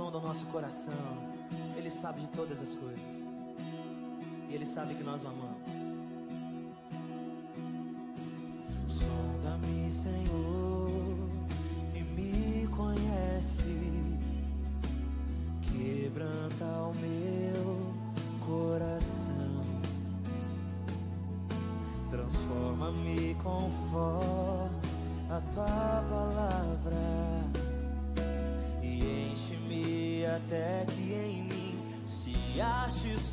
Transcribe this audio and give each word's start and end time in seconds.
sonda 0.00 0.16
o 0.16 0.20
nosso 0.22 0.46
coração. 0.46 0.94
Ele 1.76 1.90
sabe 1.90 2.22
de 2.22 2.28
todas 2.28 2.62
as 2.62 2.74
coisas. 2.74 3.28
E 4.48 4.54
Ele 4.54 4.64
sabe 4.64 4.94
que 4.94 5.02
nós 5.02 5.22
o 5.22 5.28
amamos. 5.28 5.89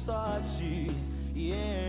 sorte. 0.07 0.87
Yeah. 1.35 1.86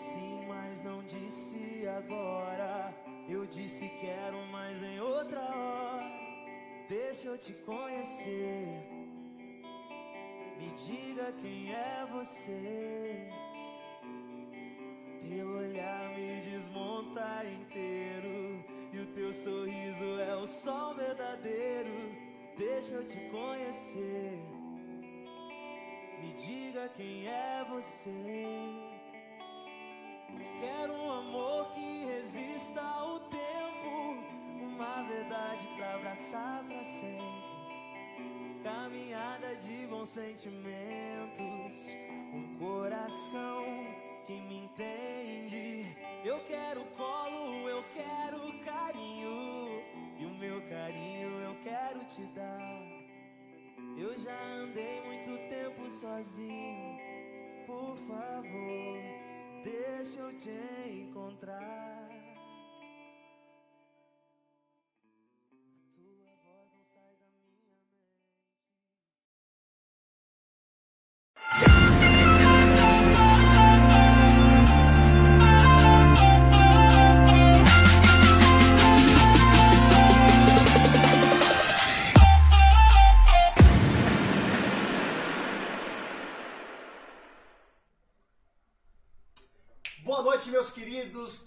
sim, 0.00 0.46
mas 0.48 0.82
não 0.82 1.02
disse 1.04 1.86
agora. 1.98 2.94
Eu 3.28 3.46
disse 3.46 3.88
quero, 4.00 4.38
mas 4.46 4.82
em 4.82 4.98
outra 5.00 5.40
hora. 5.40 6.10
Deixa 6.88 7.28
eu 7.28 7.38
te 7.38 7.52
conhecer. 7.52 8.66
Me 10.58 10.70
diga 10.86 11.32
quem 11.40 11.72
é 11.72 12.06
você. 12.10 13.28
Teu 15.20 15.46
olhar 15.48 16.10
me 16.16 16.40
desmonta 16.40 17.44
inteiro. 17.44 18.64
E 18.92 18.98
o 18.98 19.06
teu 19.14 19.32
sorriso 19.32 20.18
é 20.20 20.34
o 20.34 20.46
sol 20.46 20.94
verdadeiro. 20.94 21.96
Deixa 22.56 22.94
eu 22.94 23.06
te 23.06 23.20
conhecer. 23.30 24.38
Me 26.20 26.32
diga 26.34 26.88
quem 26.88 27.28
é 27.28 27.64
você. 27.70 28.89
abraçar 36.10 36.64
pra 36.64 36.82
sempre. 36.82 37.50
Caminhada 38.64 39.54
de 39.56 39.86
bons 39.86 40.08
sentimentos, 40.08 41.88
um 42.34 42.58
coração 42.58 43.64
que 44.26 44.32
me 44.32 44.64
entende. 44.64 45.96
Eu 46.24 46.40
quero 46.44 46.84
colo, 46.96 47.68
eu 47.68 47.84
quero 47.94 48.58
carinho, 48.64 49.82
e 50.18 50.26
o 50.26 50.30
meu 50.30 50.60
carinho 50.68 51.30
eu 51.40 51.56
quero 51.62 52.04
te 52.06 52.22
dar. 52.34 52.82
Eu 53.96 54.16
já 54.18 54.38
andei 54.62 55.00
muito 55.02 55.30
tempo 55.48 55.88
sozinho, 55.88 56.98
por 57.66 57.96
favor, 57.96 58.98
deixa 59.62 60.20
eu 60.20 60.36
te 60.36 60.50
encontrar. 60.90 61.99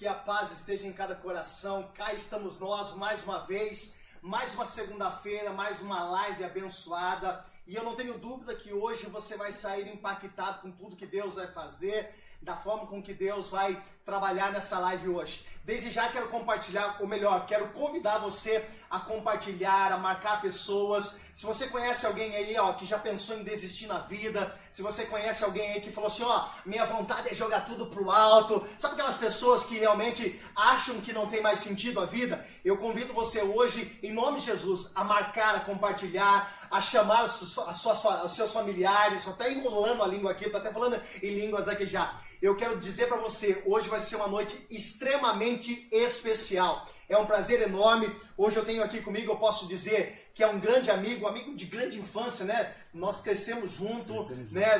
Que 0.04 0.08
a 0.10 0.14
paz 0.14 0.52
esteja 0.52 0.86
em 0.86 0.92
cada 0.92 1.16
coração. 1.16 1.90
Cá 1.96 2.14
estamos 2.14 2.60
nós 2.60 2.94
mais 2.96 3.24
uma 3.24 3.40
vez, 3.46 4.00
mais 4.22 4.54
uma 4.54 4.66
segunda-feira, 4.66 5.54
mais 5.54 5.80
uma 5.80 6.04
live 6.04 6.44
abençoada. 6.44 7.46
E 7.66 7.74
eu 7.74 7.86
não 7.86 7.96
tenho 7.96 8.18
dúvida 8.18 8.54
que 8.54 8.74
hoje 8.74 9.06
você 9.06 9.38
vai 9.38 9.54
sair 9.54 9.88
impactado 9.88 10.60
com 10.60 10.70
tudo 10.72 10.98
que 10.98 11.06
Deus 11.06 11.36
vai 11.36 11.48
fazer, 11.48 12.14
da 12.42 12.58
forma 12.58 12.86
com 12.86 13.02
que 13.02 13.14
Deus 13.14 13.48
vai 13.48 13.82
trabalhar 14.04 14.52
nessa 14.52 14.78
live 14.78 15.08
hoje. 15.08 15.48
Desde 15.64 15.90
já 15.90 16.12
quero 16.12 16.28
compartilhar, 16.28 16.98
ou 17.00 17.08
melhor, 17.08 17.46
quero 17.46 17.70
convidar 17.70 18.18
você 18.18 18.70
a 18.90 19.00
compartilhar, 19.00 19.94
a 19.94 19.98
marcar 19.98 20.42
pessoas. 20.42 21.22
Se 21.36 21.48
você 21.48 21.68
conhece 21.68 22.06
alguém 22.06 22.36
aí, 22.36 22.56
ó, 22.58 22.74
que 22.74 22.86
já 22.86 23.00
pensou 23.00 23.36
em 23.38 23.44
desistir 23.44 23.88
na 23.88 23.98
vida, 24.00 24.56
se 24.72 24.84
você 24.84 25.06
conhece 25.06 25.44
alguém 25.44 25.74
aí 25.74 25.82
que 25.82 25.92
falou 25.92 26.08
assim, 26.08 26.22
ó, 26.24 26.46
minha 26.64 26.86
vontade 26.86 27.28
é 27.30 27.34
jogar 27.34 27.62
tudo 27.62 27.88
pro 27.88 28.12
alto, 28.12 28.66
sabe 28.78 28.94
aquelas 28.94 29.18
pessoas 29.18 29.66
que 29.66 29.80
realmente 29.80 30.40
acham 30.56 31.02
que 31.02 31.12
não 31.12 31.28
tem 31.28 31.42
mais 31.42 31.60
sentido 31.60 32.00
a 32.00 32.06
vida? 32.06 32.46
Eu 32.64 32.78
convido 32.78 33.14
você 33.14 33.42
hoje, 33.42 34.00
em 34.04 34.12
nome 34.14 34.40
de 34.40 34.46
Jesus, 34.46 34.92
a 34.94 35.04
marcar, 35.04 35.56
a 35.56 35.60
compartilhar, 35.62 36.68
a 36.70 36.80
chamar 36.80 37.24
os, 37.26 37.32
seus- 37.32 37.78
suas, 37.82 38.04
os 38.24 38.32
seus 38.34 38.52
familiares, 38.52 39.28
até 39.28 39.52
enrolando 39.52 40.04
a 40.04 40.08
língua 40.08 40.32
aqui, 40.32 40.50
tô 40.52 40.58
até 40.58 40.72
falando 40.72 41.02
em 41.22 41.32
línguas 41.32 41.68
aqui 41.68 41.88
já. 41.88 42.14
Eu 42.42 42.56
quero 42.56 42.80
dizer 42.80 43.08
para 43.08 43.18
você, 43.18 43.64
hoje 43.66 43.90
vai 43.90 44.02
ser 44.02 44.18
uma 44.18 44.28
noite 44.28 44.68
extremamente 44.70 45.88
especial. 45.92 46.86
É 47.10 47.18
um 47.18 47.26
prazer 47.26 47.62
enorme. 47.62 48.10
Hoje 48.38 48.58
eu 48.58 48.66
tenho 48.66 48.84
aqui 48.84 49.02
comigo, 49.02 49.32
eu 49.32 49.38
posso 49.38 49.68
dizer 49.68 50.32
que 50.34 50.42
é 50.42 50.48
um 50.48 50.60
grande 50.60 50.90
amigo, 50.90 51.26
um 51.26 51.28
amigo 51.28 51.56
de 51.56 51.66
grande 51.66 52.00
infância, 52.00 52.44
né? 52.44 52.74
Nós 52.94 53.22
crescemos 53.22 53.74
junto, 53.74 54.32
né? 54.52 54.80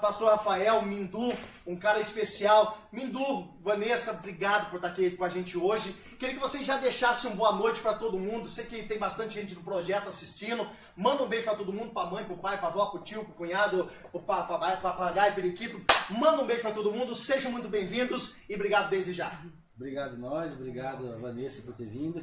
Pastor 0.00 0.30
Rafael, 0.30 0.82
Mindu, 0.82 1.32
um 1.66 1.74
cara 1.74 1.98
especial. 1.98 2.78
Mindu, 2.92 3.54
Vanessa, 3.62 4.12
obrigado 4.12 4.68
por 4.68 4.76
estar 4.76 4.88
aqui 4.88 5.12
com 5.12 5.24
a 5.24 5.28
gente 5.28 5.56
hoje. 5.56 5.94
Queria 6.18 6.34
que 6.34 6.40
vocês 6.40 6.66
já 6.66 6.76
deixassem 6.76 7.30
uma 7.30 7.36
boa 7.36 7.52
noite 7.52 7.80
para 7.80 7.94
todo 7.94 8.18
mundo. 8.18 8.48
Sei 8.48 8.66
que 8.66 8.82
tem 8.82 8.98
bastante 8.98 9.34
gente 9.34 9.54
no 9.54 9.62
projeto 9.62 10.08
assistindo. 10.08 10.68
Manda 10.94 11.22
um 11.22 11.28
beijo 11.28 11.44
para 11.44 11.54
todo 11.54 11.72
mundo, 11.72 11.94
para 11.94 12.10
mãe, 12.10 12.24
para 12.24 12.36
pai, 12.36 12.58
para 12.58 12.68
avó, 12.68 12.86
para 12.86 13.00
tio, 13.00 13.24
para 13.24 13.34
cunhado, 13.34 13.88
para 14.26 14.76
papagaio, 14.76 15.34
periquito. 15.34 15.80
Manda 16.10 16.42
um 16.42 16.46
beijo 16.46 16.62
para 16.62 16.72
todo 16.72 16.92
mundo. 16.92 17.16
Sejam 17.16 17.50
muito 17.50 17.68
bem-vindos 17.68 18.36
e 18.48 18.54
obrigado 18.54 18.90
desde 18.90 19.14
já. 19.14 19.40
Obrigado 19.80 20.18
nós, 20.18 20.52
obrigado 20.52 21.10
a 21.10 21.16
Vanessa 21.16 21.62
por 21.62 21.72
ter 21.72 21.86
vindo. 21.86 22.22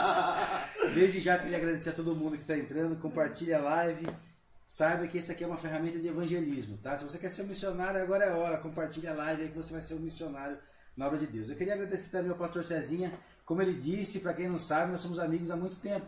Desde 0.94 1.20
já 1.20 1.36
queria 1.36 1.58
agradecer 1.58 1.90
a 1.90 1.92
todo 1.92 2.16
mundo 2.16 2.34
que 2.34 2.44
está 2.44 2.56
entrando, 2.56 2.96
compartilhe 2.96 3.52
a 3.52 3.60
live. 3.60 4.06
Saiba 4.66 5.06
que 5.06 5.18
isso 5.18 5.30
aqui 5.30 5.44
é 5.44 5.46
uma 5.46 5.58
ferramenta 5.58 5.98
de 5.98 6.08
evangelismo, 6.08 6.78
tá? 6.78 6.96
Se 6.96 7.04
você 7.04 7.18
quer 7.18 7.30
ser 7.30 7.42
um 7.42 7.48
missionário, 7.48 8.00
agora 8.00 8.24
é 8.24 8.30
a 8.30 8.36
hora. 8.38 8.56
Compartilhe 8.56 9.06
a 9.06 9.12
live 9.12 9.42
aí 9.42 9.48
que 9.50 9.56
você 9.58 9.74
vai 9.74 9.82
ser 9.82 9.92
um 9.92 9.98
missionário 9.98 10.56
na 10.96 11.06
obra 11.06 11.18
de 11.18 11.26
Deus. 11.26 11.50
Eu 11.50 11.56
queria 11.56 11.74
agradecer 11.74 12.08
também 12.08 12.30
ao 12.30 12.38
pastor 12.38 12.64
Cezinha. 12.64 13.12
Como 13.44 13.60
ele 13.60 13.74
disse, 13.74 14.20
para 14.20 14.32
quem 14.32 14.48
não 14.48 14.58
sabe, 14.58 14.92
nós 14.92 15.02
somos 15.02 15.18
amigos 15.18 15.50
há 15.50 15.56
muito 15.56 15.76
tempo. 15.76 16.06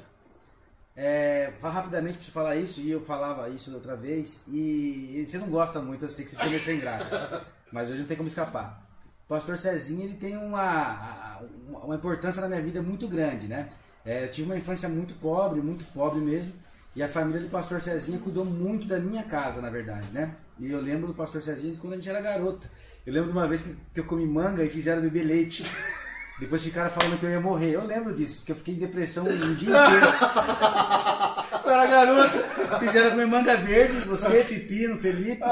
É, 0.96 1.52
vá 1.60 1.68
rapidamente 1.68 2.16
para 2.16 2.24
você 2.24 2.30
falar 2.30 2.56
isso, 2.56 2.80
e 2.80 2.90
eu 2.90 3.02
falava 3.02 3.50
isso 3.50 3.70
da 3.70 3.76
outra 3.76 3.94
vez, 3.94 4.46
e 4.48 5.26
você 5.28 5.36
não 5.36 5.50
gosta 5.50 5.80
muito, 5.82 6.06
eu 6.06 6.08
sei 6.08 6.24
que 6.24 6.30
você 6.30 6.36
fica 6.36 6.48
meio 6.48 6.62
sem 6.62 6.80
graça, 6.80 7.46
mas 7.70 7.88
hoje 7.90 8.00
não 8.00 8.06
tem 8.06 8.16
como 8.16 8.28
escapar. 8.28 8.87
Pastor 9.28 9.58
Cezinha 9.58 10.04
ele 10.04 10.14
tem 10.14 10.36
uma, 10.36 11.40
uma 11.84 11.94
importância 11.94 12.40
na 12.40 12.48
minha 12.48 12.62
vida 12.62 12.80
muito 12.80 13.06
grande, 13.06 13.46
né? 13.46 13.68
É, 14.04 14.24
eu 14.24 14.30
tive 14.30 14.48
uma 14.48 14.56
infância 14.56 14.88
muito 14.88 15.14
pobre, 15.14 15.60
muito 15.60 15.84
pobre 15.92 16.20
mesmo, 16.20 16.52
e 16.96 17.02
a 17.02 17.08
família 17.08 17.42
do 17.42 17.48
pastor 17.48 17.82
Cezinha 17.82 18.18
cuidou 18.18 18.44
muito 18.44 18.86
da 18.86 18.98
minha 18.98 19.22
casa, 19.24 19.60
na 19.60 19.68
verdade, 19.68 20.06
né? 20.12 20.34
E 20.58 20.72
eu 20.72 20.80
lembro 20.80 21.08
do 21.08 21.14
pastor 21.14 21.42
Cezinha 21.42 21.76
quando 21.78 21.92
a 21.92 21.96
gente 21.96 22.08
era 22.08 22.20
garoto. 22.20 22.66
Eu 23.06 23.12
lembro 23.12 23.30
de 23.30 23.36
uma 23.36 23.46
vez 23.46 23.62
que, 23.62 23.76
que 23.94 24.00
eu 24.00 24.04
comi 24.04 24.26
manga 24.26 24.64
e 24.64 24.68
fizeram 24.68 25.02
beber 25.02 25.24
leite. 25.24 25.62
Depois 26.40 26.62
ficaram 26.62 26.90
falando 26.90 27.18
que 27.18 27.26
eu 27.26 27.30
ia 27.30 27.40
morrer. 27.40 27.72
Eu 27.72 27.84
lembro 27.84 28.14
disso, 28.14 28.44
que 28.44 28.52
eu 28.52 28.56
fiquei 28.56 28.74
em 28.74 28.78
depressão 28.78 29.24
um 29.24 29.54
dia 29.54 29.68
inteiro. 29.68 30.06
Eu 31.64 31.70
era 31.70 31.86
garoto. 31.86 32.57
Fizeram 32.78 33.10
comer 33.10 33.26
manga 33.26 33.56
verde, 33.56 33.96
você, 34.00 34.44
Pepino, 34.44 34.96
Felipe. 34.98 35.42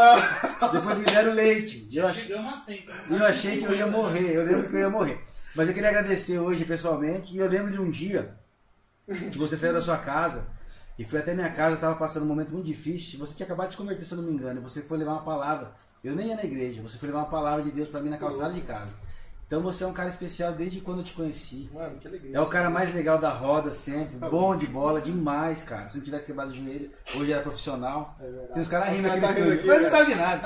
Depois 0.73 0.99
me 0.99 1.05
deram 1.05 1.33
leite. 1.33 1.87
E 1.91 1.97
eu 1.97 2.07
achei, 2.07 2.23
Chegamos 2.25 2.53
a 2.55 2.57
100. 2.57 2.77
e 3.11 3.17
eu 3.17 3.25
achei 3.27 3.59
que 3.59 3.65
eu 3.65 3.75
ia 3.75 3.87
morrer. 3.87 4.33
Eu 4.37 4.45
lembro 4.45 4.69
que 4.69 4.75
eu 4.77 4.81
ia 4.81 4.91
morrer. 4.91 5.21
Mas 5.55 5.69
eu 5.69 5.75
queria 5.75 5.89
agradecer 5.89 6.39
hoje 6.39 6.65
pessoalmente. 6.65 7.35
E 7.35 7.39
eu 7.39 7.49
lembro 7.49 7.73
de 7.73 7.81
um 7.81 7.91
dia 7.91 8.35
que 9.33 9.39
você 9.39 9.57
saiu 9.57 9.73
da 9.73 9.81
sua 9.81 9.97
casa 9.99 10.47
e 10.99 11.05
foi 11.05 11.21
até 11.21 11.33
minha 11.35 11.51
casa. 11.51 11.71
Eu 11.73 11.75
estava 11.77 11.95
passando 11.97 12.25
um 12.25 12.29
momento 12.29 12.51
muito 12.51 12.67
difícil. 12.67 13.19
Você 13.19 13.35
tinha 13.35 13.47
acabado 13.47 13.69
de 13.69 13.75
se 13.75 13.79
converter, 13.79 14.05
se 14.05 14.13
eu 14.13 14.19
não 14.19 14.25
me 14.25 14.33
engano. 14.33 14.61
e 14.61 14.63
Você 14.63 14.83
foi 14.83 14.99
levar 14.99 15.13
uma 15.13 15.23
palavra. 15.25 15.73
Eu 16.05 16.15
nem 16.15 16.29
ia 16.29 16.37
na 16.37 16.45
igreja. 16.45 16.83
Você 16.83 16.99
foi 16.99 17.09
levar 17.09 17.21
uma 17.21 17.31
palavra 17.31 17.65
de 17.65 17.71
Deus 17.71 17.89
para 17.89 18.01
mim 18.01 18.11
na 18.11 18.19
calçada 18.19 18.53
de 18.53 18.61
casa. 18.61 18.95
Então 19.47 19.63
você 19.63 19.85
é 19.85 19.87
um 19.87 19.93
cara 19.93 20.09
especial 20.09 20.53
desde 20.53 20.81
quando 20.81 20.99
eu 20.99 21.05
te 21.05 21.13
conheci. 21.13 21.71
Mano, 21.73 21.99
que 21.99 22.09
alegria. 22.09 22.37
É 22.37 22.41
o 22.41 22.47
cara 22.47 22.69
mais 22.69 22.93
legal 22.93 23.17
da 23.19 23.31
roda 23.31 23.71
sempre, 23.71 24.17
bom 24.29 24.57
de 24.57 24.67
bola, 24.67 25.01
demais, 25.01 25.63
cara. 25.63 25.89
Se 25.89 25.99
não 25.99 26.05
tivesse 26.05 26.27
quebrado 26.27 26.51
o 26.51 26.55
joelho, 26.55 26.91
hoje 27.15 27.33
era 27.33 27.43
profissional. 27.43 28.17
verdade. 28.21 28.53
Tem 28.55 28.63
os 28.63 28.69
caras 28.69 28.89
rindo 28.97 29.09
aqui 29.09 29.21
tá 29.21 29.27
rindo 29.29 29.53
aqui, 29.53 29.67
Mas 29.69 29.77
não 29.77 29.83
né? 29.85 29.91
sabe 29.91 30.07
de 30.07 30.15
nada. 30.17 30.43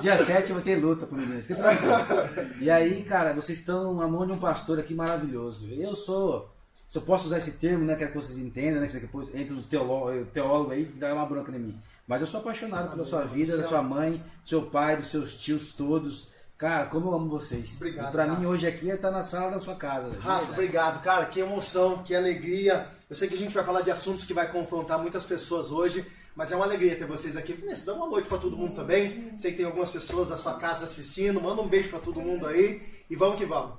Dia, 0.00 0.16
dia 0.16 0.24
7 0.24 0.48
eu 0.50 0.56
vou 0.56 0.64
ter 0.64 0.76
luta 0.76 1.06
o 1.08 1.14
menino, 1.14 1.42
fica 1.42 1.62
tranquilo. 1.62 2.54
E 2.60 2.68
aí, 2.68 3.04
cara, 3.04 3.32
vocês 3.32 3.60
estão 3.60 3.94
na 3.94 4.08
mão 4.08 4.26
de 4.26 4.32
um 4.32 4.38
pastor 4.38 4.80
aqui 4.80 4.92
maravilhoso. 4.92 5.68
Eu 5.70 5.94
sou. 5.94 6.50
Se 6.88 6.98
eu 6.98 7.02
posso 7.02 7.26
usar 7.26 7.38
esse 7.38 7.52
termo, 7.52 7.84
né? 7.84 7.94
Quero 7.94 8.10
que 8.10 8.16
vocês 8.20 8.38
entendam, 8.38 8.80
né? 8.80 8.88
Que 8.88 8.98
depois 8.98 9.32
entra 9.34 9.54
os 9.54 9.66
teólogos 9.66 10.26
teólogo 10.32 10.72
aí 10.72 10.84
dá 10.84 11.14
uma 11.14 11.24
bronca 11.24 11.52
em 11.52 11.58
mim. 11.58 11.80
Mas 12.06 12.20
eu 12.20 12.26
sou 12.26 12.40
apaixonado 12.40 12.90
pela 12.90 13.04
sua 13.04 13.22
vida, 13.22 13.56
da 13.56 13.68
sua 13.68 13.80
mãe, 13.80 14.22
do 14.42 14.48
seu 14.48 14.62
pai, 14.62 14.96
dos 14.96 15.08
seus 15.08 15.34
tios 15.34 15.72
todos. 15.74 16.32
Cara, 16.62 16.86
como 16.86 17.08
eu 17.08 17.14
amo 17.14 17.28
vocês. 17.28 17.74
Obrigado, 17.78 18.08
E 18.10 18.12
pra 18.12 18.24
Rafa. 18.24 18.38
mim 18.38 18.46
hoje 18.46 18.68
aqui 18.68 18.88
é 18.88 18.94
estar 18.94 19.10
na 19.10 19.24
sala 19.24 19.50
da 19.50 19.58
sua 19.58 19.74
casa. 19.74 20.16
Rafa, 20.20 20.52
obrigado, 20.52 21.02
cara. 21.02 21.26
Que 21.26 21.40
emoção, 21.40 22.04
que 22.04 22.14
alegria. 22.14 22.86
Eu 23.10 23.16
sei 23.16 23.26
que 23.26 23.34
a 23.34 23.36
gente 23.36 23.52
vai 23.52 23.64
falar 23.64 23.80
de 23.80 23.90
assuntos 23.90 24.24
que 24.24 24.32
vai 24.32 24.48
confrontar 24.48 24.96
muitas 25.00 25.26
pessoas 25.26 25.72
hoje, 25.72 26.06
mas 26.36 26.52
é 26.52 26.54
uma 26.54 26.64
alegria 26.64 26.94
ter 26.94 27.04
vocês 27.04 27.36
aqui. 27.36 27.52
Vanessa, 27.52 27.86
dá 27.86 27.94
uma 27.94 28.06
noite 28.06 28.28
pra 28.28 28.38
todo 28.38 28.56
mundo 28.56 28.76
também. 28.76 29.36
Sei 29.36 29.50
que 29.50 29.56
tem 29.56 29.66
algumas 29.66 29.90
pessoas 29.90 30.28
da 30.28 30.38
sua 30.38 30.54
casa 30.54 30.84
assistindo. 30.84 31.40
Manda 31.40 31.60
um 31.60 31.66
beijo 31.66 31.88
pra 31.90 31.98
todo 31.98 32.20
mundo 32.20 32.46
aí 32.46 32.80
e 33.10 33.16
vamos 33.16 33.38
que 33.38 33.44
vamos. 33.44 33.74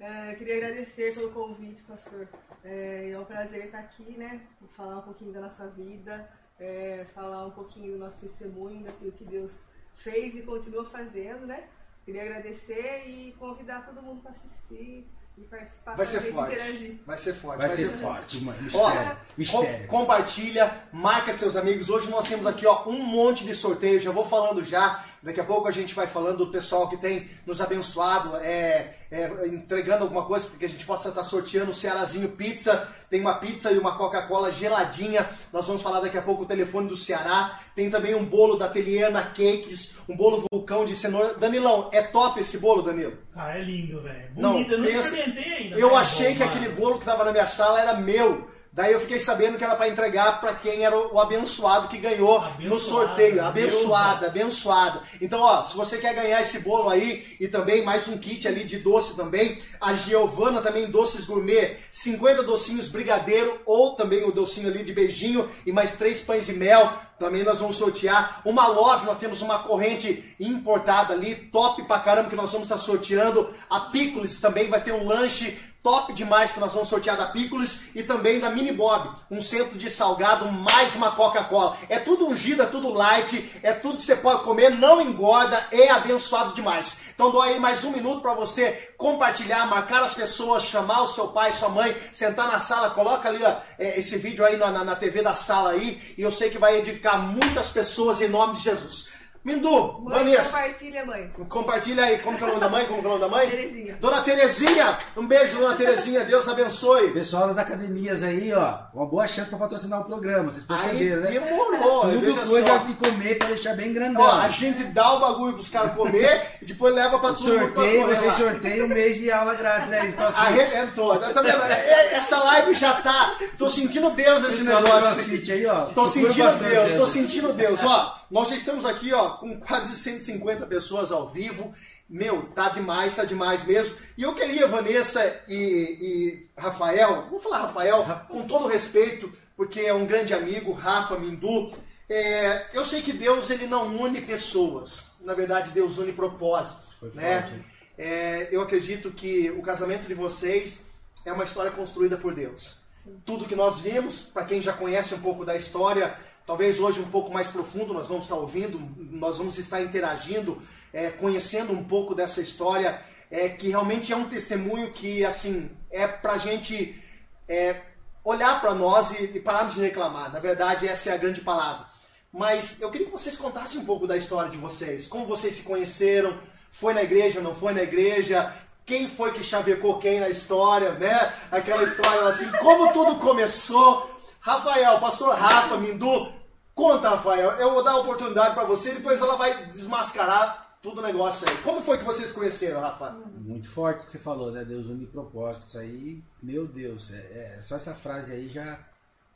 É, 0.00 0.32
queria 0.36 0.56
agradecer 0.56 1.14
pelo 1.14 1.30
convite, 1.30 1.82
pastor. 1.82 2.26
É, 2.64 3.10
é 3.12 3.18
um 3.18 3.24
prazer 3.26 3.66
estar 3.66 3.80
aqui, 3.80 4.12
né? 4.16 4.40
Falar 4.74 5.00
um 5.00 5.02
pouquinho 5.02 5.30
da 5.34 5.42
nossa 5.42 5.68
vida, 5.68 6.26
é, 6.58 7.04
falar 7.14 7.44
um 7.44 7.50
pouquinho 7.50 7.92
do 7.92 7.98
nosso 7.98 8.22
testemunho, 8.22 8.82
daquilo 8.82 9.12
que 9.12 9.24
Deus 9.24 9.64
fez 9.94 10.36
e 10.36 10.40
continua 10.40 10.86
fazendo, 10.86 11.44
né? 11.44 11.64
Queria 12.08 12.22
agradecer 12.22 13.04
e 13.06 13.36
convidar 13.38 13.84
todo 13.84 14.00
mundo 14.00 14.22
para 14.22 14.30
assistir 14.30 15.06
e 15.36 15.42
participar 15.42 15.94
Vai 15.94 16.06
ser 16.06 16.32
forte. 16.32 16.54
interagir. 16.54 16.96
Vai 17.06 17.18
ser 17.18 17.34
forte. 17.34 17.58
Vai 17.58 17.76
ser 17.76 17.88
forte, 17.90 18.40
mano. 18.44 18.58
Ó, 18.72 18.88
Mistério. 18.88 19.16
Mistério. 19.36 19.86
com- 19.86 19.98
compartilha, 19.98 20.84
marca 20.90 21.34
seus 21.34 21.54
amigos. 21.54 21.90
Hoje 21.90 22.08
nós 22.08 22.26
temos 22.26 22.46
aqui 22.46 22.66
ó, 22.66 22.88
um 22.88 22.98
monte 23.04 23.44
de 23.44 23.54
sorteio. 23.54 24.00
Já 24.00 24.10
vou 24.10 24.26
falando 24.26 24.64
já. 24.64 25.04
Daqui 25.22 25.38
a 25.38 25.44
pouco 25.44 25.68
a 25.68 25.70
gente 25.70 25.94
vai 25.94 26.06
falando 26.06 26.46
do 26.46 26.50
pessoal 26.50 26.88
que 26.88 26.96
tem 26.96 27.28
nos 27.44 27.60
abençoado, 27.60 28.38
é, 28.38 28.96
é, 29.10 29.46
entregando 29.46 30.04
alguma 30.04 30.24
coisa, 30.24 30.46
porque 30.48 30.66
a 30.66 30.68
gente 30.68 30.84
possa 30.84 31.08
estar 31.08 31.24
sorteando 31.24 31.70
o 31.70 31.74
Cearazinho 31.74 32.28
Pizza. 32.30 32.86
Tem 33.08 33.20
uma 33.20 33.34
pizza 33.34 33.72
e 33.72 33.78
uma 33.78 33.96
Coca-Cola 33.96 34.52
geladinha. 34.52 35.28
Nós 35.52 35.66
vamos 35.66 35.82
falar 35.82 36.00
daqui 36.00 36.18
a 36.18 36.22
pouco 36.22 36.42
o 36.42 36.46
telefone 36.46 36.88
do 36.88 36.96
Ceará. 36.96 37.58
Tem 37.74 37.90
também 37.90 38.14
um 38.14 38.24
bolo 38.24 38.56
da 38.56 38.68
Teliana 38.68 39.22
Cakes, 39.22 39.98
um 40.08 40.16
bolo 40.16 40.44
vulcão 40.52 40.84
de 40.84 40.94
cenoura. 40.94 41.34
Danilão, 41.34 41.88
é 41.92 42.02
top 42.02 42.40
esse 42.40 42.58
bolo, 42.58 42.82
Danilo? 42.82 43.16
Cara, 43.32 43.58
é 43.58 43.62
lindo, 43.62 44.02
velho. 44.02 44.30
Não, 44.36 44.52
Bonito, 44.52 44.72
eu 44.72 44.78
não 44.78 44.86
experimentei 44.88 45.52
ainda. 45.52 45.78
Eu 45.78 45.90
mas 45.92 45.98
é 45.98 46.00
achei 46.00 46.28
bom, 46.28 46.34
que 46.34 46.44
mano. 46.44 46.50
aquele 46.56 46.74
bolo 46.74 46.98
que 46.98 47.04
tava 47.04 47.24
na 47.24 47.32
minha 47.32 47.46
sala 47.46 47.80
era 47.80 47.94
meu. 47.94 48.46
Daí 48.78 48.92
eu 48.92 49.00
fiquei 49.00 49.18
sabendo 49.18 49.58
que 49.58 49.64
era 49.64 49.74
para 49.74 49.88
entregar 49.88 50.40
para 50.40 50.54
quem 50.54 50.84
era 50.84 50.96
o 50.96 51.18
abençoado 51.18 51.88
que 51.88 51.98
ganhou 51.98 52.40
no 52.40 52.46
Abençoada, 52.46 52.78
sorteio. 52.78 53.44
Abençoada, 53.44 54.26
abençoado. 54.28 55.00
Então, 55.20 55.40
ó, 55.40 55.64
se 55.64 55.76
você 55.76 55.98
quer 55.98 56.14
ganhar 56.14 56.40
esse 56.40 56.60
bolo 56.60 56.88
aí 56.88 57.26
e 57.40 57.48
também 57.48 57.84
mais 57.84 58.06
um 58.06 58.16
kit 58.16 58.46
ali 58.46 58.62
de 58.62 58.78
doce 58.78 59.16
também, 59.16 59.60
a 59.80 59.94
Giovana 59.94 60.62
também 60.62 60.88
doces 60.88 61.26
gourmet, 61.26 61.76
50 61.90 62.44
docinhos 62.44 62.88
brigadeiro 62.88 63.60
ou 63.66 63.96
também 63.96 64.22
o 64.22 64.30
docinho 64.30 64.68
ali 64.68 64.84
de 64.84 64.92
beijinho 64.92 65.50
e 65.66 65.72
mais 65.72 65.96
três 65.96 66.20
pães 66.20 66.46
de 66.46 66.52
mel. 66.52 66.88
Também 67.18 67.42
nós 67.42 67.58
vamos 67.58 67.76
sortear 67.76 68.40
uma 68.44 68.68
love, 68.68 69.06
nós 69.06 69.18
temos 69.18 69.42
uma 69.42 69.58
corrente 69.58 70.36
importada 70.38 71.14
ali, 71.14 71.34
top 71.34 71.82
pra 71.82 71.98
caramba 71.98 72.30
que 72.30 72.36
nós 72.36 72.52
vamos 72.52 72.66
estar 72.66 72.78
sorteando. 72.78 73.52
A 73.68 73.80
Pickles 73.80 74.40
também 74.40 74.68
vai 74.68 74.80
ter 74.80 74.92
um 74.92 75.04
lanche 75.04 75.58
top 75.82 76.12
demais 76.12 76.52
que 76.52 76.60
nós 76.60 76.72
vamos 76.72 76.88
sortear 76.88 77.16
da 77.16 77.26
Pickles 77.26 77.90
e 77.94 78.02
também 78.02 78.40
da 78.40 78.50
Mini 78.50 78.72
Bob, 78.72 79.10
um 79.30 79.40
centro 79.40 79.78
de 79.78 79.88
salgado 79.88 80.50
mais 80.50 80.94
uma 80.94 81.12
Coca-Cola. 81.12 81.76
É 81.88 81.98
tudo 81.98 82.28
ungido, 82.28 82.62
é 82.62 82.66
tudo 82.66 82.92
light, 82.92 83.60
é 83.62 83.72
tudo 83.72 83.96
que 83.96 84.02
você 84.02 84.16
pode 84.16 84.42
comer, 84.42 84.70
não 84.70 85.00
engorda, 85.00 85.66
é 85.70 85.90
abençoado 85.90 86.54
demais. 86.54 87.08
Então 87.14 87.30
dou 87.30 87.40
aí 87.40 87.58
mais 87.58 87.84
um 87.84 87.92
minuto 87.92 88.20
para 88.20 88.34
você 88.34 88.92
compartilhar, 88.96 89.66
marcar 89.66 90.02
as 90.02 90.14
pessoas, 90.14 90.64
chamar 90.64 91.02
o 91.02 91.08
seu 91.08 91.28
pai, 91.28 91.52
sua 91.52 91.68
mãe, 91.68 91.94
sentar 92.12 92.48
na 92.48 92.58
sala, 92.58 92.90
coloca 92.90 93.28
ali 93.28 93.42
ó, 93.42 93.56
é, 93.78 93.98
esse 93.98 94.18
vídeo 94.18 94.44
aí 94.44 94.56
na, 94.56 94.70
na, 94.70 94.84
na 94.84 94.96
TV 94.96 95.22
da 95.22 95.34
sala 95.34 95.70
aí 95.70 96.14
e 96.16 96.22
eu 96.22 96.30
sei 96.30 96.50
que 96.50 96.58
vai 96.58 96.76
edificar 96.78 97.18
muitas 97.18 97.70
pessoas 97.70 98.20
em 98.20 98.28
nome 98.28 98.56
de 98.56 98.64
Jesus. 98.64 99.17
Mindu, 99.48 100.00
Mãe, 100.02 100.18
Vanessa. 100.18 100.56
compartilha, 100.58 101.04
mãe. 101.06 101.32
Compartilha 101.48 102.04
aí, 102.04 102.18
como 102.18 102.36
que 102.36 102.44
é 102.44 102.46
o 102.46 102.50
nome 102.50 102.60
da 102.60 102.68
mãe? 102.68 102.84
Como 102.86 103.00
que 103.00 103.06
é 103.06 103.08
o 103.08 103.12
nome 103.12 103.20
da 103.24 103.28
mãe? 103.28 103.48
Terezinha. 103.48 103.96
Dona 104.00 104.20
Terezinha, 104.22 104.98
um 105.16 105.26
beijo, 105.26 105.58
Dona 105.58 105.74
Terezinha, 105.74 106.24
Deus 106.24 106.46
abençoe. 106.48 107.10
Pessoal 107.12 107.48
das 107.48 107.58
academias 107.58 108.22
aí, 108.22 108.52
ó, 108.52 108.78
uma 108.94 109.06
boa 109.06 109.26
chance 109.26 109.48
pra 109.48 109.58
patrocinar 109.58 110.00
o 110.00 110.04
programa, 110.04 110.50
vocês 110.50 110.64
Aí 110.68 110.88
perceberam, 110.90 111.22
né? 111.22 111.30
demorou, 111.30 112.00
Tudo 112.02 112.46
coisa 112.48 112.68
só. 112.68 112.78
de 112.78 112.92
comer 112.94 113.38
pra 113.38 113.48
deixar 113.48 113.74
bem 113.74 113.92
grandão. 113.92 114.22
Ó, 114.22 114.30
a 114.30 114.48
gente 114.48 114.84
dá 114.84 115.14
o 115.14 115.20
bagulho 115.20 115.54
pros 115.54 115.70
caras 115.70 115.92
comer 115.94 116.42
e 116.60 116.66
depois 116.66 116.94
leva 116.94 117.18
pra 117.18 117.28
pra 117.28 117.34
sorteio, 117.34 118.06
vocês 118.06 118.34
sorteiam 118.36 118.86
um 118.86 118.88
mês 118.88 119.16
de 119.18 119.30
aula 119.30 119.54
grátis 119.54 119.92
aí. 119.92 120.14
Arrebentou. 120.36 121.16
Tá 121.18 121.42
vendo? 121.42 121.62
É- 121.64 122.14
Essa 122.14 122.38
live 122.42 122.74
já 122.74 122.92
tá. 122.94 123.34
Tô 123.58 123.68
sentindo 123.70 124.10
Deus 124.10 124.42
Pessoal 124.44 124.82
do 124.82 124.88
negócio. 124.88 125.52
Aí, 125.52 125.66
ó. 125.66 125.80
Tô 125.86 126.06
sentindo 126.06 126.52
Deus, 126.58 126.94
tô 126.94 127.06
sentindo 127.06 127.52
Deus. 127.52 127.80
Ó, 127.82 128.14
nós 128.30 128.48
já 128.48 128.56
estamos 128.56 128.84
aqui, 128.84 129.12
ó, 129.12 129.30
com 129.30 129.58
quase 129.60 129.96
150 129.96 130.66
pessoas 130.66 131.10
ao 131.10 131.28
vivo. 131.28 131.72
Meu, 132.08 132.42
tá 132.54 132.68
demais, 132.68 133.16
tá 133.16 133.24
demais 133.24 133.64
mesmo. 133.66 133.96
E 134.16 134.22
eu 134.22 134.34
queria, 134.34 134.66
Vanessa 134.66 135.44
e, 135.48 135.54
e 136.00 136.46
Rafael, 136.56 137.26
vou 137.30 137.38
falar 137.38 137.66
Rafael, 137.66 138.04
com 138.28 138.46
todo 138.46 138.68
respeito, 138.68 139.32
porque 139.56 139.80
é 139.80 139.92
um 139.92 140.06
grande 140.06 140.32
amigo, 140.34 140.72
Rafa 140.72 141.18
Mindu. 141.18 141.72
É, 142.08 142.66
eu 142.72 142.84
sei 142.84 143.02
que 143.02 143.12
Deus 143.12 143.50
ele 143.50 143.66
não 143.66 143.86
une 143.96 144.22
pessoas. 144.22 145.16
Na 145.20 145.34
verdade, 145.34 145.70
Deus 145.70 145.98
une 145.98 146.12
propósitos. 146.12 146.94
Foi 146.94 147.10
né? 147.14 147.42
forte? 147.42 147.64
É, 147.98 148.48
eu 148.50 148.62
acredito 148.62 149.10
que 149.10 149.50
o 149.50 149.60
casamento 149.60 150.06
de 150.06 150.14
vocês 150.14 150.86
é 151.26 151.32
uma 151.32 151.44
história 151.44 151.70
construída 151.70 152.16
por 152.16 152.34
Deus. 152.34 152.80
Tudo 153.24 153.46
que 153.46 153.56
nós 153.56 153.80
vimos, 153.80 154.20
para 154.20 154.44
quem 154.44 154.62
já 154.62 154.72
conhece 154.72 155.14
um 155.14 155.20
pouco 155.20 155.44
da 155.44 155.56
história, 155.56 156.14
talvez 156.48 156.80
hoje 156.80 156.98
um 157.00 157.10
pouco 157.10 157.30
mais 157.30 157.48
profundo, 157.48 157.92
nós 157.92 158.08
vamos 158.08 158.22
estar 158.22 158.36
ouvindo, 158.36 158.80
nós 159.10 159.36
vamos 159.36 159.58
estar 159.58 159.82
interagindo, 159.82 160.58
é, 160.94 161.10
conhecendo 161.10 161.74
um 161.74 161.84
pouco 161.84 162.14
dessa 162.14 162.40
história, 162.40 162.98
é, 163.30 163.50
que 163.50 163.68
realmente 163.68 164.14
é 164.14 164.16
um 164.16 164.30
testemunho 164.30 164.90
que, 164.90 165.26
assim, 165.26 165.70
é 165.90 166.08
para 166.08 166.32
a 166.32 166.38
gente 166.38 166.98
é, 167.46 167.76
olhar 168.24 168.62
para 168.62 168.74
nós 168.74 169.10
e, 169.20 169.24
e 169.24 169.40
pararmos 169.40 169.74
de 169.74 169.82
reclamar. 169.82 170.32
Na 170.32 170.38
verdade, 170.38 170.88
essa 170.88 171.10
é 171.10 171.12
a 171.12 171.18
grande 171.18 171.42
palavra. 171.42 171.86
Mas 172.32 172.80
eu 172.80 172.90
queria 172.90 173.08
que 173.08 173.12
vocês 173.12 173.36
contassem 173.36 173.82
um 173.82 173.84
pouco 173.84 174.06
da 174.06 174.16
história 174.16 174.50
de 174.50 174.56
vocês. 174.56 175.06
Como 175.06 175.26
vocês 175.26 175.54
se 175.54 175.64
conheceram? 175.64 176.34
Foi 176.72 176.94
na 176.94 177.02
igreja, 177.02 177.42
não 177.42 177.54
foi 177.54 177.74
na 177.74 177.82
igreja? 177.82 178.50
Quem 178.86 179.06
foi 179.06 179.32
que 179.32 179.44
chavecou 179.44 179.98
quem 179.98 180.18
na 180.18 180.30
história, 180.30 180.92
né? 180.92 181.30
Aquela 181.50 181.82
história 181.82 182.26
assim, 182.26 182.50
como 182.52 182.90
tudo 182.94 183.16
começou. 183.16 184.16
Rafael, 184.40 184.98
pastor 184.98 185.34
Rafa, 185.34 185.76
Mindu, 185.76 186.37
conta, 186.78 187.08
Rafael. 187.10 187.50
Eu 187.58 187.72
vou 187.72 187.82
dar 187.82 187.90
a 187.90 187.96
oportunidade 187.96 188.54
para 188.54 188.62
você, 188.62 188.94
depois 188.94 189.20
ela 189.20 189.36
vai 189.36 189.66
desmascarar 189.66 190.78
tudo 190.80 191.00
o 191.00 191.02
negócio 191.02 191.48
aí. 191.48 191.56
Como 191.58 191.82
foi 191.82 191.98
que 191.98 192.04
vocês 192.04 192.30
conheceram, 192.30 192.80
Rafa? 192.80 193.18
Muito 193.36 193.68
forte 193.68 194.04
o 194.04 194.06
que 194.06 194.12
você 194.12 194.18
falou, 194.20 194.52
né? 194.52 194.64
Deus 194.64 194.86
une 194.86 195.04
propósitos. 195.04 195.70
Isso 195.70 195.78
aí, 195.80 196.22
meu 196.40 196.68
Deus, 196.68 197.10
é, 197.10 197.56
é- 197.56 197.62
só 197.62 197.74
essa 197.74 197.94
frase 197.96 198.32
aí 198.32 198.48
já, 198.48 198.78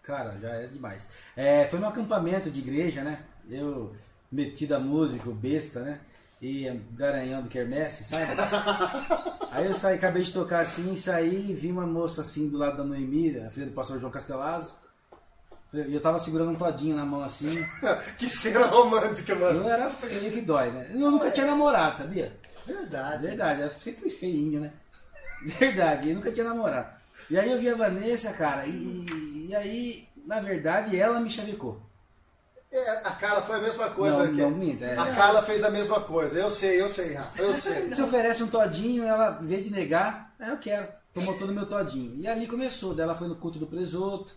cara, 0.04 0.38
já 0.40 0.50
é 0.50 0.68
demais. 0.68 1.08
É, 1.36 1.66
foi 1.66 1.80
num 1.80 1.88
acampamento 1.88 2.48
de 2.48 2.60
igreja, 2.60 3.02
né? 3.02 3.24
Eu 3.50 3.92
metido 4.30 4.76
a 4.76 4.78
música, 4.78 5.28
o 5.28 5.34
besta, 5.34 5.80
né? 5.80 6.00
E 6.40 6.70
garanhão 6.92 7.42
do 7.42 7.48
quermesse, 7.48 8.04
sabe? 8.04 8.24
Aí 9.52 9.66
eu 9.66 9.74
saí, 9.74 9.96
acabei 9.96 10.22
de 10.22 10.32
tocar 10.32 10.60
assim, 10.60 10.96
saí 10.96 11.50
e 11.50 11.54
vi 11.54 11.70
uma 11.70 11.86
moça 11.86 12.22
assim 12.22 12.48
do 12.48 12.56
lado 12.58 12.78
da 12.78 12.84
Noemi, 12.84 13.38
a 13.38 13.50
filha 13.50 13.66
do 13.66 13.72
pastor 13.72 14.00
João 14.00 14.10
Castelazo. 14.10 14.74
E 15.72 15.94
eu 15.94 16.00
tava 16.00 16.18
segurando 16.18 16.50
um 16.50 16.54
todinho 16.56 16.94
na 16.96 17.04
mão 17.04 17.22
assim. 17.22 17.64
que 18.18 18.28
cena 18.28 18.66
romântica, 18.66 19.34
mano. 19.34 19.60
Eu 19.62 19.68
era 19.70 19.88
feio 19.90 20.30
que 20.32 20.40
dói, 20.42 20.70
né? 20.70 20.86
Eu 20.92 21.10
nunca 21.10 21.30
tinha 21.30 21.46
namorado, 21.46 21.98
sabia? 21.98 22.36
Verdade. 22.66 23.26
Verdade, 23.26 23.62
eu 23.62 23.70
sempre 23.70 24.00
fui 24.02 24.10
feinho, 24.10 24.60
né? 24.60 24.72
Verdade, 25.58 26.10
eu 26.10 26.16
nunca 26.16 26.30
tinha 26.30 26.44
namorado. 26.46 26.94
E 27.30 27.38
aí 27.38 27.50
eu 27.50 27.58
vi 27.58 27.70
a 27.70 27.74
Vanessa, 27.74 28.32
cara, 28.32 28.66
e, 28.66 29.46
e 29.48 29.54
aí, 29.54 30.08
na 30.26 30.40
verdade, 30.40 30.98
ela 30.98 31.18
me 31.18 31.30
chavecou. 31.30 31.80
É, 32.70 32.90
a 33.04 33.10
Carla 33.12 33.42
foi 33.42 33.56
a 33.56 33.62
mesma 33.62 33.90
coisa. 33.90 34.24
Não, 34.24 34.34
que- 34.34 34.40
não 34.42 34.50
minta, 34.50 34.84
é. 34.84 34.96
A 34.98 35.14
Carla 35.14 35.42
fez 35.42 35.62
a 35.64 35.70
mesma 35.70 36.00
coisa. 36.00 36.38
Eu 36.38 36.48
sei, 36.50 36.80
eu 36.80 36.88
sei, 36.88 37.14
Rafa, 37.14 37.42
eu 37.42 37.54
sei. 37.54 37.88
Você 37.94 38.02
oferece 38.02 38.42
um 38.42 38.48
todinho, 38.48 39.04
ela, 39.04 39.38
em 39.42 39.46
vez 39.46 39.64
de 39.64 39.70
negar, 39.70 40.34
é, 40.38 40.50
eu 40.50 40.58
quero. 40.58 40.88
Tomou 41.14 41.36
todo 41.38 41.50
o 41.50 41.54
meu 41.54 41.66
todinho. 41.66 42.14
E 42.16 42.26
ali 42.26 42.46
começou, 42.46 42.94
daí 42.94 43.04
ela 43.04 43.14
foi 43.14 43.28
no 43.28 43.36
culto 43.36 43.58
do 43.58 43.66
presoto, 43.66 44.34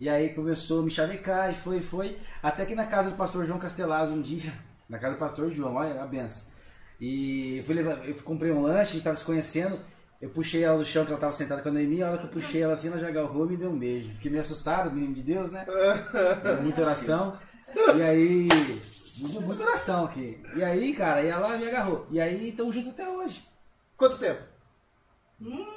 e 0.00 0.08
aí 0.08 0.30
começou 0.30 0.80
a 0.80 0.82
me 0.82 0.90
chavecar, 0.90 1.50
e 1.50 1.54
foi, 1.54 1.80
foi. 1.80 2.18
Até 2.42 2.66
que 2.66 2.74
na 2.74 2.86
casa 2.86 3.10
do 3.10 3.16
pastor 3.16 3.46
João 3.46 3.58
Castelazo 3.58 4.12
um 4.12 4.22
dia, 4.22 4.52
na 4.88 4.98
casa 4.98 5.14
do 5.14 5.18
pastor 5.18 5.50
João, 5.50 5.74
olha 5.74 6.02
a 6.02 6.06
benção. 6.06 6.52
E 7.00 7.58
eu, 7.58 7.64
fui 7.64 7.74
levar, 7.74 8.06
eu 8.08 8.14
comprei 8.22 8.50
um 8.50 8.62
lanche, 8.62 8.90
a 8.90 8.94
gente 8.94 9.04
tava 9.04 9.16
se 9.16 9.24
conhecendo, 9.24 9.78
eu 10.20 10.30
puxei 10.30 10.64
ela 10.64 10.78
do 10.78 10.84
chão, 10.84 11.04
que 11.04 11.10
ela 11.10 11.20
tava 11.20 11.32
sentada 11.32 11.60
com 11.60 11.68
a 11.68 11.72
Noemi, 11.72 12.02
a 12.02 12.08
hora 12.08 12.18
que 12.18 12.24
eu 12.24 12.30
puxei 12.30 12.62
ela 12.62 12.72
assim, 12.72 12.88
ela 12.88 12.98
já 12.98 13.08
agarrou 13.08 13.46
e 13.46 13.50
me 13.50 13.56
deu 13.56 13.70
um 13.70 13.78
beijo. 13.78 14.12
Fiquei 14.14 14.30
meio 14.30 14.42
assustado, 14.42 14.90
menino 14.90 15.14
de 15.14 15.22
Deus, 15.22 15.50
né? 15.50 15.66
Muita 16.62 16.82
oração. 16.82 17.38
E 17.94 18.02
aí, 18.02 18.48
muita 19.42 19.64
oração 19.64 20.06
aqui. 20.06 20.40
E 20.56 20.64
aí, 20.64 20.94
cara, 20.94 21.22
e 21.22 21.26
ela 21.26 21.56
me 21.58 21.66
agarrou. 21.66 22.06
E 22.10 22.20
aí, 22.20 22.48
estamos 22.48 22.74
juntos 22.74 22.92
até 22.92 23.06
hoje. 23.06 23.46
Quanto 23.96 24.18
tempo? 24.18 24.40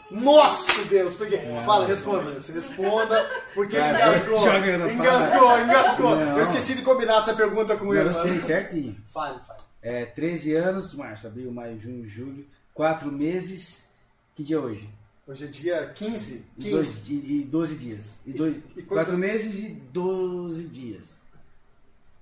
Nossa 0.09 0.85
Deus, 0.85 1.15
porque... 1.15 1.37
Fala, 1.65 1.85
responda. 1.85 2.33
Você 2.39 2.51
responda, 2.53 3.29
porque 3.53 3.75
Cara, 3.77 3.95
engasgou. 3.95 4.45
na 4.47 4.93
Engasgou, 4.93 5.59
engasgou. 5.59 6.15
Não. 6.15 6.37
Eu 6.37 6.43
esqueci 6.43 6.75
de 6.75 6.81
combinar 6.81 7.17
essa 7.17 7.33
pergunta 7.35 7.75
com 7.75 7.93
ele. 7.93 8.09
Eu 8.09 8.13
sei 8.13 8.39
certinho. 8.41 8.95
Fale, 9.07 9.39
fale. 9.45 9.59
É, 9.81 10.05
13 10.05 10.53
anos, 10.55 10.93
março, 10.93 11.27
abril, 11.27 11.51
maio, 11.51 11.79
junho, 11.79 12.07
julho, 12.07 12.47
4 12.73 13.11
meses. 13.11 13.89
Que 14.35 14.43
dia 14.43 14.55
é 14.55 14.59
hoje? 14.59 14.89
Hoje 15.27 15.45
é 15.45 15.47
dia 15.47 15.91
15. 15.93 16.45
E 16.57 16.61
15. 16.63 16.71
dois- 16.71 17.07
e, 17.07 17.13
e 17.13 17.43
12 17.43 17.75
dias. 17.75 18.19
E 18.25 18.33
dois, 18.33 18.57
e 18.75 18.81
quanto- 18.81 18.87
4 18.87 19.17
meses 19.17 19.59
e 19.59 19.69
12 19.73 20.63
dias. 20.63 21.19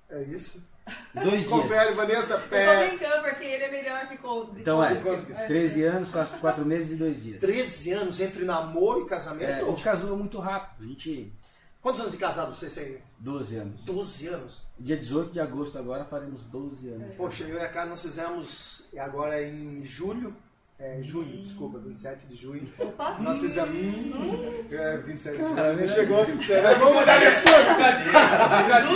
É 0.09 0.23
isso? 0.23 0.66
Dois 1.13 1.29
dias. 1.31 1.45
Confere, 1.47 1.93
Vanessa, 1.93 2.33
Eu 2.35 2.41
tô 2.41 2.47
pé. 2.49 2.87
brincando 2.89 3.23
porque 3.23 3.45
ele 3.45 3.63
é 3.63 3.71
melhor 3.71 4.07
que 4.07 4.17
com. 4.17 4.49
Então 4.57 4.83
é, 4.83 4.95
Quanto 4.95 5.25
que- 5.25 5.33
13 5.33 5.83
anos, 5.83 6.09
4 6.39 6.65
meses 6.65 6.91
e 6.91 6.95
2 6.95 7.23
dias. 7.23 7.39
13 7.39 7.91
anos 7.93 8.19
entre 8.21 8.45
namoro 8.45 9.01
e 9.01 9.05
É, 9.05 9.07
casamento? 9.09 9.65
a 9.65 9.69
gente 9.69 9.83
casou 9.83 10.17
muito 10.17 10.39
rápido. 10.39 10.83
A 10.85 10.87
gente. 10.87 11.33
Quantos 11.81 12.01
anos 12.01 12.11
de 12.13 12.17
casado 12.17 12.53
vocês 12.55 12.73
têm? 12.73 12.97
12 13.19 13.55
anos. 13.55 13.81
12 13.83 14.27
anos. 14.27 14.63
Dia 14.79 14.97
18 14.97 15.31
de 15.31 15.39
agosto 15.39 15.77
agora 15.77 16.03
faremos 16.05 16.43
12 16.45 16.89
anos. 16.89 17.15
Poxa, 17.15 17.43
eu 17.45 17.57
e 17.57 17.61
a 17.61 17.69
Carla 17.69 17.91
nós 17.91 18.01
fizemos 18.01 18.83
agora 18.97 19.41
em 19.41 19.85
julho. 19.85 20.35
É, 20.79 21.01
junho, 21.01 21.41
desculpa, 21.41 21.79
27 21.79 22.27
de 22.27 22.35
junho. 22.35 22.71
Opa! 22.77 23.17
Nós 23.19 23.39
fizemos. 23.39 23.75
É, 24.71 24.97
27 24.97 25.35
de 25.37 25.41
junho. 25.43 25.55
Cara, 25.55 25.73
Não 25.73 25.87
chegou 25.87 26.21
a 26.21 26.23
27. 26.23 26.61
Mas 26.61 26.77
vamos 26.77 26.95
mudar 26.99 27.17
de 27.17 27.25
assunto. 27.25 27.65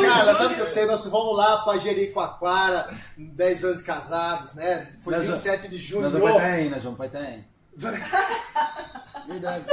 Carla, 0.06 0.36
sabe 0.36 0.54
o 0.54 0.56
que 0.58 0.62
eu 0.62 0.66
sei? 0.68 0.86
Nós 0.86 1.06
vamos 1.08 1.36
lá 1.36 1.64
pra 1.64 1.78
Jericoacoara, 1.78 2.88
10 3.18 3.64
anos 3.66 3.82
casados, 3.82 4.54
né? 4.54 4.90
Foi 5.00 5.16
Nós 5.16 5.28
27 5.28 5.70
de 5.70 5.78
junho. 5.80 6.04
Nós 6.04 6.14
vamos 6.14 6.30
pra 6.30 6.38
Itaém, 6.38 6.70
nós 6.70 6.84
vamos 6.84 6.98
pra 6.98 7.08
Itaém. 7.08 7.48
Verdade. 9.28 9.66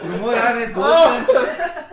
Comemorar, 0.00 0.54
né? 0.54 0.66
Doze, 0.66 1.32
né? 1.46 1.86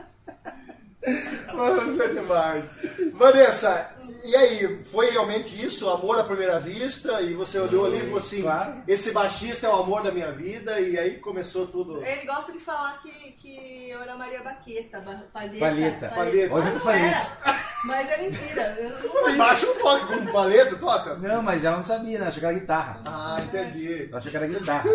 Mano, 1.53 1.91
isso 1.91 2.01
é 2.01 2.07
demais. 2.07 2.69
Vanessa, 3.13 3.91
E 4.29 4.36
aí, 4.36 4.83
foi 4.83 5.09
realmente 5.09 5.59
isso, 5.65 5.89
amor 5.89 6.19
à 6.19 6.24
primeira 6.24 6.59
vista? 6.59 7.19
E 7.21 7.33
você 7.33 7.57
olhou 7.59 7.88
ali 7.88 7.98
e 7.98 8.01
falou 8.01 8.17
assim: 8.19 8.43
Claro. 8.43 8.83
esse 8.88 9.12
baixista 9.12 9.65
é 9.65 9.69
o 9.71 9.77
amor 9.77 10.03
da 10.03 10.12
minha 10.12 10.31
vida, 10.31 10.79
e 10.79 11.00
aí 11.00 11.15
começou 11.17 11.65
tudo. 11.65 12.05
Ele 12.05 12.25
gosta 12.27 12.51
de 12.51 12.59
falar 12.59 13.00
que, 13.01 13.09
que 13.31 13.89
eu 13.89 14.01
era 14.03 14.15
Maria 14.15 14.43
Baqueta, 14.43 15.00
ba- 15.01 15.24
palheta. 15.33 15.59
Palheta. 15.65 16.09
Palheta. 16.09 16.53
Hoje 16.53 16.67
eu 16.67 16.74
Mas 16.75 16.83
falei 16.83 17.09
isso. 17.09 17.31
Mas 17.86 18.09
é 18.09 18.17
mentira. 18.17 18.77
Eu 18.79 19.38
baixo 19.38 19.65
não 19.65 19.75
toca, 19.77 20.05
como 20.07 20.31
paleta 20.33 20.75
toca? 20.75 21.15
Não, 21.15 21.41
mas 21.41 21.63
ela 21.63 21.77
não 21.77 21.86
sabia, 21.86 22.19
né? 22.19 22.27
Achou 22.27 22.41
que 22.41 22.45
era 22.45 22.59
guitarra. 22.59 23.01
Ah, 23.05 23.41
entendi. 23.41 24.07
Ela 24.09 24.17
achou 24.17 24.29
que 24.29 24.36
era 24.38 24.48
guitarra. 24.48 24.89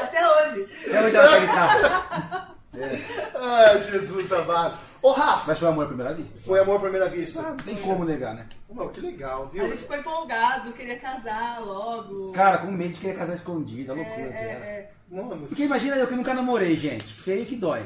Até 0.00 0.28
hoje. 0.30 0.68
Até 0.86 1.02
hoje 1.06 1.16
ela 1.16 1.24
acha 1.26 1.40
guitarra. 1.40 2.54
Ai, 2.72 3.80
Jesus 3.82 4.32
amado. 4.32 4.78
Ô, 5.02 5.12
Rafa, 5.12 5.44
Mas 5.48 5.58
foi 5.58 5.68
amor 5.68 5.84
à 5.84 5.88
primeira 5.88 6.14
vista. 6.14 6.38
foi 6.40 6.60
amor 6.60 6.76
à 6.76 6.80
primeira 6.80 7.08
vista. 7.08 7.40
Ah, 7.40 7.50
não 7.50 7.56
tem 7.56 7.76
como 7.76 8.04
negar, 8.04 8.34
né? 8.34 8.46
Não, 8.68 8.88
que 8.88 9.00
legal, 9.00 9.44
A 9.44 9.46
viu? 9.46 9.66
gente 9.68 9.78
ficou 9.78 9.96
empolgado, 9.96 10.72
queria 10.72 10.98
casar 10.98 11.60
logo. 11.60 12.32
Cara, 12.32 12.58
com 12.58 12.70
medo 12.70 12.92
de 12.92 13.00
querer 13.00 13.16
casar 13.16 13.34
escondido, 13.34 13.92
a 13.92 13.94
loucura 13.96 14.20
é, 14.26 14.28
era. 14.28 14.64
é. 14.64 14.90
Mano, 15.10 15.38
Porque 15.48 15.64
imagina 15.64 15.96
eu 15.96 16.06
que 16.06 16.14
nunca 16.14 16.32
namorei, 16.32 16.76
gente. 16.76 17.12
Feio 17.12 17.44
que 17.44 17.56
dói. 17.56 17.84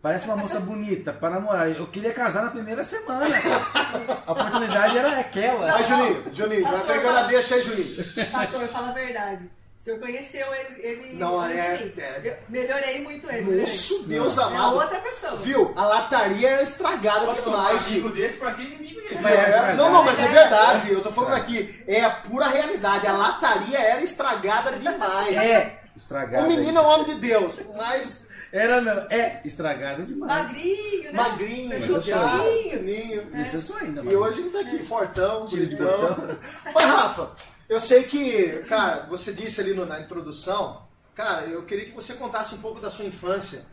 Parece 0.00 0.24
uma 0.24 0.36
moça 0.36 0.58
bonita 0.60 1.12
pra 1.12 1.28
namorar. 1.28 1.68
Eu 1.70 1.86
queria 1.88 2.14
casar 2.14 2.42
na 2.44 2.50
primeira 2.50 2.82
semana. 2.82 3.28
cara. 3.38 4.22
A 4.26 4.32
oportunidade 4.32 4.96
era 4.96 5.20
aquela. 5.20 5.72
Vai, 5.72 5.84
Juninho, 5.84 6.24
Juninho, 6.32 6.62
vai 6.66 6.86
pegando 6.86 7.18
a 7.18 7.22
deixa 7.24 7.54
aí, 7.56 7.62
Juninho. 7.62 8.30
Pastor, 8.32 8.60
fala 8.68 8.88
a 8.88 8.92
verdade. 8.92 9.50
O 9.84 9.86
senhor 9.86 10.00
conheceu 10.00 10.46
ele. 10.54 10.76
ele 10.78 11.18
Não, 11.18 11.44
é- 11.44 11.76
mim. 11.76 11.92
é- 11.98 12.38
melhorei 12.48 13.02
muito 13.02 13.30
ele. 13.30 13.60
Nosso 13.60 14.04
Deus 14.08 14.38
É 14.38 14.42
amado. 14.42 14.76
outra 14.76 14.98
pessoa. 14.98 15.36
Viu? 15.36 15.74
A 15.76 15.84
lataria 15.84 16.48
era 16.48 16.62
estragada 16.62 17.26
Posso 17.26 17.42
falar 17.42 17.66
demais, 17.66 17.86
amigo 17.88 18.08
desse 18.08 18.38
pra 18.38 18.54
quem 18.54 18.64
inimigo 18.64 18.94
dele? 19.02 19.08
É 19.14 19.18
É, 19.18 19.20
verdade. 19.42 19.76
não, 19.76 19.92
não, 19.92 20.02
mas 20.02 20.18
é 20.20 20.24
É 20.24 20.28
verdade. 20.28 20.90
Eu 20.90 21.02
tô 21.02 21.10
falando 21.10 21.34
aqui. 21.34 21.84
É 21.86 22.00
a 22.00 22.08
pura 22.08 22.46
realidade. 22.46 23.06
A 23.06 23.12
lataria 23.12 23.78
era 23.78 24.00
estragada 24.00 24.72
demais. 24.72 25.36
É 25.36 25.78
estragada. 25.94 26.46
O 26.46 26.48
menino 26.48 26.78
é 26.78 26.80
um 26.80 26.86
homem 26.86 27.04
de 27.04 27.14
Deus, 27.20 27.60
mas 27.76 28.28
Era 28.50 28.80
não, 28.80 29.06
é 29.10 29.42
estragada 29.44 30.02
demais. 30.02 30.32
Magrinho, 30.46 31.02
né? 31.04 31.12
magrinho, 31.12 31.70
pequenininho. 31.78 33.30
Isso 33.42 33.56
eu 33.56 33.60
sou 33.62 33.76
ainda, 33.76 34.00
E 34.00 34.16
hoje 34.16 34.40
ele 34.40 34.48
tá 34.48 34.60
aqui, 34.60 34.78
fortão, 34.78 35.46
bonitão. 35.46 36.38
Mas, 36.74 36.84
Rafa, 36.84 37.30
eu 37.68 37.80
sei 37.80 38.04
que, 38.04 38.64
cara, 38.68 39.06
você 39.08 39.32
disse 39.32 39.60
ali 39.60 39.74
no- 39.74 39.86
na 39.86 40.00
introdução, 40.00 40.86
cara, 41.14 41.42
eu 41.46 41.62
queria 41.64 41.86
que 41.86 41.92
você 41.92 42.14
contasse 42.14 42.54
um 42.54 42.58
pouco 42.60 42.80
da 42.80 42.90
sua 42.90 43.04
infância. 43.04 43.64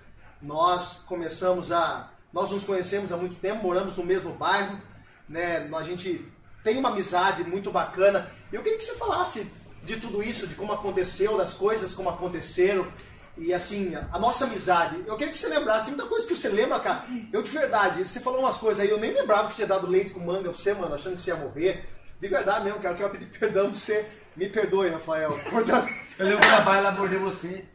Nós 0.42 1.04
começamos 1.08 1.72
a. 1.72 2.10
Nós 2.34 2.50
nos 2.52 2.64
conhecemos 2.64 3.12
há 3.12 3.18
muito 3.18 3.36
tempo, 3.36 3.62
moramos 3.64 3.96
no 3.98 4.04
mesmo 4.06 4.32
bairro, 4.34 4.80
né? 5.28 5.70
A 5.76 5.84
gente 5.84 6.26
tem 6.64 6.78
uma 6.78 6.90
amizade 6.90 7.44
muito 7.44 7.70
bacana. 7.72 8.32
Eu 8.52 8.64
queria 8.64 8.78
que 8.78 8.84
você 8.86 8.96
falasse 8.96 9.52
de 9.84 9.98
tudo 9.98 10.24
isso, 10.24 10.48
de 10.48 10.56
como 10.56 10.72
aconteceu, 10.72 11.38
das 11.38 11.54
coisas 11.54 11.94
como 11.94 12.10
aconteceram. 12.10 12.88
E 13.38 13.54
assim, 13.54 13.94
a 14.12 14.20
nossa 14.20 14.46
amizade, 14.46 14.96
eu 15.08 15.16
queria 15.18 15.32
que 15.32 15.38
você 15.38 15.48
lembrasse, 15.48 15.86
tem 15.86 15.96
muita 15.96 16.08
coisa 16.10 16.26
que 16.28 16.36
você 16.36 16.50
lembra, 16.50 16.80
cara. 16.80 17.04
Eu 17.32 17.42
de 17.42 17.50
verdade, 17.50 18.08
você 18.08 18.20
falou 18.20 18.40
umas 18.42 18.58
coisas 18.58 18.84
aí, 18.84 18.90
eu 18.90 19.00
nem 19.00 19.12
lembrava 19.14 19.48
que 19.50 19.56
tinha 19.56 19.68
dado 19.68 19.88
leite 19.88 20.12
com 20.12 20.20
manga 20.20 20.44
pra 20.50 20.54
você, 20.54 20.74
mano, 20.74 20.94
achando 20.96 21.16
que 21.16 21.22
você 21.22 21.32
ia 21.32 21.38
morrer. 21.38 21.88
De 22.22 22.28
verdade 22.28 22.64
mesmo, 22.64 22.80
cara, 22.80 22.94
eu 22.94 22.98
quero 22.98 23.10
pedir 23.10 23.26
perdão 23.40 23.70
pra 23.72 23.80
você. 23.80 24.06
Me 24.38 24.48
perdoe, 24.48 24.90
Rafael. 24.90 25.32
Eu 26.20 26.26
lembro 26.26 26.40
quando 26.48 26.54
a 26.54 26.62
baila 26.62 26.90
abordei 26.90 27.18
você. 27.20 27.66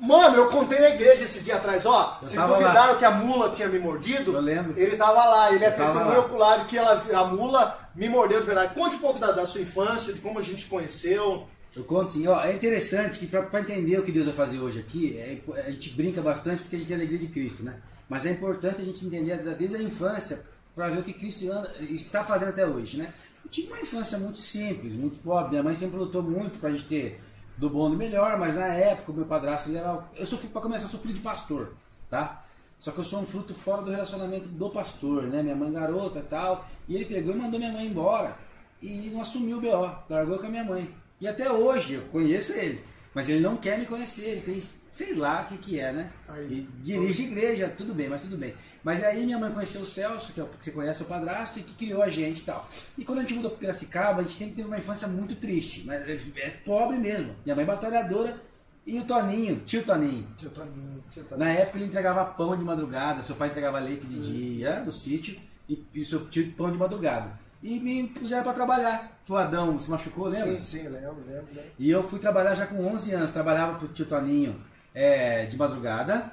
Mano, 0.00 0.36
eu 0.36 0.50
contei 0.50 0.80
na 0.80 0.90
igreja 0.90 1.22
esses 1.24 1.44
dias 1.44 1.56
atrás, 1.58 1.86
ó. 1.86 2.18
Eu 2.20 2.26
Vocês 2.26 2.42
duvidaram 2.44 2.98
que 2.98 3.04
a 3.04 3.10
mula 3.12 3.50
tinha 3.50 3.68
me 3.68 3.78
mordido? 3.78 4.32
Eu 4.32 4.40
lembro. 4.40 4.74
Ele 4.76 4.96
tava 4.96 5.24
lá, 5.24 5.54
ele 5.54 5.64
é 5.64 5.70
testemunho 5.70 6.08
lá. 6.08 6.18
ocular 6.18 6.66
que 6.66 6.76
ela, 6.76 7.02
a 7.14 7.24
mula 7.24 7.78
me 7.94 8.08
mordeu 8.08 8.40
de 8.40 8.46
verdade. 8.46 8.74
Conte 8.74 8.96
um 8.96 8.98
pouco 8.98 9.20
da, 9.20 9.30
da 9.30 9.46
sua 9.46 9.60
infância, 9.60 10.12
de 10.12 10.18
como 10.20 10.38
a 10.38 10.42
gente 10.42 10.62
se 10.64 10.68
conheceu. 10.68 11.48
Eu 11.74 11.84
conto 11.84 12.08
assim, 12.08 12.26
ó, 12.26 12.44
é 12.44 12.52
interessante 12.52 13.18
que 13.18 13.26
para 13.26 13.60
entender 13.60 13.98
o 13.98 14.02
que 14.02 14.12
Deus 14.12 14.26
vai 14.26 14.34
fazer 14.34 14.58
hoje 14.58 14.80
aqui, 14.80 15.16
é 15.16 15.38
a 15.64 15.70
gente 15.70 15.90
brinca 15.90 16.20
bastante 16.20 16.60
porque 16.62 16.76
a 16.76 16.78
gente 16.78 16.88
tem 16.88 16.96
a 16.96 16.98
alegria 16.98 17.18
de 17.20 17.28
Cristo, 17.28 17.62
né? 17.62 17.76
Mas 18.08 18.26
é 18.26 18.30
importante 18.30 18.82
a 18.82 18.84
gente 18.84 19.06
entender 19.06 19.36
desde 19.56 19.76
a 19.76 19.82
infância 19.82 20.42
para 20.74 20.88
ver 20.90 20.98
o 20.98 21.02
que 21.02 21.14
Cristo 21.14 21.50
anda- 21.50 21.72
está 21.88 22.24
fazendo 22.24 22.50
até 22.50 22.66
hoje, 22.66 22.98
né? 22.98 23.14
Eu 23.44 23.50
tive 23.50 23.68
uma 23.68 23.80
infância 23.80 24.18
muito 24.18 24.38
simples, 24.38 24.94
muito 24.94 25.18
pobre. 25.22 25.50
Minha 25.50 25.62
mãe 25.62 25.74
sempre 25.74 25.96
lutou 25.96 26.22
muito 26.22 26.58
para 26.58 26.68
a 26.68 26.72
gente 26.72 26.86
ter 26.86 27.20
do 27.56 27.68
bom 27.68 27.90
do 27.90 27.96
melhor, 27.96 28.38
mas 28.38 28.54
na 28.54 28.66
época 28.68 29.12
o 29.12 29.14
meu 29.14 29.26
padrasto 29.26 29.68
ele 29.68 29.78
era. 29.78 30.04
Eu 30.16 30.26
sofri 30.26 30.48
para 30.48 30.62
começar, 30.62 30.88
sofri 30.88 31.12
de 31.12 31.20
pastor, 31.20 31.74
tá? 32.08 32.44
Só 32.78 32.90
que 32.90 32.98
eu 32.98 33.04
sou 33.04 33.20
um 33.20 33.26
fruto 33.26 33.54
fora 33.54 33.82
do 33.82 33.90
relacionamento 33.90 34.48
do 34.48 34.70
pastor, 34.70 35.24
né? 35.24 35.42
Minha 35.42 35.54
mãe 35.54 35.72
garota 35.72 36.18
e 36.18 36.22
tal. 36.22 36.68
E 36.88 36.96
ele 36.96 37.04
pegou 37.04 37.34
e 37.34 37.38
mandou 37.38 37.58
minha 37.58 37.72
mãe 37.72 37.86
embora. 37.86 38.36
E 38.80 39.10
não 39.10 39.20
assumiu 39.20 39.58
o 39.58 39.60
BO, 39.60 39.96
largou 40.10 40.38
com 40.38 40.46
a 40.46 40.50
minha 40.50 40.64
mãe. 40.64 40.92
E 41.20 41.28
até 41.28 41.50
hoje 41.52 41.94
eu 41.94 42.02
conheço 42.08 42.52
ele. 42.52 42.82
Mas 43.14 43.28
ele 43.28 43.40
não 43.40 43.56
quer 43.56 43.78
me 43.78 43.86
conhecer, 43.86 44.24
ele 44.24 44.40
tem 44.40 44.60
sei 44.94 45.14
lá 45.14 45.42
o 45.42 45.48
que, 45.48 45.58
que 45.58 45.80
é, 45.80 45.92
né? 45.92 46.10
Aí. 46.28 46.68
Dirige 46.82 47.24
igreja, 47.24 47.72
tudo 47.76 47.94
bem, 47.94 48.08
mas 48.08 48.20
tudo 48.20 48.36
bem. 48.36 48.54
Mas 48.84 49.02
aí 49.02 49.24
minha 49.24 49.38
mãe 49.38 49.52
conheceu 49.52 49.80
o 49.80 49.86
Celso, 49.86 50.32
que, 50.32 50.40
é 50.40 50.44
o, 50.44 50.46
que 50.46 50.64
você 50.64 50.70
conhece, 50.70 51.02
o 51.02 51.06
padrasto, 51.06 51.58
e 51.58 51.62
que 51.62 51.74
criou 51.74 52.02
a 52.02 52.10
gente 52.10 52.40
e 52.40 52.44
tal. 52.44 52.68
E 52.98 53.04
quando 53.04 53.18
a 53.18 53.22
gente 53.22 53.34
mudou 53.34 53.50
para 53.50 53.60
Piracicaba, 53.60 54.20
a 54.20 54.22
gente 54.22 54.34
sempre 54.34 54.56
teve 54.56 54.68
uma 54.68 54.78
infância 54.78 55.08
muito 55.08 55.34
triste, 55.36 55.82
mas 55.86 56.06
é, 56.08 56.18
é 56.36 56.50
pobre 56.64 56.98
mesmo. 56.98 57.34
Minha 57.44 57.56
mãe 57.56 57.64
batalhadora 57.64 58.38
e 58.86 58.98
o 58.98 59.04
Toninho, 59.04 59.60
tio 59.64 59.82
Toninho. 59.84 60.26
Tio 60.36 60.50
Toninho, 60.50 61.02
tio 61.10 61.24
Toninho. 61.24 61.46
Na 61.46 61.52
época 61.52 61.78
ele 61.78 61.86
entregava 61.86 62.24
pão 62.24 62.56
de 62.56 62.64
madrugada, 62.64 63.22
seu 63.22 63.36
pai 63.36 63.48
entregava 63.48 63.78
leite 63.78 64.06
de 64.06 64.20
dia 64.20 64.80
do 64.80 64.92
sítio 64.92 65.38
e, 65.68 65.82
e 65.94 66.04
seu 66.04 66.26
tio 66.28 66.52
pão 66.52 66.70
de 66.70 66.76
madrugada. 66.76 67.40
E 67.62 67.78
me 67.78 68.08
puseram 68.08 68.42
para 68.42 68.54
trabalhar. 68.54 69.20
Que 69.24 69.30
o 69.30 69.36
Adão 69.36 69.78
se 69.78 69.88
machucou, 69.88 70.26
lembra? 70.26 70.56
Sim, 70.56 70.60
sim, 70.60 70.88
lembro, 70.88 71.22
lembro, 71.24 71.46
lembro. 71.54 71.70
E 71.78 71.88
eu 71.88 72.02
fui 72.02 72.18
trabalhar 72.18 72.56
já 72.56 72.66
com 72.66 72.84
11 72.84 73.12
anos. 73.12 73.30
Trabalhava 73.30 73.78
pro 73.78 73.86
tio 73.86 74.04
Toninho 74.04 74.60
é, 74.94 75.46
de 75.46 75.56
madrugada. 75.56 76.32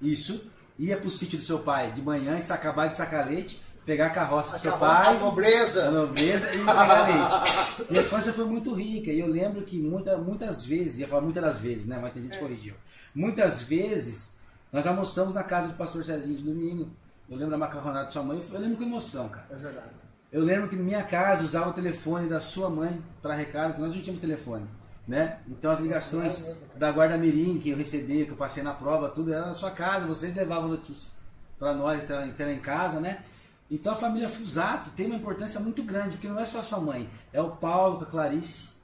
Isso. 0.00 0.50
Ia 0.78 0.96
pro 0.96 1.10
sítio 1.10 1.38
do 1.38 1.44
seu 1.44 1.60
pai 1.60 1.92
de 1.92 2.02
manhã 2.02 2.38
e 2.38 2.52
acabar 2.52 2.88
de 2.88 2.96
sacar 2.96 3.26
leite. 3.26 3.62
Pegar 3.86 4.06
a 4.06 4.10
carroça 4.10 4.56
do 4.56 4.60
seu 4.60 4.78
pai. 4.78 5.16
a 5.16 5.20
nobreza. 5.20 5.88
A 5.88 5.90
nobreza 5.90 6.54
e 6.54 6.60
entregar 6.60 7.06
leite. 7.06 7.86
Minha 7.90 8.02
infância 8.02 8.32
foi 8.32 8.46
muito 8.46 8.72
rica. 8.74 9.10
E 9.10 9.20
eu 9.20 9.26
lembro 9.26 9.62
que 9.62 9.78
muita, 9.78 10.16
muitas 10.16 10.64
vezes, 10.64 11.00
ia 11.00 11.08
falar 11.08 11.20
muitas 11.20 11.42
das 11.42 11.58
vezes, 11.58 11.86
né? 11.86 11.98
Mas 12.00 12.14
tem 12.14 12.22
gente 12.22 12.32
que 12.32 12.38
corrigiu. 12.38 12.74
Muitas 13.14 13.62
vezes 13.62 14.36
nós 14.72 14.86
almoçamos 14.86 15.34
na 15.34 15.44
casa 15.44 15.68
do 15.68 15.74
pastor 15.74 16.02
Cezinho 16.02 16.38
de 16.38 16.44
domingo. 16.44 16.90
Eu 17.28 17.36
lembro 17.36 17.50
da 17.50 17.58
macarronada 17.58 18.06
de 18.06 18.12
sua 18.12 18.22
mãe. 18.22 18.42
Eu 18.52 18.60
lembro 18.60 18.78
com 18.78 18.84
emoção, 18.84 19.28
cara. 19.28 19.46
É 19.50 19.54
verdade. 19.54 19.90
Eu 20.32 20.42
lembro 20.42 20.68
que 20.68 20.74
na 20.74 20.82
minha 20.82 21.02
casa 21.04 21.44
usava 21.44 21.70
o 21.70 21.72
telefone 21.72 22.28
da 22.28 22.40
sua 22.40 22.68
mãe 22.68 23.00
para 23.22 23.34
recado, 23.34 23.68
porque 23.68 23.82
nós 23.82 23.94
não 23.94 24.02
tínhamos 24.02 24.20
telefone, 24.20 24.66
né? 25.06 25.38
Então 25.48 25.70
as 25.70 25.80
ligações 25.80 26.56
da 26.76 26.90
guarda 26.90 27.16
mirim 27.16 27.58
que 27.58 27.70
eu 27.70 27.76
recebi, 27.76 28.24
que 28.24 28.30
eu 28.30 28.36
passei 28.36 28.62
na 28.62 28.72
prova, 28.72 29.10
tudo 29.10 29.32
era 29.32 29.46
na 29.46 29.54
sua 29.54 29.70
casa, 29.70 30.06
vocês 30.06 30.34
levavam 30.34 30.68
notícia 30.68 31.12
para 31.58 31.74
nós 31.74 32.02
estar 32.02 32.26
em 32.26 32.58
casa, 32.58 33.00
né? 33.00 33.22
Então 33.70 33.92
a 33.92 33.96
família 33.96 34.28
Fusato 34.28 34.90
tem 34.90 35.06
uma 35.06 35.16
importância 35.16 35.60
muito 35.60 35.82
grande, 35.82 36.12
porque 36.12 36.28
não 36.28 36.38
é 36.38 36.46
só 36.46 36.60
a 36.60 36.64
sua 36.64 36.80
mãe, 36.80 37.08
é 37.32 37.40
o 37.40 37.50
Paulo 37.50 37.98
com 37.98 38.04
a 38.04 38.06
Clarice, 38.06 38.74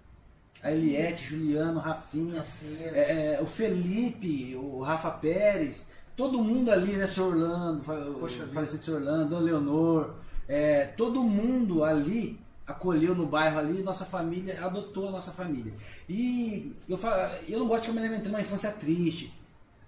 a 0.62 0.70
Eliette, 0.70 1.24
Juliano, 1.24 1.80
Rafinha, 1.80 2.40
Rafinha. 2.40 2.88
é, 2.92 3.34
é, 3.34 3.40
o 3.42 3.46
Felipe, 3.46 4.54
o 4.56 4.80
Rafa 4.82 5.10
Pérez, 5.10 5.88
todo 6.16 6.42
mundo 6.42 6.70
ali, 6.70 6.92
né? 6.92 7.06
Seu 7.06 7.28
Orlando, 7.28 7.82
falecido 7.82 8.84
seu 8.84 8.94
Orlando, 8.96 9.30
Dona 9.30 9.42
Leonor, 9.42 10.14
é, 10.46 10.84
todo 10.84 11.22
mundo 11.22 11.82
ali 11.84 12.38
acolheu 12.70 13.14
no 13.14 13.26
bairro 13.26 13.58
ali, 13.58 13.82
nossa 13.82 14.04
família 14.04 14.64
adotou 14.64 15.08
a 15.08 15.10
nossa 15.10 15.32
família. 15.32 15.72
E 16.08 16.72
eu, 16.88 16.96
fa- 16.96 17.38
eu 17.48 17.58
não 17.58 17.66
gosto 17.68 17.82
de 17.82 17.88
ficar 17.88 18.00
me 18.00 18.06
alimentando 18.06 18.34
uma 18.34 18.40
infância 18.40 18.70
triste. 18.70 19.32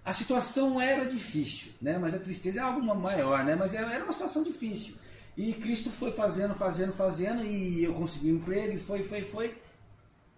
A 0.04 0.12
situação 0.12 0.80
era 0.80 1.04
difícil, 1.06 1.72
né? 1.80 1.96
Mas 1.98 2.12
a 2.14 2.18
tristeza 2.18 2.60
é 2.60 2.62
algo 2.62 2.82
ma- 2.82 2.94
maior, 2.94 3.44
né? 3.44 3.54
Mas 3.54 3.72
era 3.74 4.02
uma 4.04 4.12
situação 4.12 4.42
difícil. 4.42 4.94
E 5.36 5.52
Cristo 5.54 5.90
foi 5.90 6.12
fazendo, 6.12 6.54
fazendo, 6.54 6.92
fazendo, 6.92 7.44
e 7.44 7.82
eu 7.84 7.94
consegui 7.94 8.32
um 8.32 8.36
emprego, 8.36 8.74
e 8.76 8.78
foi, 8.78 9.02
foi, 9.02 9.22
foi 9.22 9.54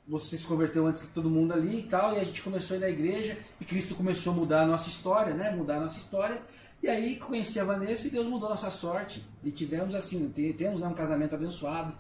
você 0.07 0.37
se 0.37 0.45
converteu 0.45 0.87
antes 0.87 1.03
de 1.03 1.09
todo 1.09 1.31
mundo 1.31 1.53
ali 1.55 1.81
e 1.81 1.83
tal, 1.85 2.15
e 2.15 2.21
a 2.21 2.25
gente 2.25 2.43
começou 2.43 2.75
a 2.75 2.79
ir 2.79 2.81
na 2.81 2.89
igreja, 2.91 3.39
e 3.61 3.65
Cristo 3.65 3.95
começou 3.95 4.33
a 4.35 4.37
mudar 4.37 4.63
a 4.63 4.67
nossa 4.67 4.89
história, 4.89 5.33
né? 5.35 5.51
Mudar 5.51 5.77
a 5.77 5.81
nossa 5.81 5.99
história. 5.99 6.41
E 6.83 6.89
aí 6.89 7.17
conheci 7.17 7.59
a 7.59 7.65
Vanessa 7.65 8.07
e 8.07 8.11
Deus 8.11 8.27
mudou 8.27 8.47
a 8.49 8.51
nossa 8.51 8.71
sorte. 8.71 9.25
E 9.43 9.51
tivemos 9.51 9.95
assim, 9.95 10.29
te- 10.29 10.53
temos 10.53 10.83
um 10.83 10.93
casamento 10.93 11.35
abençoado, 11.35 11.95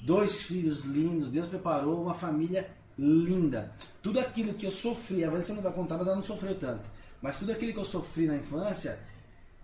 dois 0.00 0.42
filhos 0.42 0.84
lindos, 0.84 1.30
Deus 1.30 1.46
preparou 1.48 2.02
uma 2.02 2.14
família 2.14 2.68
linda. 2.98 3.72
Tudo 4.02 4.18
aquilo 4.20 4.54
que 4.54 4.66
eu 4.66 4.70
sofri, 4.72 5.24
a 5.24 5.30
Vanessa 5.30 5.54
não 5.54 5.62
vai 5.62 5.72
contar, 5.72 5.98
mas 5.98 6.06
ela 6.06 6.16
não 6.16 6.22
sofreu 6.22 6.58
tanto. 6.58 6.88
Mas 7.20 7.38
tudo 7.38 7.52
aquilo 7.52 7.72
que 7.72 7.78
eu 7.78 7.84
sofri 7.84 8.26
na 8.26 8.36
infância, 8.36 8.98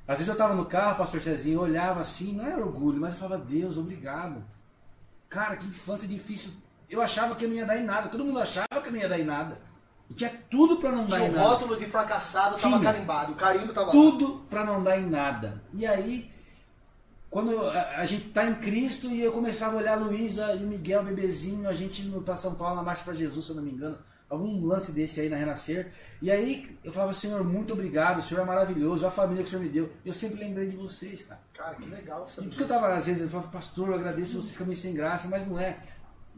às 0.07 0.17
vezes 0.17 0.29
eu 0.29 0.33
estava 0.33 0.55
no 0.55 0.67
carro, 0.67 0.95
o 0.95 0.99
pastor 0.99 1.21
Cezinho 1.21 1.57
eu 1.59 1.63
olhava 1.63 2.01
assim, 2.01 2.33
não 2.35 2.47
era 2.47 2.65
orgulho, 2.65 3.01
mas 3.01 3.15
eu 3.15 3.21
falava, 3.21 3.45
Deus, 3.45 3.79
obrigado. 3.79 4.43
Cara, 5.29 5.57
que 5.57 5.67
infância 5.67 6.07
difícil. 6.07 6.53
Eu 6.91 7.01
achava 7.01 7.35
que 7.35 7.45
eu 7.45 7.49
não 7.49 7.57
ia 7.57 7.65
dar 7.65 7.79
em 7.79 7.85
nada. 7.85 8.09
Todo 8.11 8.25
mundo 8.25 8.39
achava 8.39 8.67
que 8.83 8.89
eu 8.89 8.93
não 8.93 8.99
ia 8.99 9.09
dar 9.09 9.19
em 9.19 9.25
nada. 9.25 9.57
E 10.11 10.15
tinha 10.15 10.31
tudo 10.51 10.77
para 10.77 10.93
não 10.93 11.07
dar 11.07 11.17
Tinha 11.17 11.29
em 11.29 11.33
o 11.33 11.37
nada. 11.37 11.49
rótulo 11.49 11.77
de 11.79 11.87
fracassado, 11.87 12.57
tava 12.59 12.79
Tinha. 12.79 12.93
carimbado. 12.93 13.33
O 13.33 13.37
carimbo 13.37 13.73
tava 13.73 13.87
lá. 13.87 13.93
Tudo 13.93 14.43
para 14.51 14.63
não 14.63 14.83
dar 14.83 14.99
em 14.99 15.07
nada. 15.09 15.63
E 15.73 15.87
aí, 15.87 16.31
quando 17.33 17.59
a, 17.67 17.97
a 17.97 18.05
gente 18.05 18.29
tá 18.29 18.45
em 18.45 18.55
Cristo 18.57 19.09
e 19.11 19.23
eu 19.23 19.33
começava 19.33 19.75
a 19.75 19.79
olhar 19.79 19.95
a 19.95 20.01
Luísa 20.01 20.53
e 20.53 20.63
o 20.63 20.67
Miguel, 20.67 21.03
bebezinho, 21.03 21.67
a 21.67 21.73
gente 21.73 22.03
no 22.03 22.21
pra 22.21 22.37
São 22.37 22.55
Paulo 22.55 22.77
na 22.77 22.83
Marcha 22.83 23.03
para 23.03 23.15
Jesus, 23.15 23.47
se 23.47 23.53
eu 23.53 23.57
não 23.57 23.63
me 23.63 23.71
engano, 23.71 23.97
algum 24.29 24.63
lance 24.67 24.93
desse 24.93 25.19
aí 25.19 25.31
na 25.31 25.37
Renascer. 25.39 25.93
E 26.21 26.31
aí 26.31 26.79
eu 26.85 26.93
falava, 26.93 27.15
Senhor, 27.15 27.43
muito 27.43 27.73
obrigado, 27.73 28.19
o 28.19 28.23
Senhor 28.23 28.43
é 28.43 28.45
maravilhoso, 28.45 29.07
a 29.07 29.11
família 29.11 29.43
que 29.43 29.49
o 29.49 29.51
Senhor 29.51 29.63
me 29.63 29.71
deu. 29.71 29.91
Eu 30.05 30.13
sempre 30.13 30.41
lembrei 30.41 30.69
de 30.69 30.77
vocês, 30.77 31.23
cara. 31.23 31.41
Cara, 31.55 31.75
que 31.75 31.89
legal 31.89 32.27
E 32.27 32.31
saber 32.31 32.43
por 32.43 32.51
isso 32.51 32.59
que 32.59 32.65
eu 32.65 32.69
tava, 32.69 32.95
às 32.95 33.07
vezes, 33.07 33.23
eu 33.23 33.31
falava, 33.31 33.49
pastor, 33.49 33.89
eu 33.89 33.95
agradeço, 33.95 34.43
você 34.43 34.53
fica 34.53 34.67
meio 34.67 34.77
sem 34.77 34.93
graça, 34.93 35.27
mas 35.27 35.49
não 35.49 35.59
é. 35.59 35.79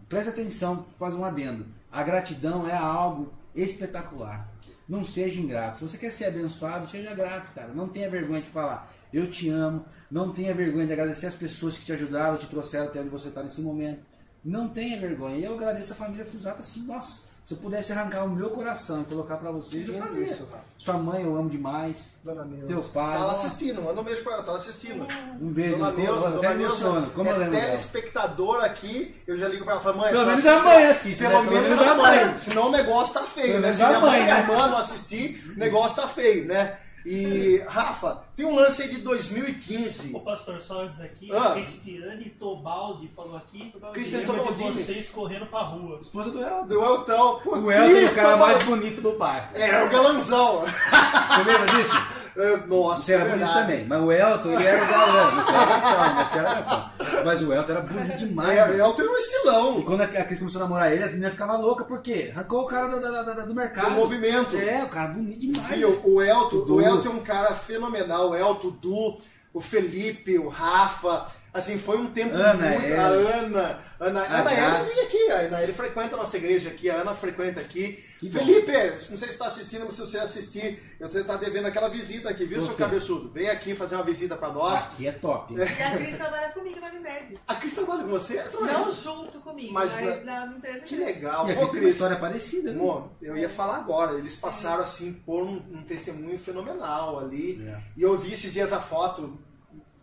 Preste 0.09 0.29
atenção, 0.29 0.87
faz 0.97 1.13
um 1.17 1.25
adendo. 1.25 1.67
A 1.91 2.05
gratidão 2.05 2.69
é 2.69 2.77
algo 2.77 3.33
espetacular. 3.53 4.49
Não 4.89 5.03
seja 5.03 5.41
ingrato. 5.41 5.79
Se 5.79 5.89
você 5.89 5.99
quer 5.99 6.13
ser 6.13 6.27
abençoado, 6.27 6.87
seja 6.87 7.13
grato, 7.17 7.53
cara. 7.53 7.73
Não 7.75 7.89
tenha 7.89 8.09
vergonha 8.09 8.43
de 8.43 8.49
falar, 8.49 8.93
eu 9.13 9.29
te 9.29 9.49
amo. 9.49 9.85
Não 10.11 10.33
tenha 10.33 10.55
vergonha 10.55 10.87
de 10.87 10.93
agradecer 10.93 11.27
as 11.27 11.35
pessoas 11.35 11.77
que 11.77 11.85
te 11.85 11.93
ajudaram, 11.93 12.37
te 12.37 12.47
trouxeram 12.47 12.85
até 12.87 13.01
onde 13.01 13.09
você 13.09 13.29
está 13.29 13.43
nesse 13.43 13.61
momento. 13.61 14.01
Não 14.45 14.69
tenha 14.69 14.99
vergonha. 15.01 15.37
E 15.37 15.45
eu 15.45 15.55
agradeço 15.55 15.93
a 15.93 15.97
família 15.97 16.25
Fusata 16.25 16.61
assim, 16.61 16.83
nossa, 16.83 17.29
se 17.45 17.55
eu 17.55 17.59
pudesse 17.59 17.93
arrancar 17.93 18.25
o 18.25 18.31
meu 18.31 18.51
coração 18.51 19.01
e 19.03 19.05
colocar 19.05 19.39
para 19.39 19.51
vocês, 19.51 19.89
eu 19.89 19.95
fazia. 19.95 20.25
isso. 20.27 20.47
Sua 20.79 20.95
mãe 20.99 21.23
eu 21.23 21.35
amo 21.35 21.49
demais. 21.49 22.17
Dona 22.23 22.45
Neuza. 22.45 22.67
Teu 22.67 22.83
pai, 22.83 23.19
Tá 23.19 23.33
assistindo, 23.33 23.83
manda 23.83 24.01
um 24.01 24.05
beijo 24.05 24.23
pra 24.23 24.35
ela, 24.35 24.43
tá 24.43 24.53
lá 24.53 24.59
assistindo. 24.59 25.07
Um 25.41 25.49
beijo, 25.51 25.77
Dona 25.79 25.93
Neuza, 25.93 26.29
até 26.29 26.37
Dona 26.49 26.63
emociono. 26.63 27.01
Neuza 27.01 27.13
Como 27.15 27.29
eu 27.31 27.35
é 27.35 27.39
lembro 27.39 27.53
dela. 27.55 27.67
telespectadora 27.67 28.67
aqui, 28.67 29.15
eu 29.27 29.37
já 29.39 29.49
ligo 29.49 29.65
pra 29.65 29.73
ela 29.75 29.81
e 29.81 29.85
falo, 29.85 29.99
mãe, 29.99 30.11
Pelo 30.13 30.21
só 30.25 30.27
menos 30.29 30.47
a 30.47 30.59
mãe 30.65 30.87
assiste, 30.87 31.23
né? 31.23 31.29
Pelo 31.31 31.45
Pelo 31.49 31.63
menos 31.63 31.79
a 31.83 31.95
mãe, 31.95 32.39
senão 32.39 32.69
o 32.69 32.71
negócio 32.71 33.15
tá 33.15 33.23
feio, 33.23 33.47
Pelo 33.47 33.61
né? 33.61 33.63
menos 33.63 33.77
Se 33.77 33.87
minha 33.87 34.01
mãe 34.01 34.21
e 34.21 34.23
minha 34.25 34.35
né? 34.35 34.41
irmã 34.43 34.67
não 34.69 34.77
assistir, 34.79 35.53
o 35.57 35.59
negócio 35.59 36.03
tá 36.03 36.09
feio, 36.09 36.47
né? 36.47 36.79
E, 37.07 37.63
Rafa, 37.69 38.23
tem 38.37 38.47
um 38.47 38.55
lance 38.55 38.83
aí 38.83 38.89
de 38.89 38.99
2015. 39.03 40.15
Ô 40.15 40.21
pastor, 40.21 40.61
só 40.61 40.83
antes 40.83 41.01
aqui, 41.01 41.31
Ah. 41.33 41.53
Cristiane 41.53 42.31
Tobaldi 42.31 43.09
falou 43.15 43.37
aqui. 43.37 43.73
Cristiane 43.93 44.25
de 44.27 44.63
vocês 44.73 45.09
correndo 45.11 45.47
pra 45.47 45.61
rua. 45.61 45.99
Esposa 46.01 46.31
do 46.31 46.41
Elton. 46.41 46.67
Do 46.67 46.83
Elton. 46.85 47.41
Pô, 47.45 47.57
O 47.59 47.71
Elton 47.73 47.97
é 47.99 48.05
o 48.11 48.15
cara 48.15 48.37
mais 48.37 48.63
bonito 48.65 49.01
do 49.01 49.13
pai. 49.13 49.49
É, 49.55 49.71
é 49.71 49.85
o 49.85 49.91
galanzão. 49.91 50.61
Você 50.63 51.43
lembra 51.51 51.67
disso? 51.67 51.95
É, 52.37 52.57
Nossa, 52.67 52.99
Você 52.99 53.13
era 53.15 53.23
é 53.23 53.29
bonito 53.29 53.45
verdade. 53.47 53.61
também. 53.61 53.85
Mas 53.87 54.03
o 54.03 54.11
Elton, 54.11 54.49
ele 54.51 54.67
era 54.67 54.85
o 54.85 54.89
galã. 54.89 55.31
Você 55.31 55.53
era 55.55 56.25
você 56.27 56.39
era. 56.41 57.25
Mas 57.25 57.43
o 57.43 57.53
Elton 57.53 57.71
era 57.73 57.81
bonito 57.83 58.17
demais. 58.19 58.59
É, 58.59 58.61
mano. 58.67 58.75
Elton 58.81 59.03
é 59.03 59.05
um 59.05 59.15
E 59.15 59.19
estilão. 59.19 59.83
quando 59.83 60.01
a 60.01 60.07
Cris 60.09 60.39
começou 60.41 60.61
a 60.61 60.65
namorar 60.65 60.93
ele, 60.93 61.05
as 61.05 61.11
meninas 61.13 61.31
ficavam 61.31 61.61
loucas, 61.61 61.87
por 61.87 62.03
quê? 62.03 62.33
Arrancou 62.35 62.63
o 62.63 62.67
cara 62.67 62.89
da- 62.99 63.23
da- 63.23 63.45
do 63.45 63.55
mercado. 63.55 63.91
Do 63.91 64.01
movimento. 64.01 64.57
É, 64.57 64.83
o 64.83 64.89
cara 64.89 65.07
bonito 65.13 65.39
demais. 65.39 65.65
Fio, 65.79 66.01
o 66.05 66.21
Elton, 66.21 66.57
O 66.57 66.73
o 66.75 66.83
Elton 66.83 67.09
é 67.09 67.13
um 67.13 67.21
cara 67.21 67.55
fenomenal. 67.55 68.24
O 68.25 68.35
Elton, 68.35 68.69
o 68.69 68.71
Du, 68.71 69.21
o 69.53 69.61
Felipe, 69.61 70.39
o 70.39 70.49
Rafa. 70.49 71.27
Assim, 71.53 71.79
foi 71.79 71.99
um 71.99 72.11
tempo 72.11 72.35
Ana, 72.35 72.69
muito. 72.69 72.85
Ellen. 72.85 72.99
A 72.99 73.07
Ana. 73.07 73.79
Ana, 74.01 74.21
A 74.23 74.41
Ana. 74.41 74.53
Ellen 74.53 74.93
vem 74.93 75.05
aqui. 75.05 75.31
A 75.31 75.37
Ana, 75.37 75.63
ele 75.63 75.73
frequenta 75.73 76.15
a 76.15 76.19
nossa 76.19 76.37
igreja 76.37 76.69
aqui. 76.69 76.91
A 76.91 76.97
Ana 76.97 77.15
frequenta 77.15 77.61
aqui. 77.61 77.93
Que 78.14 78.14
bom. 78.29 78.39
Felipe, 78.39 78.73
não 78.73 78.99
sei 78.99 79.19
se 79.19 79.25
está 79.27 79.47
assistindo, 79.47 79.85
mas 79.85 79.95
se 79.95 80.01
você 80.01 80.19
assistir, 80.19 80.97
eu 81.01 81.09
tô 81.09 81.23
tá 81.25 81.37
devendo 81.37 81.67
aquela 81.67 81.89
visita 81.89 82.29
aqui, 82.31 82.45
viu, 82.45 82.59
Ô, 82.59 82.61
seu 82.67 82.75
filho. 82.75 82.89
cabeçudo? 82.89 83.31
Vem 83.31 83.49
aqui 83.49 83.75
fazer 83.75 83.95
uma 83.97 84.05
visita 84.05 84.37
pra 84.37 84.51
nós. 84.51 84.81
Aqui 84.93 85.07
é 85.07 85.13
top. 85.13 85.55
E 85.55 85.63
a 85.63 85.97
Cris 85.97 86.17
trabalha 86.17 86.49
comigo 86.53 86.81
na 86.81 86.89
Unimed. 86.89 87.39
A 87.47 87.55
Cris 87.57 87.75
trabalha 87.75 88.03
com 88.05 88.11
você? 88.11 88.43
Não 88.61 88.93
junto 88.93 89.39
comigo, 89.41 89.73
Mas 89.73 89.95
mas, 90.01 90.25
na- 90.25 90.47
na 90.47 90.57
empresa 90.57 90.85
Que 90.85 90.97
legal. 90.97 91.49
E 91.49 91.53
aqui 91.53 91.61
Ô, 91.63 91.67
tem 91.67 91.75
uma 91.75 91.81
Cris, 91.81 91.95
história 91.95 92.17
parecida, 92.17 92.73
né? 92.73 92.79
Amor, 92.81 93.11
eu 93.21 93.37
ia 93.37 93.49
falar 93.49 93.77
agora. 93.79 94.17
Eles 94.19 94.37
passaram 94.37 94.83
assim 94.83 95.13
por 95.13 95.43
um, 95.43 95.57
um 95.73 95.83
testemunho 95.83 96.39
fenomenal 96.39 97.19
ali. 97.21 97.63
É. 97.67 97.81
E 97.97 98.03
eu 98.03 98.17
vi 98.19 98.33
esses 98.33 98.53
dias 98.53 98.73
a 98.73 98.81
foto 98.81 99.39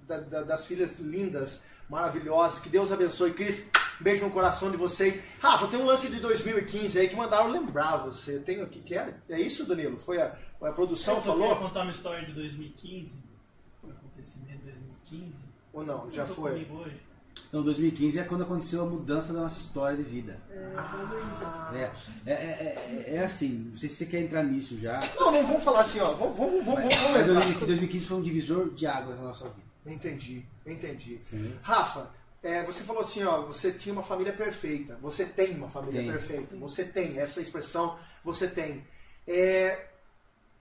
da- 0.07 0.19
da- 0.19 0.43
das 0.43 0.65
filhas 0.65 0.99
lindas, 0.99 1.63
maravilhosas. 1.91 2.60
Que 2.60 2.69
Deus 2.69 2.91
abençoe. 2.91 3.34
Cris, 3.34 3.65
beijo 3.99 4.23
no 4.23 4.32
coração 4.32 4.71
de 4.71 4.77
vocês. 4.77 5.21
Rafa, 5.39 5.67
tem 5.67 5.80
um 5.80 5.86
lance 5.86 6.10
de 6.10 6.19
2015 6.21 6.97
aí 6.97 7.10
que 7.10 7.15
mandaram 7.15 7.49
lembrar 7.51 7.97
você. 7.97 8.39
Tem 8.39 8.63
o 8.63 8.67
que 8.67 8.80
que 8.80 8.95
é? 8.95 9.13
É 9.30 9.39
isso, 9.39 9.65
Danilo? 9.67 9.99
Foi 9.99 10.19
a, 10.21 10.34
a 10.62 10.71
produção 10.71 11.15
Eu 11.15 11.21
falou? 11.21 11.49
queria 11.49 11.67
contar 11.67 11.82
uma 11.84 11.91
história 11.91 12.25
de 12.25 12.32
2015. 12.32 13.12
Um 13.84 13.91
acontecimento 13.91 14.60
de 14.60 14.71
2015. 14.71 15.34
Ou 15.73 15.86
não? 15.86 16.10
Já 16.12 16.25
foi? 16.25 16.65
Então, 17.47 17.63
2015 17.63 18.17
é 18.19 18.23
quando 18.23 18.43
aconteceu 18.43 18.82
a 18.82 18.86
mudança 18.86 19.34
da 19.34 19.41
nossa 19.41 19.60
história 19.60 19.97
de 19.97 20.04
vida. 20.04 20.39
Ah. 20.77 21.71
É, 21.75 21.91
é, 22.25 22.34
é, 22.34 23.06
é- 23.08 23.15
é 23.15 23.23
assim, 23.23 23.69
não 23.71 23.77
sei 23.77 23.89
se 23.89 23.95
você 23.95 24.06
quer 24.06 24.21
entrar 24.21 24.43
nisso 24.43 24.80
já. 24.80 25.01
Não, 25.19 25.32
não 25.34 25.45
vamos 25.45 25.62
falar 25.63 25.82
assim, 25.82 25.99
ó. 25.99 26.13
Vamos, 26.13 26.38
vamos, 26.38 26.63
vamos, 26.65 26.82
vamos 26.82 26.95
Mas 26.95 27.21
entrar. 27.21 27.23
2015 27.25 27.65
2015 27.65 28.06
foi 28.06 28.17
um 28.17 28.21
divisor 28.21 28.69
de 28.73 28.88
águas 28.88 29.17
na 29.19 29.25
nossa 29.25 29.49
vida. 29.49 29.70
Entendi, 29.85 30.45
entendi. 30.65 31.19
Sim. 31.23 31.57
Rafa, 31.61 32.09
é, 32.43 32.63
você 32.63 32.83
falou 32.83 33.01
assim, 33.01 33.23
ó, 33.23 33.41
você 33.41 33.71
tinha 33.71 33.93
uma 33.93 34.03
família 34.03 34.33
perfeita. 34.33 34.97
Você 35.01 35.25
tem 35.25 35.55
uma 35.55 35.69
família 35.69 36.11
perfeita. 36.11 36.55
Você 36.57 36.83
tem 36.83 37.19
essa 37.19 37.41
expressão, 37.41 37.95
você 38.23 38.47
tem. 38.47 38.85
É, 39.27 39.85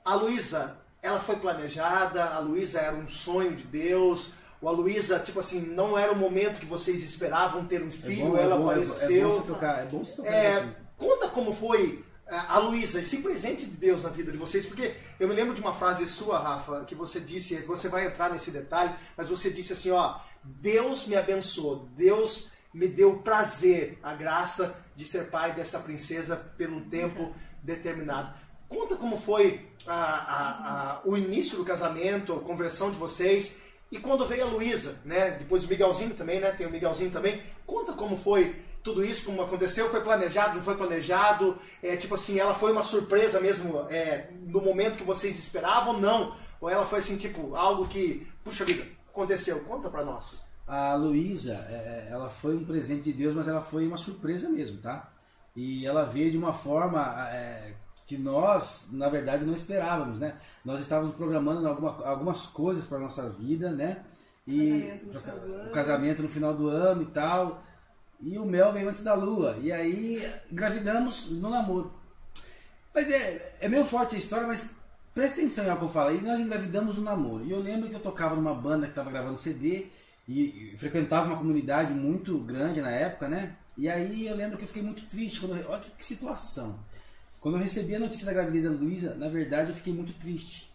a 0.04 0.14
Luísa, 0.14 0.78
ela 1.02 1.20
foi 1.20 1.36
planejada, 1.36 2.24
a 2.24 2.38
Luísa 2.38 2.80
era 2.80 2.96
um 2.96 3.08
sonho 3.08 3.56
de 3.56 3.64
Deus. 3.64 4.32
Ou 4.60 4.68
a 4.68 4.72
Luísa, 4.72 5.18
tipo 5.18 5.40
assim, 5.40 5.62
não 5.62 5.96
era 5.96 6.12
o 6.12 6.16
momento 6.16 6.60
que 6.60 6.66
vocês 6.66 7.02
esperavam 7.02 7.64
ter 7.64 7.82
um 7.82 7.90
filho, 7.90 8.36
ela 8.36 8.56
é 8.56 8.58
bom, 8.58 8.72
é 8.72 8.74
bom 8.74 8.82
apareceu. 8.82 9.30
você 9.30 9.46
trocar, 9.46 9.82
é 9.82 9.86
bom 9.86 10.04
você 10.04 10.14
trocar. 10.16 10.32
É, 10.34 10.52
assim. 10.58 10.74
conta 10.98 11.28
como 11.28 11.54
foi 11.54 12.04
é, 12.04 12.09
a 12.36 12.58
Luísa, 12.58 13.00
esse 13.00 13.22
presente 13.22 13.66
de 13.66 13.72
Deus 13.76 14.02
na 14.02 14.08
vida 14.08 14.30
de 14.30 14.38
vocês, 14.38 14.66
porque 14.66 14.94
eu 15.18 15.28
me 15.28 15.34
lembro 15.34 15.54
de 15.54 15.60
uma 15.60 15.74
frase 15.74 16.06
sua, 16.08 16.38
Rafa, 16.38 16.84
que 16.84 16.94
você 16.94 17.20
disse, 17.20 17.56
você 17.62 17.88
vai 17.88 18.06
entrar 18.06 18.30
nesse 18.30 18.50
detalhe, 18.50 18.94
mas 19.16 19.28
você 19.28 19.50
disse 19.50 19.72
assim, 19.72 19.90
ó, 19.90 20.16
Deus 20.42 21.06
me 21.06 21.16
abençoou, 21.16 21.88
Deus 21.96 22.52
me 22.72 22.86
deu 22.86 23.18
prazer, 23.18 23.98
a 24.02 24.14
graça 24.14 24.76
de 24.94 25.04
ser 25.04 25.28
pai 25.30 25.52
dessa 25.52 25.80
princesa 25.80 26.36
por 26.36 26.68
um 26.70 26.88
tempo 26.88 27.34
determinado. 27.62 28.32
Conta 28.68 28.94
como 28.94 29.18
foi 29.18 29.68
a- 29.86 29.92
a- 29.92 30.92
a- 30.92 31.00
o 31.04 31.16
início 31.16 31.58
do 31.58 31.64
casamento, 31.64 32.32
a 32.32 32.40
conversão 32.40 32.90
de 32.90 32.96
vocês, 32.96 33.62
e 33.90 33.98
quando 33.98 34.24
veio 34.24 34.44
a 34.44 34.48
Luísa, 34.48 35.00
né? 35.04 35.32
Depois 35.32 35.64
o 35.64 35.68
Miguelzinho 35.68 36.14
também, 36.14 36.38
né? 36.38 36.52
Tem 36.52 36.64
o 36.64 36.70
Miguelzinho 36.70 37.10
também. 37.10 37.42
Conta 37.66 37.92
como 37.94 38.16
foi 38.16 38.54
tudo 38.82 39.04
isso, 39.04 39.24
como 39.26 39.42
aconteceu, 39.42 39.88
foi 39.90 40.00
planejado, 40.00 40.56
não 40.56 40.62
foi 40.62 40.76
planejado? 40.76 41.56
É 41.82 41.96
tipo 41.96 42.14
assim, 42.14 42.38
ela 42.38 42.54
foi 42.54 42.72
uma 42.72 42.82
surpresa 42.82 43.40
mesmo 43.40 43.86
é, 43.90 44.28
no 44.46 44.60
momento 44.60 44.96
que 44.98 45.04
vocês 45.04 45.38
esperavam, 45.38 45.98
não? 46.00 46.34
Ou 46.60 46.68
ela 46.68 46.86
foi 46.86 46.98
assim, 46.98 47.16
tipo, 47.16 47.54
algo 47.54 47.86
que, 47.88 48.26
puxa 48.44 48.64
vida, 48.64 48.84
aconteceu? 49.08 49.60
Conta 49.64 49.88
pra 49.88 50.04
nós. 50.04 50.48
A 50.66 50.94
Luísa, 50.94 51.54
é, 51.68 52.08
ela 52.10 52.30
foi 52.30 52.54
um 52.56 52.64
presente 52.64 53.02
de 53.04 53.12
Deus, 53.12 53.34
mas 53.34 53.48
ela 53.48 53.60
foi 53.62 53.86
uma 53.86 53.96
surpresa 53.96 54.48
mesmo, 54.48 54.78
tá? 54.80 55.10
E 55.56 55.84
ela 55.86 56.04
veio 56.04 56.30
de 56.30 56.38
uma 56.38 56.52
forma 56.52 57.28
é, 57.30 57.72
que 58.06 58.16
nós, 58.16 58.86
na 58.92 59.08
verdade, 59.08 59.44
não 59.44 59.54
esperávamos, 59.54 60.18
né? 60.18 60.36
Nós 60.64 60.80
estávamos 60.80 61.14
programando 61.16 61.66
alguma- 61.66 62.04
algumas 62.06 62.46
coisas 62.46 62.86
para 62.86 62.98
nossa 62.98 63.28
vida, 63.30 63.70
né? 63.70 64.04
E 64.46 64.82
Casamento 64.82 65.06
no 65.12 65.20
final 65.20 65.38
do 65.38 65.54
ano. 65.54 65.68
o 65.68 65.70
casamento 65.72 66.22
no 66.22 66.28
final 66.28 66.54
do 66.54 66.68
ano 66.68 67.02
e 67.02 67.06
tal. 67.06 67.62
E 68.20 68.38
o 68.38 68.44
mel 68.44 68.72
veio 68.72 68.88
antes 68.88 69.02
da 69.02 69.14
lua. 69.14 69.56
E 69.60 69.72
aí 69.72 70.30
engravidamos 70.50 71.30
no 71.30 71.48
namoro. 71.48 71.92
Mas 72.94 73.10
é, 73.10 73.56
é 73.60 73.68
meio 73.68 73.84
forte 73.84 74.16
a 74.16 74.18
história, 74.18 74.46
mas 74.46 74.70
presta 75.14 75.40
atenção 75.40 75.64
em 75.64 75.70
algo 75.70 75.80
que 75.80 75.86
eu 75.86 75.92
falo. 75.92 76.14
E 76.14 76.20
nós 76.20 76.38
engravidamos 76.38 76.96
no 76.96 77.02
namoro. 77.02 77.44
E 77.44 77.50
eu 77.50 77.60
lembro 77.60 77.88
que 77.88 77.94
eu 77.94 78.00
tocava 78.00 78.36
numa 78.36 78.54
banda 78.54 78.86
que 78.86 78.92
estava 78.92 79.10
gravando 79.10 79.38
CD 79.38 79.86
e, 80.28 80.72
e 80.72 80.76
frequentava 80.76 81.26
uma 81.26 81.38
comunidade 81.38 81.94
muito 81.94 82.38
grande 82.38 82.82
na 82.82 82.90
época, 82.90 83.28
né? 83.28 83.56
E 83.76 83.88
aí 83.88 84.26
eu 84.26 84.36
lembro 84.36 84.58
que 84.58 84.64
eu 84.64 84.68
fiquei 84.68 84.82
muito 84.82 85.06
triste. 85.06 85.40
Quando 85.40 85.56
eu, 85.56 85.70
olha 85.70 85.80
que, 85.80 85.90
que 85.90 86.04
situação. 86.04 86.78
Quando 87.40 87.56
eu 87.56 87.62
recebi 87.62 87.94
a 87.94 88.00
notícia 88.00 88.26
da 88.26 88.34
gravidez 88.34 88.64
da 88.64 88.70
Luísa, 88.70 89.14
na 89.14 89.28
verdade 89.30 89.70
eu 89.70 89.76
fiquei 89.76 89.94
muito 89.94 90.12
triste. 90.14 90.70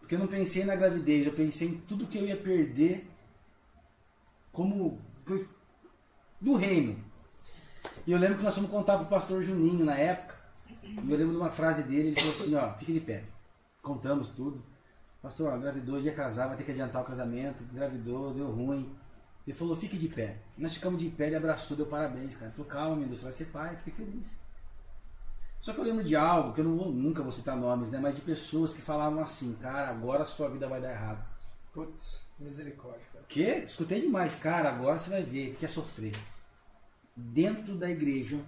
Porque 0.00 0.16
eu 0.16 0.18
não 0.18 0.26
pensei 0.26 0.64
na 0.64 0.74
gravidez, 0.74 1.26
eu 1.26 1.32
pensei 1.32 1.68
em 1.68 1.78
tudo 1.78 2.06
que 2.06 2.18
eu 2.18 2.26
ia 2.26 2.36
perder 2.36 3.08
como 4.52 5.00
do 6.46 6.54
reino. 6.54 6.96
E 8.06 8.12
eu 8.12 8.18
lembro 8.18 8.38
que 8.38 8.44
nós 8.44 8.54
fomos 8.54 8.70
contar 8.70 8.98
pro 8.98 9.06
pastor 9.06 9.42
Juninho 9.42 9.84
na 9.84 9.96
época. 9.96 10.36
E 10.84 11.10
eu 11.10 11.18
lembro 11.18 11.32
de 11.32 11.40
uma 11.40 11.50
frase 11.50 11.82
dele, 11.82 12.10
ele 12.10 12.20
falou 12.20 12.34
assim, 12.34 12.54
ó, 12.54 12.72
fique 12.74 12.92
de 12.92 13.00
pé. 13.00 13.24
Contamos 13.82 14.28
tudo. 14.28 14.62
Pastor, 15.20 15.52
ó, 15.52 15.56
engravidou, 15.56 15.98
ia 15.98 16.14
casar, 16.14 16.46
vai 16.46 16.56
ter 16.56 16.62
que 16.62 16.70
adiantar 16.70 17.02
o 17.02 17.04
casamento, 17.04 17.64
engravidou, 17.64 18.32
deu 18.32 18.48
ruim. 18.48 18.88
Ele 19.44 19.56
falou, 19.56 19.74
fique 19.74 19.98
de 19.98 20.08
pé. 20.08 20.36
Nós 20.56 20.74
ficamos 20.74 21.00
de 21.00 21.08
pé, 21.08 21.26
ele 21.26 21.36
abraçou, 21.36 21.76
deu 21.76 21.86
parabéns, 21.86 22.36
cara. 22.36 22.46
Ele 22.46 22.54
falou, 22.54 22.70
calma, 22.70 22.96
meu 22.96 23.08
Deus, 23.08 23.18
você 23.18 23.24
vai 23.24 23.34
ser 23.34 23.46
pai, 23.46 23.76
fique 23.84 23.96
feliz. 23.96 24.38
Só 25.60 25.72
que 25.72 25.80
eu 25.80 25.84
lembro 25.84 26.04
de 26.04 26.14
algo, 26.14 26.52
que 26.52 26.60
eu 26.60 26.64
não 26.64 26.76
nunca 26.92 27.24
vou 27.24 27.32
citar 27.32 27.56
nomes, 27.56 27.90
né? 27.90 27.98
Mas 28.00 28.14
de 28.14 28.20
pessoas 28.20 28.72
que 28.72 28.80
falavam 28.80 29.20
assim, 29.20 29.52
cara, 29.54 29.88
agora 29.88 30.22
a 30.22 30.26
sua 30.26 30.48
vida 30.48 30.68
vai 30.68 30.80
dar 30.80 30.92
errado. 30.92 31.26
Putz, 31.72 32.20
misericórdia, 32.38 33.02
cara. 33.12 33.24
Que? 33.28 33.64
Escutei 33.66 34.00
demais, 34.00 34.36
cara, 34.36 34.68
agora 34.68 35.00
você 35.00 35.10
vai 35.10 35.24
ver 35.24 35.50
que 35.50 35.56
quer 35.56 35.68
sofrer. 35.68 36.14
Dentro 37.16 37.76
da 37.76 37.90
igreja, 37.90 38.38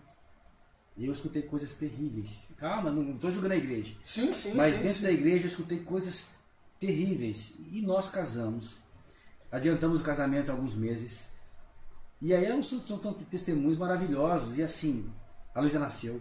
eu 0.96 1.12
escutei 1.12 1.42
coisas 1.42 1.74
terríveis. 1.74 2.48
Calma, 2.58 2.90
não 2.90 3.14
estou 3.14 3.30
julgando 3.30 3.54
a 3.54 3.56
igreja. 3.56 3.94
Sim, 4.04 4.30
sim, 4.32 4.54
Mas 4.54 4.74
sim. 4.74 4.82
dentro 4.82 4.98
sim. 4.98 5.02
da 5.04 5.12
igreja 5.12 5.44
eu 5.44 5.48
escutei 5.48 5.78
coisas 5.78 6.26
terríveis. 6.78 7.54
E 7.70 7.80
nós 7.80 8.10
casamos. 8.10 8.80
adiantamos 9.50 10.00
o 10.00 10.04
casamento 10.04 10.50
alguns 10.50 10.74
meses. 10.74 11.30
E 12.20 12.34
aí 12.34 12.46
são, 12.62 12.80
são, 12.86 13.00
são 13.00 13.12
testemunhos 13.14 13.78
maravilhosos. 13.78 14.58
E 14.58 14.62
assim, 14.62 15.10
a 15.54 15.60
Luísa 15.60 15.78
nasceu. 15.78 16.20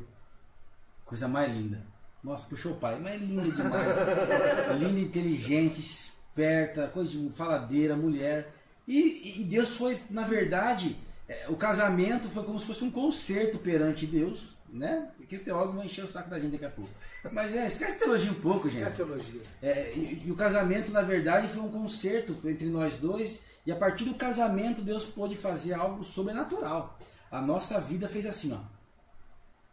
Coisa 1.04 1.28
mais 1.28 1.52
linda. 1.52 1.86
Nossa, 2.24 2.48
puxou 2.48 2.74
o 2.74 2.80
pai, 2.80 3.00
mas 3.00 3.22
linda 3.22 3.52
demais. 3.52 3.96
linda, 4.80 5.00
inteligente, 5.00 5.80
esperta, 5.80 6.88
coisa 6.88 7.12
de 7.12 7.30
faladeira, 7.32 7.96
mulher. 7.96 8.54
E, 8.88 9.42
e 9.42 9.44
Deus 9.44 9.76
foi, 9.76 10.00
na 10.10 10.24
verdade, 10.24 10.98
é, 11.28 11.48
o 11.50 11.56
casamento 11.56 12.30
foi 12.30 12.44
como 12.44 12.60
se 12.60 12.66
fosse 12.66 12.84
um 12.84 12.92
concerto 12.92 13.58
perante 13.60 14.06
Deus, 14.06 14.56
né? 14.70 15.10
Que 15.28 15.36
esse 15.36 15.46
teólogo 15.46 15.78
vai 15.78 15.86
encher 15.86 16.06
o 16.06 16.08
saco 16.08 16.30
da 16.30 16.40
gente 16.40 16.54
daqui 16.54 16.66
a 16.66 16.70
pouco. 16.70 16.92
Mas 17.32 17.54
é, 17.54 17.68
esquece 17.68 18.00
teologia 18.00 18.32
um 18.32 18.42
pouco, 18.42 18.70
gente. 18.70 18.84
Esquece 18.84 19.04
teologia. 19.04 19.42
É, 19.62 19.94
e, 19.94 20.24
e, 20.26 20.32
o 20.32 20.36
casamento, 20.36 20.92
na 20.92 21.02
verdade, 21.02 21.48
foi 21.50 21.62
um 21.62 21.72
concerto 21.72 22.34
entre 22.48 22.68
nós 22.68 22.98
dois. 22.98 23.42
E 23.66 23.72
a 23.72 23.76
partir 23.76 24.06
do 24.06 24.16
casamento, 24.16 24.82
Deus 24.82 25.04
pôde 25.04 25.36
fazer 25.36 25.74
algo 25.74 26.04
sobrenatural. 26.04 26.98
A 27.30 27.42
nossa 27.42 27.80
vida 27.82 28.08
fez 28.08 28.26
assim, 28.26 28.54
ó. 28.54 28.60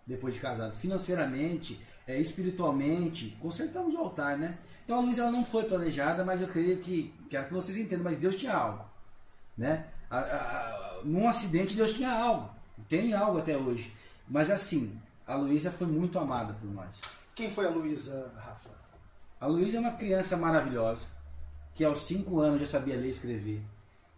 Depois 0.04 0.34
de 0.34 0.40
casado, 0.40 0.74
financeiramente, 0.74 1.80
é, 2.06 2.18
espiritualmente, 2.18 3.36
consertamos 3.40 3.94
o 3.94 3.98
altar, 3.98 4.36
né? 4.36 4.58
Então 4.84 4.98
a 4.98 5.00
Luísa 5.00 5.22
ela 5.22 5.30
não 5.30 5.44
foi 5.44 5.64
planejada, 5.64 6.24
mas 6.24 6.42
eu 6.42 6.48
creio 6.48 6.76
que, 6.78 7.14
quero 7.30 7.46
que 7.46 7.54
vocês 7.54 7.76
entendam, 7.76 8.04
mas 8.04 8.18
Deus 8.18 8.36
tinha 8.36 8.52
algo, 8.52 8.84
né? 9.56 9.86
A, 10.10 10.18
a, 10.18 10.83
num 11.04 11.28
acidente 11.28 11.74
Deus 11.74 11.92
tinha 11.92 12.10
algo, 12.10 12.50
tem 12.88 13.12
algo 13.12 13.38
até 13.38 13.56
hoje. 13.56 13.92
Mas 14.28 14.50
assim, 14.50 14.98
a 15.26 15.34
Luísa 15.36 15.70
foi 15.70 15.86
muito 15.86 16.18
amada 16.18 16.54
por 16.54 16.70
nós. 16.70 17.00
Quem 17.34 17.50
foi 17.50 17.66
a 17.66 17.70
Luísa, 17.70 18.32
Rafa? 18.36 18.70
A 19.40 19.46
Luísa 19.46 19.76
é 19.76 19.80
uma 19.80 19.92
criança 19.92 20.36
maravilhosa, 20.36 21.08
que 21.74 21.84
aos 21.84 22.06
5 22.06 22.40
anos 22.40 22.60
já 22.62 22.66
sabia 22.66 22.96
ler 22.96 23.08
e 23.08 23.10
escrever. 23.10 23.62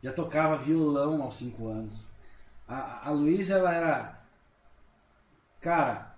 Já 0.03 0.13
tocava 0.13 0.59
violão 0.59 1.23
aos 1.23 1.37
5 1.37 1.67
anos. 1.67 2.07
A, 2.69 3.09
a 3.09 3.11
Luísa, 3.11 3.55
ela 3.55 3.75
era. 3.75 4.21
Cara, 5.61 6.15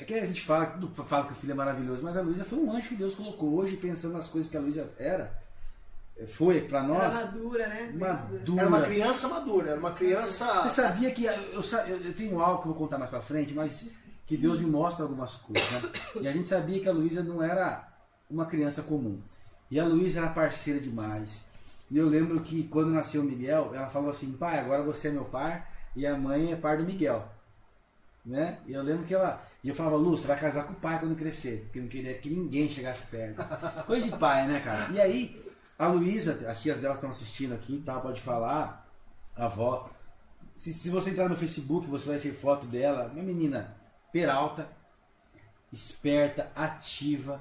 é 0.00 0.04
que 0.04 0.14
a 0.14 0.26
gente 0.26 0.42
fala, 0.42 0.66
tudo 0.66 1.04
fala 1.04 1.26
que 1.26 1.32
o 1.32 1.36
filho 1.36 1.52
é 1.52 1.54
maravilhoso, 1.56 2.02
mas 2.02 2.16
a 2.16 2.20
Luísa 2.20 2.44
foi 2.44 2.58
um 2.58 2.72
anjo 2.72 2.88
que 2.88 2.96
Deus 2.96 3.14
colocou 3.14 3.54
hoje, 3.54 3.76
pensando 3.76 4.14
nas 4.14 4.28
coisas 4.28 4.50
que 4.50 4.56
a 4.56 4.60
Luísa 4.60 4.92
era. 4.98 5.40
Foi 6.26 6.62
para 6.62 6.82
nós. 6.82 7.14
Era 7.14 7.26
madura, 7.26 7.68
né? 7.68 7.92
Madura. 7.94 8.60
Era 8.60 8.68
uma 8.68 8.82
criança 8.82 9.28
madura, 9.28 9.70
era 9.70 9.78
uma 9.78 9.92
criança. 9.92 10.62
Você 10.62 10.82
sabia 10.82 11.10
que. 11.12 11.24
Eu, 11.24 11.32
eu, 11.32 11.96
eu 12.04 12.12
tenho 12.12 12.40
algo 12.40 12.62
que 12.62 12.68
eu 12.68 12.72
vou 12.72 12.82
contar 12.82 12.98
mais 12.98 13.10
para 13.10 13.20
frente, 13.20 13.54
mas 13.54 13.90
que 14.26 14.36
Deus 14.36 14.60
me 14.60 14.66
mostra 14.66 15.04
algumas 15.04 15.36
coisas. 15.36 15.82
Né? 15.82 15.90
E 16.22 16.28
a 16.28 16.32
gente 16.32 16.48
sabia 16.48 16.80
que 16.80 16.88
a 16.88 16.92
Luísa 16.92 17.22
não 17.22 17.42
era 17.42 17.88
uma 18.28 18.46
criança 18.46 18.82
comum. 18.82 19.20
E 19.70 19.78
a 19.78 19.84
Luísa 19.84 20.20
era 20.20 20.28
parceira 20.28 20.80
demais. 20.80 21.44
E 21.90 21.96
eu 21.96 22.08
lembro 22.08 22.40
que 22.40 22.64
quando 22.64 22.90
nasceu 22.90 23.22
o 23.22 23.24
Miguel, 23.24 23.72
ela 23.74 23.88
falou 23.88 24.10
assim: 24.10 24.32
pai, 24.32 24.58
agora 24.58 24.82
você 24.82 25.08
é 25.08 25.12
meu 25.12 25.24
pai 25.24 25.64
e 25.94 26.06
a 26.06 26.16
mãe 26.16 26.52
é 26.52 26.56
par 26.56 26.78
do 26.78 26.84
Miguel. 26.84 27.26
Né? 28.24 28.58
E 28.66 28.72
eu 28.72 28.82
lembro 28.82 29.06
que 29.06 29.14
ela. 29.14 29.42
E 29.64 29.68
eu 29.68 29.74
falava, 29.74 29.96
Lu, 29.96 30.16
você 30.16 30.26
vai 30.26 30.38
casar 30.38 30.64
com 30.64 30.72
o 30.72 30.76
pai 30.76 30.98
quando 31.00 31.16
crescer, 31.16 31.62
porque 31.64 31.78
eu 31.78 31.82
não 31.82 31.88
queria 31.88 32.14
que 32.14 32.30
ninguém 32.30 32.68
chegasse 32.68 33.06
perto. 33.06 33.42
Coisa 33.86 34.08
de 34.08 34.16
pai, 34.16 34.46
né, 34.46 34.60
cara? 34.60 34.92
E 34.92 35.00
aí, 35.00 35.47
a 35.78 35.86
Luísa, 35.86 36.44
as 36.50 36.60
tias 36.60 36.80
dela 36.80 36.94
estão 36.94 37.10
assistindo 37.10 37.54
aqui, 37.54 37.80
tá? 37.84 38.00
Pode 38.00 38.20
falar. 38.20 38.86
A 39.36 39.44
avó. 39.44 39.88
Se, 40.56 40.74
se 40.74 40.90
você 40.90 41.10
entrar 41.10 41.28
no 41.28 41.36
Facebook, 41.36 41.86
você 41.86 42.08
vai 42.08 42.18
ver 42.18 42.34
foto 42.34 42.66
dela. 42.66 43.10
Uma 43.14 43.22
menina 43.22 43.76
peralta, 44.12 44.68
esperta, 45.72 46.50
ativa, 46.56 47.40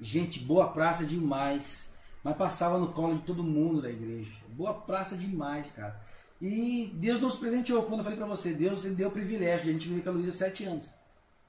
gente 0.00 0.38
boa 0.38 0.68
praça 0.68 1.04
demais, 1.04 1.94
mas 2.22 2.36
passava 2.36 2.78
no 2.78 2.92
colo 2.92 3.18
de 3.18 3.24
todo 3.24 3.42
mundo 3.42 3.82
da 3.82 3.90
igreja. 3.90 4.32
Boa 4.50 4.74
praça 4.74 5.16
demais, 5.16 5.72
cara. 5.72 6.00
E 6.40 6.92
Deus 6.94 7.20
nos 7.20 7.36
presenteou, 7.36 7.84
quando 7.84 8.00
eu 8.00 8.04
falei 8.04 8.18
para 8.18 8.28
você, 8.28 8.52
Deus 8.52 8.82
deu 8.82 9.08
o 9.08 9.12
privilégio 9.12 9.64
de 9.64 9.70
a 9.70 9.72
gente 9.72 9.88
viver 9.88 10.02
com 10.02 10.10
a 10.10 10.12
Luísa 10.12 10.30
sete 10.30 10.64
anos, 10.64 10.86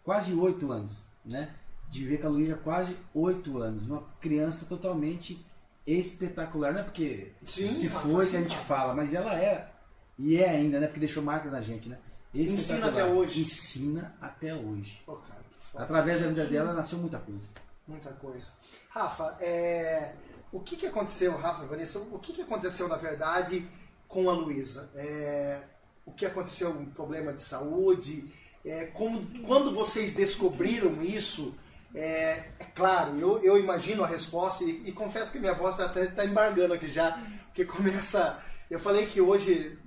quase 0.04 0.34
oito 0.34 0.72
anos, 0.72 1.06
né? 1.24 1.54
De 1.90 2.00
viver 2.00 2.20
com 2.20 2.28
a 2.28 2.30
Luísa 2.32 2.56
quase 2.56 2.98
oito 3.14 3.60
anos, 3.60 3.86
uma 3.86 4.02
criança 4.20 4.66
totalmente 4.66 5.46
espetacular, 5.86 6.74
não 6.74 6.82
é 6.82 6.84
porque 6.84 7.32
Sim, 7.46 7.72
se 7.72 7.90
foi 7.90 8.28
que 8.28 8.38
a 8.38 8.42
gente 8.42 8.58
fala, 8.58 8.94
mas 8.94 9.14
ela 9.14 9.40
é, 9.40 9.72
e 10.18 10.38
é 10.38 10.50
ainda, 10.50 10.80
né? 10.80 10.88
Porque 10.88 11.00
deixou 11.00 11.22
marcas 11.22 11.52
na 11.52 11.62
gente, 11.62 11.88
né? 11.90 11.98
Ensina 12.34 12.88
até 12.88 13.06
hoje. 13.06 13.42
Ensina 13.42 14.16
até 14.20 14.54
hoje. 14.54 15.02
Oh, 15.08 15.16
cara, 15.16 15.46
Através 15.76 16.22
da 16.22 16.28
vida 16.28 16.46
dela 16.46 16.74
nasceu 16.74 16.98
muita 16.98 17.20
coisa. 17.20 17.48
Muita 17.88 18.12
coisa. 18.12 18.52
Rafa, 18.90 19.38
é... 19.40 20.14
o 20.52 20.60
que, 20.60 20.76
que 20.76 20.88
aconteceu, 20.88 21.36
Rafa, 21.38 21.66
Vanessa, 21.66 22.00
o 22.00 22.20
que, 22.20 22.34
que 22.34 22.42
aconteceu 22.42 22.88
na 22.88 22.98
verdade 22.98 23.68
com 24.08 24.30
a 24.30 24.34
Luísa? 24.34 24.90
É... 24.96 25.62
O 26.06 26.12
que 26.12 26.26
aconteceu? 26.26 26.70
Um 26.72 26.86
problema 26.86 27.34
de 27.34 27.42
saúde? 27.42 28.26
É... 28.66 28.88
Como... 28.88 29.26
Quando 29.46 29.72
vocês 29.72 30.14
descobriram 30.14 31.02
isso? 31.04 31.56
É, 31.96 32.44
é 32.60 32.66
claro, 32.76 33.18
eu, 33.18 33.42
eu 33.42 33.58
imagino 33.58 34.04
a 34.04 34.08
resposta 34.08 34.64
e, 34.64 34.84
e 34.86 34.92
confesso 34.92 35.32
que 35.32 35.40
minha 35.40 35.54
voz 35.54 35.80
até 35.80 36.04
está 36.04 36.26
embargando 36.26 36.74
aqui 36.74 36.90
já, 36.90 37.18
porque 37.46 37.66
começa. 37.66 38.40
Eu 38.70 38.80
falei 38.80 39.06
que 39.06 39.22
hoje 39.22 39.78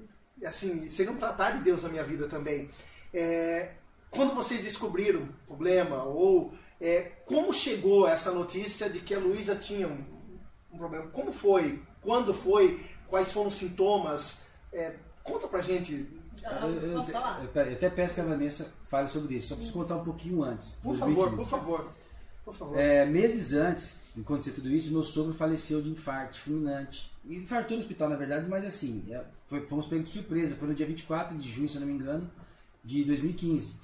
assim, 0.44 0.88
seria 0.88 1.12
um 1.12 1.16
tratar 1.16 1.52
de 1.52 1.62
Deus 1.62 1.82
na 1.82 1.88
minha 1.88 2.04
vida 2.04 2.28
também. 2.28 2.70
É, 3.12 3.72
quando 4.10 4.34
vocês 4.34 4.62
descobriram 4.62 5.22
o 5.22 5.46
problema, 5.46 6.04
ou 6.04 6.52
é, 6.80 7.12
como 7.24 7.52
chegou 7.52 8.06
essa 8.06 8.32
notícia 8.32 8.88
de 8.88 9.00
que 9.00 9.14
a 9.14 9.18
Luísa 9.18 9.56
tinha 9.56 9.88
um, 9.88 10.04
um, 10.72 10.78
problema? 10.78 11.08
Como 11.08 11.32
foi? 11.32 11.82
Quando 12.00 12.32
foi? 12.32 12.80
Quais 13.08 13.32
foram 13.32 13.48
os 13.48 13.56
sintomas? 13.56 14.46
É, 14.72 14.94
conta 15.22 15.48
pra 15.48 15.60
gente. 15.60 16.08
Ah, 16.44 16.66
eu, 16.66 16.92
eu, 16.92 17.04
falar? 17.04 17.42
Eu, 17.42 17.62
eu, 17.62 17.72
até 17.74 17.90
peço 17.90 18.14
que 18.14 18.20
a 18.20 18.24
Vanessa 18.24 18.72
fale 18.84 19.08
sobre 19.08 19.34
isso, 19.34 19.48
só 19.48 19.54
preciso 19.56 19.76
contar 19.76 19.96
um 19.96 20.04
pouquinho 20.04 20.42
antes. 20.42 20.76
Por 20.76 20.96
favor, 20.96 21.34
por 21.34 21.46
favor. 21.46 21.92
Favor. 22.52 22.78
É, 22.78 23.06
meses 23.06 23.52
antes 23.52 24.00
de 24.14 24.22
acontecer 24.22 24.52
tudo 24.52 24.68
isso, 24.68 24.92
meu 24.92 25.04
sogro 25.04 25.34
faleceu 25.34 25.80
de 25.80 25.90
infarto 25.90 26.40
fulminante 26.40 27.10
infartou 27.36 27.76
no 27.76 27.82
hospital, 27.82 28.08
na 28.08 28.16
verdade, 28.16 28.48
mas 28.48 28.64
assim, 28.64 29.04
é, 29.10 29.22
foi, 29.46 29.60
fomos 29.66 29.86
pegos 29.86 30.06
de 30.06 30.12
surpresa. 30.12 30.56
Foi 30.56 30.68
no 30.68 30.74
dia 30.74 30.86
24 30.86 31.36
de 31.36 31.50
junho, 31.50 31.68
se 31.68 31.76
eu 31.76 31.80
não 31.80 31.88
me 31.88 31.94
engano, 31.94 32.30
de 32.82 33.04
2015. 33.04 33.76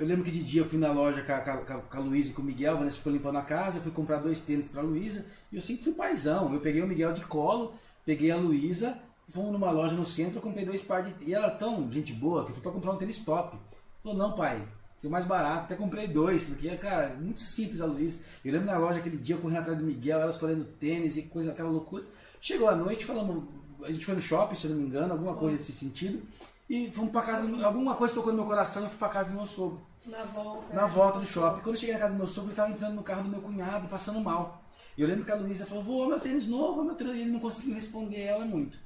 Eu 0.00 0.06
lembro 0.06 0.24
que 0.24 0.30
de 0.32 0.42
dia 0.42 0.62
eu 0.62 0.64
fui 0.64 0.78
na 0.78 0.90
loja 0.90 1.22
com 1.22 1.32
a, 1.32 1.80
com 1.80 1.96
a, 1.96 2.00
Luísa 2.00 2.30
e 2.30 2.32
com 2.32 2.42
o 2.42 2.44
Miguel, 2.44 2.72
a 2.72 2.78
Vanessa 2.78 2.96
ficou 2.96 3.12
limpando 3.12 3.38
a 3.38 3.42
casa, 3.42 3.78
eu 3.78 3.82
fui 3.82 3.92
comprar 3.92 4.18
dois 4.18 4.40
tênis 4.40 4.66
pra 4.66 4.82
Luísa, 4.82 5.24
e 5.52 5.56
eu 5.56 5.62
sempre 5.62 5.84
fui 5.84 5.92
paizão. 5.92 6.52
Eu 6.52 6.60
peguei 6.60 6.82
o 6.82 6.86
Miguel 6.86 7.12
de 7.12 7.20
colo, 7.24 7.74
peguei 8.04 8.32
a 8.32 8.36
Luísa, 8.36 8.98
fomos 9.28 9.52
numa 9.52 9.70
loja 9.70 9.94
no 9.94 10.04
centro, 10.04 10.38
eu 10.38 10.42
comprei 10.42 10.64
dois 10.64 10.82
pares 10.82 11.16
de... 11.16 11.26
E 11.26 11.34
ela 11.34 11.48
tão 11.48 11.90
gente 11.92 12.12
boa 12.12 12.44
que 12.44 12.50
eu 12.50 12.54
fui 12.54 12.62
pra 12.62 12.72
comprar 12.72 12.92
um 12.92 12.96
tênis 12.96 13.20
top. 13.20 13.56
Falou, 14.02 14.18
não 14.18 14.32
pai, 14.32 14.66
tem 15.02 15.10
mais 15.10 15.24
barato, 15.24 15.64
até 15.64 15.74
comprei 15.74 16.06
dois, 16.06 16.44
porque, 16.44 16.70
cara, 16.76 17.16
muito 17.20 17.40
simples 17.40 17.80
a 17.80 17.86
Luísa. 17.86 18.20
Eu 18.44 18.52
lembro 18.52 18.68
na 18.68 18.78
loja 18.78 19.00
aquele 19.00 19.16
dia, 19.16 19.36
correndo 19.36 19.58
atrás 19.58 19.76
do 19.76 19.84
Miguel, 19.84 20.20
ela 20.20 20.30
escolhendo 20.30 20.64
tênis 20.64 21.16
e 21.16 21.22
coisa, 21.22 21.50
aquela 21.50 21.68
loucura. 21.68 22.04
Chegou 22.40 22.68
a 22.68 22.76
noite, 22.76 23.04
falamos, 23.04 23.42
a 23.82 23.90
gente 23.90 24.04
foi 24.04 24.14
no 24.14 24.22
shopping, 24.22 24.54
se 24.54 24.66
eu 24.66 24.70
não 24.70 24.78
me 24.78 24.86
engano, 24.86 25.12
alguma 25.12 25.34
coisa 25.34 25.56
nesse 25.56 25.72
sentido, 25.72 26.22
e 26.70 26.88
fomos 26.92 27.10
pra 27.10 27.22
casa, 27.22 27.42
alguma 27.64 27.96
coisa 27.96 28.14
tocou 28.14 28.32
no 28.32 28.38
meu 28.38 28.46
coração, 28.46 28.84
eu 28.84 28.88
fui 28.88 28.98
pra 28.98 29.08
casa 29.08 29.30
do 29.30 29.34
meu 29.34 29.46
sogro. 29.46 29.80
Na 30.06 30.22
volta. 30.22 30.74
Na 30.74 30.86
volta 30.86 31.18
do 31.18 31.26
shopping. 31.26 31.62
Quando 31.62 31.74
eu 31.74 31.80
cheguei 31.80 31.94
na 31.94 32.00
casa 32.00 32.12
do 32.12 32.18
meu 32.18 32.28
sogro, 32.28 32.50
ele 32.50 32.52
estava 32.52 32.70
entrando 32.70 32.94
no 32.94 33.02
carro 33.02 33.24
do 33.24 33.28
meu 33.28 33.40
cunhado, 33.40 33.88
passando 33.88 34.20
mal. 34.20 34.62
E 34.96 35.02
eu 35.02 35.08
lembro 35.08 35.24
que 35.24 35.32
a 35.32 35.36
Luísa 35.36 35.66
falou, 35.66 35.82
vou, 35.82 36.08
meu 36.08 36.20
tênis 36.20 36.46
novo, 36.46 36.84
meu 36.84 36.94
tênis. 36.94 37.16
E 37.16 37.20
ele 37.22 37.30
não 37.30 37.40
conseguiu 37.40 37.74
responder 37.74 38.20
ela 38.20 38.44
muito. 38.44 38.78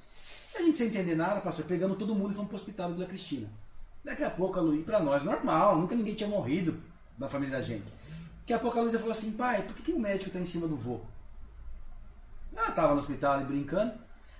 A 0.55 0.62
gente 0.62 0.79
sem 0.79 0.88
entender 0.88 1.14
nada, 1.14 1.40
pastor, 1.40 1.66
pegamos 1.66 1.98
todo 1.98 2.14
mundo 2.14 2.33
e 2.33 2.35
fomos 2.35 2.48
pro 2.48 2.57
hospital 2.57 2.92
Vila 2.92 3.07
Cristina. 3.07 3.48
Daqui 4.07 4.23
a 4.23 4.31
pouco 4.31 4.57
a 4.57 4.62
Luísa, 4.62 4.85
pra 4.85 5.01
nós, 5.01 5.25
normal, 5.25 5.81
nunca 5.81 5.97
ninguém 5.97 6.14
tinha 6.14 6.29
morrido 6.29 6.81
na 7.19 7.29
família 7.29 7.59
da 7.59 7.62
gente. 7.64 7.83
Daqui 8.42 8.53
a 8.53 8.59
pouco 8.61 8.79
a 8.79 8.83
Luísa 8.83 9.01
falou 9.01 9.12
assim, 9.12 9.33
pai, 9.33 9.62
por 9.62 9.75
que, 9.75 9.83
que 9.83 9.92
o 9.92 9.99
médico 9.99 10.31
tá 10.31 10.38
em 10.38 10.47
cima 10.47 10.69
do 10.69 10.77
vô? 10.77 11.01
Ela 12.57 12.71
tava 12.71 12.95
no 12.95 13.01
hospital 13.01 13.33
ali 13.33 13.45
brincando. 13.47 13.95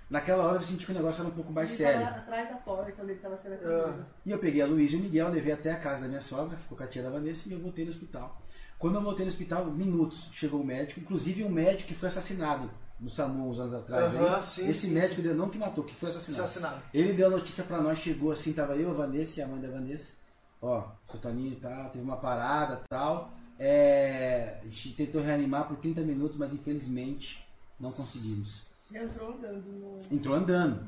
Naquela 0.09 0.45
hora 0.45 0.55
eu 0.55 0.61
senti 0.61 0.85
que 0.85 0.91
o 0.93 0.95
negócio 0.95 1.19
era 1.19 1.29
um 1.29 1.33
pouco 1.35 1.51
mais 1.51 1.69
Ele 1.71 1.77
sério. 1.79 2.05
tava 2.05 2.17
atrás 2.19 2.49
da 2.49 2.55
porta 2.55 2.93
onde 3.01 3.11
ele 3.11 3.13
estava 3.19 3.35
sendo 3.35 3.55
atendido. 3.55 4.05
E 4.25 4.31
eu 4.31 4.39
peguei 4.39 4.61
a 4.61 4.65
Luísa 4.65 4.95
e 4.95 4.99
o 4.99 5.03
Miguel, 5.03 5.27
levei 5.27 5.51
até 5.51 5.73
a 5.73 5.79
casa 5.79 6.03
da 6.03 6.07
minha 6.07 6.21
sogra, 6.21 6.55
ficou 6.55 6.77
com 6.77 6.83
a 6.85 6.87
tia 6.87 7.03
da 7.03 7.09
Vanessa 7.09 7.49
e 7.49 7.51
eu 7.51 7.59
voltei 7.59 7.83
no 7.83 7.91
hospital. 7.91 8.37
Quando 8.79 8.95
eu 8.95 9.01
voltei 9.01 9.25
no 9.25 9.31
hospital, 9.31 9.65
minutos, 9.65 10.29
chegou 10.31 10.61
o 10.61 10.65
médico, 10.65 11.01
inclusive 11.01 11.43
um 11.43 11.49
médico 11.49 11.89
que 11.89 11.95
foi 11.95 12.07
assassinado 12.07 12.71
no 12.99 13.09
SAMU 13.09 13.49
uns 13.49 13.59
anos 13.59 13.73
atrás. 13.73 14.13
Aham, 14.13 14.37
aí. 14.37 14.43
sim, 14.43 14.69
Esse 14.69 14.87
sim, 14.87 14.93
médico 14.93 15.21
deu 15.21 15.35
não 15.35 15.49
que 15.49 15.57
matou, 15.57 15.83
que 15.83 15.93
foi 15.93 16.09
assassinado. 16.09 16.43
Assassinado. 16.43 16.81
Ele 16.93 17.13
deu 17.13 17.27
a 17.27 17.29
notícia 17.31 17.63
pra 17.63 17.81
nós, 17.81 17.99
chegou 17.99 18.31
assim, 18.31 18.53
tava 18.53 18.75
eu, 18.75 18.89
a 18.89 18.93
Vanessa 18.93 19.39
e 19.39 19.43
a 19.43 19.47
mãe 19.47 19.59
da 19.59 19.69
Vanessa. 19.69 20.13
Ó, 20.61 20.89
seu 21.09 21.19
Toninho 21.19 21.55
tá, 21.57 21.89
teve 21.89 22.03
uma 22.03 22.17
parada 22.17 22.81
tal. 22.89 23.31
É, 23.59 24.59
a 24.61 24.65
gente 24.65 24.93
tentou 24.93 25.21
reanimar 25.21 25.67
por 25.67 25.77
30 25.77 26.01
minutos, 26.01 26.37
mas 26.37 26.53
infelizmente 26.53 27.47
não 27.79 27.91
conseguimos. 27.91 28.63
Ele 28.91 29.03
entrou 29.03 29.33
andando 29.33 29.65
no. 29.67 29.99
Entrou 30.11 30.35
andando. 30.35 30.87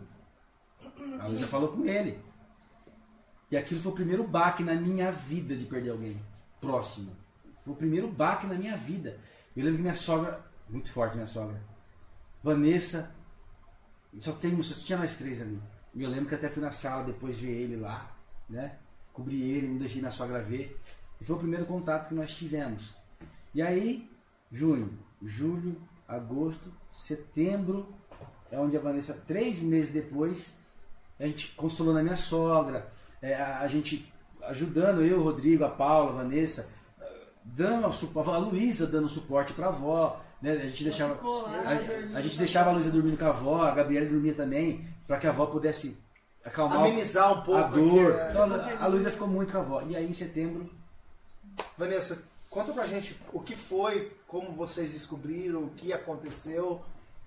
A 1.19 1.27
Luísa 1.27 1.47
falou 1.47 1.69
com 1.69 1.85
ele. 1.85 2.19
E 3.51 3.57
aquilo 3.57 3.79
foi 3.79 3.91
o 3.91 3.95
primeiro 3.95 4.27
baque 4.27 4.63
na 4.63 4.75
minha 4.75 5.11
vida 5.11 5.55
de 5.55 5.65
perder 5.65 5.91
alguém 5.91 6.19
próximo. 6.61 7.11
Foi 7.63 7.73
o 7.73 7.77
primeiro 7.77 8.07
baque 8.07 8.45
na 8.45 8.55
minha 8.55 8.77
vida. 8.77 9.17
Eu 9.55 9.63
lembro 9.63 9.77
que 9.77 9.81
minha 9.81 9.95
sogra, 9.95 10.43
muito 10.69 10.91
forte 10.91 11.15
minha 11.15 11.27
sogra, 11.27 11.59
Vanessa, 12.43 13.15
só, 14.17 14.31
tem, 14.33 14.61
só 14.63 14.85
tinha 14.85 14.97
nós 14.97 15.17
três 15.17 15.41
ali. 15.41 15.59
E 15.93 16.03
eu 16.03 16.09
lembro 16.09 16.29
que 16.29 16.35
até 16.35 16.49
fui 16.49 16.61
na 16.61 16.71
sala 16.71 17.03
depois 17.03 17.39
ver 17.39 17.51
ele 17.51 17.75
lá, 17.75 18.15
né? 18.49 18.77
Cobri 19.11 19.41
ele, 19.41 19.67
não 19.67 19.77
deixei 19.77 20.01
na 20.01 20.11
sogra 20.11 20.41
ver. 20.41 20.79
E 21.19 21.25
foi 21.25 21.35
o 21.35 21.39
primeiro 21.39 21.65
contato 21.65 22.07
que 22.07 22.15
nós 22.15 22.33
tivemos. 22.33 22.95
E 23.53 23.61
aí, 23.61 24.09
junho, 24.51 24.97
julho, 25.21 25.81
agosto, 26.07 26.71
setembro, 26.91 27.93
é 28.51 28.59
onde 28.59 28.77
a 28.77 28.79
Vanessa, 28.79 29.13
três 29.27 29.61
meses 29.61 29.91
depois, 29.91 30.55
a 31.19 31.25
gente 31.25 31.53
consolou 31.55 31.93
na 31.93 32.01
minha 32.03 32.17
sogra, 32.17 32.91
é, 33.21 33.35
a, 33.35 33.59
a 33.59 33.67
gente 33.67 34.11
ajudando 34.43 35.03
eu, 35.03 35.19
o 35.19 35.23
Rodrigo, 35.23 35.65
a 35.65 35.69
Paula, 35.69 36.11
a 36.11 36.23
Vanessa, 36.23 36.73
dando 37.43 37.91
suporte, 37.93 38.29
a 38.29 38.37
Luísa 38.37 38.87
dando 38.87 39.09
suporte 39.09 39.53
para 39.53 39.67
a 39.67 39.69
avó, 39.69 40.23
né? 40.41 40.51
A 40.53 40.57
gente 40.57 40.83
deixava 40.83 41.13
a, 41.65 42.17
a 42.17 42.21
gente 42.21 42.37
deixava 42.37 42.69
a 42.69 42.73
Luísa 42.73 42.91
dormindo 42.91 43.17
com 43.17 43.25
a 43.25 43.29
avó, 43.29 43.61
a 43.63 43.71
Gabriela 43.75 44.05
dormia 44.05 44.33
também, 44.33 44.87
para 45.07 45.17
que 45.17 45.27
a 45.27 45.31
avó 45.31 45.45
pudesse 45.47 45.99
acalmar 46.45 46.79
Amenizar 46.79 47.33
um 47.39 47.41
pouco 47.43 47.59
a 47.61 47.67
dor. 47.67 48.11
aqui, 48.13 48.21
é. 48.21 48.29
Então, 48.31 48.83
a 48.83 48.87
Luísa 48.87 49.11
ficou 49.11 49.27
muito 49.27 49.51
com 49.51 49.57
a 49.57 49.61
avó. 49.61 49.81
E 49.87 49.95
aí 49.95 50.07
em 50.07 50.13
setembro, 50.13 50.69
Vanessa, 51.77 52.23
conta 52.49 52.71
pra 52.73 52.85
gente 52.87 53.17
o 53.33 53.39
que 53.41 53.55
foi, 53.55 54.11
como 54.27 54.51
vocês 54.53 54.91
descobriram, 54.93 55.63
o 55.63 55.69
que 55.71 55.91
aconteceu. 55.93 56.81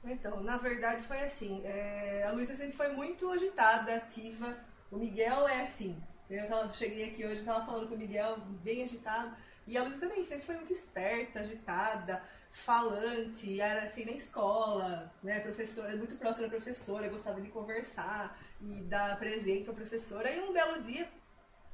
Então, 0.05 0.43
na 0.43 0.57
verdade 0.57 1.03
foi 1.03 1.21
assim. 1.23 1.61
é, 1.65 2.25
a 2.27 2.33
Luísa 2.33 2.57
sempre 2.57 2.77
foi 2.77 2.89
muito 2.89 3.31
agitada, 3.31 3.95
ativa. 3.97 4.57
O 4.91 4.97
Miguel 4.97 5.47
é 5.49 5.63
assim. 5.63 5.97
Eu 6.29 6.49
tava- 6.49 6.73
cheguei 6.73 7.05
aqui 7.11 7.27
hoje, 7.27 7.43
tava 7.43 7.65
falando 7.67 7.89
com 7.89 7.95
o 7.95 7.99
Miguel, 7.99 8.39
bem 8.65 8.83
agitado. 8.83 9.33
E 9.67 9.77
a 9.79 9.83
Luísa 9.83 10.01
também 10.01 10.25
sempre 10.25 10.45
foi 10.45 10.57
muito 10.57 10.73
esperta, 10.73 11.41
agitada, 11.41 12.21
falante, 12.53 13.61
era 13.61 13.85
assim 13.85 14.05
na 14.05 14.13
escola, 14.13 15.11
né? 15.23 15.41
Professora, 15.41 15.97
muito 15.97 16.15
próxima 16.17 16.47
da 16.47 16.51
professora, 16.51 17.09
gostava 17.09 17.41
de 17.41 17.49
conversar 17.49 18.39
e 18.61 18.83
dar 18.83 19.19
presente 19.19 19.65
pra 19.65 19.73
professora. 19.73 20.31
E 20.31 20.39
um 20.41 20.53
belo 20.53 20.83
dia, 20.83 21.09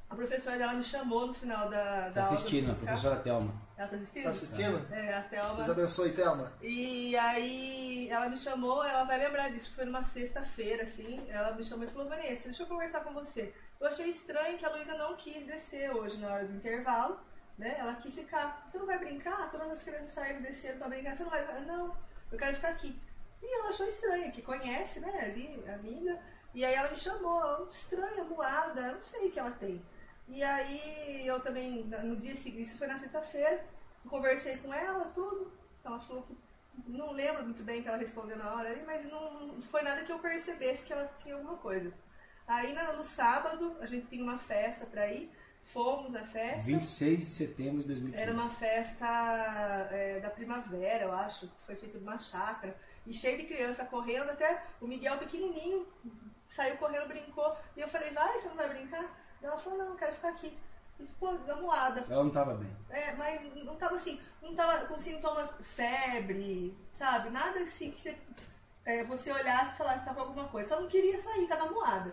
a 0.09 0.14
professora 0.14 0.57
dela 0.57 0.73
me 0.73 0.85
chamou 0.85 1.27
no 1.27 1.35
final 1.35 1.69
da, 1.69 2.09
da 2.09 2.11
tá 2.12 2.25
aula. 2.25 2.37
assistindo, 2.37 2.71
a 2.71 2.75
professora 2.75 3.17
Thelma. 3.17 3.69
Ela 3.77 3.88
tá 3.88 3.97
assistindo? 3.97 4.23
Tá 4.23 4.31
assistindo? 4.31 4.95
É, 4.95 5.14
a 5.14 5.23
Thelma. 5.23 5.55
Deus 5.57 5.71
abençoe, 5.71 6.12
Thelma. 6.12 6.53
E 6.62 7.17
aí 7.17 8.09
ela 8.09 8.29
me 8.29 8.37
chamou, 8.37 8.85
ela 8.85 9.03
vai 9.03 9.19
lembrar 9.19 9.51
disso, 9.51 9.71
que 9.71 9.77
foi 9.77 9.85
numa 9.85 10.05
sexta-feira, 10.05 10.85
assim, 10.85 11.27
ela 11.29 11.51
me 11.57 11.64
chamou 11.64 11.87
e 11.87 11.91
falou, 11.91 12.09
Vanessa, 12.09 12.49
deixa 12.49 12.62
eu 12.62 12.67
conversar 12.69 13.01
com 13.01 13.12
você. 13.12 13.53
Eu 13.81 13.88
achei 13.88 14.09
estranho 14.09 14.57
que 14.57 14.64
a 14.64 14.71
Luísa 14.71 14.97
não 14.97 15.17
quis 15.17 15.45
descer 15.45 15.91
hoje 15.91 16.19
na 16.19 16.33
hora 16.33 16.45
do 16.47 16.55
intervalo, 16.55 17.19
né? 17.59 17.77
Ela 17.79 17.97
quis 17.97 18.14
ficar. 18.14 18.64
Você 18.66 18.79
não 18.79 18.87
vai 18.87 18.99
brincar? 18.99 19.51
Todas 19.51 19.71
as 19.71 19.83
crianças 19.83 20.11
saíram 20.11 20.40
desceram 20.40 20.79
pra 20.79 20.88
brincar, 20.88 21.16
você 21.16 21.25
não 21.25 21.31
vai. 21.31 21.61
Não, 21.64 21.97
eu 22.31 22.38
quero 22.38 22.55
ficar 22.55 22.68
aqui. 22.68 22.99
E 23.42 23.59
ela 23.59 23.68
achou 23.68 23.87
estranho, 23.87 24.33
que 24.33 24.42
conhece, 24.42 25.01
né, 25.01 25.21
ali, 25.21 25.64
a 25.68 25.75
amiga. 25.75 26.18
E 26.55 26.64
aí 26.64 26.75
ela 26.75 26.88
me 26.88 26.97
chamou, 26.97 27.68
estranha, 27.71 28.25
moada, 28.25 28.92
não 28.92 29.03
sei 29.03 29.29
o 29.29 29.31
que 29.31 29.38
ela 29.38 29.51
tem. 29.51 29.85
E 30.27 30.42
aí 30.42 31.27
eu 31.27 31.40
também, 31.40 31.85
no 31.85 32.16
dia 32.16 32.35
seguinte, 32.35 32.62
isso 32.62 32.79
foi 32.79 32.87
na 32.87 32.99
sexta-feira, 32.99 33.64
conversei 34.09 34.57
com 34.59 34.73
ela, 34.73 35.05
tudo. 35.07 35.53
Ela 35.85 36.01
falou 36.01 36.23
que 36.23 36.37
não 36.87 37.12
lembro 37.12 37.44
muito 37.44 37.62
bem 37.62 37.83
que 37.83 37.88
ela 37.88 37.97
respondeu 37.97 38.37
na 38.37 38.55
hora 38.55 38.71
ali, 38.71 38.83
mas 38.85 39.05
não 39.05 39.61
foi 39.62 39.83
nada 39.83 40.03
que 40.03 40.12
eu 40.12 40.18
percebesse 40.18 40.85
que 40.85 40.92
ela 40.92 41.07
tinha 41.16 41.35
alguma 41.35 41.57
coisa. 41.57 41.92
Aí 42.47 42.75
no 42.97 43.05
sábado 43.05 43.77
a 43.81 43.87
gente 43.87 44.07
tinha 44.07 44.23
uma 44.23 44.38
festa 44.38 44.87
pra 44.87 45.11
ir, 45.12 45.31
fomos 45.68 46.14
à 46.14 46.24
festa. 46.24 46.62
26 46.62 47.18
de 47.20 47.24
setembro 47.26 47.83
de 47.83 47.88
2015. 47.88 48.22
Era 48.22 48.33
uma 48.33 48.50
festa 48.50 49.07
é, 49.90 50.18
da 50.20 50.31
primavera, 50.31 51.04
eu 51.04 51.12
acho, 51.12 51.46
que 51.46 51.66
foi 51.66 51.76
feito 51.76 51.98
numa 51.98 52.18
chácara. 52.18 52.76
E 53.07 53.12
cheio 53.12 53.38
de 53.38 53.44
criança 53.44 53.85
correndo, 53.85 54.31
até 54.31 54.62
o 54.81 54.87
Miguel 54.87 55.18
pequenininho 55.18 55.87
saiu 56.48 56.76
correndo, 56.76 57.09
brincou. 57.09 57.57
E 57.76 57.81
eu 57.81 57.88
falei, 57.88 58.11
vai, 58.11 58.38
você 58.38 58.48
não 58.48 58.57
vai 58.57 58.68
brincar? 58.68 59.04
E 59.40 59.46
ela 59.46 59.59
falou, 59.59 59.78
não, 59.78 59.96
quero 59.96 60.14
ficar 60.14 60.31
aqui. 60.31 60.57
E 60.98 61.07
ficou 61.07 61.38
amuada. 61.48 62.04
Ela 62.09 62.22
não 62.22 62.28
estava 62.28 62.54
bem. 62.54 62.76
É, 62.90 63.12
mas 63.14 63.40
não 63.64 63.76
tava 63.76 63.94
assim, 63.94 64.20
não 64.42 64.54
tava 64.54 64.87
com 64.87 64.98
sintomas 64.98 65.54
febre, 65.62 66.76
sabe? 66.92 67.31
Nada 67.31 67.61
assim 67.61 67.90
que 67.90 67.98
você, 67.98 68.16
é, 68.85 69.04
você 69.04 69.31
olhasse 69.31 69.74
e 69.74 69.78
falasse 69.78 70.00
que 70.00 70.07
tava 70.07 70.22
alguma 70.22 70.48
coisa. 70.48 70.70
Só 70.70 70.81
não 70.81 70.88
queria 70.88 71.16
sair, 71.18 71.46
tava 71.46 71.70
moada. 71.70 72.12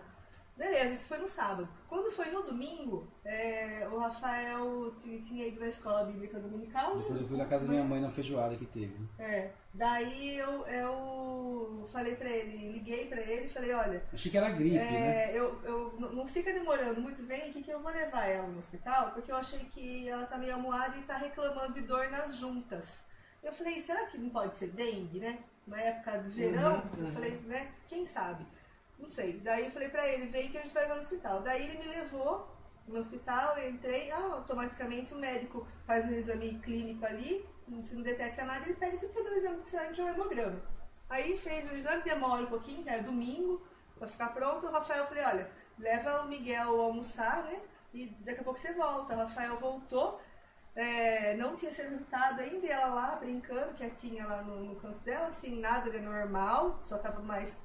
Beleza, 0.56 0.94
isso 0.94 1.06
foi 1.06 1.18
no 1.18 1.28
sábado. 1.28 1.68
Quando 1.86 2.10
foi 2.10 2.30
no 2.30 2.42
domingo, 2.42 3.06
é, 3.22 3.86
o 3.92 3.98
Rafael 3.98 4.90
t- 4.92 5.18
tinha 5.20 5.46
ido 5.46 5.60
na 5.60 5.68
escola 5.68 6.04
bíblica 6.04 6.40
dominical. 6.40 6.94
né? 6.96 7.02
Depois 7.02 7.20
eu 7.20 7.28
fui 7.28 7.36
na 7.36 7.44
casa 7.44 7.66
da 7.66 7.72
minha 7.72 7.84
mãe 7.84 8.00
na 8.00 8.10
feijoada 8.10 8.56
que 8.56 8.64
teve. 8.64 8.98
né? 8.98 9.06
É, 9.18 9.50
daí 9.74 10.38
eu, 10.38 10.66
eu 10.66 11.86
falei 11.92 12.16
pra 12.16 12.30
ele, 12.30 12.72
liguei 12.72 13.06
pra 13.06 13.20
ele 13.20 13.46
e 13.46 13.48
falei, 13.50 13.72
olha, 13.74 14.02
Achei 14.12 14.30
que 14.30 14.38
era 14.38 14.48
gripe, 14.48 14.74
né? 14.78 15.30
é, 15.30 15.38
eu, 15.38 15.60
eu, 15.62 15.94
n- 15.98 16.14
não 16.16 16.26
fica 16.26 16.50
demorando 16.52 17.02
muito, 17.02 17.22
vem 17.22 17.42
aqui 17.50 17.62
que 17.62 17.70
eu 17.70 17.80
vou 17.82 17.92
levar 17.92 18.24
ela 18.26 18.48
no 18.48 18.58
hospital, 18.58 19.10
porque 19.10 19.30
eu 19.30 19.36
achei 19.36 19.60
que 19.66 20.08
ela 20.08 20.24
tá 20.26 20.38
meio 20.38 20.54
amuada 20.54 20.96
e 20.96 21.02
tá 21.02 21.18
reclamando 21.18 21.74
de 21.74 21.82
dor 21.82 22.08
nas 22.10 22.34
juntas. 22.36 23.04
Eu 23.42 23.52
falei, 23.52 23.78
será 23.80 24.06
que 24.06 24.16
não 24.16 24.30
pode 24.30 24.56
ser 24.56 24.68
dengue, 24.68 25.20
né? 25.20 25.38
Na 25.66 25.80
época 25.80 26.18
do 26.18 26.28
verão, 26.30 26.82
eu 26.96 27.06
falei, 27.08 27.32
né? 27.44 27.72
Quem 27.86 28.06
sabe? 28.06 28.46
Não 28.98 29.08
sei. 29.08 29.38
Daí 29.40 29.66
eu 29.66 29.70
falei 29.70 29.88
pra 29.88 30.06
ele, 30.06 30.26
vem 30.26 30.50
que 30.50 30.58
a 30.58 30.62
gente 30.62 30.74
vai 30.74 30.88
no 30.88 30.94
hospital. 30.94 31.42
Daí 31.42 31.64
ele 31.64 31.78
me 31.78 31.94
levou 31.94 32.56
no 32.86 32.98
hospital, 32.98 33.58
eu 33.58 33.70
entrei, 33.70 34.10
ah, 34.10 34.34
automaticamente 34.34 35.12
o 35.12 35.18
médico 35.18 35.66
faz 35.84 36.06
um 36.06 36.14
exame 36.14 36.58
clínico 36.60 37.04
ali, 37.04 37.44
se 37.82 37.96
não 37.96 38.02
detecta 38.02 38.44
nada, 38.44 38.64
ele 38.64 38.74
pede 38.74 38.96
você 38.96 39.08
fazer 39.08 39.30
um 39.30 39.36
exame 39.36 39.56
de 39.56 39.64
sangue 39.64 40.02
ou 40.02 40.08
hemograma. 40.08 40.62
Aí 41.08 41.36
fez 41.36 41.70
o 41.70 41.74
exame, 41.74 42.02
demora 42.02 42.42
um 42.42 42.46
pouquinho, 42.46 42.82
que 42.82 42.88
era 42.88 43.02
domingo, 43.02 43.66
pra 43.98 44.08
ficar 44.08 44.28
pronto. 44.28 44.66
O 44.66 44.70
Rafael, 44.70 45.06
falei, 45.06 45.24
olha, 45.24 45.50
leva 45.78 46.22
o 46.22 46.28
Miguel 46.28 46.80
almoçar, 46.80 47.44
né? 47.44 47.60
E 47.92 48.06
daqui 48.20 48.40
a 48.40 48.44
pouco 48.44 48.58
você 48.58 48.72
volta. 48.72 49.14
O 49.14 49.18
Rafael 49.18 49.58
voltou, 49.58 50.20
é, 50.74 51.36
não 51.36 51.56
tinha 51.56 51.72
sido 51.72 51.90
resultado 51.90 52.40
ainda, 52.40 52.66
e 52.66 52.70
ela 52.70 52.94
lá 52.94 53.16
brincando, 53.16 53.74
quietinha 53.74 54.26
lá 54.26 54.42
no, 54.42 54.64
no 54.64 54.76
canto 54.76 54.98
dela, 55.00 55.28
assim, 55.28 55.60
nada 55.60 55.90
de 55.90 55.98
normal, 55.98 56.78
só 56.82 56.98
tava 56.98 57.20
mais 57.20 57.62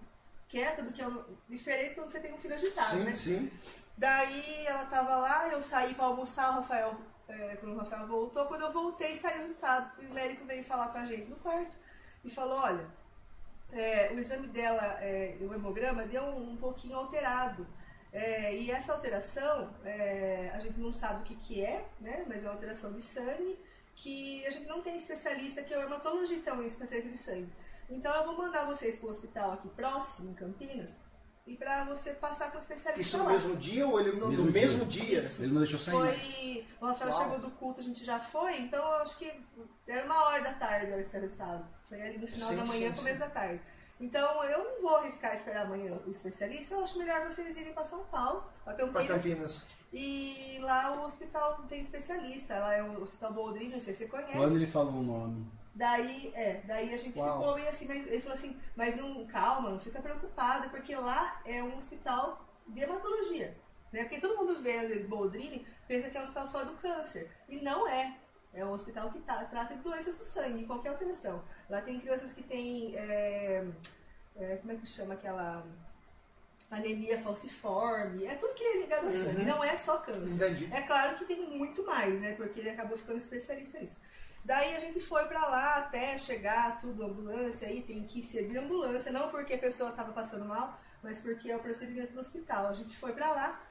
quieta 0.52 0.84
do 0.84 0.92
que 0.92 1.02
eu, 1.02 1.26
diferente 1.48 1.96
quando 1.96 2.10
você 2.10 2.20
tem 2.20 2.34
um 2.34 2.38
filho 2.38 2.54
agitado, 2.54 2.98
sim, 2.98 3.04
né? 3.04 3.12
sim. 3.14 3.52
Daí 3.98 4.66
ela 4.66 4.86
tava 4.86 5.16
lá, 5.16 5.48
eu 5.48 5.62
saí 5.62 5.94
pra 5.96 6.06
almoçar, 6.06 6.52
o 6.52 6.56
Rafael, 6.56 6.98
é, 7.28 7.56
quando 7.56 7.74
o 7.74 7.78
Rafael 7.78 8.06
voltou, 8.06 8.46
quando 8.46 8.62
eu 8.62 8.74
voltei, 8.74 9.16
saiu 9.16 9.40
o 9.40 9.42
resultado. 9.44 9.92
E 10.02 10.06
o 10.06 10.14
médico 10.14 10.46
veio 10.46 10.64
falar 10.64 10.90
com 10.90 10.98
a 10.98 11.06
gente 11.06 11.30
no 11.30 11.38
quarto 11.38 11.74
e 12.26 12.30
falou, 12.30 12.58
olha, 12.58 12.86
é, 13.72 14.12
o 14.12 14.20
exame 14.20 14.48
dela, 14.48 14.98
é, 15.00 15.38
o 15.40 15.54
hemograma, 15.54 16.04
deu 16.04 16.24
um, 16.24 16.52
um 16.52 16.58
pouquinho 16.58 16.98
alterado. 16.98 17.66
É, 18.12 18.54
e 18.54 18.70
essa 18.70 18.92
alteração, 18.92 19.74
é, 19.86 20.52
a 20.54 20.60
gente 20.60 20.78
não 20.78 20.94
sabe 20.94 21.22
o 21.22 21.24
que, 21.24 21.36
que 21.36 21.64
é, 21.64 21.86
né? 22.02 22.26
Mas 22.28 22.44
é 22.44 22.48
uma 22.48 22.54
alteração 22.54 22.92
de 22.92 23.02
sangue, 23.02 23.58
que 23.96 24.46
a 24.46 24.50
gente 24.50 24.66
não 24.66 24.82
tem 24.82 24.98
especialista, 24.98 25.64
que 25.64 25.74
é 25.74 25.78
o 25.78 25.84
hematologista, 25.84 26.50
é 26.50 26.54
um 26.54 26.64
especialista 26.64 27.10
de 27.10 27.18
sangue. 27.18 27.54
Então 27.92 28.14
eu 28.16 28.26
vou 28.26 28.38
mandar 28.38 28.66
vocês 28.66 28.98
para 29.00 29.08
o 29.08 29.10
hospital 29.12 29.52
aqui 29.52 29.68
próximo, 29.70 30.32
em 30.32 30.34
Campinas, 30.34 30.98
e 31.46 31.56
para 31.58 31.84
você 31.84 32.14
passar 32.14 32.50
com 32.52 32.58
o 32.58 32.62
especialista 32.62 33.02
Isso 33.02 33.18
no 33.18 33.26
lá. 33.26 33.32
mesmo 33.32 33.56
dia 33.58 33.86
ou 33.88 34.00
ele 34.00 34.14
no 34.14 34.28
Mesmo 34.30 34.52
mesmo, 34.52 34.86
dia. 34.86 35.06
dia? 35.06 35.22
Isso. 35.22 35.44
Ele 35.44 35.52
não 35.54 35.60
deixou 35.62 35.78
sair 35.80 35.96
mais. 35.98 36.22
Foi. 36.36 36.68
O 36.80 36.86
Rafael 36.86 37.12
Uau. 37.12 37.24
chegou 37.24 37.40
do 37.40 37.52
culto, 37.52 37.82
a 37.82 37.84
gente 37.84 38.06
já 38.06 38.20
foi, 38.20 38.60
então 38.62 38.80
eu 38.80 38.94
acho 39.02 39.18
que 39.18 39.32
era 39.88 40.06
uma 40.06 40.24
hora 40.26 40.42
da 40.44 40.54
tarde 40.54 40.92
esse 41.02 41.20
resultado. 41.20 41.66
Foi 41.90 42.02
ali 42.02 42.18
no 42.18 42.28
final 42.28 42.50
Sim, 42.50 42.56
da 42.56 42.66
manhã, 42.66 42.90
sim, 42.92 42.96
começo 42.96 43.14
sim. 43.18 43.20
da 43.26 43.30
tarde. 43.30 43.62
Então 44.00 44.44
eu 44.46 44.64
não 44.64 44.82
vou 44.82 44.96
arriscar 44.98 45.36
esperar 45.36 45.66
amanhã 45.66 46.00
o 46.08 46.10
especialista, 46.10 46.74
eu 46.74 46.82
acho 46.84 46.98
melhor 46.98 47.26
vocês 47.30 47.56
irem 47.58 47.74
para 47.74 47.86
São 47.86 48.04
Paulo, 48.06 48.44
para 48.64 48.74
Pra 48.74 48.88
Campinas. 48.88 49.24
Campinas. 49.24 49.68
E 49.94 50.58
lá 50.62 50.96
o 51.02 51.06
hospital 51.06 51.62
tem 51.68 51.82
especialista, 51.82 52.58
lá 52.58 52.74
é 52.74 52.82
o 52.82 53.02
Hospital 53.04 53.34
Boldrini, 53.34 53.74
não 53.74 53.80
sei 53.80 53.94
se 53.94 54.00
você 54.06 54.08
conhece. 54.08 54.32
Quando 54.32 54.56
ele 54.56 54.66
falou 54.68 54.94
o 54.94 55.04
nome. 55.04 55.46
Daí, 55.74 56.32
é, 56.36 56.62
daí 56.66 56.94
a 56.94 56.98
gente 56.98 57.18
Uau. 57.18 57.40
ficou 57.40 57.56
meio 57.56 57.70
assim, 57.70 57.88
mas 57.88 58.06
ele 58.06 58.20
falou 58.22 58.38
assim, 58.38 58.60
mas 58.76 58.98
não, 58.98 59.26
calma, 59.26 59.70
não 59.70 59.80
fica 59.80 60.02
preocupada, 60.02 60.68
porque 60.70 60.94
lá 60.96 61.42
é 61.46 61.64
um 61.64 61.78
hospital 61.78 62.46
de 62.68 62.82
hematologia. 62.82 63.56
Né? 63.92 64.04
Porque 64.04 64.20
todo 64.20 64.38
mundo 64.38 64.62
vê, 64.62 64.80
às 64.80 64.90
vezes, 64.90 65.06
Boldrini, 65.08 65.66
pensa 65.88 66.10
que 66.10 66.18
é 66.18 66.22
um 66.22 66.24
hospital 66.24 66.48
só 66.48 66.64
do 66.64 66.74
câncer. 66.78 67.30
E 67.48 67.58
não 67.62 67.88
é. 67.88 68.18
É 68.54 68.66
um 68.66 68.72
hospital 68.74 69.10
que 69.12 69.20
tá, 69.22 69.46
trata 69.46 69.76
de 69.76 69.82
doenças 69.82 70.18
do 70.18 70.26
sangue, 70.26 70.66
qualquer 70.66 70.90
alteração. 70.90 71.42
Lá 71.70 71.82
tem 71.82 72.00
crianças 72.00 72.34
que 72.34 72.44
têm. 72.44 72.94
é, 72.98 73.66
é, 74.36 74.58
como 74.58 74.74
é 74.74 74.76
que 74.76 74.86
chama 74.86 75.14
aquela. 75.14 75.66
Anemia 76.70 77.22
falciforme, 77.22 78.26
é 78.26 78.36
tudo 78.36 78.54
que 78.54 78.64
é 78.64 78.78
ligado 78.78 79.06
ao 79.08 79.12
sangue, 79.12 79.42
Uhum. 79.42 79.46
não 79.46 79.62
é 79.64 79.76
só 79.76 79.98
câncer. 79.98 80.36
Entendi. 80.36 80.70
É 80.74 80.82
claro 80.82 81.18
que 81.18 81.26
tem 81.26 81.46
muito 81.50 81.86
mais, 81.86 82.22
né? 82.22 82.34
Porque 82.36 82.62
ele 82.62 82.70
acabou 82.70 82.98
ficando 82.98 83.18
especialista 83.18 83.78
nisso. 83.78 84.00
Daí 84.44 84.76
a 84.76 84.80
gente 84.80 85.00
foi 85.00 85.26
pra 85.26 85.48
lá 85.48 85.76
até 85.78 86.18
chegar, 86.18 86.80
tudo, 86.80 87.04
ambulância, 87.04 87.68
aí 87.68 87.84
tem 87.84 88.04
que 88.04 88.24
ser 88.24 88.50
de 88.50 88.58
ambulância, 88.58 89.12
não 89.12 89.30
porque 89.30 89.54
a 89.54 89.58
pessoa 89.58 89.92
tava 89.92 90.12
passando 90.12 90.46
mal, 90.46 90.80
mas 91.04 91.20
porque 91.20 91.52
é 91.52 91.56
o 91.56 91.60
procedimento 91.60 92.14
do 92.14 92.20
hospital. 92.20 92.68
A 92.68 92.74
gente 92.74 92.96
foi 92.98 93.14
pra 93.14 93.32
lá, 93.32 93.62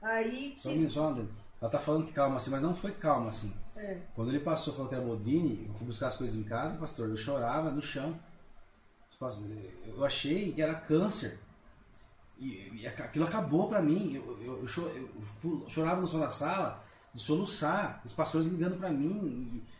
aí 0.00 0.54
Só 0.58 0.70
que. 0.70 0.78
um 0.78 0.90
só, 0.90 1.08
André. 1.08 1.26
Ela 1.60 1.70
tá 1.70 1.78
falando 1.78 2.06
que 2.06 2.12
calma 2.12 2.36
assim, 2.36 2.50
mas 2.50 2.62
não 2.62 2.74
foi 2.74 2.92
calma 2.92 3.28
assim. 3.28 3.54
É, 3.76 3.98
Quando 4.14 4.30
ele 4.30 4.40
passou 4.40 4.74
falando 4.74 4.88
que 4.90 4.94
era 4.96 5.04
Boldrini, 5.04 5.66
eu 5.68 5.74
fui 5.74 5.86
buscar 5.86 6.08
as 6.08 6.16
coisas 6.16 6.36
em 6.36 6.44
casa, 6.44 6.76
pastor, 6.76 7.08
eu 7.08 7.16
chorava 7.16 7.70
no 7.70 7.82
chão. 7.82 8.18
Eu 9.86 10.04
achei 10.04 10.52
que 10.52 10.60
era 10.60 10.74
câncer. 10.74 11.38
E, 12.38 12.80
e 12.82 12.86
aquilo 12.86 13.24
acabou 13.24 13.68
pra 13.68 13.80
mim. 13.80 14.16
Eu, 14.16 14.42
eu, 14.42 14.66
eu 14.66 14.66
eu 15.44 15.70
chorava 15.70 16.00
no 16.00 16.08
som 16.08 16.18
da 16.18 16.30
sala, 16.30 16.82
de 17.14 17.22
soluçar, 17.22 18.02
os 18.04 18.12
pastores 18.12 18.48
ligando 18.48 18.76
pra 18.78 18.90
mim. 18.90 19.46
E, 19.52 19.71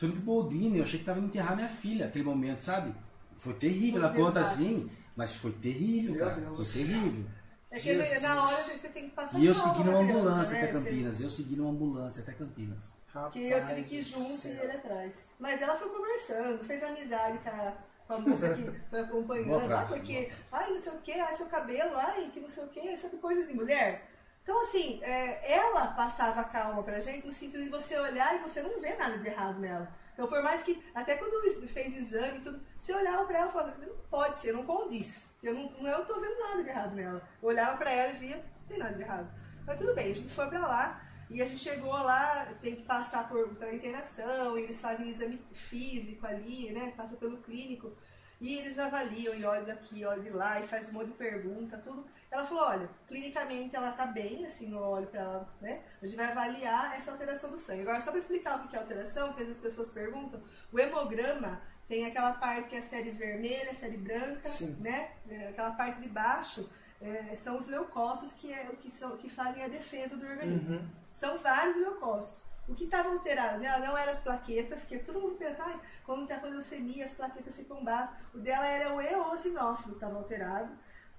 Tony 0.00 0.14
Boldrini, 0.14 0.78
eu 0.78 0.84
achei 0.84 0.98
que 0.98 1.04
tava 1.04 1.18
indo 1.18 1.28
enterrar 1.28 1.54
minha 1.54 1.68
filha 1.68 2.06
naquele 2.06 2.24
momento, 2.24 2.62
sabe? 2.62 2.92
Foi 3.36 3.52
terrível, 3.54 4.02
ela 4.02 4.12
conta 4.14 4.40
assim, 4.40 4.90
mas 5.14 5.36
foi 5.36 5.52
terrível, 5.52 6.14
Meu 6.14 6.24
cara. 6.26 6.40
Deus. 6.40 6.56
Foi 6.56 6.84
terrível. 6.86 7.24
É 7.70 7.76
que 7.76 7.82
Jesus. 7.94 8.22
na 8.22 8.42
hora 8.42 8.56
você 8.56 8.88
tem 8.88 9.04
que 9.08 9.14
passar 9.14 9.38
E 9.38 9.46
eu 9.46 9.54
segui 9.54 9.84
numa 9.84 10.00
ambulância 10.00 10.54
né? 10.54 10.62
até 10.64 10.72
Você- 10.72 10.84
Campinas. 10.90 11.20
Eu 11.20 11.30
segui 11.30 11.56
numa 11.56 11.70
ambulância 11.70 12.22
até 12.22 12.32
Campinas. 12.32 12.90
Rapaz 13.14 13.32
Que 13.32 13.48
eu 13.50 13.66
tive 13.66 13.82
que 13.84 13.94
ir 13.96 14.02
junto 14.02 14.32
e 14.32 14.36
céu. 14.38 14.62
ele 14.64 14.72
atrás. 14.72 15.30
Mas 15.38 15.62
ela 15.62 15.76
foi 15.76 15.88
conversando, 15.90 16.64
fez 16.64 16.82
amizade 16.82 17.38
com 17.38 17.48
a, 17.50 17.74
com 18.08 18.14
a 18.14 18.18
moça 18.18 18.54
que 18.54 18.70
foi 18.90 19.00
acompanhando. 19.00 19.72
Ah, 19.72 19.84
porque, 19.88 20.30
ai, 20.50 20.70
não 20.70 20.78
sei 20.80 20.92
o 20.92 20.98
que, 20.98 21.12
ai, 21.12 21.34
seu 21.36 21.46
cabelo, 21.46 21.96
ai, 21.96 22.28
que 22.32 22.40
não 22.40 22.48
sei 22.50 22.64
o 22.64 22.68
que, 22.68 22.98
sabe 22.98 23.16
coisas 23.18 23.46
de 23.46 23.54
mulher? 23.54 24.09
Então, 24.50 24.62
assim, 24.62 24.98
é, 25.04 25.52
ela 25.52 25.86
passava 25.92 26.42
calma 26.42 26.82
pra 26.82 26.98
gente 26.98 27.24
no 27.24 27.32
sentido 27.32 27.62
de 27.62 27.70
você 27.70 27.96
olhar 27.96 28.34
e 28.34 28.40
você 28.40 28.60
não 28.60 28.80
vê 28.80 28.96
nada 28.96 29.16
de 29.16 29.28
errado 29.28 29.60
nela. 29.60 29.88
Então, 30.12 30.26
por 30.26 30.42
mais 30.42 30.60
que, 30.64 30.82
até 30.92 31.16
quando 31.16 31.48
fez 31.68 31.96
exame 31.96 32.38
e 32.38 32.40
tudo, 32.40 32.60
você 32.76 32.92
olhava 32.92 33.24
pra 33.26 33.38
ela 33.38 33.48
e 33.48 33.52
falava, 33.52 33.76
não 33.78 33.96
pode 34.10 34.38
ser, 34.40 34.52
não 34.52 34.66
condiz. 34.66 35.32
Eu 35.40 35.54
não, 35.54 35.70
não 35.78 35.88
eu 35.88 36.04
tô 36.04 36.18
vendo 36.18 36.36
nada 36.40 36.64
de 36.64 36.68
errado 36.68 36.96
nela. 36.96 37.22
Eu 37.40 37.48
olhava 37.48 37.76
pra 37.76 37.92
ela 37.92 38.12
e 38.12 38.16
via, 38.16 38.36
não 38.38 38.66
tem 38.66 38.78
nada 38.78 38.96
de 38.96 39.02
errado. 39.02 39.32
Mas 39.64 39.78
tudo 39.78 39.94
bem, 39.94 40.10
a 40.10 40.14
gente 40.16 40.28
foi 40.30 40.48
pra 40.48 40.66
lá 40.66 41.00
e 41.30 41.40
a 41.40 41.46
gente 41.46 41.60
chegou 41.60 41.92
lá, 41.92 42.52
tem 42.60 42.74
que 42.74 42.82
passar 42.82 43.28
por, 43.28 43.54
pela 43.54 43.72
internação, 43.72 44.58
e 44.58 44.64
eles 44.64 44.80
fazem 44.80 45.10
exame 45.10 45.40
físico 45.52 46.26
ali, 46.26 46.72
né? 46.72 46.92
Passa 46.96 47.16
pelo 47.16 47.38
clínico. 47.38 47.92
E 48.40 48.56
eles 48.56 48.78
avaliam 48.78 49.34
e 49.34 49.44
olham 49.44 49.64
daqui, 49.64 50.04
olham 50.04 50.22
de 50.22 50.30
lá, 50.30 50.60
e 50.60 50.66
faz 50.66 50.88
um 50.88 50.92
monte 50.92 51.08
de 51.08 51.14
pergunta, 51.14 51.76
tudo. 51.76 52.06
Ela 52.30 52.46
falou, 52.46 52.64
olha, 52.64 52.88
clinicamente 53.06 53.76
ela 53.76 53.92
tá 53.92 54.06
bem, 54.06 54.46
assim, 54.46 54.72
eu 54.72 54.78
olho 54.78 55.06
pra 55.08 55.20
ela, 55.20 55.54
né? 55.60 55.82
A 56.00 56.06
gente 56.06 56.16
vai 56.16 56.30
avaliar 56.30 56.96
essa 56.96 57.10
alteração 57.10 57.50
do 57.50 57.58
sangue. 57.58 57.82
Agora, 57.82 58.00
só 58.00 58.10
pra 58.10 58.18
explicar 58.18 58.64
o 58.64 58.68
que 58.68 58.74
é 58.74 58.78
alteração, 58.78 59.28
porque 59.28 59.42
às 59.42 59.48
vezes 59.48 59.62
as 59.62 59.68
pessoas 59.70 59.90
perguntam, 59.90 60.42
o 60.72 60.78
hemograma 60.78 61.60
tem 61.86 62.06
aquela 62.06 62.32
parte 62.32 62.68
que 62.68 62.76
é 62.76 62.78
a 62.78 62.82
série 62.82 63.10
vermelha, 63.10 63.72
a 63.72 63.74
série 63.74 63.96
branca, 63.96 64.48
Sim. 64.48 64.76
né? 64.80 65.10
É, 65.28 65.48
Aquela 65.48 65.72
parte 65.72 66.00
de 66.00 66.08
baixo 66.08 66.70
é, 67.00 67.34
são 67.34 67.58
os 67.58 67.66
leucócitos 67.66 68.34
que, 68.34 68.52
é, 68.52 68.64
que, 68.80 68.90
são, 68.90 69.16
que 69.16 69.28
fazem 69.28 69.64
a 69.64 69.68
defesa 69.68 70.16
do 70.16 70.24
organismo. 70.24 70.76
Uhum. 70.76 70.88
São 71.12 71.36
vários 71.38 71.76
leucócitos. 71.76 72.49
O 72.70 72.74
que 72.76 72.84
estava 72.84 73.08
alterado 73.08 73.58
nela 73.58 73.84
não 73.84 73.98
eram 73.98 74.12
as 74.12 74.22
plaquetas, 74.22 74.84
que 74.84 74.96
todo 75.00 75.20
mundo 75.20 75.34
pensa, 75.34 75.64
ai, 75.64 75.80
quando 76.06 76.28
tem 76.28 76.36
a 76.36 76.42
leucemia, 76.42 77.04
as 77.04 77.12
plaquetas 77.12 77.56
se 77.56 77.64
combatem. 77.64 78.14
O 78.32 78.38
dela 78.38 78.64
era 78.64 78.94
o 78.94 79.00
eosinófilo 79.00 79.96
que 79.96 79.96
estava 79.96 80.16
alterado. 80.16 80.70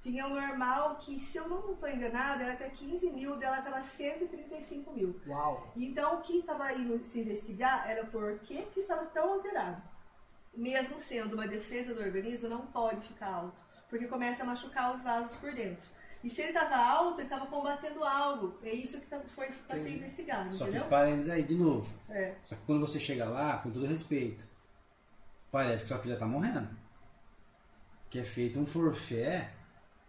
Tinha 0.01 0.25
o 0.27 0.29
normal, 0.29 0.95
que 0.95 1.19
se 1.19 1.37
eu 1.37 1.49
não 1.49 1.73
estou 1.73 1.89
enganada, 1.89 2.41
era 2.41 2.53
até 2.53 2.69
15 2.69 3.11
mil, 3.11 3.35
dela 3.35 3.59
estava 3.59 3.83
135 3.83 4.93
mil. 4.93 5.19
Uau. 5.27 5.69
Então, 5.75 6.19
o 6.19 6.21
que 6.21 6.37
estava 6.37 6.71
indo 6.71 7.03
se 7.03 7.19
investigar 7.19 7.85
era 7.87 8.05
por 8.05 8.39
que, 8.39 8.61
que 8.67 8.79
estava 8.79 9.05
tão 9.07 9.33
alterado. 9.33 9.83
Mesmo 10.55 11.01
sendo 11.01 11.33
uma 11.33 11.47
defesa 11.47 11.93
do 11.93 12.01
organismo, 12.01 12.47
não 12.47 12.65
pode 12.67 13.07
ficar 13.07 13.27
alto, 13.27 13.61
porque 13.89 14.07
começa 14.07 14.43
a 14.43 14.45
machucar 14.45 14.93
os 14.93 15.01
vasos 15.03 15.35
por 15.35 15.53
dentro. 15.53 15.89
E 16.23 16.29
se 16.29 16.41
ele 16.41 16.49
estava 16.51 16.75
alto, 16.75 17.19
ele 17.19 17.23
estava 17.27 17.45
combatendo 17.47 18.03
algo. 18.03 18.55
É 18.63 18.71
isso 18.73 18.99
que 18.99 19.07
tá- 19.07 19.19
foi 19.27 19.47
para 19.67 19.75
ser 19.81 19.95
investigado, 19.95 20.53
Só 20.55 20.65
que 20.65 20.71
entendeu? 20.71 20.87
parênteses 20.89 21.31
aí, 21.31 21.43
de 21.43 21.55
novo. 21.55 21.91
É. 22.09 22.35
Só 22.45 22.55
que 22.55 22.61
quando 22.65 22.79
você 22.81 22.99
chega 22.99 23.25
lá, 23.25 23.57
com 23.57 23.71
todo 23.71 23.85
respeito, 23.87 24.45
parece 25.51 25.83
que 25.83 25.87
sua 25.89 25.97
filha 25.97 26.15
tá 26.17 26.27
morrendo. 26.27 26.67
Que 28.09 28.19
é 28.19 28.23
feito 28.23 28.59
um 28.59 28.65
forfé. 28.65 29.49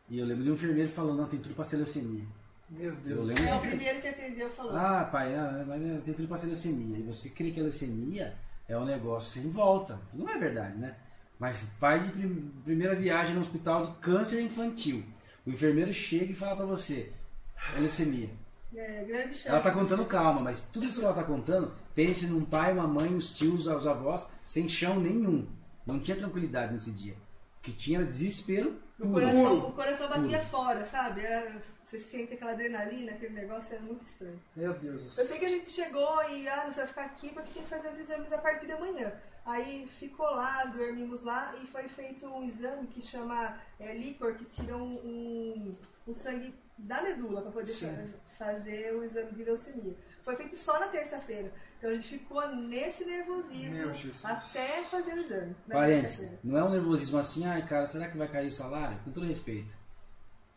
E 0.09 0.19
eu 0.19 0.27
lembro 0.27 0.45
de 0.45 0.51
um 0.51 0.55
enfermeiro 0.55 0.91
falando, 0.91 1.19
não, 1.19 1.29
tem 1.29 1.41
tudo 1.41 1.55
pra 1.55 1.65
ser 1.65 1.77
leucemia. 1.77 2.25
Meu 2.69 2.95
Deus. 2.97 3.07
Eu 3.07 3.17
do 3.19 3.23
lembro 3.25 3.45
É 3.45 3.55
o 3.55 3.61
primeiro 3.61 4.01
que 4.01 4.09
atendeu 4.09 4.51
falou. 4.51 4.77
Ah, 4.77 5.05
pai, 5.11 5.33
mas 5.67 5.83
é, 5.83 5.99
tem 6.01 6.15
tudo 6.15 6.29
pra 6.29 6.37
ser 6.39 6.47
leucemia. 6.49 6.99
E 6.99 7.03
você 7.03 7.31
crê 7.31 7.51
que 7.51 7.61
a 7.61 7.63
leucemia 7.63 8.35
é 8.69 8.77
um 8.77 8.85
negócio 8.85 9.31
sem 9.31 9.51
volta. 9.51 10.01
Não 10.13 10.29
é 10.29 10.37
verdade, 10.39 10.77
né? 10.77 10.97
Mas 11.39 11.65
pai 11.81 12.01
de 12.01 12.11
prim- 12.13 12.53
primeira 12.65 12.95
viagem 12.95 13.35
no 13.35 13.41
hospital 13.41 13.87
de 13.87 13.93
câncer 13.99 14.43
infantil. 14.43 15.03
O 15.47 15.51
enfermeiro 15.51 15.93
chega 15.93 16.33
e 16.33 16.35
fala 16.35 16.57
pra 16.57 16.67
você, 16.67 17.13
é 17.77 17.79
leucemia. 17.81 18.31
É, 18.75 19.05
grande 19.05 19.35
chance. 19.35 19.49
Ela 19.49 19.61
tá 19.61 19.71
contando 19.71 20.07
calma, 20.07 20.41
mas 20.41 20.63
tudo 20.73 20.87
isso 20.87 21.01
que 21.01 21.05
ela 21.05 21.15
tá 21.15 21.25
contando, 21.25 21.75
pense 21.95 22.27
num 22.27 22.45
pai, 22.45 22.73
uma 22.73 22.87
mãe, 22.87 23.15
os 23.15 23.35
tios, 23.35 23.67
os 23.67 23.87
avós, 23.87 24.27
sem 24.45 24.69
chão 24.69 24.99
nenhum. 24.99 25.47
Não 25.87 26.01
tinha 26.01 26.17
tranquilidade 26.17 26.73
nesse 26.73 26.91
dia. 26.93 27.15
O 27.59 27.63
que 27.63 27.73
tinha 27.73 27.99
era 27.99 28.07
desespero 28.07 28.81
O 28.99 29.03
puro. 29.03 29.13
coração, 29.13 29.61
Puro. 29.61 29.69
o 29.69 29.73
coração 29.73 30.09
batia 30.09 30.41
fora, 30.45 30.87
sabe? 30.87 31.21
É, 31.21 31.53
você 31.85 31.99
sente 31.99 32.33
aquela 32.35 32.53
adrenalina, 32.53 33.13
aquele 33.13 33.35
negócio, 33.35 33.77
é 33.77 33.79
muito 33.81 34.05
estranho. 34.07 34.41
Meu 34.57 34.73
Deus 34.75 35.01
do 35.01 35.07
Eu 35.07 35.11
céu. 35.11 35.27
sei 35.27 35.39
que 35.39 35.45
a 35.45 35.49
gente 35.49 35.69
chegou 35.71 36.23
e, 36.31 36.49
ah, 36.49 36.65
você 36.71 36.79
vai 36.81 36.87
ficar 36.87 37.05
aqui 37.05 37.29
porque 37.31 37.51
tem 37.53 37.63
que 37.63 37.69
fazer 37.69 37.91
os 37.91 37.99
exames 38.01 38.33
a 38.33 38.39
partir 38.39 38.67
da 38.67 38.79
manhã. 38.79 39.13
Aí 39.45 39.89
ficou 39.89 40.27
lá, 40.27 40.65
dormimos 40.67 41.23
lá 41.23 41.55
e 41.63 41.67
foi 41.67 41.89
feito 41.89 42.27
um 42.27 42.45
exame 42.45 42.87
que 42.87 43.03
chama 43.03 43.59
é, 43.81 43.93
líquor, 43.97 44.35
que 44.37 44.45
tira 44.45 44.77
um, 44.77 44.95
um, 44.95 45.73
um 46.07 46.15
sangue 46.15 46.55
da 46.79 47.03
medula 47.03 47.43
para 47.43 47.51
poder 47.51 47.67
Sim. 47.67 47.87
fa- 48.39 48.45
fazer 48.47 48.95
o 48.95 49.03
exame 49.05 49.33
de 49.33 49.43
leucemia. 49.45 49.97
Foi 50.23 50.37
feito 50.37 50.57
só 50.57 50.79
na 50.79 50.87
terça-feira. 50.87 51.53
Então 51.77 51.91
a 51.91 51.95
gente 51.95 52.09
ficou 52.19 52.47
nesse 52.55 53.05
nervosismo 53.05 53.91
até 54.23 54.83
fazer 54.85 55.15
o 55.15 55.19
exame. 55.19 55.57
Parênteses, 55.69 56.39
não 56.45 56.57
é 56.57 56.63
um 56.63 56.71
nervosismo 56.71 57.19
assim, 57.19 57.45
ai 57.45 57.67
cara, 57.67 57.89
será 57.89 58.09
que 58.09 58.17
vai 58.17 58.29
cair 58.29 58.47
o 58.49 58.53
salário? 58.53 58.97
Com 59.05 59.11
todo 59.11 59.27
respeito. 59.27 59.75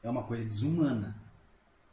É 0.04 0.10
uma 0.10 0.24
coisa 0.24 0.46
desumana. 0.46 1.16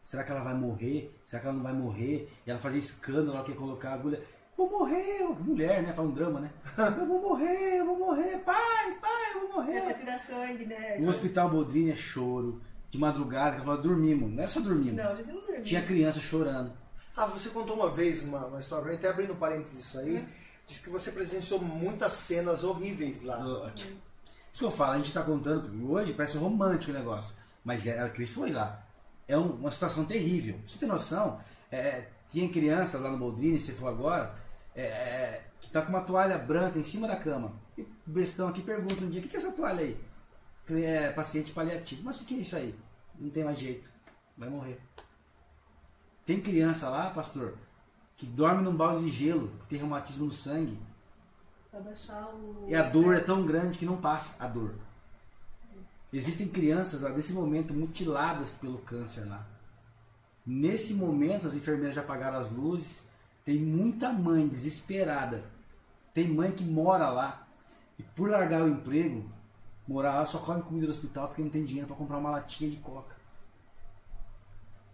Será 0.03 0.25
que 0.25 0.31
ela 0.31 0.43
vai 0.45 0.53
morrer? 0.55 1.19
Será 1.25 1.41
que 1.41 1.47
ela 1.49 1.57
não 1.57 1.63
vai 1.63 1.73
morrer? 1.73 2.31
E 2.47 2.51
ela 2.51 2.61
fazia 2.61 2.79
escândalo, 2.79 3.31
ela 3.37 3.45
quer 3.45 3.57
colocar 3.57 3.91
a 3.91 3.95
agulha. 3.95 4.23
Vou 4.57 4.69
morrer, 4.71 5.23
mulher, 5.41 5.83
né? 5.83 5.93
Fala 5.93 6.09
um 6.09 6.13
drama, 6.13 6.41
né? 6.41 6.51
Eu 6.99 7.07
vou 7.07 7.21
morrer, 7.21 7.79
eu 7.81 7.87
vou 7.87 7.99
morrer, 7.99 8.39
pai, 8.39 8.97
pai, 9.01 9.33
eu 9.35 9.41
vou 9.53 9.63
É 9.63 9.65
pra 9.73 9.81
morrer. 9.83 9.95
tirar 9.95 10.19
sangue, 10.19 10.65
né? 10.67 10.97
O 11.01 11.07
hospital 11.09 11.51
Bodrini 11.51 11.91
é 11.91 11.97
choro. 11.97 12.61
De 12.91 12.99
madrugada, 12.99 13.53
que 13.53 13.57
ela 13.57 13.65
falou, 13.65 13.81
dormimos. 13.83 14.31
Não 14.35 14.43
é 14.45 14.47
só 14.47 14.61
dormimos. 14.61 14.95
Não, 15.03 15.13
a 15.13 15.15
gente 15.15 15.29
não 15.33 15.41
dormiu. 15.41 15.63
Tinha 15.65 15.83
criança 15.83 16.21
chorando. 16.21 16.73
Ah, 17.17 17.27
você 17.27 17.49
contou 17.49 17.75
uma 17.77 17.91
vez 17.91 18.23
uma, 18.23 18.45
uma 18.47 18.61
história, 18.61 18.83
pra 18.85 18.93
mim, 18.93 18.99
até 18.99 19.09
abrindo 19.09 19.35
parênteses 19.35 19.81
isso 19.81 19.99
aí, 19.99 20.27
diz 20.67 20.79
que 20.79 20.91
você 20.91 21.11
presenciou 21.13 21.59
muitas 21.61 22.13
cenas 22.13 22.63
horríveis 22.65 23.23
lá. 23.23 23.73
Isso 23.75 24.59
que 24.59 24.65
eu 24.65 24.71
falo, 24.71 24.93
a 24.93 24.97
gente 24.99 25.09
está 25.09 25.23
contando, 25.23 25.91
hoje 25.91 26.13
parece 26.13 26.37
romântico 26.37 26.93
o 26.93 26.95
negócio. 26.95 27.35
Mas 27.65 27.87
é, 27.87 27.99
a 27.99 28.09
Cris 28.11 28.29
foi 28.31 28.51
lá. 28.51 28.83
É 29.27 29.39
um- 29.39 29.53
uma 29.57 29.71
situação 29.71 30.05
terrível. 30.05 30.55
Pra 30.55 30.63
você 30.67 30.79
ter 30.79 30.87
noção, 30.87 31.41
é, 31.71 32.09
tinha 32.29 32.47
criança 32.51 32.99
lá 32.99 33.11
no 33.11 33.17
Boldrini, 33.19 33.59
você 33.59 33.73
for 33.73 33.89
agora, 33.89 34.35
é, 34.75 34.83
é, 34.83 35.45
que 35.61 35.71
tá 35.71 35.83
com 35.83 35.91
uma 35.91 36.03
toalha 36.03 36.39
branca 36.39 36.79
em 36.79 36.83
cima 36.83 37.07
da 37.07 37.17
cama. 37.17 37.53
E 37.77 37.83
o 37.83 37.89
bestão 38.07 38.49
aqui 38.49 38.63
pergunta 38.63 39.05
um 39.05 39.11
dia, 39.11 39.21
o 39.21 39.23
que, 39.23 39.29
que 39.29 39.37
é 39.37 39.39
essa 39.39 39.53
toalha 39.53 39.81
aí? 39.81 40.01
É, 40.71 41.11
paciente 41.11 41.53
paliativo. 41.53 42.03
Mas 42.05 42.21
o 42.21 42.25
que 42.25 42.35
é 42.35 42.39
isso 42.39 42.57
aí? 42.57 42.75
Não 43.19 43.31
tem 43.31 43.45
mais 43.45 43.59
jeito. 43.59 43.91
Vai 44.37 44.49
morrer. 44.49 44.81
Tem 46.25 46.41
criança 46.41 46.89
lá, 46.89 47.11
pastor, 47.11 47.59
que 48.17 48.25
dorme 48.27 48.63
num 48.63 48.75
balde 48.75 49.05
de 49.05 49.11
gelo, 49.11 49.49
que 49.61 49.71
tem 49.71 49.79
reumatismo 49.79 50.27
no 50.27 50.33
sangue. 50.33 50.79
O... 52.33 52.67
E 52.69 52.75
a 52.75 52.83
dor 52.83 53.15
é 53.17 53.21
tão 53.21 53.45
grande 53.45 53.79
que 53.79 53.87
não 53.87 53.97
passa 53.97 54.43
a 54.43 54.47
dor. 54.47 54.75
Existem 56.13 56.49
crianças 56.49 57.01
lá, 57.01 57.09
nesse 57.09 57.33
momento 57.33 57.73
mutiladas 57.73 58.55
pelo 58.55 58.79
câncer 58.79 59.27
lá. 59.27 59.47
Nesse 60.45 60.93
momento 60.93 61.49
as 61.49 61.55
enfermeiras 61.55 61.95
já 61.95 62.03
apagaram 62.03 62.39
as 62.39 62.51
luzes. 62.51 63.09
Tem 63.45 63.59
muita 63.59 64.13
mãe 64.13 64.47
desesperada. 64.47 65.43
Tem 66.15 66.29
mãe 66.29 66.53
que 66.53 66.65
mora 66.65 67.09
lá 67.09 67.47
e 67.99 68.03
por 68.03 68.31
largar 68.31 68.63
o 68.63 68.69
emprego, 68.69 69.25
morar 69.87 70.15
lá 70.17 70.27
só 70.27 70.39
come 70.39 70.63
comida 70.63 70.87
do 70.87 70.93
hospital 70.93 71.29
porque 71.29 71.43
não 71.43 71.51
tem 71.51 71.65
dinheiro 71.65 71.87
para 71.87 71.97
comprar 71.97 72.19
uma 72.19 72.31
latinha 72.31 72.71
de 72.71 72.77
coca. 72.77 73.17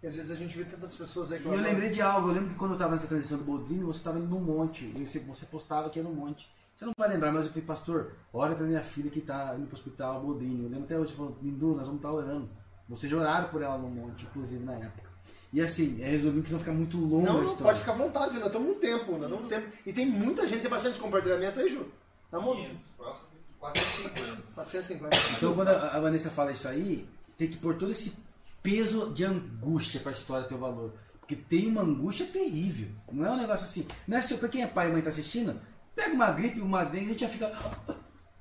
E 0.01 0.07
às 0.07 0.15
vezes 0.15 0.31
a 0.31 0.35
gente 0.35 0.57
vê 0.57 0.63
tantas 0.63 0.95
pessoas 0.95 1.31
aí 1.31 1.41
E 1.41 1.45
eu 1.45 1.55
lembrei 1.55 1.89
de 1.89 2.01
algo, 2.01 2.29
eu 2.29 2.33
lembro 2.33 2.49
que 2.49 2.55
quando 2.55 2.71
eu 2.71 2.75
estava 2.75 2.93
nessa 2.93 3.07
transição 3.07 3.37
do 3.37 3.43
Bodrinho, 3.43 3.85
você 3.85 3.99
estava 3.99 4.17
indo 4.17 4.27
no 4.27 4.39
monte, 4.39 4.87
você, 4.87 5.19
você 5.19 5.45
postava 5.45 5.89
que 5.89 5.99
ia 5.99 6.03
no 6.03 6.13
monte. 6.13 6.49
Você 6.73 6.85
não 6.85 6.93
vai 6.97 7.09
lembrar, 7.09 7.33
mas 7.33 7.45
eu 7.45 7.51
falei, 7.51 7.65
pastor, 7.65 8.13
olha 8.31 8.55
pra 8.55 8.65
minha 8.65 8.81
filha 8.81 9.11
que 9.11 9.19
está 9.19 9.53
indo 9.57 9.67
pro 9.67 9.75
hospital 9.75 10.21
Bodrinho. 10.21 10.63
Eu 10.63 10.69
lembro 10.69 10.85
até 10.85 10.97
hoje, 10.97 11.13
falou, 11.13 11.37
Lindu, 11.41 11.75
nós 11.75 11.85
vamos 11.85 11.97
estar 11.97 12.11
orando. 12.11 12.49
Vocês 12.87 13.11
oraram 13.11 13.49
por 13.49 13.61
ela 13.61 13.77
no 13.77 13.89
monte, 13.89 14.25
inclusive 14.25 14.63
na 14.63 14.75
época. 14.75 15.08
E 15.51 15.61
assim, 15.61 15.99
é 16.01 16.09
resumindo 16.09 16.43
que 16.43 16.51
não 16.51 16.59
fica 16.59 16.71
muito 16.71 16.97
longo 16.97 17.25
Não, 17.25 17.37
a 17.37 17.41
não, 17.41 17.47
história. 17.47 17.65
pode 17.65 17.79
ficar 17.79 17.91
à 17.93 17.95
vontade, 17.95 18.35
nós 18.35 18.45
estamos 18.47 18.69
um 18.69 18.79
tempo, 18.79 19.11
nós 19.13 19.23
estamos 19.23 19.45
um 19.45 19.47
tempo. 19.47 19.67
E 19.85 19.91
tem 19.91 20.05
muita 20.05 20.47
gente, 20.47 20.61
tem 20.61 20.69
bastante 20.69 20.99
compartilhamento 20.99 21.59
aí, 21.59 21.69
Ju. 21.69 21.85
Tá 22.29 22.39
bom? 22.39 22.55
500, 22.55 22.87
próximo 22.97 23.27
de 23.47 23.53
450. 23.59 24.41
450. 24.53 25.17
Então 25.37 25.53
quando 25.55 25.67
a 25.69 25.87
a 25.95 25.99
Vanessa 25.99 26.29
fala 26.29 26.51
isso 26.51 26.67
aí, 26.67 27.07
tem 27.37 27.47
que 27.47 27.57
pôr 27.57 27.75
todo 27.77 27.91
esse 27.91 28.13
peso 28.61 29.11
de 29.11 29.25
angústia 29.25 29.99
pra 29.99 30.11
história 30.11 30.47
ter 30.47 30.53
o 30.53 30.59
valor. 30.59 30.93
Porque 31.19 31.35
tem 31.35 31.67
uma 31.67 31.81
angústia 31.81 32.27
terrível. 32.27 32.89
Não 33.11 33.25
é 33.25 33.31
um 33.31 33.37
negócio 33.37 33.65
assim. 33.65 33.87
Não 34.07 34.17
é 34.17 34.21
só 34.21 34.37
pra 34.37 34.49
quem 34.49 34.61
é 34.61 34.67
pai 34.67 34.89
e 34.89 34.91
mãe 34.91 35.01
tá 35.01 35.09
assistindo, 35.09 35.59
pega 35.95 36.13
uma 36.13 36.31
gripe, 36.31 36.61
uma 36.61 36.83
dengue, 36.83 37.05
a 37.05 37.09
gente 37.09 37.21
já 37.21 37.29
fica. 37.29 37.51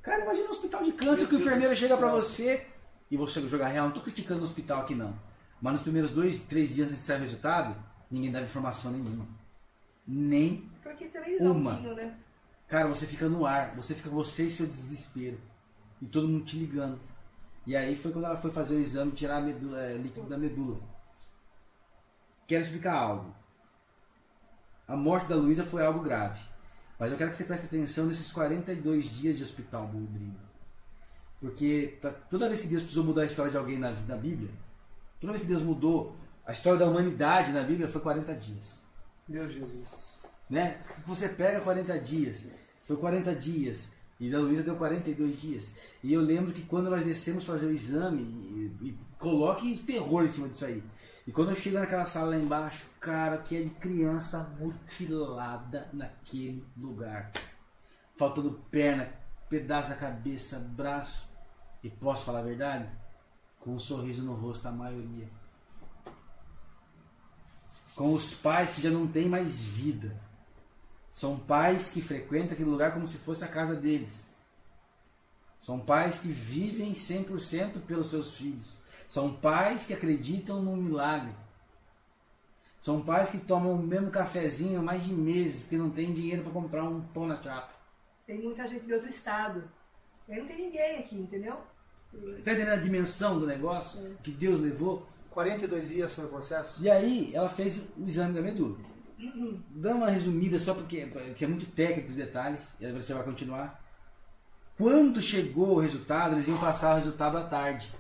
Cara, 0.03 0.23
imagina 0.25 0.47
um 0.47 0.51
hospital 0.51 0.83
de 0.85 0.93
câncer 0.93 1.21
Meu 1.23 1.29
que 1.29 1.37
o 1.37 1.41
enfermeiro 1.41 1.75
chega 1.77 1.97
pra 1.97 2.11
céu. 2.11 2.23
você 2.23 2.67
e 3.11 3.17
você 3.17 3.41
jogar 3.49 3.69
real. 3.69 3.87
Não 3.87 3.95
tô 3.95 4.01
criticando 4.01 4.41
o 4.41 4.45
hospital 4.45 4.83
aqui 4.83 4.95
não. 4.95 5.15
Mas 5.61 5.73
nos 5.75 5.83
primeiros 5.83 6.11
dois, 6.11 6.43
três 6.45 6.75
dias 6.75 6.89
antes 6.89 7.01
de 7.01 7.07
sair 7.07 7.19
o 7.19 7.23
resultado, 7.23 7.77
ninguém 8.11 8.31
dava 8.31 8.45
informação 8.45 8.93
nenhuma. 8.93 9.27
Nem. 10.07 10.69
Uma. 11.51 11.77
tinham, 11.77 11.95
né? 11.95 12.17
Cara, 12.69 12.87
você 12.89 13.07
fica 13.07 13.29
no 13.29 13.45
ar. 13.47 13.75
Você 13.77 13.95
fica 13.95 14.09
você 14.11 14.45
e 14.45 14.51
seu 14.51 14.67
desespero. 14.67 15.39
E 16.01 16.07
todo 16.07 16.29
mundo 16.29 16.45
te 16.45 16.57
ligando. 16.57 16.99
E 17.67 17.77
aí 17.77 17.97
foi 17.97 18.13
quando 18.13 18.25
ela 18.25 18.37
foi 18.37 18.51
fazer 18.51 18.77
o 18.77 18.81
exame 18.81 19.13
tirar 19.13 19.39
a 19.39 19.41
medula, 19.41 19.81
é, 19.81 19.97
líquido 19.97 20.29
da 20.29 20.39
medula. 20.39 20.81
Quero 22.47 22.63
explicar 22.65 22.95
algo. 22.95 23.35
A 24.87 24.97
morte 24.97 25.29
da 25.29 25.35
Luísa 25.37 25.65
foi 25.65 25.85
algo 25.85 26.01
grave. 26.01 26.41
Mas 26.99 27.13
eu 27.13 27.19
quero 27.19 27.31
que 27.31 27.37
você 27.37 27.45
preste 27.45 27.67
atenção 27.67 28.07
nesses 28.07 28.33
42 28.33 29.05
dias 29.11 29.37
de 29.37 29.43
hospital 29.43 29.87
Boldrini. 29.87 30.35
Porque 31.41 31.99
tá- 32.01 32.11
toda 32.11 32.49
vez 32.49 32.61
que 32.63 32.67
Deus 32.69 32.83
precisou 32.83 33.05
mudar 33.05 33.23
a 33.23 33.27
história 33.27 33.51
de 33.51 33.57
alguém 33.59 33.79
na, 33.79 33.91
na 33.93 34.17
Bíblia, 34.17 34.51
toda 35.21 35.33
vez 35.33 35.43
que 35.43 35.49
Deus 35.49 35.63
mudou 35.63 36.17
a 36.47 36.53
história 36.53 36.79
da 36.79 36.87
humanidade 36.87 37.53
na 37.53 37.63
Bíblia, 37.63 37.89
foi 37.89 38.01
40 38.01 38.35
dias 38.35 38.85
Meu 39.29 39.49
Jesus. 39.49 40.33
né? 40.49 40.79
Você 41.07 41.29
pega 41.29 41.61
40 41.61 41.99
dias, 42.01 42.51
foi 42.87 42.97
40 42.97 43.35
dias, 43.35 43.93
e 44.21 44.31
da 44.31 44.39
Luísa 44.39 44.63
deu 44.63 44.77
42 44.77 45.41
dias. 45.41 45.75
E 46.03 46.13
eu 46.13 46.21
lembro 46.21 46.53
que 46.53 46.63
quando 46.63 46.91
nós 46.91 47.05
descemos 47.05 47.45
fazer 47.45 47.67
o 47.67 47.73
exame, 47.73 48.23
e, 48.23 48.89
e 48.89 48.99
coloque 49.19 49.79
terror 49.79 50.25
em 50.25 50.29
cima 50.29 50.49
disso 50.49 50.65
aí. 50.65 50.83
E 51.27 51.31
quando 51.31 51.51
eu 51.51 51.57
chego 51.57 51.79
naquela 51.79 52.07
sala 52.07 52.31
lá 52.31 52.37
embaixo, 52.37 52.87
cara, 52.99 53.37
que 53.39 53.55
é 53.55 53.63
de 53.63 53.71
criança 53.71 54.57
mutilada 54.59 55.89
naquele 55.93 56.65
lugar. 56.77 57.31
Faltando 58.17 58.61
perna, 58.71 59.13
pedaço 59.49 59.91
da 59.91 59.95
cabeça, 59.95 60.59
braço. 60.59 61.29
E 61.83 61.91
posso 61.91 62.25
falar 62.25 62.41
a 62.41 62.43
verdade? 62.43 62.89
Com 63.61 63.75
um 63.75 63.79
sorriso 63.79 64.23
no 64.23 64.35
rosto, 64.35 64.67
a 64.69 64.73
maioria. 64.73 65.29
Com 67.95 68.15
os 68.15 68.35
pais 68.35 68.73
que 68.73 68.83
já 68.83 68.91
não 68.91 69.07
têm 69.07 69.29
mais 69.29 69.61
vida. 69.61 70.17
São 71.11 71.39
pais 71.39 71.91
que 71.91 72.01
frequentam 72.01 72.53
aquele 72.53 72.71
lugar 72.71 72.95
como 72.95 73.07
se 73.09 73.19
fosse 73.19 73.45
a 73.45 73.49
casa 73.49 73.75
deles. 73.75 74.31
São 75.59 75.81
pais 75.81 76.19
que 76.21 76.29
vivem 76.29 76.93
100% 76.93 77.81
pelos 77.81 78.11
seus 78.11 78.37
filhos. 78.37 78.79
São 79.09 79.35
pais 79.35 79.85
que 79.85 79.95
acreditam 79.95 80.63
no 80.63 80.77
milagre. 80.77 81.33
São 82.81 83.03
pais 83.03 83.31
que 83.31 83.39
tomam 83.39 83.73
o 83.73 83.83
mesmo 83.83 84.11
cafezinho 84.11 84.79
há 84.79 84.83
mais 84.83 85.03
de 85.05 85.13
meses 85.13 85.63
porque 85.63 85.77
não 85.77 85.91
tem 85.91 86.15
dinheiro 86.15 86.43
para 86.43 86.53
comprar 86.53 86.85
um 86.85 87.01
pão 87.01 87.27
na 87.27 87.43
chapa. 87.43 87.73
Tem 88.27 88.41
muita 88.41 88.67
gente 88.67 88.87
de 88.87 88.93
outro 88.93 89.09
estado. 89.09 89.69
Aí 90.29 90.39
não 90.39 90.47
tem 90.47 90.57
ninguém 90.57 90.99
aqui, 90.99 91.17
entendeu? 91.17 91.61
Está 92.13 92.53
entendendo 92.53 92.71
a 92.73 92.77
dimensão 92.77 93.39
do 93.39 93.47
negócio 93.47 94.17
que 94.23 94.31
Deus 94.31 94.61
levou? 94.61 95.07
42 95.31 95.89
dias 95.91 96.15
foi 96.15 96.25
o 96.25 96.29
processo? 96.29 96.83
E 96.83 96.91
aí 96.91 97.31
ela 97.35 97.49
fez 97.49 97.89
o 97.97 98.05
exame 98.07 98.35
da 98.35 98.41
medula. 98.43 98.77
Dá 99.71 99.95
uma 99.95 100.11
resumida 100.11 100.59
só 100.59 100.75
porque, 100.75 101.07
porque 101.07 101.45
é 101.45 101.49
muito 101.49 101.67
técnico 101.67 102.09
os 102.09 102.15
detalhes, 102.17 102.69
e 102.81 102.87
aí 102.87 102.93
você 102.93 103.13
vai 103.15 103.23
continuar. 103.25 103.83
Quando 104.77 105.21
chegou 105.21 105.77
o 105.77 105.81
resultado, 105.81 106.35
eles 106.35 106.47
iam 106.49 106.59
passar 106.59 106.93
o 106.93 106.97
resultado 106.97 107.37
à 107.37 107.45
tarde. 107.45 107.93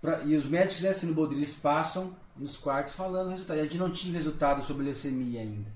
Pra- 0.00 0.20
e 0.22 0.36
os 0.36 0.44
médicos 0.46 0.84
é 0.84 0.90
assim 0.90 1.06
no 1.06 1.14
Bodri, 1.14 1.36
eles 1.38 1.54
passam 1.54 2.14
nos 2.36 2.56
quartos 2.56 2.92
falando 2.92 3.28
o 3.28 3.30
resultado. 3.30 3.56
E 3.56 3.60
a 3.60 3.62
gente 3.64 3.78
não 3.78 3.90
tinha 3.90 4.14
resultado 4.14 4.62
sobre 4.62 4.84
leucemia 4.84 5.40
ainda. 5.40 5.70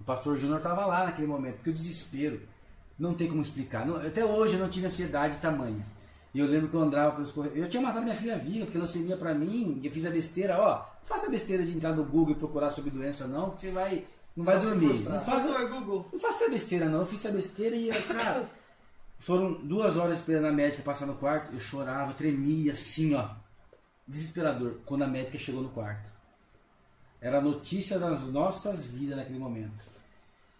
O 0.00 0.04
pastor 0.04 0.36
Júnior 0.36 0.58
estava 0.58 0.86
lá 0.86 1.04
naquele 1.04 1.26
momento, 1.26 1.56
porque 1.56 1.70
o 1.70 1.74
desespero 1.74 2.40
não 2.98 3.12
tem 3.14 3.28
como 3.28 3.42
explicar. 3.42 3.84
Não- 3.84 3.96
até 3.96 4.24
hoje 4.24 4.54
eu 4.54 4.60
não 4.60 4.68
tive 4.70 4.86
ansiedade 4.86 5.38
tamanha. 5.38 5.84
E 6.36 6.38
eu 6.38 6.46
lembro 6.46 6.68
que 6.68 6.74
eu 6.74 6.82
andava 6.82 7.16
pelos 7.16 7.32
corredores. 7.32 7.64
Eu 7.64 7.70
tinha 7.70 7.82
matado 7.82 8.04
minha 8.04 8.14
filha 8.14 8.36
viva, 8.36 8.66
porque 8.66 8.76
leucemia 8.76 9.16
pra 9.16 9.34
mim, 9.34 9.80
eu 9.82 9.90
fiz 9.90 10.04
a 10.04 10.10
besteira, 10.10 10.60
ó. 10.60 10.84
Não 11.00 11.06
faça 11.08 11.28
a 11.28 11.30
besteira 11.30 11.64
de 11.64 11.74
entrar 11.74 11.94
no 11.94 12.04
Google 12.04 12.32
e 12.32 12.38
procurar 12.38 12.70
sobre 12.72 12.90
doença, 12.90 13.26
não, 13.26 13.52
que 13.52 13.62
você 13.62 13.70
vai. 13.70 14.04
Não 14.36 14.44
vai 14.44 14.60
dormir. 14.60 15.00
Não 15.04 15.18
faça, 15.22 15.48
não 15.48 16.20
faça 16.20 16.44
essa 16.44 16.50
besteira, 16.50 16.90
não. 16.90 17.00
Eu 17.00 17.06
fiz 17.06 17.24
essa 17.24 17.34
besteira 17.34 17.74
e, 17.74 17.88
cara, 18.02 18.46
foram 19.18 19.54
duas 19.66 19.96
horas 19.96 20.18
esperando 20.18 20.48
a 20.48 20.52
médica 20.52 20.82
passar 20.82 21.06
no 21.06 21.14
quarto. 21.14 21.54
Eu 21.54 21.58
chorava, 21.58 22.12
tremia, 22.12 22.74
assim, 22.74 23.14
ó. 23.14 23.30
Desesperador. 24.06 24.80
Quando 24.84 25.04
a 25.04 25.08
médica 25.08 25.38
chegou 25.38 25.62
no 25.62 25.70
quarto. 25.70 26.12
Era 27.18 27.38
a 27.38 27.40
notícia 27.40 27.98
das 27.98 28.20
nossas 28.24 28.84
vidas 28.84 29.16
naquele 29.16 29.38
momento. 29.38 29.86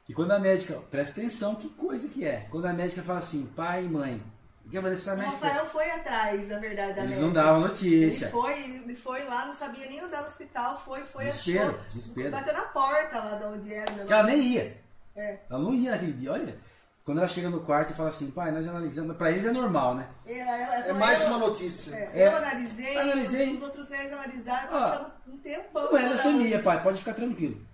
E 0.09 0.15
quando 0.15 0.31
a 0.31 0.39
médica, 0.39 0.81
presta 0.91 1.21
atenção 1.21 1.55
que 1.55 1.69
coisa 1.69 2.09
que 2.09 2.25
é. 2.25 2.47
Quando 2.51 2.65
a 2.65 2.73
médica 2.73 3.03
fala 3.03 3.19
assim, 3.19 3.45
pai 3.55 3.85
e 3.85 3.89
mãe, 3.91 4.23
que 4.71 4.77
a 4.79 4.81
Vanessa 4.81 5.15
O. 5.15 5.19
Rafael 5.19 5.67
foi 5.67 5.91
atrás, 5.91 6.49
na 6.49 6.59
verdade, 6.59 6.95
da 6.95 7.03
Eles 7.03 7.11
médica. 7.11 7.27
não 7.27 7.33
davam 7.33 7.61
notícia. 7.61 8.25
Ele 8.27 8.33
foi, 8.33 8.61
ele 8.65 8.97
foi 8.97 9.25
lá, 9.25 9.47
não 9.47 9.55
sabia 9.55 9.87
nem 9.87 10.01
andar 10.01 10.23
no 10.23 10.29
hospital, 10.29 10.79
foi, 10.79 11.05
foi, 11.05 11.25
Desespero, 11.25 11.71
achou. 11.71 11.85
desespero. 11.89 12.31
Bateu 12.31 12.53
na 12.53 12.63
porta 12.63 13.19
lá 13.21 13.35
de 13.37 13.45
onde 13.45 13.75
era. 13.75 13.91
né? 13.93 14.05
Que 14.07 14.13
ela 14.13 14.23
nem 14.25 14.41
ia. 14.43 14.77
É. 15.15 15.39
Ela 15.49 15.59
não 15.61 15.73
ia 15.73 15.91
naquele 15.93 16.13
dia, 16.13 16.33
olha. 16.33 16.59
Quando 17.05 17.19
ela 17.19 17.29
chega 17.29 17.49
no 17.49 17.61
quarto 17.61 17.93
e 17.93 17.95
fala 17.95 18.09
assim, 18.09 18.33
pai, 18.33 18.51
nós 18.51 18.67
analisamos. 18.67 19.17
Pra 19.17 19.31
eles 19.31 19.47
é 19.47 19.53
normal, 19.53 19.95
né? 19.95 20.09
Ela- 20.27 20.57
ela 20.59 20.87
É 20.87 20.93
mais 20.93 21.23
eu- 21.23 21.29
uma 21.29 21.39
notícia. 21.39 21.95
É, 21.95 22.11
É. 22.23 22.27
Eu 22.27 22.37
analisei, 22.37 22.99
Analisei. 22.99 23.55
os 23.55 23.63
outros 23.63 23.89
médicos 23.89 24.13
analisaram, 24.19 24.67
Ó, 24.69 24.71
passamos 24.81 25.13
um 25.29 25.39
tempão. 25.39 25.85
Não 25.93 25.99
é 25.99 26.09
leucemia, 26.09 26.63
pai, 26.63 26.83
pode 26.83 26.99
ficar 26.99 27.15
tranquilo. 27.15 27.65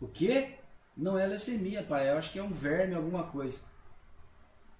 O 0.00 0.06
quê? 0.06 0.54
Não 0.96 1.18
é 1.18 1.26
leucemia, 1.26 1.82
pai. 1.82 2.08
Eu 2.10 2.16
acho 2.18 2.30
que 2.30 2.38
é 2.38 2.42
um 2.44 2.52
verme, 2.52 2.94
alguma 2.94 3.24
coisa. 3.24 3.58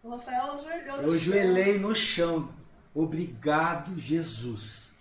O 0.04 0.10
Rafael 0.10 0.52
ajoelhou 0.52 0.96
no 0.98 1.02
Eu 1.02 1.18
chão. 1.18 1.32
ajoelhei 1.34 1.78
no 1.78 1.94
chão. 1.94 2.52
Obrigado, 2.94 3.98
Jesus. 3.98 4.96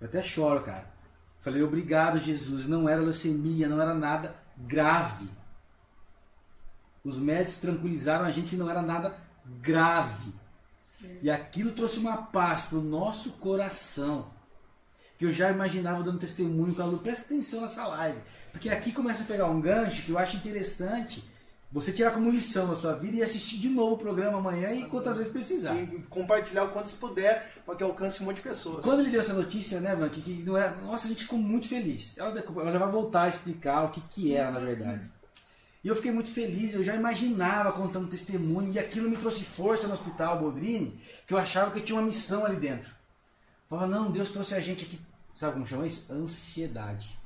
Eu 0.00 0.06
até 0.06 0.22
choro, 0.22 0.62
cara. 0.62 0.88
Falei, 1.40 1.62
obrigado, 1.62 2.20
Jesus. 2.20 2.68
Não 2.68 2.88
era 2.88 3.02
leucemia, 3.02 3.68
não 3.68 3.82
era 3.82 3.92
nada 3.94 4.36
grave. 4.56 5.28
Os 7.02 7.18
médicos 7.18 7.58
tranquilizaram 7.58 8.24
a 8.24 8.30
gente 8.30 8.50
que 8.50 8.56
não 8.56 8.70
era 8.70 8.82
nada 8.82 9.16
grave. 9.44 10.32
E 11.20 11.28
aquilo 11.28 11.72
trouxe 11.72 11.98
uma 11.98 12.18
paz 12.18 12.66
para 12.66 12.78
o 12.78 12.82
nosso 12.82 13.32
coração. 13.32 14.30
Que 15.16 15.26
eu 15.26 15.32
já 15.32 15.50
imaginava 15.50 16.04
dando 16.04 16.20
testemunho 16.20 16.72
com 16.72 16.82
a 16.82 16.84
Lu. 16.84 16.98
Presta 16.98 17.24
atenção 17.24 17.62
nessa 17.62 17.84
live. 17.88 18.20
Porque 18.52 18.70
aqui 18.70 18.92
começa 18.92 19.24
a 19.24 19.26
pegar 19.26 19.46
um 19.46 19.60
gancho 19.60 20.04
que 20.04 20.12
eu 20.12 20.18
acho 20.18 20.36
interessante. 20.36 21.28
Você 21.70 21.92
tirar 21.92 22.12
como 22.12 22.30
lição 22.30 22.66
na 22.66 22.74
sua 22.74 22.94
vida 22.94 23.18
e 23.18 23.22
assistir 23.22 23.58
de 23.58 23.68
novo 23.68 23.96
o 23.96 23.98
programa 23.98 24.38
amanhã 24.38 24.72
e 24.72 24.86
quantas 24.86 25.16
vezes 25.18 25.30
precisar. 25.30 25.74
E 25.74 26.02
compartilhar 26.08 26.64
o 26.64 26.70
quanto 26.70 26.88
se 26.88 26.96
puder 26.96 27.46
para 27.66 27.76
que 27.76 27.84
alcance 27.84 28.22
um 28.22 28.26
monte 28.26 28.36
de 28.36 28.42
pessoas. 28.42 28.82
Quando 28.82 29.00
ele 29.00 29.10
deu 29.10 29.20
essa 29.20 29.34
notícia, 29.34 29.78
né, 29.78 29.94
Van, 29.94 30.08
que, 30.08 30.22
que 30.22 30.42
não 30.44 30.56
era, 30.56 30.74
nossa, 30.80 31.04
a 31.04 31.10
gente 31.10 31.24
ficou 31.24 31.38
muito 31.38 31.68
feliz. 31.68 32.16
Ela, 32.16 32.30
ela 32.30 32.72
já 32.72 32.78
vai 32.78 32.90
voltar 32.90 33.24
a 33.24 33.28
explicar 33.28 33.84
o 33.84 33.90
que, 33.90 34.00
que 34.00 34.34
era, 34.34 34.50
na 34.50 34.60
verdade. 34.60 35.02
E 35.84 35.88
eu 35.88 35.94
fiquei 35.94 36.10
muito 36.10 36.30
feliz, 36.30 36.72
eu 36.72 36.82
já 36.82 36.94
imaginava 36.94 37.70
contando 37.72 38.08
testemunho, 38.08 38.72
e 38.72 38.78
aquilo 38.78 39.08
me 39.08 39.16
trouxe 39.16 39.44
força 39.44 39.86
no 39.86 39.94
hospital 39.94 40.38
Boldrini, 40.38 40.98
que 41.26 41.34
eu 41.34 41.38
achava 41.38 41.70
que 41.70 41.78
eu 41.78 41.84
tinha 41.84 41.98
uma 41.98 42.06
missão 42.06 42.46
ali 42.46 42.56
dentro. 42.56 42.90
Falava, 43.68 43.86
não, 43.86 44.10
Deus 44.10 44.30
trouxe 44.30 44.54
a 44.54 44.60
gente 44.60 44.86
aqui. 44.86 44.98
Sabe 45.34 45.52
como 45.52 45.66
chama 45.66 45.86
isso? 45.86 46.10
Ansiedade. 46.10 47.16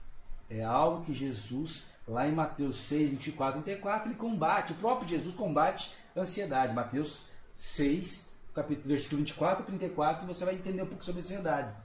É 0.50 0.62
algo 0.62 1.04
que 1.04 1.14
Jesus, 1.14 1.86
lá 2.06 2.28
em 2.28 2.32
Mateus 2.32 2.78
6, 2.80 3.10
24, 3.10 3.62
34, 3.62 4.08
ele 4.08 4.16
combate. 4.16 4.72
O 4.72 4.76
próprio 4.76 5.08
Jesus 5.08 5.34
combate 5.34 5.92
a 6.16 6.20
ansiedade. 6.20 6.74
Mateus 6.74 7.26
6, 7.54 8.32
capítulo, 8.54 8.88
versículo 8.88 9.20
24 9.20 9.62
e 9.62 9.66
34, 9.66 10.26
você 10.26 10.44
vai 10.44 10.54
entender 10.54 10.82
um 10.82 10.86
pouco 10.86 11.04
sobre 11.04 11.20
a 11.20 11.24
ansiedade. 11.24 11.76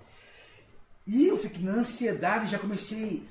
E 1.06 1.28
eu 1.28 1.38
fiquei 1.38 1.64
na 1.64 1.74
ansiedade, 1.74 2.52
já 2.52 2.60
comecei 2.60 3.28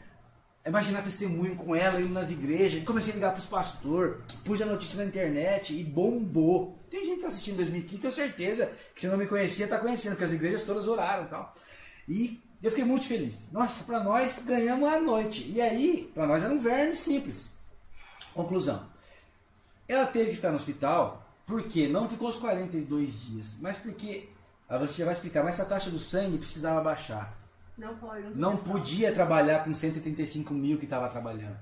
a 0.65 0.69
imaginar 0.69 1.03
testemunho 1.03 1.55
com 1.55 1.77
ela, 1.77 2.01
indo 2.01 2.13
nas 2.13 2.31
igrejas, 2.31 2.83
comecei 2.85 3.13
a 3.13 3.17
ligar 3.17 3.31
para 3.33 3.41
os 3.41 3.47
pastores, 3.47 4.17
pus 4.45 4.61
a 4.61 4.67
notícia 4.67 4.97
na 4.97 5.05
internet 5.05 5.79
e 5.79 5.85
bombou. 5.85 6.79
Tem 6.91 7.01
gente 7.01 7.11
que 7.11 7.17
está 7.17 7.29
assistindo 7.29 7.55
em 7.55 7.59
2015, 7.59 8.03
tenho 8.03 8.13
certeza 8.13 8.73
que 8.95 9.01
se 9.01 9.07
não 9.07 9.17
me 9.17 9.27
conhecia, 9.27 9.67
está 9.67 9.79
conhecendo, 9.79 10.13
porque 10.13 10.25
as 10.25 10.33
igrejas 10.33 10.63
todas 10.63 10.89
oraram 10.89 11.25
e 11.25 11.29
tal. 11.29 11.55
E 12.09 12.43
eu 12.63 12.71
fiquei 12.71 12.85
muito 12.85 13.07
feliz. 13.07 13.51
Nossa, 13.53 13.85
para 13.85 14.03
nós 14.03 14.43
ganhamos 14.45 14.89
a 14.89 15.01
noite. 15.01 15.51
E 15.51 15.61
aí, 15.61 16.11
para 16.15 16.27
nós 16.27 16.43
era 16.43 16.53
um 16.53 16.59
verme 16.59 16.95
simples. 16.95 17.51
Conclusão. 18.35 18.85
Ela 19.89 20.07
teve 20.07 20.31
que 20.31 20.37
ficar 20.37 20.51
no 20.51 20.57
hospital 20.57 21.23
porque 21.47 21.87
não 21.87 22.09
ficou 22.09 22.29
os 22.29 22.39
42 22.39 23.21
dias, 23.21 23.57
mas 23.61 23.79
porque, 23.79 24.29
a 24.69 24.77
você 24.79 24.99
já 24.99 25.05
vai 25.05 25.15
explicar, 25.15 25.45
mas 25.45 25.59
essa 25.59 25.69
taxa 25.69 25.91
do 25.91 25.99
sangue 25.99 26.39
precisava 26.39 26.81
baixar. 26.81 27.39
Não 27.79 27.95
pode, 27.97 28.23
não, 28.23 28.35
Não 28.35 28.57
podia 28.57 29.13
trabalhar 29.13 29.63
com 29.65 29.73
135 29.73 30.53
mil 30.53 30.79
que 30.79 30.87
estava 30.87 31.09
trabalhando. 31.09 31.59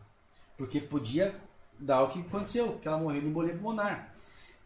Porque 0.57 0.81
podia 0.81 1.35
dar 1.79 2.03
o 2.03 2.09
que 2.09 2.21
aconteceu, 2.21 2.79
que 2.79 2.89
ela 2.89 2.97
morreu 2.97 3.21
de 3.21 3.27
embolia 3.27 3.53
pulmonar. 3.55 4.15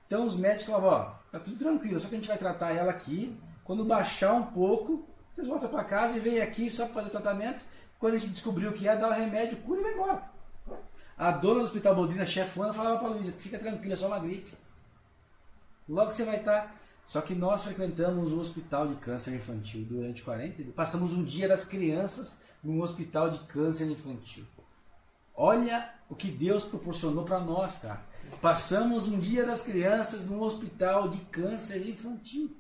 Então 0.06 0.26
os 0.26 0.36
médicos 0.36 0.66
falavam, 0.66 0.90
ó, 0.90 1.04
tá 1.32 1.40
tudo 1.40 1.58
tranquilo, 1.58 1.98
só 1.98 2.08
que 2.08 2.14
a 2.14 2.18
gente 2.18 2.28
vai 2.28 2.38
tratar 2.38 2.72
ela 2.72 2.90
aqui. 2.90 3.36
Quando 3.64 3.84
baixar 3.84 4.34
um 4.34 4.44
pouco, 4.44 5.07
vocês 5.38 5.46
voltam 5.46 5.68
para 5.68 5.84
casa 5.84 6.16
e 6.16 6.20
vêm 6.20 6.42
aqui 6.42 6.68
só 6.68 6.84
para 6.86 6.94
fazer 6.94 7.10
tratamento. 7.10 7.64
Quando 8.00 8.14
a 8.14 8.18
gente 8.18 8.32
descobriu 8.32 8.70
o 8.70 8.72
que 8.72 8.88
é, 8.88 8.96
dá 8.96 9.08
o 9.08 9.12
remédio, 9.12 9.58
cura 9.58 9.80
e 9.80 9.84
vai 9.84 9.94
embora. 9.94 10.30
A 11.16 11.30
dona 11.30 11.60
do 11.60 11.66
Hospital 11.66 11.94
Boldrina, 11.94 12.26
chefona, 12.26 12.74
falava 12.74 12.98
para 12.98 13.10
Luísa, 13.10 13.30
fica 13.30 13.56
tranquila, 13.56 13.94
é 13.94 13.96
só 13.96 14.08
uma 14.08 14.18
gripe. 14.18 14.52
Logo 15.88 16.10
você 16.10 16.24
vai 16.24 16.38
estar. 16.38 16.76
Só 17.06 17.20
que 17.20 17.36
nós 17.36 17.62
frequentamos 17.62 18.32
o 18.32 18.40
hospital 18.40 18.88
de 18.88 18.96
câncer 18.96 19.32
infantil 19.32 19.86
durante 19.88 20.22
40 20.22 20.62
dias. 20.62 20.74
Passamos 20.74 21.12
um 21.12 21.24
dia 21.24 21.46
das 21.46 21.64
crianças 21.64 22.42
num 22.62 22.82
hospital 22.82 23.30
de 23.30 23.38
câncer 23.46 23.88
infantil. 23.88 24.44
Olha 25.36 25.88
o 26.10 26.16
que 26.16 26.32
Deus 26.32 26.64
proporcionou 26.64 27.24
para 27.24 27.38
nós, 27.38 27.78
cara. 27.78 28.02
Passamos 28.42 29.06
um 29.06 29.20
dia 29.20 29.46
das 29.46 29.62
crianças 29.62 30.24
num 30.24 30.40
hospital 30.40 31.08
de 31.08 31.18
câncer 31.26 31.88
infantil. 31.88 32.56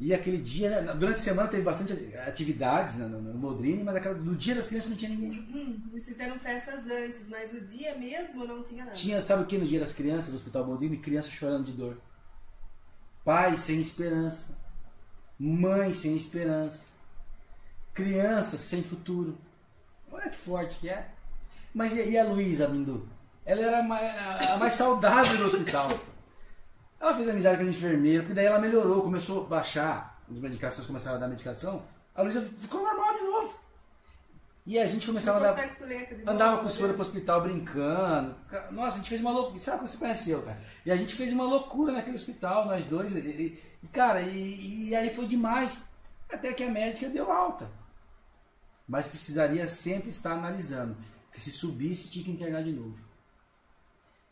E 0.00 0.14
aquele 0.14 0.38
dia, 0.38 0.80
né, 0.80 0.94
durante 0.94 1.16
a 1.16 1.20
semana 1.20 1.48
teve 1.48 1.64
bastante 1.64 1.92
atividades 2.18 2.94
né, 2.94 3.06
no, 3.06 3.20
no 3.20 3.34
Modrini, 3.34 3.82
mas 3.82 3.96
aquela, 3.96 4.14
no 4.14 4.36
dia 4.36 4.54
das 4.54 4.68
crianças 4.68 4.90
não 4.90 4.96
tinha 4.96 5.10
ninguém. 5.10 5.82
Eles 5.90 6.06
fizeram 6.06 6.38
festas 6.38 6.88
antes, 6.88 7.28
mas 7.28 7.52
o 7.52 7.60
dia 7.62 7.98
mesmo 7.98 8.44
não 8.44 8.62
tinha 8.62 8.84
nada. 8.84 8.96
Tinha, 8.96 9.20
sabe 9.20 9.42
o 9.42 9.46
que 9.46 9.58
no 9.58 9.66
dia 9.66 9.80
das 9.80 9.92
crianças 9.92 10.30
do 10.30 10.36
Hospital 10.36 10.66
Modrini? 10.66 10.98
Crianças 10.98 11.32
chorando 11.32 11.64
de 11.64 11.72
dor. 11.72 12.00
Pais 13.24 13.58
sem 13.60 13.80
esperança. 13.80 14.56
Mães 15.36 15.98
sem 15.98 16.16
esperança. 16.16 16.86
Crianças 17.92 18.60
sem 18.60 18.84
futuro. 18.84 19.36
Olha 20.12 20.30
que 20.30 20.38
forte 20.38 20.78
que 20.78 20.88
é. 20.88 21.08
Mas 21.74 21.92
e, 21.92 22.10
e 22.10 22.16
a 22.16 22.22
Luísa 22.22 22.68
Mindu? 22.68 23.08
Ela 23.44 23.62
era 23.62 23.78
a 23.80 23.82
mais, 23.82 24.50
a 24.50 24.56
mais 24.58 24.74
saudável 24.74 25.36
do 25.38 25.46
hospital. 25.46 25.88
Ela 27.00 27.14
fez 27.14 27.28
amizade 27.28 27.56
com 27.58 27.62
as 27.62 27.68
enfermeiras, 27.68 28.22
porque 28.22 28.34
daí 28.34 28.46
ela 28.46 28.58
melhorou, 28.58 29.02
começou 29.02 29.44
a 29.44 29.48
baixar, 29.48 30.20
as 30.30 30.36
medicações 30.36 30.86
começaram 30.86 31.16
a 31.16 31.20
dar 31.20 31.28
medicação. 31.28 31.84
A 32.14 32.22
Luísa 32.22 32.42
ficou 32.42 32.82
normal 32.82 33.14
de 33.16 33.22
novo. 33.24 33.60
E 34.66 34.78
a 34.78 34.86
gente 34.86 35.06
começava 35.06 35.38
a 35.38 35.40
Começou 35.40 35.56
dar. 35.56 35.68
ficar 35.68 35.84
espoleta 35.84 36.14
de 36.16 36.22
Andava 36.28 36.50
novo, 36.50 36.62
com 36.62 36.66
o 36.66 36.70
senhor 36.70 36.88
né? 36.88 36.92
pro 36.94 37.02
hospital 37.02 37.40
brincando. 37.42 38.34
Ca- 38.50 38.70
Nossa, 38.70 38.96
a 38.96 38.98
gente 38.98 39.08
fez 39.08 39.20
uma 39.22 39.30
loucura. 39.30 39.62
Sabe 39.62 39.76
como 39.78 39.88
você 39.88 39.96
conheceu, 39.96 40.42
cara? 40.42 40.60
E 40.84 40.90
a 40.92 40.96
gente 40.96 41.14
fez 41.14 41.32
uma 41.32 41.44
loucura 41.44 41.92
naquele 41.92 42.16
hospital, 42.16 42.66
nós 42.66 42.84
dois. 42.84 43.14
E, 43.14 43.18
e- 43.18 43.86
cara, 43.92 44.20
e, 44.20 44.88
e 44.90 44.94
aí 44.96 45.14
foi 45.14 45.26
demais. 45.26 45.88
Até 46.30 46.52
que 46.52 46.62
a 46.64 46.70
médica 46.70 47.08
deu 47.08 47.30
alta. 47.32 47.70
Mas 48.86 49.06
precisaria 49.06 49.66
sempre 49.68 50.10
estar 50.10 50.32
analisando. 50.32 50.96
Que 51.32 51.40
se 51.40 51.50
subisse, 51.52 52.10
tinha 52.10 52.24
que 52.24 52.30
internar 52.30 52.62
de 52.62 52.72
novo. 52.72 52.98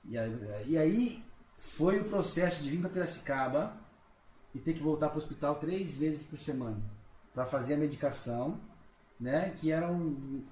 E 0.04 0.18
aí, 0.18 0.64
e 0.66 0.76
aí 0.76 1.24
foi 1.66 2.00
o 2.00 2.04
processo 2.04 2.62
de 2.62 2.70
vir 2.70 2.80
para 2.80 2.90
Piracicaba 2.90 3.76
e 4.54 4.58
ter 4.58 4.72
que 4.74 4.80
voltar 4.82 5.08
para 5.08 5.16
o 5.16 5.18
hospital 5.18 5.56
três 5.56 5.96
vezes 5.96 6.22
por 6.24 6.38
semana. 6.38 6.80
Para 7.34 7.44
fazer 7.44 7.74
a 7.74 7.76
medicação, 7.76 8.58
né? 9.20 9.52
Que 9.56 9.70
era 9.72 9.88
um. 9.90 10.42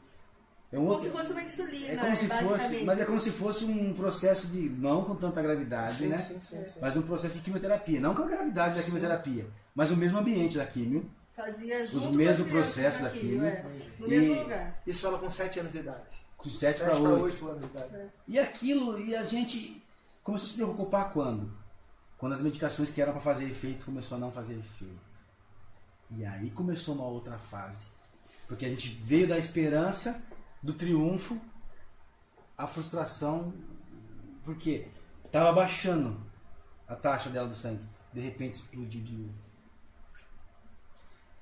É 0.72 0.76
um 0.78 0.80
Como 0.80 0.92
outro- 0.94 1.06
se 1.06 1.12
fosse 1.16 1.32
uma 1.32 1.42
insulina, 1.42 1.86
é 1.92 1.96
como 1.96 2.16
se 2.16 2.26
fosse, 2.28 2.84
mas 2.84 2.98
é 2.98 3.04
como 3.04 3.20
se 3.20 3.30
fosse 3.30 3.64
um 3.64 3.94
processo 3.94 4.48
de 4.48 4.68
não 4.68 5.04
com 5.04 5.14
tanta 5.14 5.40
gravidade, 5.40 5.92
Sim, 5.94 6.08
né? 6.08 6.18
sim, 6.18 6.40
sim, 6.40 6.64
sim. 6.64 6.78
Mas 6.80 6.96
um 6.96 7.02
processo 7.02 7.36
de 7.36 7.42
quimioterapia, 7.42 8.00
não 8.00 8.12
com 8.12 8.22
a 8.24 8.26
gravidade 8.26 8.74
da 8.74 8.80
Sim. 8.80 8.86
quimioterapia, 8.86 9.46
mas 9.72 9.92
o 9.92 9.96
mesmo 9.96 10.18
ambiente 10.18 10.56
da 10.58 10.66
quimio, 10.66 11.08
Fazia 11.36 11.86
junto 11.86 12.12
mesmos 12.12 12.40
as 12.40 12.46
crianças 12.46 12.72
processos 12.74 13.02
daquilo, 13.02 13.40
daquilo. 13.42 13.68
é, 13.70 13.86
no 14.00 14.06
E- 14.06 14.10
mesmo 14.10 14.42
lugar. 14.42 14.82
Isso 14.86 15.06
ela 15.06 15.18
com 15.18 15.30
7 15.30 15.60
anos 15.60 15.72
de 15.72 15.78
idade. 15.78 16.14
com 16.36 16.48
7 16.50 16.78
7 16.78 16.78
para 16.80 17.00
para 17.00 17.08
8. 17.10 17.22
8 17.22 17.48
anos 17.48 17.64
de 17.64 17.70
idade. 17.70 18.10
E 18.28 18.38
aquilo, 18.38 18.98
e 19.00 19.14
a 19.16 19.22
gente 19.22 19.82
começou 20.24 20.46
a 20.46 20.50
se 20.50 20.56
preocupar 20.56 21.12
quando? 21.12 21.52
Quando 22.16 22.32
as 22.32 22.40
medicações 22.40 22.90
que 22.90 23.00
eram 23.00 23.12
para 23.12 23.20
fazer 23.20 23.44
efeito 23.44 23.84
começou 23.84 24.16
a 24.16 24.20
não 24.20 24.32
fazer 24.32 24.54
efeito. 24.58 24.98
E 26.10 26.24
aí 26.24 26.50
começou 26.50 26.94
uma 26.94 27.04
outra 27.04 27.38
fase. 27.38 27.90
Porque 28.48 28.64
a 28.64 28.68
gente 28.68 28.88
veio 28.88 29.28
da 29.28 29.38
esperança, 29.38 30.22
do 30.62 30.72
triunfo, 30.72 31.40
a 32.56 32.66
frustração, 32.66 33.52
porque 34.44 34.88
estava 35.24 35.52
baixando 35.52 36.18
a 36.88 36.96
taxa 36.96 37.28
dela 37.28 37.48
do 37.48 37.54
sangue. 37.54 37.84
De 38.12 38.20
repente 38.20 38.54
explodiu 38.54 39.02
de 39.02 39.12
novo. 39.12 39.34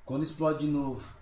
Quando 0.05 0.25
explode 0.25 0.67
de 0.67 0.71
novo, 0.71 1.15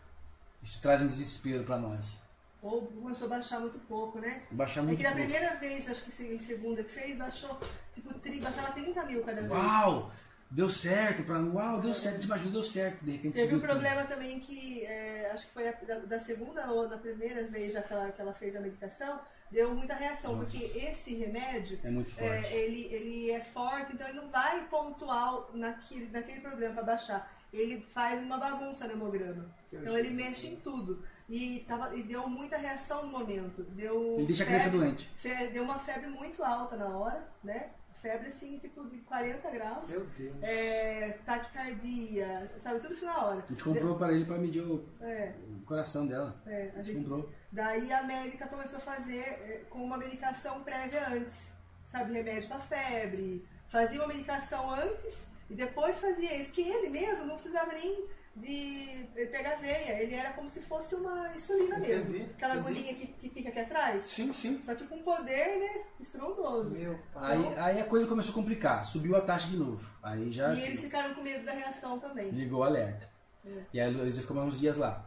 isso 0.62 0.80
traz 0.80 1.02
um 1.02 1.06
desespero 1.06 1.64
para 1.64 1.78
nós. 1.78 2.22
Ou 2.62 2.82
começou 2.86 3.26
a 3.26 3.30
baixar 3.30 3.60
muito 3.60 3.78
pouco, 3.80 4.18
né? 4.18 4.42
Baixar 4.50 4.80
É 4.80 4.84
muito 4.84 4.98
que 4.98 5.02
na 5.04 5.10
pouco. 5.12 5.24
primeira 5.26 5.54
vez, 5.56 5.88
acho 5.88 6.04
que 6.04 6.22
em 6.24 6.38
segunda 6.40 6.84
que 6.84 6.92
fez, 6.92 7.16
baixou, 7.16 7.58
tipo, 7.94 8.12
tri, 8.14 8.38
baixava 8.40 8.72
30 8.72 9.02
mil 9.04 9.22
cada 9.22 9.40
vez. 9.40 9.50
Uau! 9.52 10.12
Deu 10.52 10.68
certo, 10.68 11.22
pra... 11.22 11.38
uau, 11.38 11.80
deu 11.80 11.94
certo, 11.94 12.26
te 12.26 12.32
ajudou, 12.32 12.52
deu 12.60 12.62
certo. 12.64 13.04
De 13.04 13.12
repente 13.12 13.34
Teve 13.34 13.54
um 13.54 13.60
tudo. 13.60 13.68
problema 13.68 14.02
também 14.04 14.40
que, 14.40 14.84
é, 14.84 15.30
acho 15.32 15.46
que 15.46 15.52
foi 15.54 15.68
a- 15.68 15.72
da, 15.86 15.98
da 16.00 16.18
segunda 16.18 16.68
ou 16.72 16.88
da 16.88 16.98
primeira 16.98 17.44
vez 17.46 17.72
já 17.72 17.80
que 17.82 17.92
ela, 17.92 18.10
que 18.10 18.20
ela 18.20 18.34
fez 18.34 18.56
a 18.56 18.60
medicação, 18.60 19.20
deu 19.48 19.72
muita 19.72 19.94
reação, 19.94 20.34
Nossa. 20.34 20.50
porque 20.58 20.76
esse 20.76 21.14
remédio, 21.14 21.78
É 21.84 21.88
muito 21.90 22.10
forte. 22.10 22.52
é, 22.52 22.56
ele, 22.64 22.92
ele 22.92 23.30
é 23.30 23.44
forte, 23.44 23.92
então 23.92 24.08
ele 24.08 24.16
não 24.20 24.28
vai 24.28 24.66
pontual 24.66 25.50
naquele, 25.54 26.10
naquele 26.10 26.40
problema 26.40 26.74
para 26.74 26.82
baixar. 26.82 27.32
Ele 27.52 27.80
faz 27.80 28.20
uma 28.20 28.36
bagunça 28.36 28.86
no 28.88 28.92
hemograma. 28.94 29.48
Então 29.72 29.96
ele 29.96 30.10
mexe 30.10 30.48
em 30.48 30.56
tudo. 30.56 31.04
E, 31.30 31.60
tava, 31.68 31.94
e 31.96 32.02
deu 32.02 32.28
muita 32.28 32.56
reação 32.58 33.06
no 33.06 33.12
momento. 33.12 33.62
Deu 33.62 34.16
Ele 34.18 34.26
deixa 34.26 34.42
a 34.42 34.46
criança 34.46 34.64
febre- 34.70 34.78
doente. 34.86 35.08
fe- 35.16 35.46
Deu 35.48 35.62
uma 35.62 35.78
febre 35.78 36.08
muito 36.08 36.42
alta 36.42 36.76
na 36.76 36.88
hora, 36.88 37.26
né? 37.44 37.70
Febre 37.94 38.28
assim, 38.28 38.58
tipo 38.58 38.84
de 38.88 38.98
40 38.98 39.48
graus. 39.50 39.90
Meu 39.90 40.06
Deus. 40.06 40.36
É, 40.42 41.18
taquicardia, 41.24 42.50
sabe? 42.58 42.80
Tudo 42.80 42.94
isso 42.94 43.04
na 43.04 43.24
hora. 43.26 43.44
A 43.46 43.52
gente 43.52 43.62
comprou 43.62 43.96
para 43.96 44.12
ele 44.12 44.24
para 44.24 44.38
medir 44.38 44.62
o 44.62 44.84
É, 45.00 45.32
o 45.60 45.64
coração 45.64 46.06
dela. 46.06 46.34
é, 46.46 46.72
a 46.74 46.78
A 46.80 46.82
gente 46.82 46.98
gente, 46.98 47.08
comprou. 47.08 47.30
daí 47.52 47.92
a 47.92 48.02
médica 48.02 48.46
começou 48.46 48.78
a 48.78 48.82
fazer 48.82 49.18
é, 49.20 49.62
com 49.70 49.84
uma 49.84 49.96
medicação 49.98 50.62
prévia 50.64 51.08
antes. 51.08 51.52
Sabe, 51.86 52.12
remédio 52.12 52.48
para 52.48 52.60
febre. 52.60 53.44
Fazia 53.68 53.98
uma 54.00 54.08
medicação 54.08 54.70
antes 54.70 55.28
e 55.48 55.54
depois 55.54 56.00
fazia 56.00 56.36
isso. 56.36 56.52
Que 56.52 56.62
ele 56.62 56.88
mesmo 56.88 57.26
não 57.26 57.34
precisava 57.34 57.72
nem 57.72 58.04
de 58.40 59.06
eh, 59.16 59.26
pegar 59.26 59.56
veia. 59.56 60.02
Ele 60.02 60.14
era 60.14 60.32
como 60.32 60.48
se 60.48 60.60
fosse 60.60 60.94
uma 60.94 61.32
insulina 61.34 61.78
mesmo. 61.78 62.16
Entendi, 62.16 62.30
Aquela 62.32 62.54
entendi. 62.56 62.68
agulhinha 62.70 62.94
que, 62.94 63.06
que 63.06 63.28
fica 63.30 63.48
aqui 63.50 63.58
atrás. 63.60 64.04
Sim, 64.04 64.32
sim. 64.32 64.62
Só 64.62 64.74
que 64.74 64.86
com 64.86 65.02
poder, 65.02 65.58
né, 65.58 65.82
estrondoso. 66.00 66.74
Meu 66.74 66.98
pai. 67.12 67.36
Aí, 67.36 67.58
aí 67.58 67.80
a 67.80 67.84
coisa 67.84 68.06
começou 68.06 68.32
a 68.32 68.34
complicar. 68.34 68.84
Subiu 68.84 69.14
a 69.16 69.20
taxa 69.20 69.48
de 69.48 69.56
novo. 69.56 69.88
Aí 70.02 70.32
já 70.32 70.52
E 70.54 70.62
eles 70.64 70.82
ficaram 70.82 71.14
com 71.14 71.22
medo 71.22 71.44
da 71.44 71.52
reação 71.52 71.98
também. 72.00 72.30
ligou 72.30 72.60
o 72.60 72.64
alerta. 72.64 73.08
É. 73.44 73.62
E 73.72 73.80
aí 73.80 73.88
a 73.94 73.98
Luísa 73.98 74.20
ficou 74.20 74.36
mais 74.36 74.48
uns 74.54 74.60
dias 74.60 74.76
lá. 74.76 75.06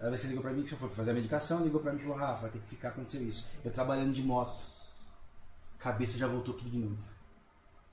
Aí 0.00 0.10
você 0.10 0.26
ligou 0.28 0.42
pra 0.42 0.50
mim 0.52 0.62
que 0.62 0.70
você 0.70 0.76
foi 0.76 0.88
fazer 0.88 1.10
a 1.10 1.14
medicação, 1.14 1.62
ligou 1.62 1.80
pra 1.80 1.92
mim 1.92 1.98
e 1.98 2.02
falou, 2.02 2.16
Rafa, 2.16 2.42
vai 2.42 2.50
ter 2.50 2.58
que 2.60 2.68
ficar, 2.70 2.88
aconteceu 2.88 3.22
isso. 3.22 3.48
Eu 3.64 3.70
trabalhando 3.70 4.12
de 4.12 4.22
moto. 4.22 4.58
Cabeça 5.78 6.16
já 6.18 6.26
voltou 6.26 6.54
tudo 6.54 6.70
de 6.70 6.78
novo. 6.78 7.02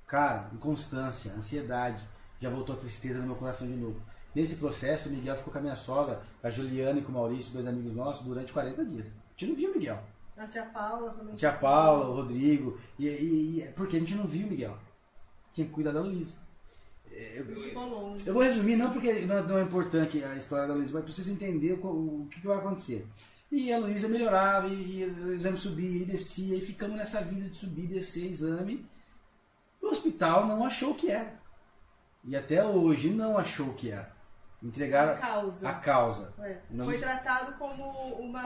Cara, 0.06 0.50
inconstância, 0.54 1.34
ansiedade, 1.34 2.02
já 2.40 2.50
voltou 2.50 2.76
a 2.76 2.78
tristeza 2.78 3.20
no 3.20 3.28
meu 3.28 3.36
coração 3.36 3.68
de 3.68 3.74
novo. 3.76 4.02
Nesse 4.36 4.58
processo, 4.58 5.10
o 5.10 5.12
Miguel 5.12 5.36
ficou 5.36 5.52
com 5.52 5.60
a 5.60 5.62
minha 5.62 5.76
sogra, 5.76 6.22
com 6.42 6.48
a 6.48 6.50
Juliana 6.52 7.00
e 7.00 7.02
com 7.02 7.12
o 7.12 7.16
Maurício, 7.16 7.54
dois 7.54 7.66
amigos 7.68 7.94
nossos, 7.96 8.24
durante 8.26 8.54
40 8.54 8.86
dias. 8.86 9.08
A 9.08 9.12
gente 9.40 9.50
não 9.50 9.56
viu 9.56 9.72
o 9.72 9.74
Miguel. 9.74 10.00
A 10.38 10.46
tia 10.46 10.64
Paula 10.66 11.10
também. 11.12 11.36
Tia 11.36 11.52
Paula, 11.52 12.10
o 12.10 12.14
Rodrigo, 12.16 12.80
e, 13.00 13.08
e, 13.08 13.60
e- 13.62 13.68
porque 13.76 13.98
a 13.98 14.00
gente 14.00 14.14
não 14.14 14.26
viu 14.28 14.46
o 14.46 14.50
Miguel. 14.50 14.78
Tinha 15.52 15.66
que 15.66 15.74
cuidar 15.74 15.92
da 15.92 16.02
Luísa. 16.02 16.36
Eu, 17.10 17.46
Ficou 17.46 17.88
longe. 17.90 18.28
eu 18.28 18.34
vou 18.34 18.44
resumir, 18.44 18.76
não 18.76 18.92
porque 18.94 19.26
não 19.26 19.44
não 19.48 19.58
é 19.58 19.64
importante 19.64 20.24
a 20.24 20.36
história 20.36 20.68
da 20.68 20.76
Luísa, 20.76 20.94
mas 20.94 21.04
para 21.04 21.12
vocês 21.14 21.28
entenderem 21.28 21.80
o, 21.82 21.88
o 22.24 22.28
que, 22.30 22.42
que 22.42 22.46
vai 22.48 22.58
acontecer. 22.58 23.08
E 23.52 23.74
a 23.74 23.80
Luísa 23.80 24.08
melhorava, 24.08 24.68
e, 24.68 25.00
e 25.00 25.06
o 25.06 25.34
exame 25.34 25.58
subia 25.58 26.04
e 26.04 26.06
descia, 26.06 26.56
e 26.56 26.62
ficamos 26.62 26.96
nessa 26.98 27.22
vida 27.22 27.50
de 27.50 27.56
subir, 27.56 27.88
descer, 27.88 28.30
exame. 28.30 28.86
O 29.82 29.88
hospital 29.88 30.46
não 30.46 30.64
achou 30.66 30.92
o 30.92 30.96
que 30.96 31.10
era. 31.10 31.34
E 32.24 32.36
até 32.36 32.64
hoje 32.64 33.10
não 33.10 33.38
achou 33.38 33.68
o 33.70 33.74
que 33.74 33.90
era. 33.90 34.16
Entregaram 34.68 35.14
A 35.14 35.16
causa. 35.16 35.70
a 35.70 35.74
causa. 35.76 36.34
É. 36.40 36.58
Não- 36.70 36.84
Foi 36.86 36.98
tratado 36.98 37.54
como 37.54 37.84
uma 38.20 38.44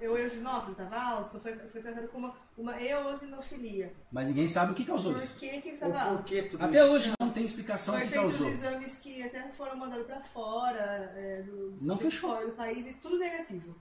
eosinófilo, 0.00 0.72
estava 0.72 0.96
alto, 0.96 1.40
foi, 1.40 1.56
foi 1.56 1.82
tratado 1.82 2.06
como 2.08 2.32
uma 2.56 2.80
eosinofilia. 2.80 3.92
Mas 4.12 4.26
ninguém 4.28 4.46
sabe 4.46 4.72
o 4.72 4.74
que 4.74 4.84
causou 4.84 5.12
Por 5.12 5.22
isso. 5.22 5.34
que, 5.36 5.48
que 5.60 5.68
ele 5.68 5.70
O 5.82 5.88
estava 5.88 6.00
alto? 6.00 6.34
Até 6.60 6.78
isso? 6.82 6.92
hoje 6.92 7.12
não 7.20 7.30
tem 7.30 7.44
explicação 7.44 7.94
o 7.94 7.98
Foi 7.98 8.06
que 8.06 8.12
feito 8.12 8.28
causou. 8.30 8.46
os 8.46 8.52
exames 8.52 8.96
que 8.98 9.22
até 9.22 9.42
foram 9.50 9.76
mandados 9.76 10.06
para 10.06 10.20
fora, 10.20 11.12
é, 11.16 11.42
do, 11.42 11.76
Não 11.80 11.98
fechou. 11.98 12.30
fora 12.30 12.46
do 12.46 12.52
país, 12.52 12.86
e 12.86 12.92
tudo 12.94 13.18
negativo. 13.18 13.74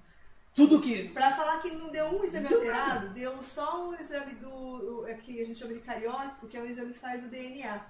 Tudo 0.56 0.82
que. 0.82 1.10
Para 1.10 1.32
falar 1.36 1.62
que 1.62 1.70
não 1.72 1.90
deu 1.90 2.06
um 2.08 2.24
exame 2.24 2.48
Deu 2.48 2.60
alterado, 2.60 3.10
deu 3.10 3.44
só 3.44 3.90
um 3.90 3.94
exame 3.94 4.36
do. 4.36 5.06
é 5.06 5.14
que 5.14 5.42
a 5.42 5.46
gente 5.46 5.60
chama 5.60 5.74
de 5.74 5.82
cariótipo, 5.82 6.48
que 6.48 6.56
é 6.58 6.62
um 6.62 6.66
exame 6.66 6.94
que 6.94 7.00
faz 7.00 7.26
o 7.26 7.28
DNA. 7.28 7.82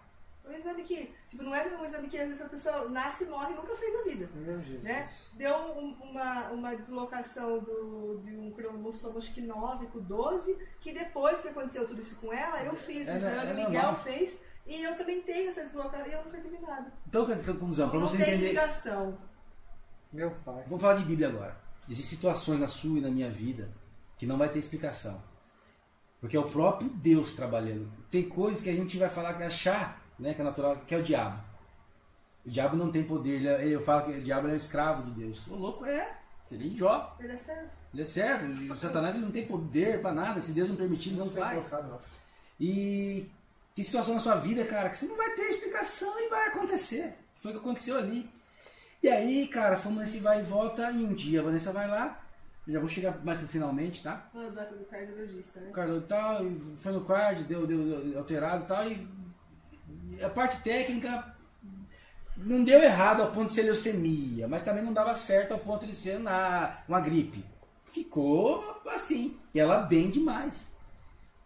É 0.46 0.50
um 0.50 0.54
exame 0.54 0.84
que, 0.84 1.12
tipo, 1.30 1.42
não 1.44 1.56
é 1.56 1.66
um 1.76 1.84
exame 1.86 2.08
que 2.08 2.18
às 2.20 2.28
vezes 2.28 2.42
a 2.44 2.50
pessoa 2.50 2.88
nasce 2.90 3.24
e 3.24 3.28
morre 3.28 3.52
e 3.54 3.56
nunca 3.56 3.76
fez 3.76 3.96
a 4.00 4.04
vida. 4.04 4.30
Meu 4.36 4.62
Jesus. 4.62 4.84
né? 4.84 5.10
Deu 5.34 5.56
um- 5.56 5.94
uma, 6.04 6.50
uma 6.52 6.76
deslocação 6.76 7.60
do, 7.60 8.22
de 8.24 8.36
um 8.38 8.52
cromossomo, 8.52 9.18
acho 9.18 9.34
que 9.34 9.42
9 9.42 9.88
com 9.88 10.00
12, 10.00 10.56
que 10.80 10.94
depois 10.94 11.42
que 11.42 11.48
aconteceu 11.48 11.88
tudo 11.88 12.02
isso 12.02 12.16
com 12.18 12.32
ela, 12.32 12.62
eu 12.64 12.74
fiz 12.76 13.08
o 13.08 13.12
É, 13.12 13.16
exame, 13.18 13.38
é 13.50 13.54
o 13.54 13.56
Miguel 13.56 13.72
normal. 13.82 13.96
fez, 13.96 14.40
e 14.68 14.84
eu 14.84 14.96
também 14.98 15.22
tenho 15.24 15.50
essa 15.50 15.64
deslocação, 15.66 16.06
e 16.08 16.12
eu 16.14 16.24
nunca 16.24 16.40
tive 16.40 16.60
nada. 16.60 16.94
Então, 17.08 17.26
conclusão, 17.26 17.90
para 17.90 18.00
não 18.00 18.08
você 18.08 18.18
tem 18.18 18.30
entender. 18.36 18.50
ligação. 18.50 19.18
Meu 20.14 20.32
pai. 20.32 20.64
Vamos 20.68 20.82
falar 20.82 20.96
de 20.96 21.06
Bíblia 21.06 21.28
agora. 21.28 21.58
Existem 21.90 22.18
situações 22.18 22.60
na 22.60 22.68
sua 22.68 23.00
e 23.00 23.02
na 23.02 23.10
minha 23.10 23.30
vida 23.30 23.72
que 24.18 24.26
não 24.26 24.38
vai 24.38 24.50
ter 24.50 24.60
explicação. 24.60 25.22
Porque 26.22 26.38
é 26.38 26.40
o 26.40 26.50
próprio 26.50 26.90
Deus 26.90 27.34
trabalhando. 27.34 27.92
Tem 28.10 28.28
coisas 28.30 28.62
que 28.62 28.70
a 28.70 28.74
gente 28.74 28.98
vai 28.98 29.10
falar 29.10 29.34
que 29.34 29.44
achar 29.44 30.02
né, 30.20 30.34
que 30.34 30.42
é 30.42 30.44
natural, 30.44 30.78
que 30.88 30.94
é 30.96 30.98
o 30.98 31.04
diabo. 31.04 31.42
O 32.46 32.50
diabo 32.50 32.76
não 32.78 32.92
tem 32.92 33.04
poder, 33.04 33.36
ele 33.38 33.48
é- 33.48 33.68
eu 33.68 33.82
falo 33.84 34.06
que 34.06 34.12
o 34.12 34.22
diabo 34.22 34.48
é 34.48 34.52
um 34.52 34.56
escravo 34.56 35.04
de 35.04 35.12
Deus. 35.12 35.48
O 35.48 35.56
louco 35.56 35.86
é, 35.86 36.18
seria 36.48 36.70
de 36.70 36.78
Jó. 36.78 37.16
Ele 37.20 37.34
é 37.34 37.38
servo. 37.38 37.70
Ele 37.94 38.02
é 38.02 38.06
servo, 38.06 38.74
o 38.74 38.78
Satanás 38.78 39.16
ele 39.16 39.26
não 39.26 39.32
tem 39.32 39.46
poder 39.48 40.02
pra 40.02 40.12
nada, 40.12 40.42
se 40.42 40.52
Deus 40.52 40.70
não 40.70 40.76
permitir, 40.76 41.10
ele 41.10 41.20
não 41.20 41.30
Tem 41.30 41.42
faz. 41.42 41.68
colocado. 41.68 42.00
E 42.60 43.30
tem 43.74 43.84
situação 43.84 44.14
na 44.14 44.20
sua 44.20 44.36
vida, 44.36 44.64
cara, 44.66 44.90
que 44.90 44.98
você 44.98 45.06
não 45.08 45.16
vai 45.18 45.30
ter 45.32 45.44
explicação 45.50 46.20
e 46.20 46.30
vai 46.30 46.48
acontecer. 46.50 47.16
Foi 47.36 47.52
o 47.52 47.54
que 47.56 47.60
aconteceu 47.62 47.98
ali. 47.98 48.30
E 49.02 49.08
aí, 49.08 49.48
cara, 49.48 49.78
fomos 49.78 50.00
nesse 50.00 50.20
vai 50.20 50.40
e 50.40 50.44
volta 50.44 50.90
e 50.92 51.04
um 51.04 51.14
dia 51.14 51.40
a 51.42 51.44
Vanessa 51.44 51.72
vai 51.72 51.88
lá, 51.88 52.22
eu 52.68 52.74
já 52.74 52.80
vou 52.80 52.90
chegar 52.90 53.24
mais 53.24 53.38
pro 53.38 53.48
finalmente, 53.48 54.02
tá? 54.02 54.28
Ah, 54.34 54.40
do, 54.50 54.78
do 54.80 54.86
cardiologista, 54.86 55.60
né? 55.60 55.72
O 55.76 55.98
e 55.98 56.02
tal, 56.02 56.40
foi 56.78 56.92
no 56.92 57.06
card, 57.06 57.44
deu, 57.44 57.68
deu, 57.68 58.04
deu 58.04 58.18
alterado 58.20 58.64
e 58.64 58.68
tal, 58.68 58.88
e 58.90 59.08
a 60.24 60.30
parte 60.30 60.62
técnica 60.62 61.36
não 62.38 62.64
deu 62.64 62.82
errado 62.82 63.22
ao 63.22 63.32
ponto 63.32 63.50
de 63.50 63.56
ser 63.56 63.64
leucemia, 63.64 64.48
mas 64.48 64.64
também 64.64 64.84
não 64.84 64.94
dava 64.94 65.16
certo 65.16 65.54
ao 65.54 65.60
ponto 65.60 65.86
de 65.86 65.96
ser 65.96 66.20
na, 66.20 66.80
uma 66.88 67.00
gripe. 67.00 67.44
Ficou 67.92 68.82
assim. 68.88 69.38
E 69.54 69.60
ela 69.60 69.78
bem 69.78 70.10
demais. 70.10 70.74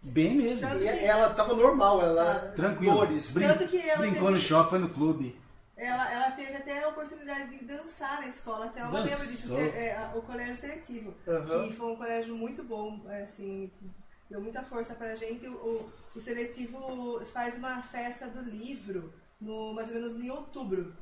Bem 0.02 0.34
mesmo. 0.36 0.68
E 0.80 0.88
ela 0.88 1.30
tava 1.34 1.54
normal, 1.54 2.02
ela 2.02 2.54
Tranquilo. 2.56 2.94
dores. 2.96 3.32
Brin- 3.34 3.48
Tanto 3.48 3.68
que 3.68 3.78
ela 3.78 3.98
brincou 4.00 4.20
teve- 4.28 4.32
no 4.34 4.40
shopping, 4.40 4.70
foi 4.70 4.80
no 4.80 4.90
clube. 4.90 5.40
Ela, 5.78 6.12
ela 6.12 6.32
teve 6.32 6.56
até 6.58 6.84
a 6.84 6.90
oportunidade 6.90 7.58
de 7.58 7.64
dançar 7.66 8.20
na 8.20 8.28
escola, 8.28 8.66
até 8.66 8.82
ela 8.82 9.00
lembra 9.00 9.26
disso, 9.26 9.56
é, 9.58 9.96
a- 9.96 10.12
o 10.18 10.22
colégio 10.22 10.56
seletivo, 10.58 11.14
Aham. 11.26 11.68
que 11.68 11.74
foi 11.74 11.92
um 11.92 11.96
colégio 11.96 12.36
muito 12.36 12.64
bom, 12.64 13.00
é, 13.10 13.22
assim, 13.24 13.72
deu 14.30 14.42
muita 14.42 14.62
força 14.64 14.96
pra 14.96 15.16
gente. 15.16 15.48
O, 15.48 15.54
o, 15.54 15.90
o 16.16 16.22
seletivo 16.22 17.22
faz 17.28 17.58
uma 17.58 17.82
festa 17.82 18.28
do 18.28 18.42
livro, 18.42 19.14
no, 19.40 19.74
mais 19.74 19.90
ou 19.90 19.96
menos 19.96 20.16
em 20.16 20.30
outubro, 20.30 20.96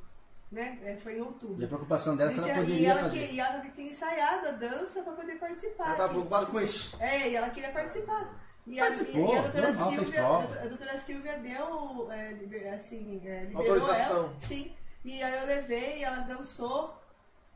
né? 0.51 0.79
É, 0.83 0.95
foi 0.97 1.13
em 1.13 1.17
E 1.17 1.19
a 1.19 1.23
outubro. 1.25 1.67
preocupação 1.67 2.15
dela 2.15 2.31
se 2.31 2.39
ela 2.39 2.49
e, 2.49 2.55
poderia 2.55 2.91
ela, 2.91 2.99
fazer. 3.01 3.27
que- 3.27 3.33
e 3.33 3.39
ela 3.39 3.59
tinha 3.69 3.91
ensaiado 3.91 4.47
a 4.47 4.51
dança 4.51 5.03
pra 5.03 5.13
poder 5.13 5.35
participar. 5.39 5.87
Ela 5.87 5.95
tava 5.95 6.09
E- 6.09 6.13
preocupada 6.13 6.45
com 6.45 6.61
isso. 6.61 6.97
é, 7.01 7.29
e 7.29 7.35
ela 7.35 7.49
queria 7.49 7.71
participar. 7.71 8.43
E 8.65 8.79
a, 8.81 8.83
Participou, 8.85 9.33
e 9.33 9.37
a 9.37 9.41
doutora 9.43 9.67
normal, 9.73 9.91
Silvia, 9.91 10.25
a 10.25 10.37
doutora- 10.39 10.61
a 10.61 10.67
doutora 10.67 10.99
Silvia 10.99 11.37
deu, 11.39 12.11
é, 12.11 12.73
assim, 12.75 13.21
é, 13.25 13.43
liberou 13.45 13.61
Autorização. 13.75 14.17
ela. 14.25 14.33
Sim. 14.39 14.71
E 15.05 15.23
aí 15.23 15.39
eu 15.41 15.45
levei, 15.47 16.03
ela 16.03 16.19
dançou. 16.21 17.01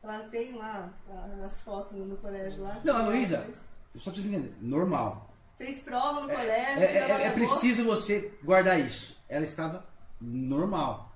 Ela 0.02 0.20
tem 0.30 0.54
lá 0.56 0.90
a- 1.08 1.44
as 1.46 1.60
fotos 1.62 1.92
no, 1.92 2.16
colégio 2.16 2.62
lá. 2.62 2.80
Não, 2.82 2.96
a 2.96 3.00
Ela 3.00 3.08
Luísa, 3.10 3.36
Só 3.98 4.10
pra 4.10 4.20
vocês 4.20 4.24
entenderem, 4.26 4.56
normal. 4.60 5.31
Fez 5.58 5.80
prova 5.80 6.20
no 6.22 6.28
colégio. 6.28 6.82
É, 6.82 6.86
tirou 7.02 7.18
é- 7.18 7.22
é 7.22 7.28
a 7.28 7.32
preciso 7.32 7.84
você 7.84 8.32
guardar 8.42 8.78
isso. 8.80 9.22
Ela 9.28 9.44
estava 9.44 9.86
normal. 10.20 11.12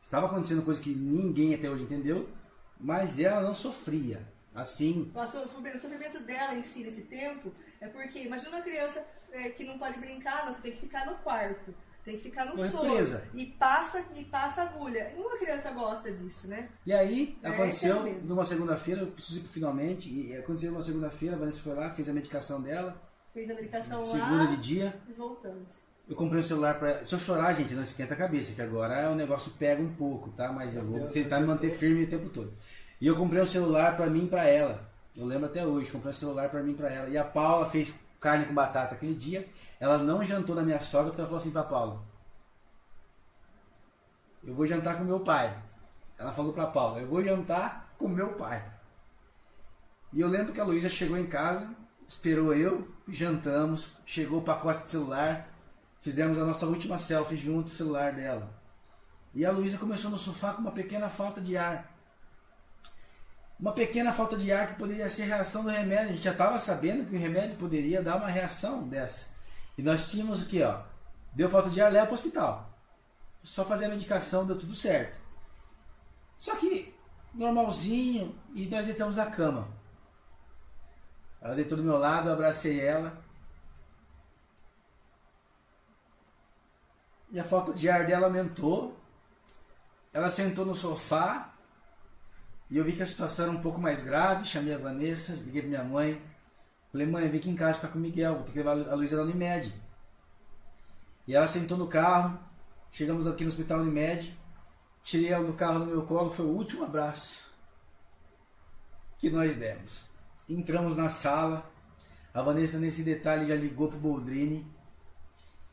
Estava 0.00 0.26
acontecendo 0.26 0.62
coisa 0.62 0.80
que 0.80 0.90
ninguém 0.90 1.54
até 1.54 1.68
hoje 1.68 1.84
entendeu, 1.84 2.28
mas 2.80 3.18
ela 3.18 3.40
não 3.40 3.54
sofria. 3.54 4.26
Assim, 4.54 5.12
o 5.14 5.26
sofrimento- 5.26 6.20
dela 6.24 6.54
em 6.54 6.62
si 6.62 6.80
nesse 6.82 7.02
tempo 7.02 7.52
é 7.80 7.86
porque, 7.86 8.20
imagina 8.20 8.56
uma 8.56 8.62
criança 8.62 9.04
é, 9.30 9.50
que 9.50 9.62
não 9.64 9.78
pode 9.78 9.98
brincar, 10.00 10.46
você 10.46 10.62
tem 10.62 10.72
que 10.72 10.80
ficar 10.80 11.04
no 11.06 11.14
quarto, 11.16 11.72
tem 12.04 12.16
que 12.16 12.22
ficar 12.22 12.46
no 12.46 12.56
Foi 12.56 12.68
presa. 12.88 13.28
E 13.34 13.44
passa, 13.46 14.02
e 14.16 14.24
passa 14.24 14.62
agulha. 14.62 15.12
Nenhuma 15.14 15.36
criança 15.36 15.70
gosta 15.70 16.10
disso, 16.10 16.48
né? 16.48 16.70
E 16.86 16.92
aí, 16.92 17.38
É, 17.42 17.48
aconteceu 17.48 18.06
é 18.06 18.12
numa 18.22 18.44
segunda-feira, 18.44 19.02
eu 19.02 19.08
preciso 19.08 19.40
ir 19.40 19.48
finalmente, 19.48 20.08
e 20.08 20.34
aconteceu 20.36 20.72
numa 20.72 20.82
segunda-feira, 20.82 21.36
a 21.36 21.38
Vanessa 21.38 21.60
foi 21.60 21.74
lá, 21.74 21.90
fez 21.90 22.08
a 22.08 22.12
medicação 22.12 22.62
dela, 22.62 23.00
Fez 23.38 23.50
a 23.52 23.54
medicação 23.54 24.04
segunda 24.04 24.42
lá 24.42 24.46
de 24.46 24.56
dia, 24.56 25.00
e 25.08 25.12
voltamos. 25.12 25.68
eu 26.08 26.16
comprei 26.16 26.40
um 26.40 26.42
celular 26.42 26.76
pra. 26.76 27.06
Se 27.06 27.14
eu 27.14 27.20
chorar, 27.20 27.54
gente, 27.54 27.72
não 27.72 27.84
esquenta 27.84 28.14
a 28.14 28.16
cabeça, 28.16 28.52
que 28.52 28.60
agora 28.60 29.12
o 29.12 29.14
negócio 29.14 29.52
pega 29.52 29.80
um 29.80 29.94
pouco, 29.94 30.30
tá? 30.30 30.50
Mas 30.50 30.74
eu 30.74 30.84
vou 30.84 30.98
Deus, 30.98 31.12
tentar 31.12 31.36
me 31.36 31.46
já 31.46 31.52
manter 31.52 31.70
firme 31.70 32.02
o 32.02 32.10
tempo 32.10 32.30
todo. 32.30 32.52
E 33.00 33.06
eu 33.06 33.14
comprei 33.14 33.40
um 33.40 33.46
celular 33.46 33.96
pra 33.96 34.06
mim 34.06 34.24
e 34.24 34.28
pra 34.28 34.44
ela. 34.44 34.90
Eu 35.16 35.24
lembro 35.24 35.46
até 35.46 35.64
hoje, 35.64 35.88
comprei 35.92 36.10
um 36.10 36.16
celular 36.16 36.48
pra 36.48 36.64
mim 36.64 36.72
e 36.72 36.74
pra 36.74 36.90
ela. 36.90 37.08
E 37.08 37.16
a 37.16 37.22
Paula 37.22 37.70
fez 37.70 37.94
carne 38.20 38.44
com 38.44 38.54
batata 38.54 38.96
aquele 38.96 39.14
dia. 39.14 39.48
Ela 39.78 39.98
não 39.98 40.24
jantou 40.24 40.56
na 40.56 40.62
minha 40.62 40.80
sogra 40.80 41.10
porque 41.10 41.20
ela 41.20 41.28
falou 41.28 41.40
assim 41.40 41.52
pra 41.52 41.62
Paula. 41.62 42.02
Eu 44.42 44.52
vou 44.52 44.66
jantar 44.66 44.98
com 44.98 45.04
meu 45.04 45.20
pai. 45.20 45.56
Ela 46.18 46.32
falou 46.32 46.52
pra 46.52 46.66
Paula, 46.66 46.98
eu 46.98 47.06
vou 47.06 47.22
jantar 47.22 47.94
com 47.96 48.08
meu 48.08 48.32
pai. 48.32 48.68
E 50.12 50.20
eu 50.20 50.26
lembro 50.26 50.52
que 50.52 50.60
a 50.60 50.64
Luísa 50.64 50.88
chegou 50.88 51.16
em 51.16 51.26
casa, 51.26 51.72
esperou 52.08 52.54
eu, 52.54 52.88
jantamos, 53.06 53.92
chegou 54.06 54.38
o 54.38 54.42
pacote 54.42 54.84
de 54.84 54.90
celular, 54.92 55.46
fizemos 56.00 56.38
a 56.38 56.44
nossa 56.44 56.66
última 56.66 56.98
selfie 56.98 57.36
junto 57.36 57.68
celular 57.68 58.14
dela. 58.14 58.50
E 59.34 59.44
a 59.44 59.52
Luísa 59.52 59.76
começou 59.76 60.10
no 60.10 60.16
sofá 60.16 60.54
com 60.54 60.62
uma 60.62 60.72
pequena 60.72 61.10
falta 61.10 61.40
de 61.40 61.56
ar. 61.56 61.94
Uma 63.60 63.72
pequena 63.72 64.12
falta 64.12 64.36
de 64.36 64.50
ar 64.50 64.68
que 64.68 64.78
poderia 64.78 65.08
ser 65.08 65.24
reação 65.24 65.62
do 65.64 65.68
remédio. 65.68 66.10
A 66.10 66.12
gente 66.12 66.24
já 66.24 66.32
estava 66.32 66.58
sabendo 66.58 67.04
que 67.04 67.14
o 67.14 67.18
remédio 67.18 67.56
poderia 67.56 68.02
dar 68.02 68.16
uma 68.16 68.28
reação 68.28 68.88
dessa. 68.88 69.28
E 69.76 69.82
nós 69.82 70.10
tínhamos 70.10 70.42
o 70.42 70.46
que, 70.46 70.62
ó? 70.62 70.80
Deu 71.34 71.50
falta 71.50 71.68
de 71.68 71.80
ar, 71.80 71.92
leva 71.92 72.06
para 72.06 72.12
o 72.12 72.14
hospital. 72.14 72.72
Só 73.42 73.64
fazer 73.64 73.86
a 73.86 73.90
medicação, 73.90 74.46
deu 74.46 74.58
tudo 74.58 74.74
certo. 74.74 75.18
Só 76.36 76.56
que, 76.56 76.94
normalzinho, 77.34 78.34
e 78.54 78.66
nós 78.66 78.86
deitamos 78.86 79.16
na 79.16 79.26
cama. 79.26 79.68
Ela 81.40 81.54
deitou 81.54 81.78
do 81.78 81.84
meu 81.84 81.96
lado, 81.96 82.28
eu 82.28 82.32
abracei 82.32 82.80
ela. 82.80 83.16
E 87.30 87.38
a 87.38 87.44
falta 87.44 87.72
de 87.72 87.88
ar 87.88 88.06
dela 88.06 88.26
aumentou. 88.26 88.98
Ela 90.12 90.30
sentou 90.30 90.64
no 90.64 90.74
sofá. 90.74 91.52
E 92.70 92.76
eu 92.76 92.84
vi 92.84 92.92
que 92.92 93.02
a 93.02 93.06
situação 93.06 93.46
era 93.46 93.54
um 93.54 93.60
pouco 93.60 93.80
mais 93.80 94.02
grave. 94.02 94.46
Chamei 94.46 94.74
a 94.74 94.78
Vanessa, 94.78 95.32
liguei 95.32 95.62
pra 95.62 95.68
minha 95.68 95.84
mãe. 95.84 96.22
Falei, 96.90 97.06
mãe, 97.06 97.28
vem 97.28 97.38
aqui 97.38 97.50
em 97.50 97.56
casa 97.56 97.74
ficar 97.74 97.88
com 97.88 97.98
o 97.98 98.02
Miguel. 98.02 98.34
Vou 98.36 98.44
ter 98.44 98.52
que 98.52 98.58
levar 98.58 98.72
a 98.72 98.94
Luísa 98.94 99.16
na 99.16 99.22
Unimed. 99.22 99.72
E 101.26 101.34
ela 101.34 101.46
sentou 101.46 101.76
no 101.76 101.86
carro. 101.86 102.38
Chegamos 102.90 103.26
aqui 103.26 103.44
no 103.44 103.50
hospital 103.50 103.80
Unimed. 103.80 104.36
Tirei 105.04 105.28
ela 105.28 105.44
do 105.44 105.52
carro 105.52 105.80
no 105.80 105.86
meu 105.86 106.06
colo. 106.06 106.32
Foi 106.32 106.46
o 106.46 106.50
último 106.50 106.84
abraço 106.84 107.52
que 109.18 109.28
nós 109.28 109.54
demos. 109.54 110.07
Entramos 110.48 110.96
na 110.96 111.08
sala. 111.08 111.70
A 112.32 112.42
Vanessa, 112.42 112.78
nesse 112.78 113.02
detalhe, 113.02 113.46
já 113.46 113.54
ligou 113.54 113.88
pro 113.88 113.98
Boldrini. 113.98 114.66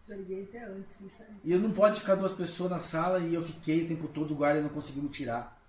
Já 0.07 0.15
liguei 0.15 0.43
até 0.43 0.65
antes 0.65 0.99
disso 0.99 1.23
aí. 1.23 1.35
E 1.43 1.51
eu 1.51 1.59
não 1.59 1.71
pode 1.71 1.99
ficar 1.99 2.15
duas 2.15 2.33
pessoas 2.33 2.69
na 2.69 2.79
sala 2.79 3.19
e 3.19 3.33
eu 3.33 3.41
fiquei 3.41 3.85
o 3.85 3.87
tempo 3.87 4.07
todo, 4.07 4.31
o 4.31 4.35
guarda 4.35 4.61
não 4.61 4.69
conseguiu 4.69 5.03
me 5.03 5.09
tirar. 5.09 5.59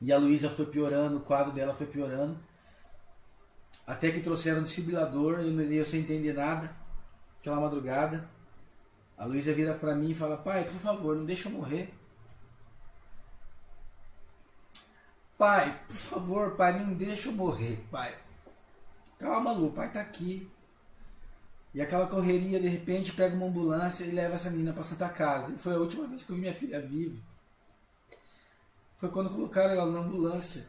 E 0.00 0.12
a 0.12 0.18
Luísa 0.18 0.50
foi 0.50 0.66
piorando, 0.66 1.18
o 1.18 1.20
quadro 1.20 1.52
dela 1.52 1.74
foi 1.74 1.86
piorando. 1.86 2.38
Até 3.86 4.10
que 4.10 4.20
trouxeram 4.20 4.60
um 4.60 4.62
desfibrilador, 4.62 5.40
eu 5.40 5.50
não 5.50 5.62
ia 5.62 5.84
sem 5.84 6.00
entender 6.00 6.32
nada. 6.32 6.74
Aquela 7.40 7.60
madrugada. 7.60 8.28
A 9.16 9.24
Luísa 9.24 9.52
vira 9.52 9.74
pra 9.74 9.94
mim 9.94 10.10
e 10.10 10.14
fala, 10.14 10.36
pai, 10.36 10.64
por 10.64 10.80
favor, 10.80 11.16
não 11.16 11.24
deixa 11.24 11.48
eu 11.48 11.52
morrer. 11.52 11.92
Pai, 15.36 15.78
por 15.86 15.96
favor, 15.96 16.56
pai, 16.56 16.78
não 16.78 16.92
deixa 16.94 17.28
eu 17.28 17.32
morrer, 17.32 17.82
pai. 17.90 18.14
Calma, 19.20 19.52
Lu, 19.52 19.70
pai 19.70 19.92
tá 19.92 20.00
aqui. 20.00 20.50
E 21.74 21.80
aquela 21.80 22.06
correria, 22.06 22.58
de 22.58 22.66
repente, 22.66 23.12
pega 23.12 23.36
uma 23.36 23.46
ambulância 23.46 24.04
e 24.04 24.12
leva 24.12 24.34
essa 24.34 24.48
menina 24.48 24.72
para 24.72 24.82
Santa 24.82 25.10
Casa. 25.10 25.52
E 25.52 25.58
foi 25.58 25.74
a 25.74 25.78
última 25.78 26.06
vez 26.06 26.24
que 26.24 26.30
eu 26.30 26.36
vi 26.36 26.40
minha 26.40 26.54
filha 26.54 26.80
viva. 26.80 27.16
Foi 28.96 29.10
quando 29.10 29.28
colocaram 29.28 29.74
ela 29.74 29.90
na 29.90 30.00
ambulância. 30.00 30.66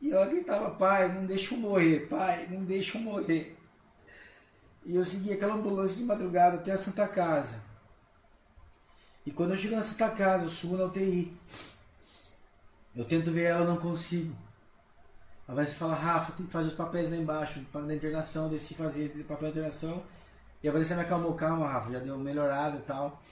E 0.00 0.10
ela 0.10 0.26
gritava, 0.26 0.72
pai, 0.72 1.12
não 1.12 1.24
deixa 1.24 1.54
eu 1.54 1.58
morrer, 1.58 2.08
pai, 2.08 2.48
não 2.48 2.64
deixa 2.64 2.98
eu 2.98 3.02
morrer. 3.02 3.56
E 4.84 4.96
eu 4.96 5.04
segui 5.04 5.32
aquela 5.32 5.54
ambulância 5.54 5.96
de 5.96 6.04
madrugada 6.04 6.56
até 6.56 6.72
a 6.72 6.78
Santa 6.78 7.06
Casa. 7.06 7.62
E 9.24 9.30
quando 9.30 9.52
eu 9.52 9.56
chego 9.56 9.76
na 9.76 9.82
Santa 9.82 10.10
Casa, 10.10 10.44
eu 10.44 10.50
subo 10.50 10.76
na 10.76 10.84
UTI. 10.84 11.32
Eu 12.94 13.04
tento 13.04 13.30
ver 13.30 13.44
ela, 13.44 13.64
não 13.64 13.76
consigo. 13.76 14.43
A 15.46 15.52
Vanessa 15.52 15.74
fala, 15.74 15.94
Rafa, 15.94 16.32
tem 16.32 16.46
que 16.46 16.52
fazer 16.52 16.68
os 16.68 16.74
papéis 16.74 17.10
lá 17.10 17.16
embaixo, 17.16 17.60
da 17.72 17.94
internação, 17.94 18.48
desci 18.48 18.74
fazer 18.74 19.10
papel 19.28 19.44
da 19.44 19.48
internação. 19.50 20.02
E 20.62 20.68
a 20.68 20.72
Vanessa 20.72 20.94
me 20.94 21.02
acalmou, 21.02 21.34
calma, 21.34 21.68
Rafa, 21.68 21.92
já 21.92 21.98
deu 21.98 22.16
melhorada 22.16 22.78
e 22.78 22.82
tal. 22.82 23.22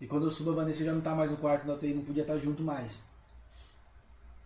E 0.00 0.06
quando 0.06 0.26
eu 0.26 0.30
subo, 0.30 0.52
a 0.52 0.54
Vanessa 0.54 0.82
já 0.82 0.92
não 0.92 1.02
tá 1.02 1.14
mais 1.14 1.30
no 1.30 1.36
quarto 1.36 1.66
da 1.66 1.74
UTI, 1.74 1.92
não 1.92 2.04
podia 2.04 2.22
estar 2.22 2.38
junto 2.38 2.62
mais. 2.62 3.00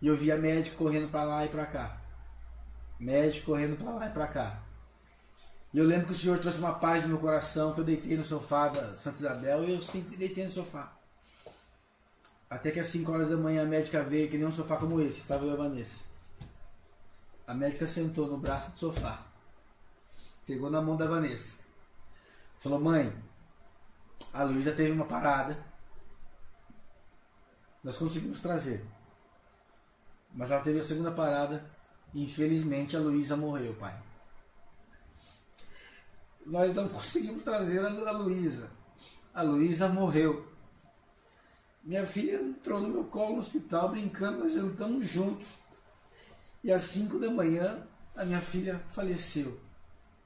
E 0.01 0.07
eu 0.07 0.17
vi 0.17 0.29
a 0.31 0.37
médica 0.37 0.75
correndo 0.75 1.09
pra 1.09 1.23
lá 1.23 1.45
e 1.45 1.47
pra 1.47 1.65
cá. 1.65 1.97
Médico 2.99 3.47
correndo 3.47 3.77
pra 3.77 3.91
lá 3.91 4.07
e 4.07 4.11
pra 4.11 4.27
cá. 4.27 4.59
E 5.73 5.77
eu 5.77 5.85
lembro 5.85 6.07
que 6.07 6.13
o 6.13 6.15
Senhor 6.15 6.37
trouxe 6.39 6.59
uma 6.59 6.73
paz 6.73 7.03
no 7.03 7.09
meu 7.09 7.19
coração, 7.19 7.73
que 7.73 7.79
eu 7.79 7.85
deitei 7.85 8.17
no 8.17 8.23
sofá 8.23 8.67
da 8.67 8.97
Santa 8.97 9.19
Isabel 9.19 9.63
e 9.63 9.73
eu 9.73 9.81
sempre 9.81 10.17
deitei 10.17 10.43
no 10.43 10.51
sofá. 10.51 10.93
Até 12.49 12.71
que 12.71 12.79
às 12.79 12.87
5 12.87 13.09
horas 13.11 13.29
da 13.29 13.37
manhã 13.37 13.63
a 13.63 13.65
médica 13.65 14.03
veio, 14.03 14.29
que 14.29 14.37
nem 14.37 14.45
um 14.45 14.51
sofá 14.51 14.75
como 14.75 14.99
esse, 15.01 15.19
estava 15.19 15.45
eu 15.45 15.51
e 15.51 15.53
a 15.53 15.57
Vanessa. 15.57 16.14
A 17.47 17.53
médica 17.53 17.87
sentou 17.87 18.27
no 18.27 18.37
braço 18.37 18.71
do 18.71 18.79
sofá. 18.79 19.25
Pegou 20.45 20.69
na 20.69 20.81
mão 20.81 20.97
da 20.97 21.05
Vanessa. 21.05 21.59
Falou, 22.59 22.79
mãe, 22.79 23.13
a 24.33 24.43
Luísa 24.43 24.71
teve 24.71 24.91
uma 24.91 25.05
parada. 25.05 25.57
Nós 27.83 27.97
conseguimos 27.97 28.41
trazer. 28.41 28.83
Mas 30.33 30.49
ela 30.49 30.61
teve 30.61 30.79
a 30.79 30.83
segunda 30.83 31.11
parada 31.11 31.63
e 32.13 32.23
infelizmente 32.23 32.95
a 32.95 32.99
Luísa 32.99 33.37
morreu, 33.37 33.75
pai. 33.75 33.95
Nós 36.45 36.73
não 36.75 36.89
conseguimos 36.89 37.43
trazer 37.43 37.85
a 37.85 38.11
Luísa. 38.11 38.69
A 39.33 39.41
Luísa 39.41 39.87
morreu. 39.87 40.51
Minha 41.83 42.05
filha 42.05 42.41
entrou 42.41 42.81
no 42.81 42.89
meu 42.89 43.03
colo 43.03 43.33
no 43.33 43.39
hospital 43.39 43.89
brincando, 43.89 44.39
nós 44.39 44.53
jantamos 44.53 45.07
juntos. 45.07 45.59
E 46.65 46.71
às 46.71 46.81
5 46.81 47.19
da 47.19 47.29
manhã 47.29 47.83
a 48.15 48.25
minha 48.25 48.41
filha 48.41 48.81
faleceu. 48.89 49.59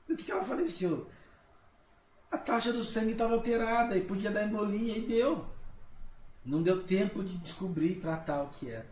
Do 0.08 0.16
que, 0.16 0.24
que 0.24 0.32
ela 0.32 0.42
faleceu? 0.42 1.06
A 2.32 2.38
taxa 2.38 2.72
do 2.72 2.82
sangue 2.82 3.12
estava 3.12 3.34
alterada 3.34 3.98
e 3.98 4.06
podia 4.06 4.32
dar 4.32 4.46
embolia 4.46 4.98
e 4.98 5.02
deu. 5.06 5.46
Não 6.46 6.64
deu 6.64 6.82
tempo 6.82 7.26
de 7.26 7.38
descobrir 7.40 7.92
e 7.92 8.00
tratar 8.00 8.42
o 8.44 8.50
que 8.52 8.70
era. 8.70 8.88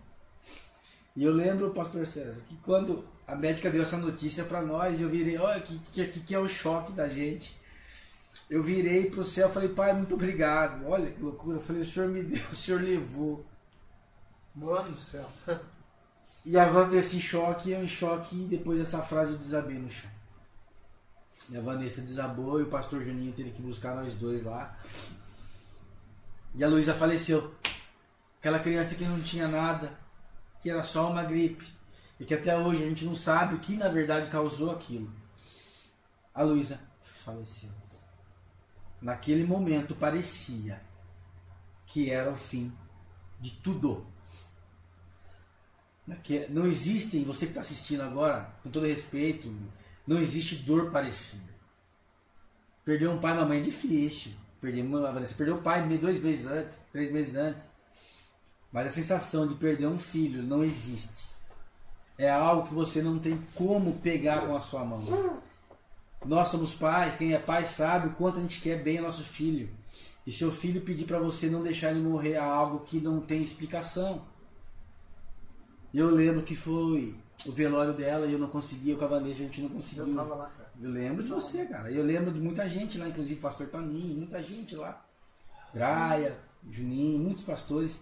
E 1.15 1.23
eu 1.23 1.31
lembro, 1.31 1.71
pastor 1.71 2.05
César, 2.05 2.41
que 2.49 2.57
quando 2.57 3.07
a 3.25 3.33
médica 3.33 3.71
deu 3.71 3.83
essa 3.83 3.97
notícia 3.97 4.43
para 4.43 4.61
nós, 4.61 4.99
eu 4.99 5.07
virei, 5.07 5.37
olha, 5.37 5.61
que, 5.61 5.79
que, 5.79 6.19
que 6.19 6.35
é 6.35 6.39
o 6.39 6.49
choque 6.49 6.91
da 6.91 7.07
gente. 7.07 7.57
Eu 8.49 8.61
virei 8.61 9.09
para 9.09 9.21
o 9.21 9.23
céu 9.23 9.49
e 9.49 9.53
falei, 9.53 9.69
pai, 9.69 9.93
muito 9.93 10.15
obrigado. 10.15 10.85
Olha 10.85 11.09
que 11.09 11.21
loucura. 11.21 11.59
Eu 11.59 11.61
falei, 11.61 11.81
o 11.81 11.85
senhor 11.85 12.09
me 12.09 12.23
deu, 12.23 12.45
o 12.51 12.55
senhor 12.55 12.81
levou. 12.81 13.45
Mano 14.53 14.91
do 14.91 14.97
céu. 14.97 15.25
E 16.49 16.57
a 16.57 16.65
em 16.65 17.19
choque, 17.19 17.71
eu 17.71 17.83
em 17.83 17.87
choque, 17.89 18.33
e 18.33 18.45
depois 18.45 18.79
dessa 18.79 19.01
frase 19.01 19.33
eu 19.33 19.37
desabei 19.37 19.77
no 19.77 19.89
chão. 19.89 20.09
E 21.49 21.57
a 21.57 21.61
Vanessa 21.61 22.01
desabou 22.01 22.61
e 22.61 22.63
o 22.63 22.69
pastor 22.69 23.03
Juninho 23.03 23.33
teve 23.33 23.51
que 23.51 23.61
buscar 23.61 23.93
nós 23.93 24.13
dois 24.15 24.45
lá. 24.45 24.77
E 26.55 26.63
a 26.63 26.69
Luísa 26.69 26.93
faleceu. 26.93 27.53
Aquela 28.39 28.59
criança 28.59 28.95
que 28.95 29.03
não 29.03 29.21
tinha 29.21 29.45
nada, 29.49 29.99
que 30.61 30.69
era 30.69 30.85
só 30.85 31.11
uma 31.11 31.21
gripe. 31.21 31.69
E 32.17 32.23
que 32.23 32.33
até 32.33 32.57
hoje 32.57 32.81
a 32.81 32.87
gente 32.87 33.03
não 33.03 33.13
sabe 33.13 33.55
o 33.55 33.59
que 33.59 33.75
na 33.75 33.89
verdade 33.89 34.29
causou 34.29 34.71
aquilo. 34.71 35.11
A 36.33 36.43
Luísa 36.43 36.79
faleceu. 37.01 37.71
Naquele 39.01 39.43
momento 39.43 39.93
parecia 39.93 40.81
que 41.87 42.09
era 42.09 42.31
o 42.31 42.37
fim 42.37 42.71
de 43.37 43.51
tudo. 43.51 44.07
Naque- 46.07 46.47
Não 46.49 46.65
existem, 46.65 47.23
você 47.25 47.45
que 47.45 47.51
está 47.51 47.61
assistindo 47.61 48.01
agora, 48.01 48.49
com 48.63 48.69
todo 48.71 48.87
respeito, 48.87 49.53
não 50.07 50.17
existe 50.19 50.55
dor 50.55 50.89
parecida. 50.91 51.43
Perder 52.85 53.09
um 53.09 53.19
pai 53.19 53.33
e 53.33 53.37
uma 53.37 53.45
mãe 53.45 53.59
é 53.59 53.63
difícil. 53.63 54.31
Perder 54.61 54.83
você 54.85 55.35
perdeu 55.35 55.55
o 55.57 55.61
pai 55.61 55.85
dois 55.97 56.21
meses 56.21 56.45
antes, 56.45 56.81
três 56.91 57.11
meses 57.11 57.35
antes. 57.35 57.69
Mas 58.71 58.87
a 58.87 58.89
sensação 58.89 59.47
de 59.47 59.55
perder 59.55 59.87
um 59.87 59.99
filho 59.99 60.41
não 60.41 60.63
existe. 60.63 61.27
É 62.17 62.29
algo 62.29 62.67
que 62.67 62.73
você 62.73 63.01
não 63.01 63.19
tem 63.19 63.37
como 63.53 63.93
pegar 63.99 64.47
com 64.47 64.55
a 64.55 64.61
sua 64.61 64.83
mão. 64.83 65.41
Nós 66.25 66.47
somos 66.47 66.73
pais, 66.73 67.15
quem 67.15 67.33
é 67.33 67.39
pai 67.39 67.65
sabe 67.65 68.07
o 68.07 68.13
quanto 68.13 68.39
a 68.39 68.41
gente 68.41 68.59
quer 68.59 68.81
bem 68.81 68.97
ao 68.97 69.03
nosso 69.03 69.23
filho. 69.23 69.69
E 70.25 70.31
seu 70.31 70.51
filho 70.51 70.81
pedir 70.81 71.05
para 71.05 71.19
você 71.19 71.47
não 71.47 71.61
deixar 71.61 71.91
ele 71.91 72.01
morrer 72.01 72.33
é 72.33 72.37
algo 72.37 72.79
que 72.85 72.99
não 72.99 73.21
tem 73.21 73.43
explicação. 73.43 74.25
E 75.93 75.99
eu 75.99 76.09
lembro 76.09 76.43
que 76.43 76.55
foi 76.55 77.15
o 77.45 77.51
velório 77.51 77.93
dela 77.93 78.25
e 78.27 78.33
eu 78.33 78.39
não 78.39 78.47
conseguia, 78.49 78.93
eu 78.93 78.97
com 78.97 79.05
a 79.13 79.19
gente 79.33 79.61
não 79.61 79.69
conseguiu. 79.69 80.07
Eu 80.07 80.15
tava 80.15 80.35
lá, 80.35 80.45
cara. 80.49 80.69
Eu 80.81 80.89
lembro 80.91 81.23
de 81.23 81.29
você, 81.29 81.65
cara. 81.65 81.91
Eu 81.91 82.03
lembro 82.03 82.31
de 82.31 82.39
muita 82.39 82.67
gente 82.69 82.97
lá, 82.97 83.07
inclusive 83.07 83.39
pastor 83.39 83.67
Toninho, 83.67 84.17
muita 84.17 84.41
gente 84.41 84.75
lá. 84.75 85.03
Graia, 85.73 86.37
Juninho, 86.69 87.19
muitos 87.19 87.43
pastores. 87.43 87.97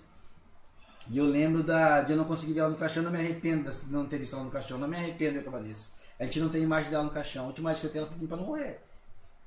E 1.10 1.18
eu 1.18 1.26
lembro 1.26 1.62
da, 1.64 2.02
de 2.02 2.12
eu 2.14 2.18
não 2.18 2.26
conseguir 2.26 2.54
ver 2.54 2.62
ela 2.62 2.70
no 2.70 2.78
caixão, 2.78 3.04
eu 3.04 3.12
não 3.12 3.18
me 3.18 3.24
arrependo 3.24 3.72
de 3.72 3.92
não 3.92 4.06
ter 4.08 4.18
visto 4.18 4.34
ela 4.36 4.44
no 4.44 4.50
caixão, 4.52 4.78
não 4.78 4.88
me 4.88 4.96
arrependo 4.98 5.40
a 5.48 5.52
Vanessa. 5.52 5.94
A 6.20 6.26
gente 6.26 6.40
não 6.40 6.50
tem 6.50 6.64
imagem 6.64 6.90
dela 6.90 7.04
no 7.04 7.12
caixão. 7.12 7.44
A 7.44 7.48
última 7.48 7.70
imagem 7.70 7.82
que 7.82 7.88
eu 7.88 7.92
tenho 7.92 8.04
ela 8.04 8.12
pedindo 8.12 8.28
pra 8.28 8.38
não 8.38 8.46
morrer. 8.46 8.80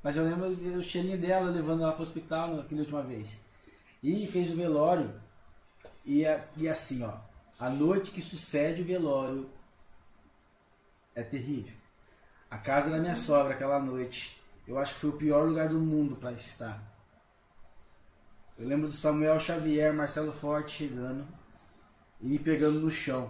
Mas 0.02 0.16
eu 0.16 0.24
lembro 0.24 0.54
do 0.54 0.82
cheirinho 0.82 1.18
dela 1.18 1.50
levando 1.50 1.82
ela 1.82 1.92
pro 1.92 2.02
hospital 2.02 2.54
naquela 2.54 2.80
última 2.82 3.02
vez. 3.02 3.40
E 4.02 4.26
fez 4.28 4.52
o 4.52 4.56
velório. 4.56 5.10
E, 6.04 6.24
a- 6.24 6.44
e 6.56 6.68
assim, 6.68 7.02
ó. 7.02 7.12
A 7.58 7.68
noite 7.68 8.12
que 8.12 8.22
sucede 8.22 8.82
o 8.82 8.84
velório 8.84 9.50
é 11.12 11.24
terrível. 11.24 11.74
A 12.48 12.56
casa 12.56 12.88
da 12.88 12.98
minha 12.98 13.16
sogra 13.16 13.52
aquela 13.52 13.80
noite, 13.80 14.40
eu 14.64 14.78
acho 14.78 14.94
que 14.94 15.00
foi 15.00 15.10
o 15.10 15.16
pior 15.16 15.48
lugar 15.48 15.68
do 15.68 15.80
mundo 15.80 16.14
para 16.14 16.30
estar. 16.30 16.80
Eu 18.56 18.64
lembro 18.64 18.86
do 18.86 18.94
Samuel 18.94 19.40
Xavier, 19.40 19.92
Marcelo 19.92 20.32
Forte 20.32 20.76
chegando 20.76 21.26
e 22.20 22.28
me 22.28 22.38
pegando 22.38 22.78
no 22.78 22.92
chão, 22.92 23.28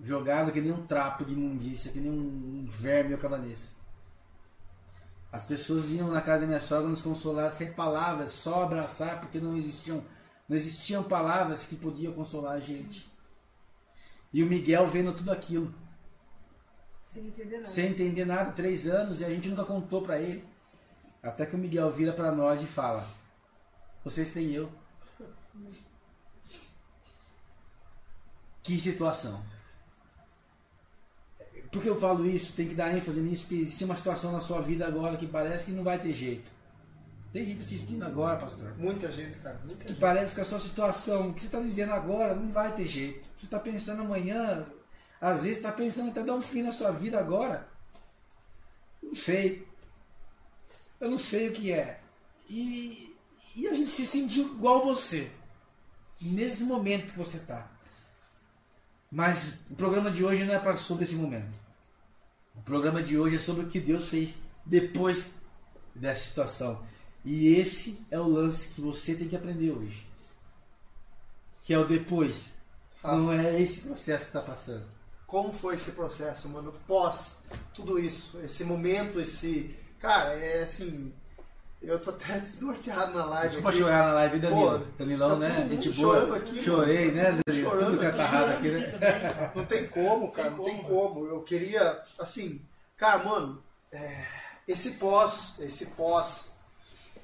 jogado 0.00 0.52
que 0.52 0.60
nem 0.60 0.70
um 0.70 0.86
trapo 0.86 1.24
de 1.24 1.32
imundícia, 1.32 1.90
que 1.90 1.98
nem 1.98 2.12
um, 2.12 2.64
verme 2.64 3.12
ou 3.12 3.18
cabanês. 3.18 3.76
As 5.32 5.44
pessoas 5.44 5.90
iam 5.90 6.12
na 6.12 6.22
casa 6.22 6.42
da 6.42 6.46
minha 6.46 6.60
sogra 6.60 6.88
nos 6.88 7.02
consolar 7.02 7.50
sem 7.50 7.72
palavras, 7.72 8.30
só 8.30 8.62
abraçar, 8.62 9.20
porque 9.20 9.40
não 9.40 9.56
existiam, 9.56 10.04
não 10.48 10.56
existiam 10.56 11.02
palavras 11.02 11.66
que 11.66 11.74
podiam 11.74 12.12
consolar 12.12 12.52
a 12.52 12.60
gente. 12.60 13.17
E 14.32 14.42
o 14.42 14.46
Miguel 14.46 14.88
vendo 14.88 15.14
tudo 15.14 15.32
aquilo 15.32 15.72
Sem 17.06 17.26
entender 17.26 17.56
nada. 17.56 17.66
sem 17.66 17.86
entender 17.86 18.24
nada, 18.24 18.52
três 18.52 18.86
anos, 18.86 19.20
e 19.20 19.24
a 19.24 19.28
gente 19.30 19.48
nunca 19.48 19.64
contou 19.64 20.02
pra 20.02 20.20
ele. 20.20 20.44
Até 21.22 21.46
que 21.46 21.56
o 21.56 21.58
Miguel 21.58 21.90
vira 21.90 22.12
pra 22.12 22.30
nós 22.30 22.62
e 22.62 22.66
fala: 22.66 23.08
Vocês 24.04 24.30
têm 24.30 24.52
eu. 24.52 24.70
Que 28.62 28.78
situação. 28.78 29.42
Por 31.72 31.82
que 31.82 31.88
eu 31.88 31.98
falo 32.00 32.26
isso? 32.26 32.52
Tem 32.52 32.68
que 32.68 32.74
dar 32.74 32.94
ênfase 32.96 33.20
nisso, 33.20 33.42
porque 33.42 33.62
existe 33.62 33.84
uma 33.84 33.96
situação 33.96 34.32
na 34.32 34.40
sua 34.40 34.60
vida 34.60 34.86
agora 34.86 35.16
que 35.16 35.26
parece 35.26 35.66
que 35.66 35.72
não 35.72 35.84
vai 35.84 35.98
ter 35.98 36.14
jeito. 36.14 36.50
Tem 37.32 37.44
gente 37.44 37.60
assistindo 37.60 38.04
agora, 38.04 38.38
pastor 38.38 38.74
Muita 38.78 39.12
gente, 39.12 39.38
cara. 39.38 39.60
Muita 39.64 39.84
que 39.84 39.88
gente. 39.90 40.00
parece 40.00 40.34
que 40.34 40.40
a 40.40 40.44
sua 40.44 40.58
situação, 40.58 41.28
o 41.28 41.34
que 41.34 41.40
você 41.40 41.46
está 41.46 41.60
vivendo 41.60 41.92
agora, 41.92 42.34
não 42.34 42.50
vai 42.50 42.74
ter 42.74 42.86
jeito. 42.86 43.28
Você 43.38 43.44
está 43.44 43.58
pensando 43.58 44.02
amanhã, 44.02 44.66
às 45.20 45.42
vezes 45.42 45.58
está 45.58 45.70
pensando 45.70 46.10
até 46.10 46.22
dar 46.22 46.34
um 46.34 46.42
fim 46.42 46.62
na 46.62 46.72
sua 46.72 46.90
vida 46.90 47.18
agora. 47.18 47.68
Não 49.02 49.14
sei. 49.14 49.66
Eu 51.00 51.10
não 51.10 51.18
sei 51.18 51.48
o 51.48 51.52
que 51.52 51.72
é. 51.72 52.00
E, 52.48 53.14
e 53.54 53.68
a 53.68 53.74
gente 53.74 53.90
se 53.90 54.06
sentiu 54.06 54.54
igual 54.54 54.84
você. 54.84 55.30
Nesse 56.20 56.64
momento 56.64 57.12
que 57.12 57.18
você 57.18 57.36
está. 57.36 57.70
Mas 59.10 59.60
o 59.70 59.74
programa 59.74 60.10
de 60.10 60.24
hoje 60.24 60.44
não 60.44 60.54
é 60.54 60.58
pra, 60.58 60.76
sobre 60.76 61.04
esse 61.04 61.14
momento. 61.14 61.58
O 62.54 62.62
programa 62.62 63.02
de 63.02 63.16
hoje 63.16 63.36
é 63.36 63.38
sobre 63.38 63.64
o 63.64 63.68
que 63.68 63.80
Deus 63.80 64.08
fez 64.08 64.40
depois 64.64 65.30
dessa 65.94 66.24
situação. 66.24 66.84
E 67.30 67.54
esse 67.56 68.06
é 68.10 68.18
o 68.18 68.26
lance 68.26 68.68
que 68.68 68.80
você 68.80 69.14
tem 69.14 69.28
que 69.28 69.36
aprender 69.36 69.70
hoje. 69.70 70.06
Que 71.62 71.74
é 71.74 71.78
o 71.78 71.86
depois. 71.86 72.54
Não 73.04 73.30
é 73.30 73.60
esse 73.60 73.80
processo 73.82 74.22
que 74.24 74.28
está 74.30 74.40
passando. 74.40 74.86
Como 75.26 75.52
foi 75.52 75.74
esse 75.74 75.92
processo, 75.92 76.48
mano? 76.48 76.72
Pós 76.86 77.40
tudo 77.74 77.98
isso, 77.98 78.40
esse 78.42 78.64
momento, 78.64 79.20
esse. 79.20 79.76
Cara, 80.00 80.32
é 80.38 80.62
assim. 80.62 81.12
Eu 81.82 82.00
tô 82.00 82.10
até 82.10 82.38
desnorteado 82.40 83.12
na 83.12 83.26
live. 83.26 83.48
Desculpa 83.48 83.68
aqui. 83.68 83.78
chorar 83.78 84.04
na 84.06 84.14
live, 84.14 84.38
Danilo. 84.40 84.78
Pô, 84.80 84.86
Danilão, 84.98 85.30
tá 85.30 85.36
né? 85.36 85.68
Gente 85.68 85.92
chorando 85.92 86.26
boa. 86.28 86.38
aqui, 86.38 86.62
Chorei, 86.62 87.04
mano. 87.12 87.16
né, 87.18 87.24
Tá 87.24 87.42
Danilo? 87.46 87.70
chorando 87.70 87.90
Tudo 87.90 88.00
catarrado 88.00 88.52
aqui, 88.52 88.68
né? 88.70 89.52
Não 89.54 89.64
tem 89.66 89.86
como, 89.88 90.32
cara, 90.32 90.50
não 90.50 90.64
tem 90.64 90.82
como. 90.82 91.26
Eu 91.26 91.42
queria, 91.42 92.02
assim, 92.18 92.62
cara, 92.96 93.22
mano, 93.22 93.62
é, 93.92 94.26
esse 94.66 94.92
pós, 94.92 95.56
esse 95.60 95.86
pós, 95.88 96.52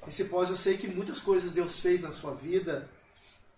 esse 0.07 0.25
pós, 0.25 0.49
eu 0.49 0.55
sei 0.55 0.77
que 0.77 0.87
muitas 0.87 1.21
coisas 1.21 1.51
Deus 1.51 1.79
fez 1.79 2.01
na 2.01 2.11
sua 2.11 2.33
vida 2.35 2.89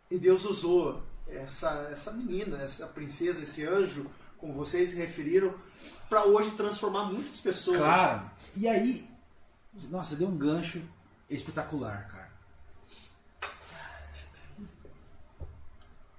e 0.09 0.17
Deus 0.17 0.45
usou 0.45 1.03
essa, 1.27 1.89
essa 1.91 2.13
menina, 2.13 2.61
essa 2.61 2.87
princesa, 2.87 3.43
esse 3.43 3.65
anjo, 3.65 4.09
como 4.37 4.53
vocês 4.53 4.91
se 4.91 4.95
referiram, 4.95 5.53
para 6.09 6.25
hoje 6.25 6.51
transformar 6.51 7.05
muitas 7.05 7.41
pessoas. 7.41 7.77
Claro. 7.77 8.29
E 8.55 8.67
aí, 8.67 9.09
nossa, 9.89 10.15
deu 10.15 10.27
um 10.27 10.37
gancho 10.37 10.81
espetacular, 11.29 12.07
cara. 12.07 12.27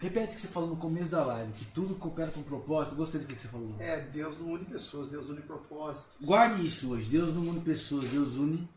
Repete 0.01 0.33
o 0.33 0.35
que 0.37 0.41
você 0.43 0.49
falou 0.49 0.69
no 0.69 0.77
começo 0.77 1.11
da 1.11 1.25
live, 1.25 1.53
que 1.55 1.65
tudo 1.67 1.97
coopera 1.97 2.31
com 2.31 2.41
propósito. 2.43 2.95
Gostei 2.95 3.21
do 3.21 3.27
que 3.27 3.41
você 3.41 3.49
falou. 3.49 3.75
É, 3.81 4.01
Deus 4.01 4.39
não 4.39 4.53
une 4.53 4.65
pessoas, 4.65 5.09
Deus 5.09 5.29
une 5.29 5.43
propósitos. 5.43 6.17
Guarde 6.25 6.65
isso 6.65 6.93
hoje. 6.93 7.09
Deus 7.09 7.35
não 7.35 7.43
une 7.43 7.61
pessoas, 7.61 8.09
Deus 8.09 8.35
une 8.35 8.69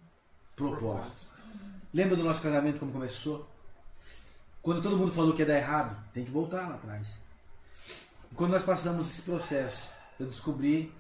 propósitos. 0.56 1.31
Lembra 1.94 2.16
do 2.16 2.24
nosso 2.24 2.42
casamento 2.42 2.80
como 2.80 2.92
começou? 2.92 3.50
Quando 4.62 4.82
todo 4.82 4.98
mundo 4.98 5.12
falou 5.12 5.34
que 5.34 5.42
ia 5.42 5.46
dar 5.46 5.58
errado, 5.58 6.04
tem 6.14 6.24
que 6.24 6.32
voltar 6.32 6.68
lá 6.68 6.76
atrás. 6.76 7.18
E 8.32 8.36
quando 8.36 8.52
nós 8.52 8.64
passamos 8.64 9.08
esse 9.08 9.24
processo, 9.24 9.89
eu 10.20 10.28
descobri 10.28 10.94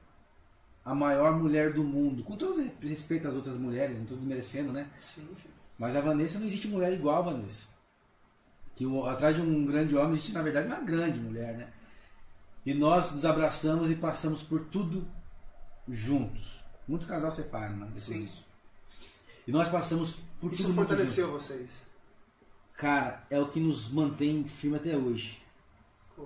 a 0.83 0.95
maior 0.95 1.37
mulher 1.37 1.73
do 1.73 1.83
mundo, 1.83 2.23
com 2.23 2.35
todo 2.35 2.59
respeito 2.81 3.27
às 3.27 3.35
outras 3.35 3.55
mulheres, 3.55 3.97
não 3.97 4.03
estou 4.03 4.17
desmerecendo, 4.17 4.73
né? 4.73 4.89
Sim, 4.99 5.27
filho. 5.35 5.53
Mas 5.77 5.95
a 5.95 6.01
Vanessa 6.01 6.39
não 6.39 6.47
existe 6.47 6.67
mulher 6.67 6.91
igual 6.91 7.19
a 7.19 7.31
Vanessa. 7.33 7.67
Que 8.75 8.85
atrás 9.07 9.35
de 9.35 9.41
um 9.41 9.65
grande 9.65 9.95
homem 9.95 10.13
existe, 10.13 10.33
na 10.33 10.41
verdade, 10.41 10.67
uma 10.67 10.79
grande 10.79 11.19
mulher, 11.19 11.55
né? 11.55 11.67
E 12.65 12.73
nós 12.73 13.11
nos 13.11 13.25
abraçamos 13.25 13.89
e 13.91 13.95
passamos 13.95 14.41
por 14.41 14.65
tudo 14.65 15.07
juntos. 15.87 16.63
Muitos 16.87 17.07
casais 17.07 17.35
separam, 17.35 17.77
né? 17.77 17.85
Depois 17.85 18.03
Sim. 18.03 18.25
disso. 18.25 18.45
E 19.47 19.51
nós 19.51 19.69
passamos 19.69 20.17
por 20.41 20.51
Isso 20.51 20.73
fortaleceu 20.73 21.31
vocês. 21.31 21.83
Cara, 22.75 23.23
é 23.29 23.39
o 23.39 23.47
que 23.47 23.59
nos 23.59 23.89
mantém 23.91 24.43
firme 24.43 24.75
até 24.77 24.97
hoje. 24.97 25.39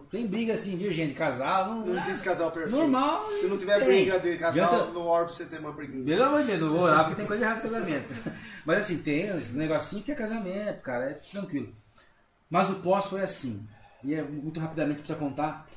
Tem 0.10 0.28
briga 0.28 0.54
assim, 0.54 0.78
viu, 0.78 0.92
gente? 0.92 1.14
Casal, 1.14 1.70
não. 1.70 1.86
Não 1.86 1.90
existe 1.90 2.24
casal 2.24 2.52
perfeito. 2.52 2.76
Normal. 2.76 3.30
Se 3.32 3.48
não 3.48 3.58
tiver 3.58 3.80
tem. 3.80 4.06
briga 4.06 4.20
de 4.20 4.38
casal, 4.38 4.66
Adianta- 4.74 4.92
no 4.92 5.02
orbe 5.02 5.34
você 5.34 5.46
tem 5.46 5.60
uma 5.60 5.72
briguinha. 5.72 6.04
Pelo 6.04 6.24
amor 6.24 6.42
de 6.42 6.48
Deus, 6.48 6.62
não 6.62 6.70
vou 6.70 6.82
orar 6.82 7.04
porque 7.06 7.16
tem 7.16 7.26
coisa 7.26 7.44
errada 7.46 7.62
nesse 7.62 7.74
casamento. 7.74 8.08
Mas 8.66 8.80
assim, 8.82 8.98
tem 8.98 9.34
uns 9.34 9.52
negocinhos 9.54 10.04
que 10.06 10.12
é 10.12 10.16
casamento, 10.16 10.82
cara, 10.82 11.12
é 11.12 11.14
tranquilo. 11.14 11.74
Mas 12.50 12.70
o 12.70 12.76
pós 12.76 13.06
foi 13.06 13.22
assim. 13.22 13.66
E 14.04 14.14
é 14.14 14.22
muito 14.22 14.60
rapidamente 14.60 15.00
precisa 15.00 15.18
contar. 15.18 15.68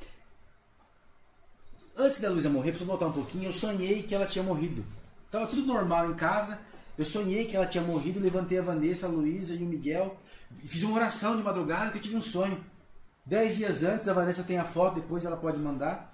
Antes 1.97 2.21
da 2.21 2.29
Luísa 2.29 2.49
morrer, 2.49 2.71
preciso 2.71 2.89
voltar 2.89 3.07
um 3.07 3.11
pouquinho, 3.13 3.45
eu 3.45 3.53
sonhei 3.53 4.03
que 4.03 4.15
ela 4.15 4.25
tinha 4.25 4.43
morrido. 4.43 4.85
Tava 5.31 5.47
tudo 5.47 5.65
normal 5.65 6.09
em 6.11 6.15
casa. 6.15 6.59
Eu 6.99 7.05
sonhei 7.05 7.45
que 7.45 7.55
ela 7.55 7.65
tinha 7.65 7.81
morrido, 7.81 8.19
levantei 8.19 8.59
a 8.59 8.61
Vanessa, 8.61 9.07
a 9.07 9.09
Luísa 9.09 9.53
e 9.53 9.63
o 9.63 9.65
Miguel. 9.65 10.17
Fiz 10.65 10.83
uma 10.83 10.97
oração 10.97 11.37
de 11.37 11.41
madrugada 11.41 11.91
que 11.91 11.97
eu 11.97 12.01
tive 12.01 12.17
um 12.17 12.21
sonho. 12.21 12.61
Dez 13.25 13.55
dias 13.55 13.83
antes, 13.83 14.09
a 14.09 14.13
Vanessa 14.13 14.43
tem 14.43 14.57
a 14.57 14.65
foto, 14.65 14.95
depois 14.95 15.23
ela 15.23 15.37
pode 15.37 15.57
mandar 15.57 16.13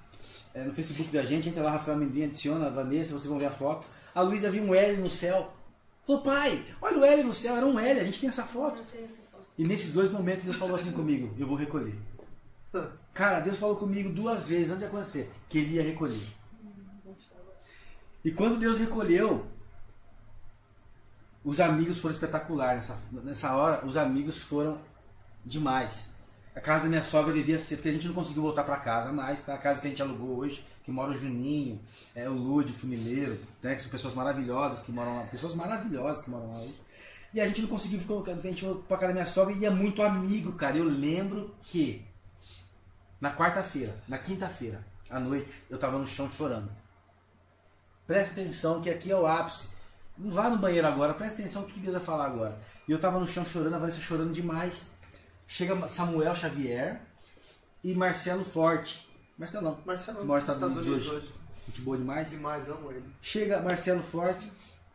é, 0.54 0.64
no 0.64 0.76
Facebook 0.76 1.12
da 1.12 1.24
gente, 1.24 1.50
entra 1.50 1.64
lá, 1.64 1.72
Rafael 1.72 1.98
Mendes, 1.98 2.24
adiciona 2.24 2.68
a 2.68 2.70
Vanessa, 2.70 3.14
vocês 3.14 3.26
vão 3.26 3.40
ver 3.40 3.48
a 3.48 3.50
foto. 3.50 3.88
A 4.14 4.22
Luísa 4.22 4.52
viu 4.52 4.62
um 4.62 4.76
L 4.76 4.98
no 5.02 5.10
céu. 5.10 5.52
Falou, 6.06 6.22
pai, 6.22 6.64
olha 6.80 7.00
o 7.00 7.04
L 7.04 7.24
no 7.24 7.34
céu, 7.34 7.56
era 7.56 7.66
um 7.66 7.80
L, 7.80 8.00
a 8.00 8.04
gente 8.04 8.22
tem 8.22 8.30
essa 8.30 8.44
foto. 8.44 8.80
Essa 8.84 9.22
foto. 9.32 9.44
E 9.58 9.64
nesses 9.64 9.92
dois 9.92 10.12
momentos 10.12 10.46
Deus 10.46 10.56
falou 10.56 10.76
assim 10.76 10.92
comigo, 10.92 11.34
eu 11.40 11.48
vou 11.48 11.58
recolher. 11.58 11.96
Cara, 13.12 13.40
Deus 13.40 13.58
falou 13.58 13.76
comigo 13.76 14.14
duas 14.14 14.48
vezes 14.48 14.68
antes 14.68 14.82
de 14.82 14.86
acontecer, 14.86 15.32
que 15.50 15.58
ele 15.58 15.78
ia 15.78 15.82
recolher. 15.82 16.28
E 18.24 18.32
quando 18.32 18.60
Deus 18.60 18.78
recolheu, 18.78 19.48
os 21.46 21.60
amigos 21.60 22.00
foram 22.00 22.16
espetaculares 22.16 22.90
nessa, 22.90 23.00
nessa 23.24 23.56
hora, 23.56 23.86
os 23.86 23.96
amigos 23.96 24.40
foram 24.40 24.80
demais. 25.46 26.10
A 26.56 26.60
casa 26.60 26.84
da 26.84 26.90
minha 26.90 27.04
sogra 27.04 27.32
devia 27.32 27.60
ser, 27.60 27.76
porque 27.76 27.90
a 27.90 27.92
gente 27.92 28.08
não 28.08 28.16
conseguiu 28.16 28.42
voltar 28.42 28.64
para 28.64 28.78
casa 28.78 29.12
mais, 29.12 29.46
tá? 29.46 29.54
A 29.54 29.58
casa 29.58 29.80
que 29.80 29.88
a 29.88 29.90
gente 29.92 30.02
alugou 30.02 30.38
hoje, 30.38 30.66
que 30.84 30.90
mora 30.90 31.12
o 31.12 31.18
Juninho, 31.18 31.80
é, 32.16 32.28
o 32.28 32.34
Lude, 32.34 32.72
o 32.72 32.76
Funileiro, 32.76 33.38
né? 33.62 33.76
Que 33.76 33.82
são 33.82 33.92
pessoas 33.92 34.16
maravilhosas 34.16 34.82
que 34.82 34.92
moram 34.92 35.18
lá, 35.18 35.24
pessoas 35.26 35.54
maravilhosas 35.54 36.24
que 36.24 36.32
moram 36.32 36.52
lá 36.52 36.62
hoje. 36.62 36.82
E 37.32 37.40
a 37.40 37.46
gente 37.46 37.62
não 37.62 37.70
conseguiu 37.70 38.00
ficar, 38.00 38.32
a 38.32 38.42
gente 38.42 38.66
pra 38.88 38.98
casa 38.98 39.10
da 39.10 39.14
minha 39.14 39.26
sogra 39.26 39.54
e 39.54 39.66
é 39.66 39.70
muito 39.70 40.02
amigo, 40.02 40.54
cara. 40.54 40.78
Eu 40.78 40.86
lembro 40.86 41.54
que 41.64 42.04
na 43.22 43.36
quarta-feira, 43.36 44.02
na 44.08 44.18
quinta-feira, 44.18 44.84
à 45.10 45.20
noite, 45.20 45.48
eu 45.70 45.78
tava 45.78 46.00
no 46.00 46.08
chão 46.08 46.28
chorando. 46.30 46.72
Presta 48.08 48.40
atenção 48.42 48.82
que 48.82 48.90
aqui 48.90 49.12
é 49.12 49.16
o 49.16 49.28
ápice. 49.28 49.75
Não 50.18 50.32
vá 50.32 50.50
no 50.50 50.58
banheiro 50.58 50.88
agora, 50.88 51.14
presta 51.14 51.42
atenção 51.42 51.64
no 51.64 51.68
que 51.68 51.80
Deus 51.80 51.94
vai 51.96 52.04
falar 52.04 52.26
agora. 52.26 52.58
E 52.88 52.92
eu 52.92 53.00
tava 53.00 53.20
no 53.20 53.28
chão 53.28 53.46
chorando, 53.46 53.74
a 53.76 53.80
Vanessa 53.80 54.00
chorando 54.00 54.32
demais. 54.32 54.92
Chega 55.48 55.88
Samuel 55.90 56.36
Xavier 56.36 57.02
e 57.84 57.94
Marcelo 57.94 58.44
Forte. 58.46 59.06
Marcelão. 59.38 59.78
Marcelo, 59.86 60.20
que 60.20 60.26
mora 60.26 60.40
nos 60.40 60.50
Estados 60.50 60.72
Estados 60.72 60.88
Unidos 60.88 61.12
hoje. 61.12 61.34
Gente 61.68 61.82
boa 61.82 61.98
demais. 61.98 62.30
Demais, 62.30 62.70
amo 62.70 62.92
ele. 62.92 63.04
Chega 63.22 63.62
Marcelo 63.62 64.02
Forte 64.02 64.50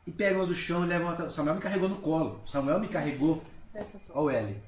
e 0.06 0.10
pega 0.10 0.36
uma 0.38 0.46
do 0.46 0.54
chão 0.54 0.84
e 0.84 0.88
leva 0.88 1.04
uma. 1.04 1.26
O 1.26 1.30
Samuel 1.30 1.56
me 1.56 1.60
carregou 1.60 1.88
no 1.88 1.96
colo. 1.96 2.40
O 2.42 2.48
Samuel 2.48 2.80
me 2.80 2.88
carregou 2.88 3.42
Essa 3.74 3.98
foto. 3.98 4.18
ao 4.18 4.30
L. 4.30 4.62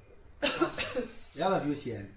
Ela 1.36 1.59
viu 1.59 1.72
esse 1.72 1.90
L. 1.90 2.09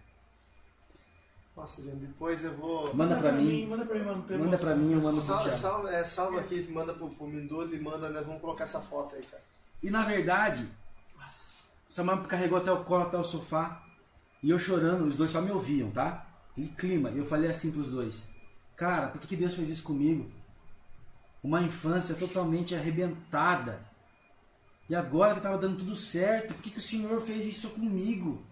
Nossa, 1.56 1.82
gente, 1.82 1.98
depois 1.98 2.44
eu 2.44 2.54
vou... 2.54 2.94
Manda 2.96 3.16
pra 3.16 3.32
mim. 3.32 3.66
Manda 3.68 3.86
pra 3.86 3.96
mim, 3.96 4.06
mano. 4.06 4.26
Manda 4.28 4.58
pra 4.58 4.76
mim, 4.76 4.92
eu 4.94 5.02
mando 5.02 5.18
pro 5.18 5.26
Salva, 5.26 5.44
Thiago. 5.44 5.58
salva, 5.58 5.92
é, 5.92 6.04
salva 6.04 6.40
aqui, 6.42 6.68
manda 6.70 6.94
pro, 6.94 7.10
pro 7.10 7.28
Mindolo 7.28 7.74
e 7.74 7.80
manda, 7.80 8.10
nós 8.10 8.26
vamos 8.26 8.42
colocar 8.42 8.66
essa 8.66 8.82
foto 8.82 9.16
aí, 9.16 9.22
cara. 9.22 9.44
E 9.82 9.90
na 9.90 10.04
verdade, 10.04 10.70
Samuel 11.96 12.18
me 12.18 12.28
carregou 12.28 12.58
até 12.58 12.72
o 12.72 12.84
colo, 12.84 13.04
até 13.04 13.18
o 13.18 13.24
sofá. 13.24 13.82
E 14.44 14.50
eu 14.50 14.60
chorando, 14.60 15.06
os 15.06 15.16
dois 15.16 15.32
só 15.32 15.42
me 15.42 15.50
ouviam, 15.50 15.92
tá? 15.92 16.28
E 16.58 16.68
clima. 16.68 17.10
E 17.10 17.18
eu 17.18 17.26
falei 17.26 17.50
assim 17.50 17.72
pros 17.72 17.90
dois: 17.90 18.28
Cara, 18.76 19.08
por 19.08 19.22
que, 19.22 19.28
que 19.28 19.38
Deus 19.38 19.56
fez 19.56 19.70
isso 19.70 19.84
comigo? 19.84 20.30
Uma 21.42 21.62
infância 21.62 22.14
totalmente 22.16 22.76
arrebentada. 22.76 23.80
E 24.90 24.96
agora 24.96 25.32
que 25.32 25.40
estava 25.40 25.58
dando 25.58 25.78
tudo 25.78 25.96
certo, 25.96 26.54
por 26.54 26.62
que, 26.62 26.72
que 26.72 26.80
o 26.80 26.82
Senhor 26.82 27.22
fez 27.22 27.46
isso 27.46 27.70
comigo? 27.70 28.44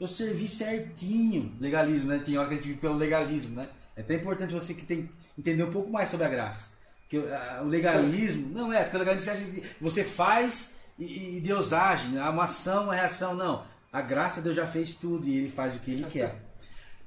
Eu 0.00 0.06
servi 0.06 0.48
certinho. 0.48 1.54
Legalismo, 1.60 2.08
né? 2.08 2.22
Tem 2.24 2.38
hora 2.38 2.48
que 2.48 2.54
a 2.54 2.56
gente 2.56 2.68
vive 2.68 2.80
pelo 2.80 2.96
legalismo, 2.96 3.54
né? 3.54 3.68
É 3.94 4.00
até 4.00 4.14
importante 4.14 4.54
você 4.54 4.72
que 4.72 4.86
tem 4.86 5.10
entender 5.38 5.62
um 5.62 5.70
pouco 5.70 5.90
mais 5.90 6.08
sobre 6.08 6.26
a 6.26 6.30
graça. 6.30 6.72
Ah, 7.12 7.60
o 7.62 7.66
legalismo, 7.66 8.48
não 8.50 8.72
é, 8.72 8.82
porque 8.82 8.96
o 8.96 9.00
legalismo 9.00 9.62
você 9.80 10.04
que 10.04 10.10
faz 10.10 10.76
e, 10.98 11.36
e 11.36 11.40
Deus 11.40 11.72
age, 11.72 12.08
né? 12.08 12.22
Uma 12.22 12.44
ação, 12.44 12.84
uma 12.84 12.94
reação, 12.94 13.34
não. 13.34 13.64
A 13.92 14.00
graça 14.00 14.40
Deus 14.40 14.56
já 14.56 14.66
fez 14.66 14.94
tudo 14.94 15.26
e 15.26 15.36
ele 15.36 15.50
faz 15.50 15.76
o 15.76 15.80
que 15.80 15.90
ele 15.90 16.04
quer. 16.04 16.40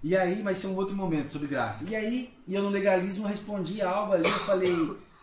E 0.04 0.18
aí, 0.18 0.44
mas 0.44 0.64
é 0.64 0.68
um 0.68 0.76
outro 0.76 0.96
momento 0.96 1.32
sobre 1.32 1.48
graça. 1.48 1.86
E 1.90 1.96
aí, 1.96 2.34
eu 2.48 2.62
no 2.62 2.70
legalismo 2.70 3.26
respondi 3.26 3.82
algo 3.82 4.12
ali, 4.12 4.28
eu 4.28 4.40
falei, 4.40 4.76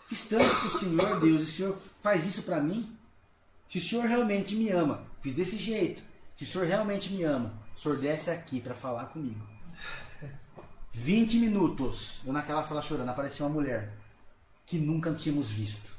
fiz 0.09 0.25
tanto 0.27 0.49
pro 0.49 0.79
Senhor, 0.79 1.21
Deus, 1.21 1.43
o 1.43 1.53
Senhor 1.53 1.79
faz 2.03 2.25
isso 2.25 2.45
pra 2.45 2.61
mim? 2.61 2.97
Se 3.69 3.77
o 3.77 3.83
Senhor 3.83 4.07
realmente 4.07 4.57
me 4.57 4.71
ama, 4.71 5.05
fiz 5.21 5.35
desse 5.35 5.57
jeito. 5.59 6.03
Se 6.35 6.45
o 6.45 6.47
Senhor 6.47 6.67
realmente 6.67 7.13
me 7.13 7.23
ama, 7.23 7.53
o 7.81 7.83
Senhor 7.83 7.97
desce 7.97 8.31
aqui 8.31 8.61
pra 8.61 8.75
falar 8.75 9.07
comigo. 9.07 9.41
20 10.93 11.39
minutos, 11.39 12.21
eu 12.27 12.33
naquela 12.33 12.63
sala 12.63 12.83
chorando, 12.83 13.09
apareceu 13.09 13.47
uma 13.47 13.55
mulher 13.55 13.91
que 14.67 14.79
nunca 14.79 15.15
tínhamos 15.15 15.51
visto. 15.51 15.97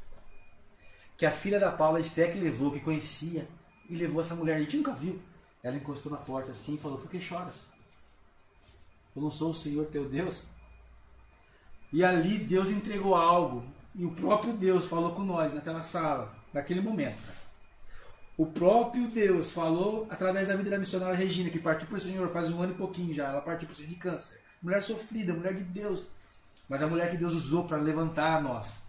Que 1.18 1.26
a 1.26 1.32
filha 1.32 1.60
da 1.60 1.72
Paula 1.72 2.00
que 2.00 2.38
levou, 2.38 2.72
que 2.72 2.80
conhecia, 2.80 3.48
e 3.90 3.96
levou 3.96 4.22
essa 4.22 4.36
mulher, 4.36 4.58
a 4.58 4.60
gente 4.60 4.78
nunca 4.78 4.94
viu. 4.94 5.20
Ela 5.64 5.76
encostou 5.76 6.12
na 6.12 6.20
porta 6.20 6.52
assim 6.52 6.76
e 6.76 6.78
falou: 6.78 7.00
Por 7.00 7.10
que 7.10 7.20
choras? 7.20 7.70
Eu 9.16 9.22
não 9.24 9.32
sou 9.32 9.50
o 9.50 9.56
Senhor 9.56 9.88
teu 9.88 10.08
Deus? 10.08 10.44
E 11.92 12.04
ali 12.04 12.38
Deus 12.38 12.70
entregou 12.70 13.16
algo. 13.16 13.66
E 13.96 14.06
o 14.06 14.12
próprio 14.12 14.54
Deus 14.54 14.86
falou 14.86 15.14
com 15.14 15.24
nós 15.24 15.52
naquela 15.52 15.82
sala, 15.82 16.32
naquele 16.54 16.80
momento. 16.80 17.41
O 18.42 18.48
próprio 18.48 19.08
Deus 19.08 19.52
falou 19.52 20.08
através 20.10 20.48
da 20.48 20.56
vida 20.56 20.72
da 20.72 20.80
missionária 20.80 21.16
Regina, 21.16 21.52
que 21.52 21.60
partiu 21.60 21.88
para 21.88 22.00
o 22.00 22.02
Senhor 22.02 22.28
faz 22.30 22.50
um 22.50 22.60
ano 22.60 22.74
e 22.74 22.76
pouquinho 22.76 23.14
já. 23.14 23.28
Ela 23.28 23.40
partiu 23.40 23.68
para 23.68 23.74
o 23.74 23.78
Senhor 23.78 23.90
de 23.90 23.96
câncer. 23.98 24.42
Mulher 24.60 24.82
sofrida, 24.82 25.32
mulher 25.32 25.54
de 25.54 25.64
Deus. 25.64 26.10
Mas 26.68 26.82
a 26.82 26.88
mulher 26.88 27.12
que 27.12 27.18
Deus 27.18 27.34
usou 27.34 27.68
para 27.68 27.78
levantar 27.78 28.42
nós. 28.42 28.82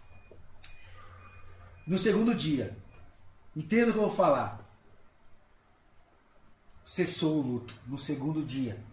No 1.85 1.99
segundo 1.99 2.33
dia, 2.33 2.75
entenda 3.55 3.91
o 3.91 3.93
que 3.93 3.99
eu 3.99 4.07
vou 4.07 4.15
falar. 4.15 4.67
Cessou 6.83 7.37
o 7.37 7.47
luto 7.47 7.75
no 7.85 7.99
segundo 7.99 8.43
dia. 8.43 8.83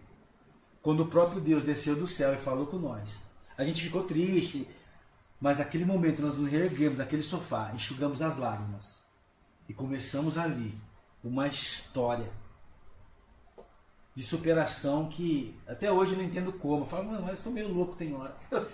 Quando 0.79 0.99
o 0.99 1.07
próprio 1.07 1.41
Deus 1.41 1.63
desceu 1.63 1.95
do 1.95 2.05
céu 2.05 2.35
e 2.35 2.37
falou 2.37 2.67
com 2.67 2.77
nós. 2.77 3.23
A 3.57 3.63
gente 3.63 3.81
ficou 3.81 4.03
triste, 4.03 4.69
mas 5.39 5.57
naquele 5.57 5.85
momento 5.85 6.21
nós 6.21 6.37
nos 6.37 6.51
reerguemos 6.51 6.99
daquele 6.99 7.23
sofá, 7.23 7.71
enxugamos 7.73 8.21
as 8.21 8.37
lágrimas 8.37 9.00
e 9.67 9.73
começamos 9.73 10.37
ali 10.37 10.73
uma 11.23 11.47
história 11.47 12.29
de 14.15 14.23
superação 14.23 15.07
que 15.07 15.55
até 15.67 15.91
hoje 15.91 16.11
eu 16.11 16.17
não 16.17 16.25
entendo 16.25 16.51
como. 16.53 16.83
Eu 16.83 16.87
falo, 16.87 17.11
mas 17.21 17.29
eu 17.29 17.37
sou 17.37 17.51
meio 17.51 17.73
louco, 17.73 17.95
tem 17.95 18.13
hora. 18.13 18.35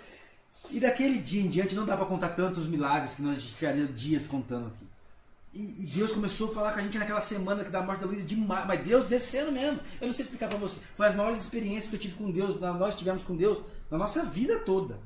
E 0.70 0.80
daquele 0.80 1.20
dia 1.20 1.40
em 1.40 1.48
diante 1.48 1.74
não 1.74 1.86
dá 1.86 1.96
para 1.96 2.04
contar 2.04 2.30
tantos 2.30 2.66
milagres 2.66 3.14
que 3.14 3.22
nós 3.22 3.44
ficaria 3.44 3.86
dias 3.86 4.26
contando 4.26 4.66
aqui. 4.66 4.86
E, 5.54 5.84
e 5.84 5.86
Deus 5.86 6.12
começou 6.12 6.50
a 6.50 6.54
falar 6.54 6.72
com 6.72 6.80
a 6.80 6.82
gente 6.82 6.98
naquela 6.98 7.20
semana 7.20 7.64
que 7.64 7.70
da 7.70 7.80
morte 7.80 8.00
da 8.00 8.06
Luísa 8.06 8.26
demais, 8.26 8.66
mas 8.66 8.84
Deus 8.84 9.06
descendo 9.06 9.52
mesmo. 9.52 9.80
Eu 10.00 10.08
não 10.08 10.14
sei 10.14 10.24
explicar 10.24 10.48
para 10.48 10.58
você. 10.58 10.80
Foi 10.94 11.06
as 11.06 11.14
maiores 11.14 11.40
experiências 11.40 11.88
que 11.88 11.96
eu 11.96 12.00
tive 12.00 12.14
com 12.16 12.30
Deus, 12.30 12.60
nós 12.60 12.96
tivemos 12.96 13.22
com 13.22 13.36
Deus 13.36 13.64
na 13.90 13.96
nossa 13.96 14.24
vida 14.24 14.58
toda. 14.58 15.00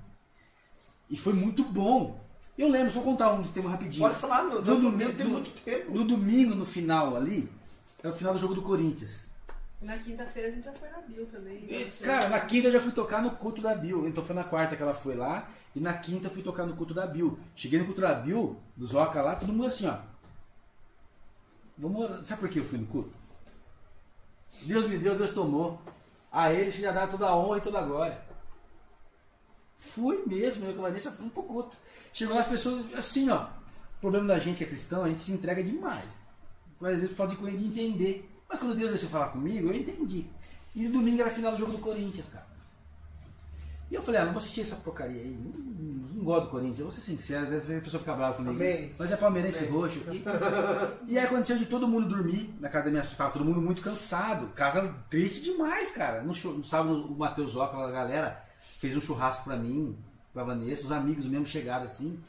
E 1.08 1.16
foi 1.16 1.34
muito 1.34 1.62
bom. 1.64 2.21
Eu 2.56 2.68
lembro, 2.68 2.92
só 2.92 3.00
contar 3.00 3.32
um 3.32 3.42
tema 3.42 3.70
rapidinho. 3.70 4.06
Pode 4.06 4.20
falar, 4.20 4.44
meu, 4.44 4.60
no 4.62 4.74
no 4.74 4.90
domingo, 4.90 5.12
tem 5.14 5.26
muito 5.26 5.50
tempo. 5.62 5.90
no 5.90 6.04
domingo, 6.04 6.54
no 6.54 6.66
final 6.66 7.16
ali, 7.16 7.50
é 8.02 8.08
o 8.08 8.12
final 8.12 8.34
do 8.34 8.38
jogo 8.38 8.54
do 8.54 8.62
Corinthians. 8.62 9.30
Na 9.80 9.98
quinta-feira 9.98 10.48
a 10.48 10.50
gente 10.52 10.64
já 10.64 10.72
foi 10.72 10.88
na 10.90 10.98
Bill 10.98 11.26
também. 11.26 11.64
E, 11.68 11.82
Então, 11.82 12.06
Cara, 12.06 12.28
na 12.28 12.40
quinta 12.40 12.68
eu 12.68 12.72
já 12.72 12.80
fui 12.80 12.92
tocar 12.92 13.20
no 13.20 13.32
culto 13.32 13.60
da 13.60 13.74
Bill. 13.74 14.06
Então 14.06 14.24
foi 14.24 14.34
na 14.34 14.44
quarta 14.44 14.76
que 14.76 14.82
ela 14.82 14.94
foi 14.94 15.16
lá. 15.16 15.50
E 15.74 15.80
na 15.80 15.94
quinta 15.94 16.28
eu 16.28 16.30
fui 16.30 16.42
tocar 16.42 16.64
no 16.66 16.76
culto 16.76 16.94
da 16.94 17.06
Bill. 17.06 17.38
Cheguei 17.56 17.80
no 17.80 17.86
culto 17.86 18.00
da 18.00 18.14
Bill, 18.14 18.60
do 18.76 18.86
Zoca 18.86 19.20
lá, 19.22 19.34
todo 19.34 19.52
mundo 19.52 19.66
assim, 19.66 19.88
ó. 19.88 19.96
Vamos. 21.76 22.28
Sabe 22.28 22.42
por 22.42 22.48
que 22.48 22.60
eu 22.60 22.64
fui 22.64 22.78
no 22.78 22.86
culto? 22.86 23.10
Deus 24.62 24.86
me 24.86 24.98
deu, 24.98 25.16
Deus 25.16 25.32
tomou. 25.32 25.80
A 26.30 26.52
eles 26.52 26.76
que 26.76 26.82
já 26.82 26.92
dá 26.92 27.06
toda 27.06 27.26
a 27.26 27.36
honra 27.36 27.58
e 27.58 27.62
toda 27.62 27.78
a 27.78 27.82
glória. 27.82 28.18
Fui 29.76 30.22
mesmo, 30.26 30.66
eu 30.66 30.74
com 30.74 30.80
a 30.84 30.88
Vanessa 30.88 31.10
fui 31.10 31.28
pro 31.28 31.42
culto. 31.42 31.76
Chegou 32.12 32.34
lá 32.34 32.40
as 32.42 32.48
pessoas 32.48 32.86
assim, 32.94 33.30
ó. 33.30 33.46
O 33.98 34.00
problema 34.00 34.26
da 34.26 34.38
gente 34.38 34.58
que 34.58 34.64
é 34.64 34.66
cristão, 34.66 35.04
a 35.04 35.08
gente 35.08 35.22
se 35.22 35.32
entrega 35.32 35.62
demais. 35.62 36.22
às 36.80 37.00
vezes 37.00 37.16
falta 37.16 37.34
de 37.34 37.56
de 37.56 37.66
entender. 37.66 38.28
Mas 38.48 38.58
quando 38.58 38.76
Deus 38.76 38.90
deixou 38.90 39.08
falar 39.08 39.28
comigo, 39.28 39.68
eu 39.68 39.74
entendi. 39.74 40.26
E 40.74 40.88
domingo 40.88 41.20
era 41.20 41.30
a 41.30 41.34
final 41.34 41.52
do 41.52 41.58
jogo 41.58 41.72
do 41.72 41.78
Corinthians, 41.78 42.28
cara. 42.28 42.52
E 43.90 43.94
eu 43.94 44.02
falei, 44.02 44.22
ah, 44.22 44.24
não 44.24 44.32
vou 44.32 44.40
assistir 44.40 44.62
essa 44.62 44.76
porcaria 44.76 45.20
aí. 45.20 45.38
Não, 45.38 45.52
não, 45.52 46.08
não 46.14 46.24
gosto 46.24 46.44
do 46.46 46.50
Corinthians, 46.50 46.78
eu 46.78 46.86
vou 46.86 46.92
ser 46.92 47.02
sincero, 47.02 47.44
deve 47.44 47.76
a 47.76 47.80
pessoa 47.82 48.00
ficar 48.00 48.14
brava 48.14 48.34
comigo. 48.34 48.54
Amém. 48.54 48.94
Mas 48.98 49.12
é 49.12 49.16
palmeirense 49.18 49.58
Amém. 49.58 49.70
roxo. 49.70 50.00
E, 50.10 50.24
e 51.12 51.18
aí 51.18 51.26
aconteceu 51.26 51.58
de 51.58 51.66
todo 51.66 51.86
mundo 51.86 52.08
dormir 52.08 52.54
na 52.58 52.70
casa 52.70 52.86
da 52.86 52.90
minha 52.90 53.02
tava 53.02 53.32
todo 53.32 53.44
mundo 53.44 53.60
muito 53.60 53.82
cansado. 53.82 54.46
Casa 54.54 54.94
triste 55.10 55.42
demais, 55.42 55.90
cara. 55.90 56.22
No, 56.22 56.32
no 56.32 56.64
sábado 56.64 57.04
o 57.04 57.18
Matheus 57.18 57.54
Oca, 57.54 57.76
a 57.76 57.90
galera, 57.90 58.42
fez 58.80 58.96
um 58.96 59.00
churrasco 59.00 59.44
pra 59.44 59.56
mim, 59.56 59.94
pra 60.32 60.44
Vanessa, 60.44 60.84
os 60.84 60.92
amigos 60.92 61.26
mesmo 61.26 61.46
chegaram 61.46 61.84
assim. 61.84 62.22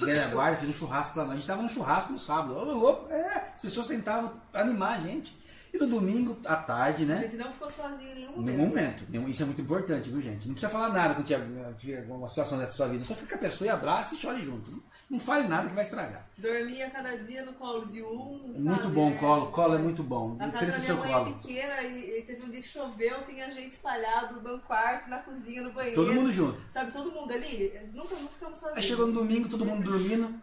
Velha 0.00 0.28
guarda 0.28 0.56
fez 0.58 0.70
um 0.70 0.74
churrasco 0.78 1.14
pra 1.14 1.24
nós. 1.24 1.32
A 1.32 1.34
gente 1.36 1.46
tava 1.46 1.62
no 1.62 1.68
churrasco 1.68 2.12
no 2.12 2.18
sábado. 2.18 2.54
Ô, 2.56 2.64
louco, 2.64 3.12
é. 3.12 3.52
As 3.54 3.60
pessoas 3.60 3.88
tentavam 3.88 4.32
animar 4.52 4.98
a 4.98 5.00
gente. 5.00 5.36
E 5.72 5.76
no 5.78 5.88
domingo, 5.88 6.38
à 6.46 6.54
tarde, 6.54 7.04
né? 7.04 7.16
gente 7.22 7.36
não 7.36 7.50
ficou 7.50 7.68
sozinho 7.68 8.12
em 8.12 8.14
nenhum 8.14 8.36
momento. 8.36 8.58
momento. 8.68 9.04
Nenhum- 9.08 9.28
Isso 9.28 9.42
é 9.42 9.46
muito 9.46 9.60
importante, 9.60 10.08
viu, 10.08 10.22
gente? 10.22 10.46
Não 10.46 10.54
precisa 10.54 10.70
falar 10.70 10.90
nada 10.90 11.14
quando 11.14 11.26
tiver, 11.26 11.74
tiver 11.76 12.06
uma 12.08 12.28
situação 12.28 12.58
dessa 12.58 12.74
sua 12.74 12.86
vida. 12.86 13.02
Só 13.04 13.14
fica 13.16 13.30
com 13.30 13.34
a 13.44 13.48
pessoa 13.48 13.66
e 13.66 13.70
abraça 13.70 14.14
e 14.14 14.18
chore 14.18 14.44
junto. 14.44 14.80
Não, 15.14 15.20
fale 15.20 15.46
nada 15.48 15.68
que 15.68 15.74
vai 15.74 15.84
estragar. 15.84 16.26
Dormia 16.36 16.90
cada 16.90 17.16
dia 17.18 17.44
no 17.44 17.52
colo 17.54 17.86
de 17.86 18.02
um. 18.02 18.54
É 18.56 18.60
sabe? 18.60 18.68
muito 18.68 18.88
bom 18.90 19.10
É. 19.10 19.14
colo. 19.14 19.46
Colo 19.52 19.74
é 19.74 19.78
muito 19.78 20.02
bom. 20.02 20.36
A 20.40 20.48
casa 20.50 20.66
da 20.66 20.66
minha 20.72 20.80
seu 20.80 20.96
mãe 20.96 21.12
colo. 21.12 21.30
é 21.30 21.32
pequena 21.34 21.82
e, 21.82 22.18
e 22.18 22.22
teve 22.22 22.44
um 22.44 22.50
dia 22.50 22.60
que 22.60 22.68
choveu, 22.68 23.22
tem 23.22 23.42
a 23.42 23.48
gente 23.50 23.72
espalhado 23.72 24.40
no 24.40 24.58
quarto, 24.60 25.08
na 25.08 25.18
cozinha, 25.18 25.62
no 25.62 25.72
banheiro. 25.72 25.94
Todo 25.96 26.12
mundo 26.14 26.32
junto. 26.32 26.60
Sabe, 26.72 26.90
todo 26.92 27.12
mundo 27.12 27.32
ali? 27.32 27.72
Nunca, 27.92 28.14
nunca 28.16 28.32
ficamos 28.32 28.58
sozinhos. 28.58 28.76
Aí 28.78 28.82
chegou 28.82 29.06
no 29.06 29.12
domingo, 29.12 29.48
todo 29.48 29.64
mundo 29.64 29.84
dormindo, 29.84 30.34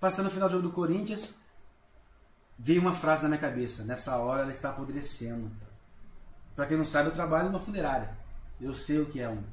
passando 0.00 0.26
o 0.26 0.30
final 0.30 0.48
do 0.48 0.56
jogo 0.56 0.68
do 0.68 0.74
Corinthians. 0.74 1.38
Veio 2.58 2.80
uma 2.80 2.94
frase 2.94 3.22
na 3.22 3.28
minha 3.28 3.40
cabeça: 3.40 3.84
nessa 3.84 4.16
hora 4.18 4.42
ela 4.42 4.50
está 4.50 4.70
apodrecendo. 4.70 5.50
Pra 6.56 6.66
quem 6.66 6.76
não 6.76 6.84
sabe, 6.84 7.08
eu 7.10 7.14
trabalho 7.14 7.46
numa 7.48 7.60
funerária. 7.60 8.10
Eu 8.60 8.74
sei 8.74 8.98
o 8.98 9.06
que 9.06 9.20
é 9.20 9.28
um 9.28 9.44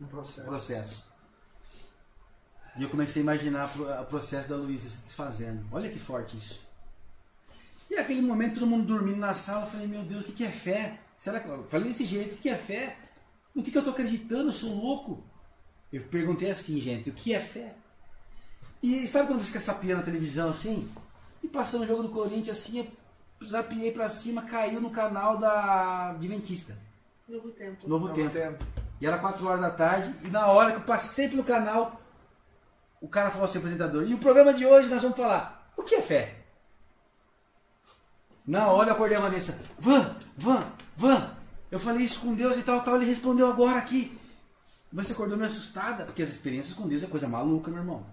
Um 0.00 0.06
processo. 0.06 0.46
processo. 0.46 1.09
E 2.80 2.82
eu 2.82 2.88
comecei 2.88 3.20
a 3.20 3.24
imaginar 3.24 3.70
o 4.00 4.06
processo 4.06 4.48
da 4.48 4.56
Luísa 4.56 4.88
se 4.88 5.02
desfazendo. 5.02 5.62
Olha 5.70 5.90
que 5.90 5.98
forte 5.98 6.38
isso. 6.38 6.66
E 7.90 7.96
aquele 7.98 8.22
momento, 8.22 8.54
todo 8.54 8.66
mundo 8.66 8.86
dormindo 8.86 9.18
na 9.18 9.34
sala, 9.34 9.66
eu 9.66 9.70
falei, 9.70 9.86
meu 9.86 10.02
Deus, 10.02 10.22
o 10.22 10.24
que 10.24 10.32
que 10.32 10.44
é 10.44 10.50
fé? 10.50 10.98
Será 11.14 11.40
que. 11.40 11.48
Eu 11.50 11.66
falei 11.68 11.88
desse 11.88 12.06
jeito, 12.06 12.32
o 12.32 12.36
que 12.36 12.44
que 12.44 12.48
é 12.48 12.56
fé? 12.56 12.96
No 13.54 13.62
que, 13.62 13.70
que 13.70 13.76
eu 13.76 13.84
tô 13.84 13.90
acreditando? 13.90 14.48
Eu 14.48 14.52
sou 14.54 14.74
louco? 14.74 15.22
Eu 15.92 16.00
perguntei 16.04 16.50
assim, 16.50 16.80
gente, 16.80 17.10
o 17.10 17.12
que 17.12 17.34
é 17.34 17.40
fé? 17.40 17.74
E 18.82 19.06
sabe 19.06 19.26
quando 19.26 19.40
você 19.40 19.48
fica 19.48 19.60
sapeando 19.60 19.98
na 19.98 20.06
televisão 20.06 20.48
assim? 20.48 20.90
E 21.42 21.48
passando 21.48 21.82
o 21.82 21.86
jogo 21.86 22.04
do 22.04 22.08
Corinthians 22.08 22.56
assim, 22.56 22.78
eu 22.78 23.46
zapiei 23.46 23.92
pra 23.92 24.08
cima, 24.08 24.40
caiu 24.40 24.80
no 24.80 24.90
canal 24.90 25.36
da 25.36 26.12
Adventista. 26.12 26.78
Novo 27.28 27.50
tempo. 27.50 27.86
Novo 27.86 28.08
Novo 28.08 28.18
Tempo. 28.18 28.32
tempo. 28.32 28.64
E 28.98 29.06
era 29.06 29.18
4 29.18 29.46
horas 29.46 29.60
da 29.60 29.70
tarde, 29.70 30.14
e 30.24 30.28
na 30.28 30.46
hora 30.46 30.70
que 30.72 30.78
eu 30.78 30.84
passei 30.84 31.28
pelo 31.28 31.44
canal, 31.44 31.99
o 33.00 33.08
cara 33.08 33.30
falou 33.30 33.44
assim, 33.44 33.58
apresentador, 33.58 34.04
e 34.04 34.14
o 34.14 34.18
programa 34.18 34.52
de 34.52 34.66
hoje 34.66 34.88
nós 34.88 35.02
vamos 35.02 35.16
falar, 35.16 35.72
o 35.76 35.82
que 35.82 35.94
é 35.94 36.02
fé? 36.02 36.36
Na 38.46 38.68
hora 38.70 38.90
eu 38.90 38.94
acordei 38.94 39.16
a 39.16 39.20
Vanessa, 39.20 39.60
Van, 39.78 40.16
Van, 40.36 40.64
Van, 40.96 41.36
eu 41.70 41.78
falei 41.78 42.04
isso 42.04 42.20
com 42.20 42.34
Deus 42.34 42.58
e 42.58 42.62
tal, 42.62 42.82
tal, 42.82 42.96
ele 42.96 43.06
respondeu 43.06 43.48
agora 43.48 43.78
aqui. 43.78 44.18
Você 44.92 45.12
acordou 45.12 45.36
meio 45.36 45.48
assustada, 45.48 46.04
porque 46.04 46.22
as 46.22 46.30
experiências 46.30 46.76
com 46.76 46.88
Deus 46.88 47.02
é 47.02 47.06
coisa 47.06 47.28
maluca, 47.28 47.70
meu 47.70 47.78
irmão. 47.78 48.04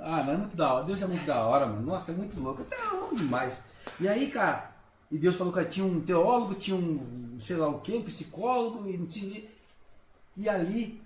Ah, 0.00 0.22
mas 0.24 0.28
é 0.28 0.36
muito 0.36 0.56
da 0.56 0.74
hora, 0.74 0.84
Deus 0.84 1.00
é 1.00 1.06
muito 1.06 1.24
da 1.24 1.42
hora, 1.46 1.66
mano. 1.66 1.80
Nossa, 1.80 2.12
é 2.12 2.14
muito 2.14 2.38
louco, 2.38 2.62
até 2.62 2.76
amo 2.76 3.16
demais. 3.16 3.64
E 3.98 4.06
aí, 4.06 4.30
cara, 4.30 4.70
e 5.10 5.18
Deus 5.18 5.36
falou 5.36 5.52
que 5.52 5.64
tinha 5.64 5.86
um 5.86 6.00
teólogo, 6.00 6.54
tinha 6.54 6.76
um, 6.76 7.38
sei 7.40 7.56
lá 7.56 7.68
o 7.68 7.80
que, 7.80 7.96
um 7.96 8.02
psicólogo, 8.02 8.86
e 8.88 8.98
não. 8.98 9.08
E 10.36 10.48
ali, 10.48 11.02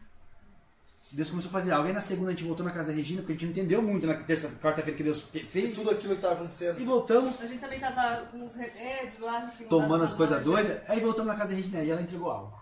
Deus 1.10 1.30
começou 1.30 1.48
a 1.48 1.52
fazer 1.52 1.72
algo. 1.72 1.86
Aí 1.88 1.94
na 1.94 2.00
segunda 2.00 2.28
a 2.28 2.30
gente 2.32 2.44
voltou 2.44 2.64
na 2.66 2.70
casa 2.72 2.88
da 2.88 2.94
Regina, 2.94 3.20
porque 3.22 3.32
a 3.32 3.34
gente 3.36 3.44
não 3.44 3.50
entendeu 3.52 3.80
muito 3.82 4.06
na 4.06 4.14
terça, 4.14 4.48
quarta-feira 4.62 4.96
que 4.96 5.02
Deus 5.02 5.22
fe- 5.22 5.38
E 5.38 5.44
fez. 5.44 5.74
tudo 5.74 5.90
aquilo 5.90 6.10
que 6.14 6.18
estava 6.18 6.34
acontecendo. 6.34 6.80
E 6.80 6.84
voltamos, 6.84 7.40
A 7.40 7.46
gente 7.46 7.60
também 7.60 7.80
tava 7.80 8.26
com 8.26 8.38
uns 8.38 8.54
remédios 8.54 9.18
lá. 9.20 9.44
enfim, 9.52 9.64
tomando 9.64 10.00
lá 10.00 10.04
as 10.06 10.12
coisas 10.12 10.42
doidas. 10.42 10.80
Aí 10.88 11.00
voltamos 11.00 11.28
na 11.28 11.34
casa 11.36 11.48
da 11.50 11.54
Regina 11.54 11.82
e 11.82 11.90
ela 11.90 12.02
entregou 12.02 12.30
algo. 12.30 12.58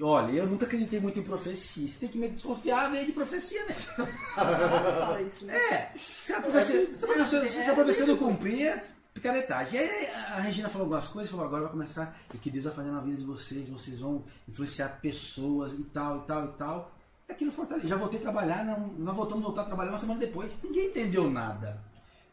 Olha, 0.00 0.30
eu 0.32 0.46
nunca 0.46 0.64
acreditei 0.64 1.00
muito 1.00 1.18
em 1.18 1.22
profecia. 1.24 1.88
Você 1.88 1.98
tem 1.98 2.08
que 2.08 2.18
meio 2.18 2.30
que 2.30 2.36
desconfiar 2.36 2.88
meio 2.90 3.04
de 3.04 3.10
profecia 3.12 3.64
mesmo. 3.66 4.06
Fala 4.34 5.20
isso, 5.22 5.44
né? 5.44 5.56
É, 5.56 5.90
se 5.98 6.32
a 6.32 6.40
profecia, 6.40 6.96
se 6.96 7.04
a 7.04 7.08
profecia, 7.08 7.48
se 7.64 7.70
a 7.70 7.74
profecia 7.74 8.06
não 8.06 8.16
cumprir, 8.16 8.80
picaretagem. 9.12 9.80
E 9.80 9.82
aí 9.82 10.06
a 10.36 10.40
Regina 10.40 10.68
falou 10.68 10.84
algumas 10.84 11.08
coisas, 11.08 11.30
falou, 11.30 11.46
agora 11.46 11.62
vai 11.62 11.72
começar 11.72 12.16
o 12.32 12.38
que 12.38 12.48
Deus 12.50 12.64
vai 12.66 12.74
fazer 12.74 12.90
na 12.90 13.00
vida 13.00 13.16
de 13.16 13.24
vocês, 13.24 13.68
vocês 13.68 13.98
vão 13.98 14.22
influenciar 14.48 15.00
pessoas 15.02 15.72
e 15.72 15.82
tal, 15.84 16.18
e 16.18 16.26
tal, 16.26 16.44
e 16.44 16.52
tal. 16.52 16.94
E 17.28 17.32
aquilo 17.32 17.52
fortaleceu. 17.52 17.88
Já 17.88 17.96
voltei 17.96 18.18
a 18.18 18.22
trabalhar, 18.22 18.64
não, 18.64 18.88
nós 18.98 19.14
voltamos 19.14 19.42
a 19.44 19.46
voltar 19.46 19.62
a 19.62 19.66
trabalhar 19.66 19.90
uma 19.90 19.98
semana 19.98 20.20
depois. 20.20 20.58
Ninguém 20.62 20.86
entendeu 20.86 21.28
nada. 21.30 21.78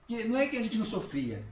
Porque 0.08 0.24
não 0.26 0.38
é 0.38 0.48
que 0.48 0.58
a 0.58 0.62
gente 0.62 0.78
não 0.78 0.86
sofria, 0.86 1.44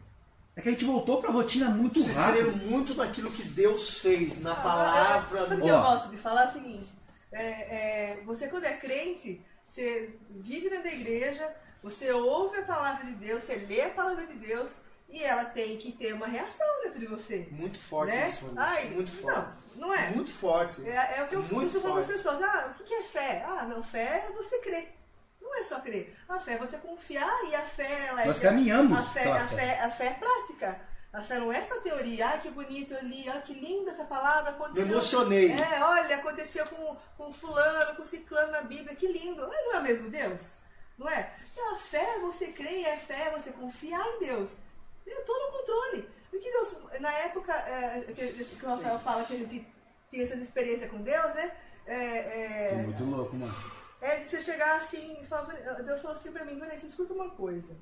é 0.55 0.61
que 0.61 0.69
a 0.69 0.71
gente 0.71 0.85
voltou 0.85 1.19
pra 1.19 1.31
rotina 1.31 1.69
muito 1.69 1.99
Vocês 1.99 2.15
creram 2.17 2.51
rápido. 2.51 2.69
muito 2.69 2.93
naquilo 2.95 3.31
que 3.31 3.43
Deus 3.43 3.97
fez, 3.97 4.41
na 4.41 4.53
palavra. 4.55 5.39
Sabe 5.39 5.55
o 5.55 5.57
no- 5.57 5.63
que 5.63 5.69
eu 5.69 5.81
gosto 5.81 6.09
de 6.09 6.17
falar? 6.17 6.43
É 6.43 6.47
o 6.47 6.51
seguinte: 6.51 6.89
é, 7.31 7.43
é, 7.45 8.21
você, 8.25 8.47
quando 8.47 8.65
é 8.65 8.73
crente, 8.77 9.41
você 9.65 10.15
vive 10.29 10.69
dentro 10.69 10.83
da 10.83 10.93
igreja, 10.93 11.51
você 11.81 12.11
ouve 12.11 12.57
a 12.57 12.61
palavra 12.63 13.05
de 13.05 13.13
Deus, 13.13 13.41
você 13.43 13.55
lê 13.55 13.81
a 13.81 13.89
palavra 13.89 14.25
de 14.27 14.35
Deus 14.35 14.77
e 15.13 15.23
ela 15.23 15.45
tem 15.45 15.77
que 15.77 15.91
ter 15.91 16.11
uma 16.11 16.25
reação 16.25 16.67
dentro 16.81 16.99
de 16.99 17.05
você. 17.05 17.47
Muito 17.51 17.77
forte 17.77 18.15
né? 18.15 18.27
isso. 18.27 18.51
Ai, 18.57 18.85
Muito 18.85 19.11
forte. 19.11 19.57
Não, 19.75 19.87
não 19.89 19.93
é? 19.93 20.09
Muito 20.09 20.33
forte. 20.33 20.89
É, 20.89 21.19
é 21.19 21.23
o 21.23 21.27
que 21.27 21.35
eu 21.35 21.43
Muito 21.43 21.79
falo 21.79 21.93
para 21.93 22.01
as 22.01 22.07
pessoas. 22.07 22.41
Ah, 22.41 22.75
o 22.79 22.83
que 22.83 22.95
é 22.95 23.03
fé? 23.03 23.45
Ah, 23.47 23.63
não, 23.63 23.83
fé 23.83 24.25
é 24.27 24.31
você 24.35 24.57
crer. 24.57 24.91
Não 25.39 25.55
é 25.55 25.63
só 25.63 25.79
crer. 25.81 26.17
A 26.27 26.39
fé 26.39 26.53
é 26.53 26.57
você 26.57 26.77
confiar 26.77 27.31
e 27.47 27.53
a 27.53 27.61
fé 27.61 28.07
ela 28.07 28.23
é. 28.23 28.25
Nós 28.25 28.39
caminhamos 28.39 28.97
A 28.97 29.03
fé, 29.03 29.31
a 29.31 29.47
fé. 29.47 29.79
a 29.81 29.91
fé 29.91 30.05
é 30.07 30.13
prática. 30.15 30.81
A 31.13 31.21
fé 31.21 31.37
não 31.37 31.53
é 31.53 31.61
só 31.61 31.79
teoria. 31.79 32.29
Ah, 32.29 32.37
que 32.39 32.49
bonito 32.49 32.95
eu 32.95 33.03
li. 33.07 33.29
Ah, 33.29 33.39
que 33.39 33.53
linda 33.53 33.91
essa 33.91 34.05
palavra. 34.05 34.49
Me 34.51 34.57
Aconteceu. 34.57 34.87
emocionei. 34.87 35.51
É, 35.51 35.83
olha, 35.83 36.15
aconteceu 36.15 36.65
com, 36.65 36.97
com 37.15 37.31
fulano, 37.31 37.95
com 37.95 38.03
ciclano 38.03 38.51
na 38.51 38.61
Bíblia. 38.61 38.95
Que 38.95 39.05
lindo. 39.05 39.43
Ah, 39.43 39.61
não 39.67 39.75
é 39.75 39.79
mesmo 39.79 40.09
Deus? 40.09 40.55
Não 40.97 41.07
é? 41.07 41.31
Então, 41.51 41.75
a 41.75 41.77
fé 41.77 42.15
é 42.15 42.19
você 42.19 42.47
crer 42.47 42.79
e 42.79 42.87
a 42.87 42.97
fé 42.97 43.27
é 43.27 43.31
você 43.31 43.51
confiar 43.51 44.03
em 44.07 44.19
Deus. 44.21 44.57
Ele 45.05 45.19
é 45.19 45.21
todo 45.21 45.49
o 45.49 45.59
controle. 45.59 46.09
Porque 46.29 46.51
Deus, 46.51 46.77
na 46.99 47.11
época 47.11 47.53
é, 47.53 48.01
que, 48.13 48.45
que 48.45 48.65
o 48.65 48.69
Rafael 48.69 48.99
fala 48.99 49.23
que 49.23 49.33
a 49.33 49.37
gente 49.37 49.67
tinha 50.09 50.23
essas 50.23 50.39
experiências 50.39 50.89
com 50.89 51.01
Deus, 51.01 51.33
né? 51.35 51.51
É, 51.85 52.71
é, 52.71 52.81
Muito 52.83 53.03
louco, 53.03 53.35
mano. 53.35 53.53
é 54.01 54.17
de 54.17 54.25
você 54.25 54.39
chegar 54.39 54.77
assim 54.77 55.17
e 55.21 55.25
falar, 55.25 55.53
Deus 55.83 56.01
falou 56.01 56.15
assim 56.15 56.31
pra 56.31 56.45
mim, 56.45 56.57
Vanessa, 56.57 56.85
escuta 56.85 57.13
uma 57.13 57.29
coisa. 57.31 57.75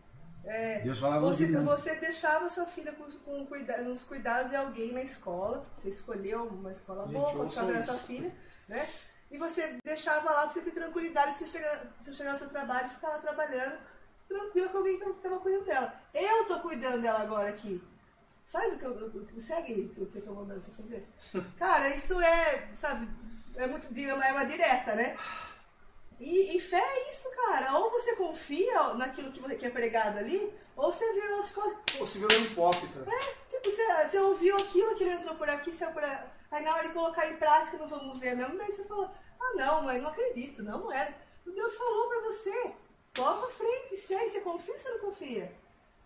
É, 0.43 0.80
Deus 0.80 0.99
falava 0.99 1.22
você, 1.22 1.48
mim. 1.48 1.64
você 1.64 1.95
deixava 1.95 2.49
sua 2.49 2.65
filha 2.65 2.91
com, 2.93 3.06
com 3.19 3.45
cuida, 3.45 3.77
nos 3.84 4.03
cuidados 4.03 4.49
de 4.49 4.56
alguém 4.56 4.91
na 4.91 5.03
escola, 5.03 5.65
você 5.77 5.89
escolheu 5.89 6.45
uma 6.45 6.72
escola 6.72 7.03
Gente, 7.03 7.14
boa 7.14 7.31
para 7.31 7.49
ficar 7.49 7.64
na 7.64 7.84
sua 7.84 7.95
filha, 7.95 8.34
né? 8.68 8.89
E 9.30 9.38
você 9.38 9.77
deixava 9.85 10.30
lá 10.31 10.41
pra 10.41 10.52
você 10.52 10.61
ter 10.61 10.72
tranquilidade, 10.72 11.30
pra 11.30 11.34
você 11.35 11.48
chegar, 11.48 11.93
você 12.02 12.14
chegar 12.14 12.34
no 12.34 12.38
seu 12.39 12.49
trabalho 12.49 12.88
e 12.88 12.89
ficar 12.89 13.10
lá 13.10 13.19
trabalhando, 13.19 13.77
tranquilo 14.32 14.70
que 14.70 14.78
alguém 14.78 14.95
estava 14.95 15.40
cuidando 15.40 15.66
dela. 15.66 16.02
Eu 16.14 16.45
tô 16.45 16.60
cuidando 16.60 17.02
dela 17.02 17.20
agora 17.20 17.49
aqui. 17.49 17.82
Faz 18.52 18.74
o 18.74 18.78
que 18.78 18.86
eu, 18.86 19.26
que- 19.26 19.41
segue 19.41 19.94
o 19.98 20.06
que 20.06 20.18
eu 20.18 20.22
tô 20.26 20.34
mandando 20.34 20.62
você 20.62 20.72
fazer. 20.72 21.06
Cara, 21.58 21.90
isso 21.90 22.20
é, 22.22 22.70
sabe, 22.76 23.08
é 23.56 23.68
muito 23.68 23.88
é 23.98 24.32
uma 24.32 24.45
direta, 24.45 24.95
né? 24.95 25.18
E, 26.20 26.56
e 26.56 26.60
fé 26.60 26.78
é 26.78 27.12
isso, 27.12 27.28
cara. 27.32 27.76
Ou 27.80 27.90
você 27.90 28.16
confia 28.16 28.94
naquilo 28.94 29.32
que, 29.32 29.56
que 29.56 29.66
é 29.66 29.70
pregado 29.72 30.20
ali, 30.20 30.53
ou 30.76 30.91
você 30.94 31.12
vira 31.14 31.40
as 31.40 31.52
coisas. 31.52 31.78
Ou 31.99 32.06
se 32.06 32.20
virou 32.20 32.38
um 32.38 32.44
hipócrita. 32.44 32.99
Tipo, 33.49 33.72
você, 33.72 34.06
você 34.06 34.20
ouviu 34.20 34.56
aquilo 34.56 34.95
que 34.95 35.03
ele 35.03 35.14
entrou 35.14 35.34
por 35.36 35.49
aqui, 35.49 35.72
saiu 35.72 35.91
por 35.94 36.03
aí. 36.03 36.64
Na 36.64 36.76
hora 36.76 36.88
de 36.88 36.94
colocar 36.94 37.28
em 37.28 37.38
prática, 37.38 37.78
não 37.78 37.88
vamos 37.88 38.20
ver 38.20 38.36
mesmo. 38.36 38.56
Daí 38.56 38.72
você 38.72 38.84
fala, 38.84 39.12
ah 39.40 39.53
não, 39.56 39.82
mãe, 39.82 39.99
não 39.99 40.10
acredito, 40.10 40.62
não, 40.62 40.82
não 40.82 40.91
era. 40.91 41.12
Deus 41.44 41.76
falou 41.76 42.08
pra 42.08 42.20
você. 42.22 42.72
Toma 43.14 43.46
a 43.46 43.50
frente, 43.50 43.96
segue, 43.98 44.30
você 44.30 44.40
confia 44.42 44.74
ou 44.74 44.80
você 44.80 44.90
não 44.90 45.00
confia? 45.00 45.52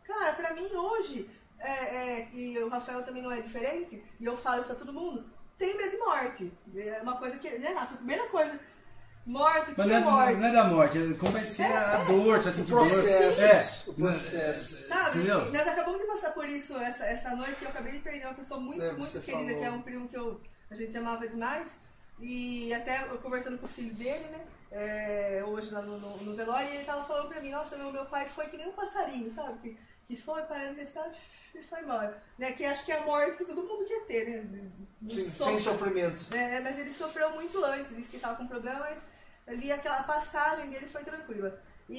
Cara, 0.06 0.34
pra 0.34 0.54
mim 0.54 0.68
hoje, 0.74 1.30
é, 1.60 1.70
é, 1.72 2.30
e 2.34 2.58
o 2.60 2.68
Rafael 2.70 3.04
também 3.04 3.22
não 3.22 3.32
é 3.32 3.42
diferente, 3.42 4.04
e 4.20 4.26
eu 4.26 4.36
falo 4.38 4.60
isso 4.60 4.68
pra 4.70 4.78
todo 4.78 4.94
mundo, 4.94 5.24
tem 5.58 5.78
medo 5.78 5.92
de 5.92 5.98
morte. 5.98 6.54
É 6.76 7.00
uma 7.02 7.18
coisa 7.18 7.38
que, 7.38 7.50
né, 7.60 7.74
Rafa? 7.74 7.94
A 7.94 7.98
primeira 7.98 8.28
coisa, 8.30 8.60
morte, 9.26 9.72
que 9.72 9.78
Mas 9.78 9.88
é 9.88 9.90
não 9.90 9.98
é, 9.98 10.12
morte? 10.12 10.40
não 10.40 10.48
é 10.48 10.52
da 10.52 10.64
morte, 10.66 10.98
é 10.98 11.14
como 11.18 11.32
vai 11.32 11.44
ser 11.46 11.66
a 11.72 11.98
dor, 12.06 12.42
você 12.42 12.52
vai 12.52 12.66
processo. 12.66 13.86
dor. 13.94 13.96
É. 13.96 14.06
O 14.08 14.10
processo. 14.12 14.88
Sabe? 14.88 15.18
Entendeu? 15.20 15.52
Nós 15.52 15.68
acabamos 15.68 16.02
de 16.02 16.08
passar 16.08 16.32
por 16.34 16.48
isso 16.50 16.76
essa, 16.78 17.06
essa 17.06 17.36
noite 17.36 17.56
que 17.56 17.66
eu 17.66 17.70
acabei 17.70 17.94
de 17.94 18.00
perder 18.00 18.26
uma 18.26 18.34
pessoa 18.36 18.60
muito, 18.60 18.84
É, 18.84 18.92
muito 18.94 19.20
querida, 19.22 19.32
falou. 19.54 19.60
que 19.60 19.66
é 19.66 19.72
um 19.72 19.82
primo 19.82 20.08
que 20.08 20.18
eu, 20.18 20.42
a 20.72 20.76
gente 20.76 20.96
amava 20.98 21.28
demais. 21.28 21.80
E 22.20 22.74
até 22.74 23.04
eu 23.04 23.18
conversando 23.18 23.58
com 23.58 23.66
o 23.66 23.70
filho 23.70 23.94
dele, 23.94 24.24
né? 24.32 24.40
É, 24.72 25.44
hoje 25.46 25.74
lá 25.74 25.82
no, 25.82 25.98
no, 26.00 26.18
no 26.18 26.36
velório, 26.36 26.68
e 26.70 26.76
ele 26.78 26.86
tava 26.86 27.04
falando 27.06 27.30
pra 27.30 27.40
mim, 27.42 27.52
nossa, 27.52 27.76
meu, 27.78 27.92
meu 27.92 28.06
pai 28.06 28.28
foi 28.30 28.48
que 28.48 28.58
nem 28.58 28.68
um 28.68 28.74
passarinho, 28.74 29.30
sabe? 29.30 29.58
Que, 29.60 29.80
que 30.08 30.18
foi, 30.22 30.42
parei 30.44 30.70
no 30.70 30.76
respirar 30.76 31.12
e 31.54 31.62
foi 31.64 31.82
embora. 31.82 32.22
Né? 32.38 32.52
Que 32.52 32.66
acho 32.66 32.86
que 32.86 32.92
é 32.92 32.98
a 33.00 33.06
morte 33.06 33.38
que 33.38 33.46
todo 33.46 33.64
mundo 33.64 33.86
quer 33.86 34.06
ter, 34.06 34.44
né? 34.46 34.70
Sim, 35.10 35.30
sem 35.30 35.60
sofrimento. 35.60 36.34
É, 36.36 36.60
mas 36.62 36.78
ele 36.80 36.92
sofreu 36.92 37.30
muito 37.32 37.64
antes, 37.64 37.96
disse 37.96 38.10
que 38.10 38.18
estava 38.18 38.36
com 38.36 38.48
problema, 38.48 38.80
mas 38.82 39.04
ali 39.48 39.72
aquela 39.72 40.04
passagem 40.04 40.70
dele 40.70 40.88
foi 40.88 41.04
tranquila. 41.04 41.60
E, 41.90 41.96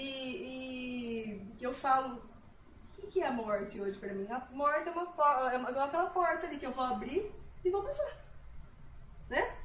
e 1.58 1.62
eu 1.64 1.72
falo, 1.72 2.16
o 2.16 3.00
que, 3.00 3.06
que 3.06 3.22
é 3.22 3.26
a 3.28 3.32
morte 3.32 3.80
hoje 3.80 3.98
pra 3.98 4.12
mim? 4.12 4.26
A 4.30 4.40
morte 4.50 4.88
é 4.88 4.92
uma, 4.92 5.02
é 5.52 5.56
uma- 5.56 5.70
é 5.70 5.82
aquela 5.84 6.10
porta 6.10 6.46
ali 6.46 6.58
que 6.58 6.66
eu 6.66 6.72
vou 6.72 6.84
abrir 6.84 7.32
e 7.64 7.70
vou 7.70 7.82
passar. 7.82 8.12
Né? 9.28 9.56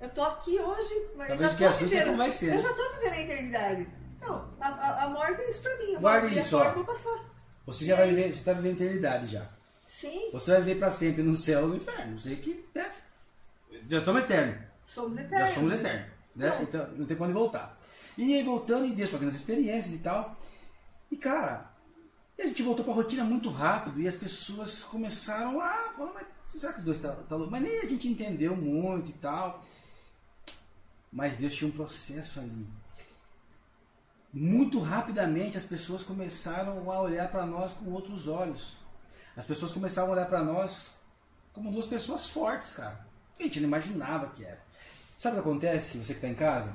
Eu 0.00 0.08
tô 0.10 0.22
aqui 0.22 0.58
hoje, 0.58 1.08
mas 1.16 1.28
Talvez 1.28 1.40
já 1.40 1.48
o 1.48 1.50
que 1.56 1.64
tô 1.64 1.64
é 1.64 1.72
vivendo. 1.98 2.16
vai 2.16 2.30
ser, 2.32 2.48
Eu 2.50 2.54
né? 2.56 2.60
já 2.60 2.72
tô 2.74 2.92
vivendo 2.94 3.12
a 3.12 3.20
eternidade. 3.20 3.88
Não, 4.20 4.54
a, 4.60 4.68
a, 4.68 5.04
a 5.04 5.08
morte 5.08 5.40
é 5.40 5.50
isso 5.50 5.62
pra 5.62 5.76
mim. 5.78 5.84
Eu 5.84 5.92
vou 5.92 6.00
Guarde 6.00 6.26
abrir 6.26 6.40
isso, 6.40 6.56
a 6.56 6.60
ó. 6.68 6.72
vou 6.72 6.84
passar. 6.84 7.24
Você 7.66 7.84
já 7.84 7.96
vai 7.96 8.08
viver, 8.08 8.22
você 8.22 8.28
está 8.30 8.52
vivendo 8.52 8.74
eternidade 8.76 9.26
já. 9.26 9.46
Sim, 9.86 10.30
Você 10.32 10.50
vai 10.52 10.60
viver 10.62 10.78
para 10.78 10.90
sempre 10.90 11.22
no 11.22 11.36
céu 11.36 11.62
ou 11.62 11.68
no 11.68 11.76
inferno. 11.76 12.12
Não 12.12 12.18
sei 12.18 12.36
que. 12.36 12.64
Né? 12.74 12.90
Já 13.88 13.98
estamos 13.98 14.22
eternos. 14.22 14.56
somos 14.86 15.16
Já 15.16 15.22
eternos. 15.22 15.54
somos 15.54 15.72
eternos. 15.72 16.06
Né? 16.36 16.58
Então 16.62 16.86
não 16.96 17.06
tem 17.06 17.16
pra 17.16 17.24
onde 17.26 17.34
voltar. 17.34 17.78
E 18.16 18.34
aí 18.34 18.42
voltando 18.42 18.86
e 18.86 18.90
Deus 18.92 19.10
fazendo 19.10 19.28
as 19.28 19.34
experiências 19.34 19.94
e 19.94 19.98
tal. 20.02 20.36
E 21.10 21.16
cara, 21.16 21.70
e 22.36 22.42
a 22.42 22.46
gente 22.46 22.62
voltou 22.62 22.84
pra 22.84 22.94
rotina 22.94 23.24
muito 23.24 23.48
rápido 23.50 24.00
e 24.00 24.06
as 24.06 24.14
pessoas 24.14 24.82
começaram 24.84 25.60
a 25.60 25.92
falar, 25.96 26.12
mas 26.14 26.26
será 26.46 26.72
que 26.72 26.78
os 26.80 26.84
dois 26.84 27.00
tá, 27.00 27.12
tá 27.28 27.34
louco? 27.36 27.50
Mas 27.50 27.62
nem 27.62 27.78
a 27.80 27.86
gente 27.86 28.08
entendeu 28.08 28.54
muito 28.56 29.10
e 29.10 29.14
tal. 29.14 29.62
Mas 31.12 31.38
Deus 31.38 31.54
tinha 31.54 31.68
um 31.68 31.72
processo 31.72 32.40
ali. 32.40 32.66
Muito 34.32 34.78
rapidamente 34.78 35.56
as 35.56 35.64
pessoas 35.64 36.02
começaram 36.02 36.90
a 36.90 37.00
olhar 37.00 37.30
para 37.30 37.46
nós 37.46 37.72
com 37.72 37.90
outros 37.90 38.28
olhos. 38.28 38.76
As 39.36 39.46
pessoas 39.46 39.72
começaram 39.72 40.08
a 40.08 40.12
olhar 40.12 40.26
para 40.26 40.42
nós 40.42 40.94
como 41.52 41.72
duas 41.72 41.86
pessoas 41.86 42.28
fortes, 42.28 42.74
cara. 42.74 43.06
A 43.38 43.42
gente 43.42 43.60
não 43.60 43.68
imaginava 43.68 44.28
que 44.28 44.44
era. 44.44 44.60
Sabe 45.16 45.38
o 45.38 45.42
que 45.42 45.48
acontece, 45.48 45.98
você 45.98 46.12
que 46.12 46.18
está 46.18 46.28
em 46.28 46.34
casa? 46.34 46.72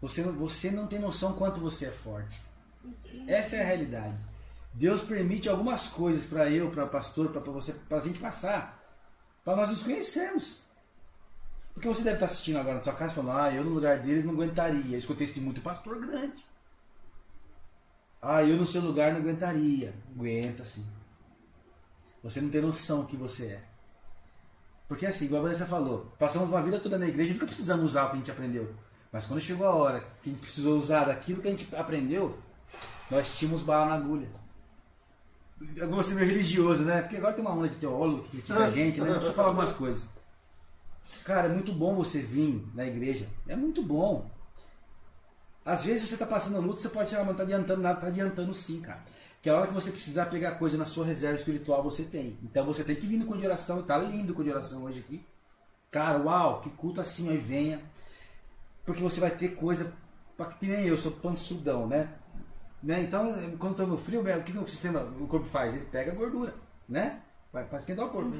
Você 0.00 0.22
você 0.22 0.70
não 0.70 0.86
tem 0.86 0.98
noção 0.98 1.34
quanto 1.34 1.60
você 1.60 1.86
é 1.86 1.90
forte. 1.90 2.40
Essa 3.26 3.56
é 3.56 3.62
a 3.62 3.66
realidade. 3.66 4.16
Deus 4.72 5.02
permite 5.02 5.48
algumas 5.48 5.88
coisas 5.88 6.24
para 6.24 6.48
eu, 6.50 6.70
para 6.70 6.86
pastor, 6.86 7.30
para 7.30 7.40
você, 7.40 7.72
para 7.72 7.98
a 7.98 8.00
gente 8.00 8.18
passar, 8.18 8.80
para 9.44 9.56
nós 9.56 9.70
nos 9.70 9.82
conhecermos. 9.82 10.60
Porque 11.78 11.86
você 11.86 12.02
deve 12.02 12.16
estar 12.16 12.26
assistindo 12.26 12.58
agora 12.58 12.74
na 12.74 12.82
sua 12.82 12.92
casa 12.92 13.14
falando, 13.14 13.38
ah, 13.38 13.54
eu 13.54 13.62
no 13.62 13.70
lugar 13.70 14.00
deles 14.00 14.24
não 14.24 14.32
aguentaria. 14.32 14.96
Eu 14.96 14.98
escutei 14.98 15.24
isso 15.24 15.34
de 15.34 15.40
muito 15.40 15.60
pastor 15.60 15.96
grande. 16.00 16.44
Ah, 18.20 18.42
eu 18.42 18.56
no 18.56 18.66
seu 18.66 18.82
lugar 18.82 19.12
não 19.12 19.20
aguentaria. 19.20 19.94
Aguenta 20.12 20.64
sim. 20.64 20.84
Você 22.20 22.40
não 22.40 22.50
tem 22.50 22.60
noção 22.60 23.06
que 23.06 23.16
você 23.16 23.46
é. 23.46 23.64
Porque 24.88 25.06
assim, 25.06 25.26
igual 25.26 25.40
a 25.40 25.44
Vanessa 25.44 25.66
falou, 25.66 26.12
passamos 26.18 26.48
uma 26.48 26.60
vida 26.60 26.80
toda 26.80 26.98
na 26.98 27.06
igreja 27.06 27.30
e 27.30 27.34
nunca 27.34 27.46
precisamos 27.46 27.84
usar 27.84 28.06
o 28.06 28.08
que 28.08 28.14
a 28.14 28.18
gente 28.18 28.30
aprendeu. 28.32 28.74
Mas 29.12 29.26
quando 29.26 29.40
chegou 29.40 29.64
a 29.64 29.72
hora 29.72 30.00
que 30.20 30.30
a 30.30 30.32
gente 30.32 30.42
precisou 30.42 30.80
usar 30.80 31.04
daquilo 31.04 31.40
que 31.40 31.46
a 31.46 31.52
gente 31.52 31.76
aprendeu, 31.76 32.36
nós 33.08 33.38
tínhamos 33.38 33.62
bala 33.62 33.86
na 33.86 33.94
agulha. 33.94 34.28
Eu 35.76 35.88
de 35.88 36.04
ser 36.04 36.14
meio 36.16 36.26
religioso, 36.26 36.82
né? 36.82 37.02
Porque 37.02 37.18
agora 37.18 37.34
tem 37.34 37.44
uma 37.44 37.54
onda 37.54 37.68
de 37.68 37.76
teólogo 37.76 38.24
que 38.24 38.30
critica 38.30 38.64
a 38.64 38.70
gente, 38.72 39.00
né? 39.00 39.10
Eu 39.10 39.14
preciso 39.14 39.34
falar 39.34 39.48
algumas 39.50 39.72
coisas. 39.72 40.17
Cara, 41.24 41.48
é 41.48 41.52
muito 41.52 41.72
bom 41.72 41.94
você 41.94 42.20
vir 42.20 42.66
na 42.74 42.86
igreja. 42.86 43.28
É 43.46 43.54
muito 43.54 43.82
bom. 43.82 44.30
Às 45.64 45.84
vezes 45.84 46.08
você 46.08 46.14
está 46.14 46.26
passando 46.26 46.60
luta, 46.60 46.80
você 46.80 46.88
pode 46.88 47.10
tirar, 47.10 47.20
mas 47.20 47.28
não 47.28 47.32
está 47.32 47.44
adiantando 47.44 47.82
nada, 47.82 47.96
está 47.96 48.06
adiantando 48.06 48.54
sim, 48.54 48.80
cara. 48.80 49.04
Que 49.42 49.50
a 49.50 49.56
hora 49.56 49.66
que 49.66 49.74
você 49.74 49.90
precisar 49.90 50.26
pegar 50.26 50.52
coisa 50.52 50.78
na 50.78 50.86
sua 50.86 51.04
reserva 51.04 51.36
espiritual, 51.36 51.82
você 51.82 52.04
tem. 52.04 52.38
Então 52.42 52.64
você 52.64 52.82
tem 52.82 52.96
que 52.96 53.06
vir 53.06 53.24
com 53.24 53.36
de 53.36 53.44
oração, 53.44 53.82
tá 53.82 53.98
lindo 53.98 54.34
com 54.34 54.42
de 54.42 54.50
oração 54.50 54.84
hoje 54.84 55.00
aqui. 55.00 55.24
Cara, 55.90 56.18
uau, 56.18 56.60
que 56.60 56.70
culto 56.70 57.00
assim, 57.00 57.28
aí 57.28 57.36
venha. 57.36 57.80
Porque 58.84 59.02
você 59.02 59.20
vai 59.20 59.30
ter 59.30 59.56
coisa, 59.56 59.92
pra, 60.36 60.46
que 60.46 60.66
nem 60.66 60.86
eu, 60.86 60.96
sou 60.96 61.12
pansudão, 61.12 61.86
né? 61.86 62.14
né? 62.82 63.02
Então, 63.02 63.26
quando 63.58 63.72
estou 63.72 63.86
no 63.86 63.98
frio, 63.98 64.22
o 64.22 64.42
que 64.42 64.52
que 64.52 64.58
o 64.58 64.66
sistema, 64.66 65.02
o 65.20 65.26
corpo 65.26 65.46
faz? 65.46 65.74
Ele 65.74 65.84
pega 65.84 66.14
gordura, 66.14 66.54
né? 66.88 67.20
Vai 67.52 67.64
para 67.64 67.78
esquentar 67.78 68.06
o 68.06 68.10
corpo. 68.10 68.32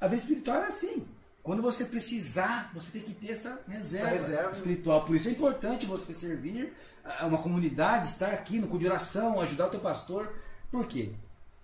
A 0.00 0.06
vida 0.06 0.22
espiritual 0.22 0.62
é 0.62 0.66
assim. 0.66 1.06
Quando 1.46 1.62
você 1.62 1.84
precisar, 1.84 2.72
você 2.74 2.90
tem 2.90 3.02
que 3.02 3.14
ter 3.14 3.30
essa 3.30 3.60
reserva, 3.68 4.08
Essa 4.08 4.26
reserva. 4.26 4.50
espiritual. 4.50 5.04
Por 5.04 5.14
isso 5.14 5.28
é 5.28 5.30
importante 5.30 5.86
você 5.86 6.12
servir 6.12 6.74
a 7.04 7.24
uma 7.24 7.38
comunidade, 7.38 8.08
estar 8.08 8.32
aqui 8.32 8.58
no 8.58 8.66
cu 8.66 8.76
de 8.80 8.86
oração, 8.86 9.40
ajudar 9.40 9.68
o 9.68 9.70
teu 9.70 9.78
pastor. 9.78 10.34
Por 10.72 10.88
quê? 10.88 11.12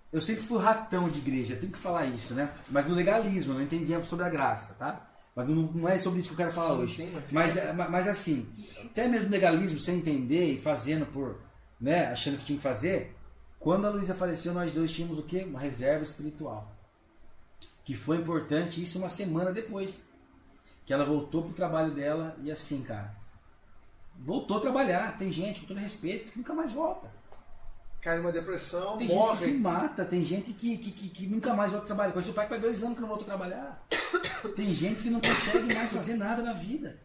Eu 0.09 0.21
sempre 0.21 0.41
fui 0.41 0.57
ratão 0.63 1.09
de 1.09 1.19
igreja, 1.19 1.57
tenho 1.57 1.69
que 1.73 1.77
falar 1.77 2.05
isso, 2.05 2.33
né? 2.33 2.49
Mas 2.69 2.87
no 2.87 2.95
legalismo, 2.95 3.51
eu 3.51 3.57
não 3.57 3.63
entendia 3.65 4.01
sobre 4.05 4.23
a 4.23 4.29
graça, 4.29 4.73
tá? 4.75 5.05
Mas 5.35 5.49
não, 5.49 5.55
não 5.55 5.89
é 5.89 5.99
sobre 5.99 6.21
isso 6.21 6.29
que 6.29 6.35
eu 6.35 6.45
quero 6.45 6.53
falar 6.53 6.77
Sim, 6.77 6.81
hoje. 6.83 6.95
sim, 6.95 7.11
mas 7.31 7.53
mas, 7.73 7.89
mas 7.89 8.07
assim, 8.07 8.47
até 8.85 9.05
mesmo 9.05 9.29
legalismo 9.29 9.79
sem 9.81 9.97
entender 9.97 10.45
e 10.53 10.61
fazendo 10.61 11.05
por, 11.07 11.41
né, 11.81 12.05
achando 12.07 12.37
que 12.37 12.45
tinha 12.45 12.57
que 12.57 12.63
fazer, 12.63 13.13
quando 13.59 13.85
a 13.85 13.89
Luísa 13.89 14.15
faleceu, 14.15 14.53
nós 14.53 14.73
dois 14.73 14.93
tínhamos 14.93 15.19
o 15.19 15.23
quê? 15.23 15.43
Uma 15.45 15.59
reserva 15.59 16.03
espiritual. 16.03 16.73
Que 17.83 17.95
foi 17.95 18.17
importante 18.17 18.81
isso 18.81 18.97
uma 18.99 19.09
semana 19.09 19.51
depois. 19.51 20.07
Que 20.85 20.93
ela 20.93 21.05
voltou 21.05 21.43
pro 21.43 21.53
trabalho 21.53 21.91
dela 21.91 22.35
e 22.41 22.51
assim, 22.51 22.81
cara. 22.83 23.15
Voltou 24.17 24.57
a 24.57 24.61
trabalhar. 24.61 25.17
Tem 25.17 25.31
gente, 25.31 25.61
com 25.61 25.67
todo 25.67 25.79
respeito, 25.79 26.31
que 26.31 26.37
nunca 26.37 26.53
mais 26.53 26.71
volta. 26.71 27.11
Cai 28.01 28.17
numa 28.17 28.33
depressão, 28.33 28.97
Tem 28.97 29.07
gente 29.07 29.31
que 29.31 29.37
se 29.37 29.53
morre. 29.53 29.81
mata, 29.81 30.03
tem 30.03 30.23
gente 30.25 30.51
que, 30.51 30.77
que, 30.77 30.91
que, 30.91 31.07
que 31.09 31.27
nunca 31.27 31.53
mais 31.53 31.71
volta 31.71 31.85
a 31.85 31.87
trabalhar. 31.87 32.11
Conheci 32.11 32.31
o 32.31 32.33
pai 32.33 32.45
que 32.45 32.49
faz 32.49 32.61
dois 32.61 32.83
anos 32.83 32.95
que 32.95 33.01
não 33.01 33.07
voltou 33.07 33.23
a 33.23 33.29
trabalhar. 33.29 33.87
Tem 34.57 34.73
gente 34.73 35.03
que 35.03 35.09
não 35.09 35.21
consegue 35.21 35.73
mais 35.73 35.91
fazer 35.91 36.15
nada 36.15 36.43
na 36.43 36.51
vida. 36.51 36.99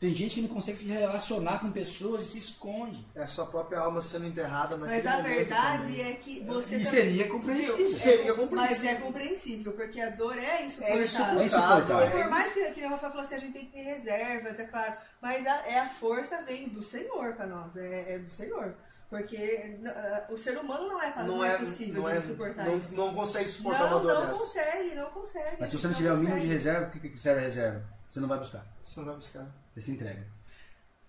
Tem 0.00 0.14
gente 0.14 0.36
que 0.36 0.42
não 0.42 0.48
consegue 0.48 0.78
se 0.78 0.84
relacionar 0.86 1.58
com 1.58 1.72
pessoas 1.72 2.26
e 2.26 2.28
se 2.28 2.38
esconde. 2.38 3.04
É 3.16 3.22
a 3.22 3.26
sua 3.26 3.46
própria 3.46 3.80
alma 3.80 4.00
sendo 4.00 4.26
enterrada 4.26 4.76
naquele 4.76 5.02
Mas 5.02 5.06
a 5.12 5.20
verdade 5.22 5.78
também. 5.88 6.00
é 6.02 6.12
que 6.14 6.40
você 6.44 6.76
E 6.76 6.84
também- 6.84 6.84
seria 7.02 7.28
compreensível. 7.28 7.88
Seria 7.88 8.26
Mas 8.34 8.36
compreensível. 8.36 8.90
é 8.90 8.94
compreensível, 8.94 9.72
porque 9.72 10.00
a 10.00 10.10
dor 10.10 10.38
é 10.38 10.62
É 10.62 10.66
insuportável. 10.66 11.02
insuportável. 11.02 11.40
É 11.42 11.44
insuportável. 11.46 12.06
é 12.06 12.22
Por 12.22 12.30
mais 12.30 12.52
que, 12.52 12.70
que 12.70 12.84
a 12.84 12.88
Rafa 12.90 13.08
falou 13.10 13.24
assim, 13.26 13.34
a 13.34 13.38
gente 13.40 13.52
tem 13.54 13.66
que 13.66 13.72
ter 13.72 13.82
reservas, 13.82 14.60
é 14.60 14.64
claro. 14.66 14.94
Mas 15.20 15.44
a, 15.44 15.66
é 15.66 15.78
a 15.80 15.88
força 15.88 16.42
vem 16.42 16.68
do 16.68 16.82
Senhor 16.82 17.32
para 17.34 17.46
nós, 17.48 17.76
é, 17.76 18.14
é 18.14 18.18
do 18.20 18.30
Senhor. 18.30 18.76
Porque 19.10 19.80
uh, 20.28 20.32
o 20.32 20.36
ser 20.36 20.58
humano 20.58 20.86
não 20.90 21.02
é, 21.02 21.22
Não 21.24 21.42
é, 21.44 21.56
possível 21.56 22.02
não, 22.02 22.08
é, 22.10 22.20
suportar 22.20 22.66
não, 22.66 22.78
isso. 22.78 22.94
não 22.94 23.14
consegue 23.14 23.48
suportar 23.48 23.86
uma 23.86 23.94
Não, 23.96 24.02
dor 24.02 24.14
não 24.14 24.26
dessa. 24.28 24.38
consegue, 24.38 24.94
não 24.94 25.10
consegue. 25.10 25.56
Mas 25.58 25.70
se 25.70 25.78
você 25.78 25.86
não 25.88 25.94
tiver 25.94 26.12
o 26.12 26.18
mínimo 26.18 26.38
de 26.38 26.46
reserva, 26.46 26.86
o 26.86 26.90
que, 26.90 27.08
que 27.08 27.18
serve 27.18 27.40
a 27.40 27.44
reserva? 27.44 27.82
Você 28.06 28.20
não 28.20 28.28
vai 28.28 28.38
buscar. 28.38 28.64
Você 28.84 29.00
não 29.00 29.06
vai 29.06 29.16
buscar. 29.16 29.46
Você 29.78 29.82
se 29.82 29.90
entrega. 29.92 30.26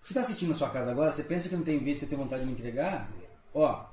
Você 0.02 0.12
está 0.12 0.20
assistindo 0.20 0.50
na 0.50 0.54
sua 0.54 0.70
casa 0.70 0.92
agora, 0.92 1.10
você 1.10 1.24
pensa 1.24 1.48
que 1.48 1.56
não 1.56 1.64
tem 1.64 1.82
vez 1.82 1.98
que 1.98 2.04
eu 2.04 2.08
tenho 2.08 2.22
vontade 2.22 2.42
de 2.42 2.46
me 2.46 2.54
entregar? 2.54 3.10
Ó, 3.52 3.84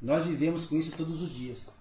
nós 0.00 0.26
vivemos 0.26 0.64
com 0.64 0.76
isso 0.76 0.96
todos 0.96 1.20
os 1.20 1.30
dias. 1.30 1.76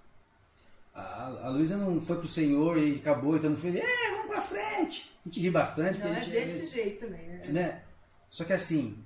A, 0.94 1.28
a 1.44 1.49
Luísa 1.49 1.78
não 1.78 2.02
foi 2.02 2.18
pro 2.18 2.28
Senhor 2.28 2.78
e 2.78 2.98
acabou, 2.98 3.38
então 3.38 3.52
não 3.52 3.57
foi, 3.57 3.78
é, 3.78 4.11
vamos 4.11 4.28
pra 4.28 4.41
frente. 4.41 5.11
A 5.26 5.30
gente 5.30 5.40
ri 5.40 5.49
bastante. 5.49 5.98
Não 5.99 6.07
é 6.07 6.19
gente, 6.19 6.32
desse 6.32 6.65
jeito 6.76 7.06
também, 7.06 7.26
né? 7.26 7.41
né? 7.49 7.84
Só 8.30 8.44
que 8.44 8.53
assim, 8.53 9.02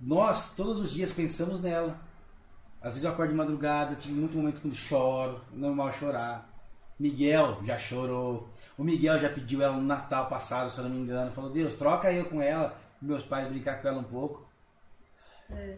nós 0.00 0.54
todos 0.54 0.80
os 0.80 0.90
dias 0.90 1.12
pensamos 1.12 1.62
nela. 1.62 2.00
Às 2.82 2.94
vezes 2.94 3.04
eu 3.04 3.12
acordo 3.12 3.30
de 3.30 3.36
madrugada, 3.36 3.94
tive 3.94 4.14
muito 4.14 4.36
momento 4.36 4.60
quando 4.60 4.74
choro, 4.74 5.40
normal 5.52 5.92
chorar. 5.92 6.50
Miguel 6.98 7.62
já 7.64 7.78
chorou. 7.78 8.50
O 8.80 8.84
Miguel 8.84 9.18
já 9.18 9.28
pediu 9.28 9.60
ela 9.60 9.74
no 9.76 9.82
Natal 9.82 10.26
passado, 10.26 10.70
se 10.70 10.78
eu 10.78 10.84
não 10.84 10.90
me 10.90 11.02
engano. 11.02 11.30
Falou, 11.32 11.50
Deus, 11.50 11.74
troca 11.74 12.10
eu 12.10 12.24
com 12.24 12.40
ela, 12.40 12.80
meus 13.02 13.22
pais 13.22 13.46
brincar 13.46 13.82
com 13.82 13.88
ela 13.88 13.98
um 13.98 14.04
pouco. 14.04 14.48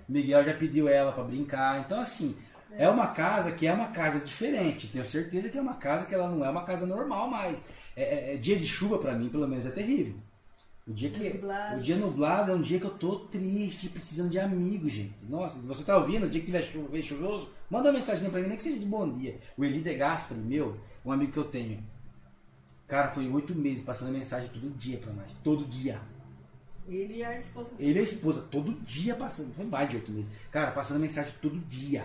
Miguel 0.09 0.45
já 0.45 0.55
pediu 0.55 0.89
ela 0.89 1.11
para 1.11 1.25
brincar. 1.25 1.81
Então, 1.81 1.99
assim, 1.99 2.37
é. 2.71 2.89
uma 2.89 3.09
casa 3.09 3.51
que 3.51 3.67
é 3.67 3.73
uma 3.73 3.89
casa 3.89 4.21
diferente. 4.21 4.87
Tenho 4.87 5.05
certeza 5.05 5.49
que 5.49 5.59
é 5.59 5.61
uma 5.61 5.75
casa 5.75 6.07
que 6.07 6.15
ela 6.15 6.29
não 6.29 6.45
é 6.45 6.49
uma 6.51 6.63
casa 6.65 6.87
normal 6.87 7.27
mais. 7.27 7.65
É, 7.97 8.03
é- 8.03 8.35
é 8.35 8.37
dia 8.37 8.57
de 8.57 8.69
chuva 8.69 8.99
para 8.99 9.15
mim, 9.15 9.29
pelo 9.29 9.49
menos, 9.49 9.67
é 9.67 9.71
terrível. 9.71 10.15
O 10.87 10.93
dia, 10.93 11.11
que, 11.11 11.29
Nublado. 11.29 11.79
o 11.79 11.81
dia 11.81 11.97
nublado 11.97 12.53
é 12.53 12.55
um 12.55 12.61
dia 12.63 12.79
que 12.79 12.87
eu 12.87 12.91
tô 12.99 13.17
triste, 13.17 13.89
precisando 13.89 14.31
de 14.31 14.39
amigos, 14.39 14.93
gente. 14.93 15.15
Nossa, 15.29 15.61
se 15.61 15.67
você 15.67 15.83
tá 15.85 15.97
ouvindo, 15.97 16.27
o 16.27 16.29
dia 16.31 16.41
que 16.41 16.47
tiver 16.47 16.63
chu- 16.63 16.89
bem 16.89 17.03
chuvoso, 17.03 17.53
manda 17.69 17.91
uma 17.91 17.99
mensagem 17.99 18.31
pra 18.31 18.41
mim, 18.41 18.47
nem 18.49 18.57
que 18.57 18.63
seja 18.63 18.79
de 18.79 18.87
bom 18.87 19.09
dia. 19.13 19.41
O 19.57 19.65
Eli 19.65 19.81
De 19.81 19.95
Gaspari, 19.95 20.41
meu, 20.41 20.77
um 21.05 21.11
amigo 21.11 21.33
que 21.33 21.39
eu 21.39 21.45
tenho. 21.45 21.83
Cara, 22.93 23.09
foi 23.09 23.27
oito 23.27 23.55
meses 23.55 23.81
passando 23.83 24.13
mensagem 24.13 24.51
todo 24.51 24.69
dia 24.77 24.99
pra 24.99 25.11
nós. 25.15 25.33
Todo 25.43 25.65
dia. 25.65 25.99
Ele 26.87 27.15
e 27.17 27.25
a 27.25 27.39
esposa 27.41 27.71
Ele 27.79 27.99
e 27.99 28.03
a 28.03 28.05
esposa, 28.05 28.43
todo 28.51 28.71
dia 28.83 29.15
passando. 29.15 29.55
Foi 29.55 29.65
mais 29.65 29.89
de 29.89 29.97
oito 29.97 30.13
meses. 30.13 30.31
Cara, 30.51 30.73
passando 30.73 31.01
mensagem 31.01 31.33
todo 31.41 31.59
dia. 31.61 32.05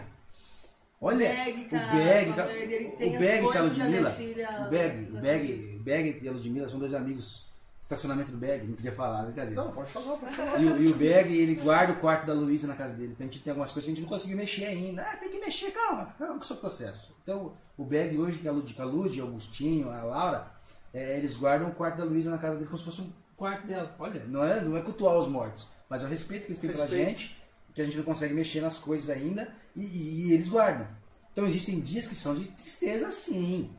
Olha, 1.01 1.27
Beg, 1.27 1.65
o 1.65 1.69
Beg, 1.69 2.33
cara, 2.33 2.49
o 2.53 3.19
Beg 3.19 3.45
e 3.53 3.57
a 3.57 3.61
Ludmilla. 3.63 4.09
filha. 4.11 4.65
O 4.65 4.69
Beg, 4.69 5.11
o 5.11 5.19
Beg, 5.19 5.75
o 5.77 5.83
Beg 5.83 6.19
e 6.23 6.29
a 6.29 6.31
Ludmilla 6.31 6.69
são 6.69 6.79
dois 6.79 6.93
amigos 6.93 7.45
estacionamento 7.81 8.31
do 8.31 8.37
Bag, 8.37 8.65
não 8.65 8.75
podia 8.75 8.93
falar, 8.93 9.23
brincadeira. 9.23 9.61
Não, 9.61 9.73
pode 9.73 9.91
falar, 9.91 10.15
pode 10.17 10.35
falar. 10.35 10.57
E, 10.61 10.65
o- 10.67 10.81
e 10.83 10.87
o 10.87 10.93
Bag, 10.95 11.37
ele 11.37 11.55
guarda 11.55 11.91
o 11.91 11.97
quarto 11.97 12.25
da 12.25 12.33
Luísa 12.33 12.65
na 12.65 12.75
casa 12.75 12.93
dele. 12.93 13.09
Porque 13.09 13.23
a 13.23 13.25
gente 13.25 13.39
tem 13.41 13.51
algumas 13.51 13.73
coisas 13.73 13.85
que 13.85 13.91
a 13.91 13.93
gente 13.95 14.03
não 14.03 14.09
conseguiu 14.09 14.37
mexer 14.37 14.65
ainda. 14.65 15.01
Ah, 15.03 15.17
tem 15.17 15.29
que 15.29 15.37
mexer, 15.39 15.69
calma, 15.71 16.05
calma 16.17 16.35
com 16.35 16.41
o 16.41 16.45
seu 16.45 16.55
processo. 16.57 17.13
Então, 17.23 17.53
o 17.77 17.83
Bag 17.83 18.17
hoje, 18.17 18.39
que 18.39 18.47
é 18.47 18.49
a 18.49 18.53
Lud, 18.53 18.75
a 18.77 18.83
Lud, 18.85 19.19
o 19.21 19.25
Augustinho, 19.25 19.89
a 19.91 20.01
Laura, 20.03 20.56
é, 20.93 21.17
eles 21.17 21.35
guardam 21.35 21.69
o 21.69 21.73
quarto 21.75 21.97
da 21.97 22.03
Luísa 22.03 22.29
na 22.31 22.37
casa 22.37 22.53
deles 22.55 22.67
como 22.67 22.79
se 22.79 22.85
fosse 22.85 23.01
um 23.01 23.11
quarto 23.35 23.67
dela. 23.67 23.95
Olha, 23.99 24.23
não 24.25 24.43
é, 24.43 24.61
não 24.61 24.77
é 24.77 24.81
cultuar 24.81 25.15
os 25.17 25.27
mortos, 25.27 25.67
mas 25.89 26.01
é 26.01 26.05
o 26.05 26.09
respeito 26.09 26.45
que 26.45 26.51
eles 26.51 26.59
têm 26.59 26.69
pela 26.71 26.85
Respeito. 26.85 27.05
gente, 27.19 27.43
que 27.73 27.81
a 27.81 27.85
gente 27.85 27.97
não 27.97 28.03
consegue 28.03 28.33
mexer 28.33 28.61
nas 28.61 28.77
coisas 28.77 29.09
ainda, 29.09 29.53
e, 29.75 29.81
e- 29.85 30.27
e 30.29 30.33
eles 30.33 30.47
guardam. 30.47 30.87
Então, 31.31 31.45
existem 31.45 31.79
dias 31.79 32.07
que 32.07 32.15
são 32.15 32.33
de 32.33 32.45
tristeza, 32.47 33.11
sim. 33.11 33.69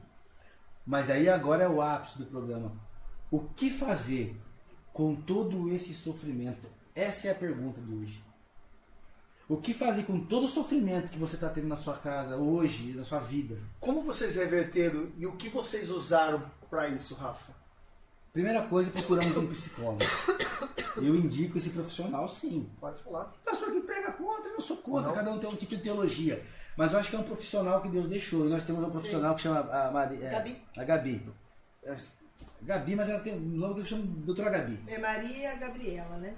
Mas 0.86 1.10
aí 1.10 1.28
agora 1.28 1.64
é 1.64 1.68
o 1.68 1.82
ápice 1.82 2.18
do 2.18 2.26
programa. 2.26 2.72
O 3.30 3.40
que 3.40 3.68
fazer 3.68 4.36
com 4.92 5.14
todo 5.16 5.72
esse 5.74 5.92
sofrimento? 5.92 6.68
Essa 6.94 7.28
é 7.28 7.30
a 7.32 7.34
pergunta 7.34 7.80
de 7.80 7.92
hoje. 7.92 8.24
O 9.48 9.56
que 9.56 9.72
fazer 9.72 10.02
com 10.02 10.20
todo 10.20 10.44
o 10.44 10.48
sofrimento 10.48 11.10
que 11.10 11.18
você 11.18 11.36
está 11.36 11.48
tendo 11.48 11.68
na 11.68 11.76
sua 11.76 11.94
casa 11.94 12.36
hoje, 12.36 12.92
na 12.92 13.02
sua 13.02 13.18
vida? 13.18 13.56
Como 13.80 14.02
vocês 14.02 14.36
reverteram 14.36 15.10
e 15.16 15.26
o 15.26 15.36
que 15.36 15.48
vocês 15.48 15.88
usaram 15.88 16.42
pra 16.68 16.88
isso, 16.88 17.14
Rafa? 17.14 17.52
Primeira 18.30 18.62
coisa, 18.68 18.90
procuramos 18.90 19.36
um 19.38 19.46
psicólogo. 19.46 20.00
Eu 20.96 21.16
indico 21.16 21.56
esse 21.56 21.70
profissional, 21.70 22.28
sim. 22.28 22.68
Pode 22.78 23.02
falar. 23.02 23.32
Pastor 23.42 23.72
que 23.72 23.80
prega 23.80 24.12
contra, 24.12 24.50
eu 24.50 24.52
não 24.52 24.60
sou 24.60 24.76
contra, 24.76 25.08
Não. 25.08 25.14
cada 25.14 25.32
um 25.32 25.38
tem 25.38 25.48
um 25.48 25.56
tipo 25.56 25.74
de 25.76 25.82
teologia. 25.82 26.44
Mas 26.76 26.92
eu 26.92 26.98
acho 26.98 27.08
que 27.08 27.16
é 27.16 27.18
um 27.18 27.24
profissional 27.24 27.80
que 27.80 27.88
Deus 27.88 28.06
deixou. 28.06 28.46
E 28.46 28.50
nós 28.50 28.64
temos 28.64 28.84
um 28.84 28.90
profissional 28.90 29.34
que 29.34 29.42
chama 29.42 29.60
a, 29.60 29.90
Mari, 29.90 30.22
é, 30.22 30.30
Gabi. 30.30 30.62
a 30.76 30.84
Gabi. 30.84 31.26
É, 31.82 31.96
Gabi, 32.62 32.94
mas 32.96 33.08
ela 33.08 33.20
tem 33.20 33.34
um 33.34 33.40
nome 33.40 33.74
que 33.74 33.80
eu 33.80 33.86
chamo 33.86 34.02
de 34.02 34.22
doutora 34.22 34.50
Gabi. 34.50 34.78
É 34.86 34.98
Maria 34.98 35.54
Gabriela, 35.54 36.18
né? 36.18 36.34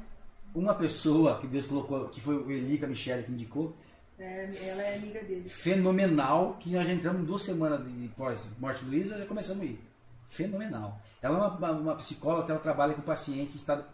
Uma 0.55 0.74
pessoa 0.74 1.39
que 1.40 1.47
Deus 1.47 1.66
colocou, 1.66 2.09
que 2.09 2.20
foi 2.20 2.35
o 2.36 2.51
Eli, 2.51 2.77
que 2.78 2.85
a 2.85 2.89
Michelle 2.89 3.22
que 3.22 3.32
indicou, 3.32 3.77
É, 4.18 4.51
ela 4.68 4.82
é 4.82 4.97
amiga 4.97 5.20
dele. 5.22 5.48
fenomenal, 5.48 6.56
que 6.59 6.70
nós 6.70 6.86
já 6.86 6.93
entramos 6.93 7.24
duas 7.27 7.43
semanas 7.43 7.81
de 7.86 8.09
pós 8.09 8.51
morte 8.59 8.85
do 8.85 8.90
Luísa, 8.90 9.18
já 9.18 9.27
começamos 9.27 9.62
a 9.62 9.66
ir. 9.66 9.81
Fenomenal. 10.28 11.01
Ela 11.22 11.36
é 11.36 11.40
uma, 11.40 11.48
uma, 11.56 11.70
uma 11.72 11.97
psicóloga 11.97 12.44
que 12.44 12.51
ela 12.52 12.60
trabalha 12.60 12.94
com 12.94 13.02
paciente 13.02 13.52
em 13.52 13.56
estado 13.56 13.85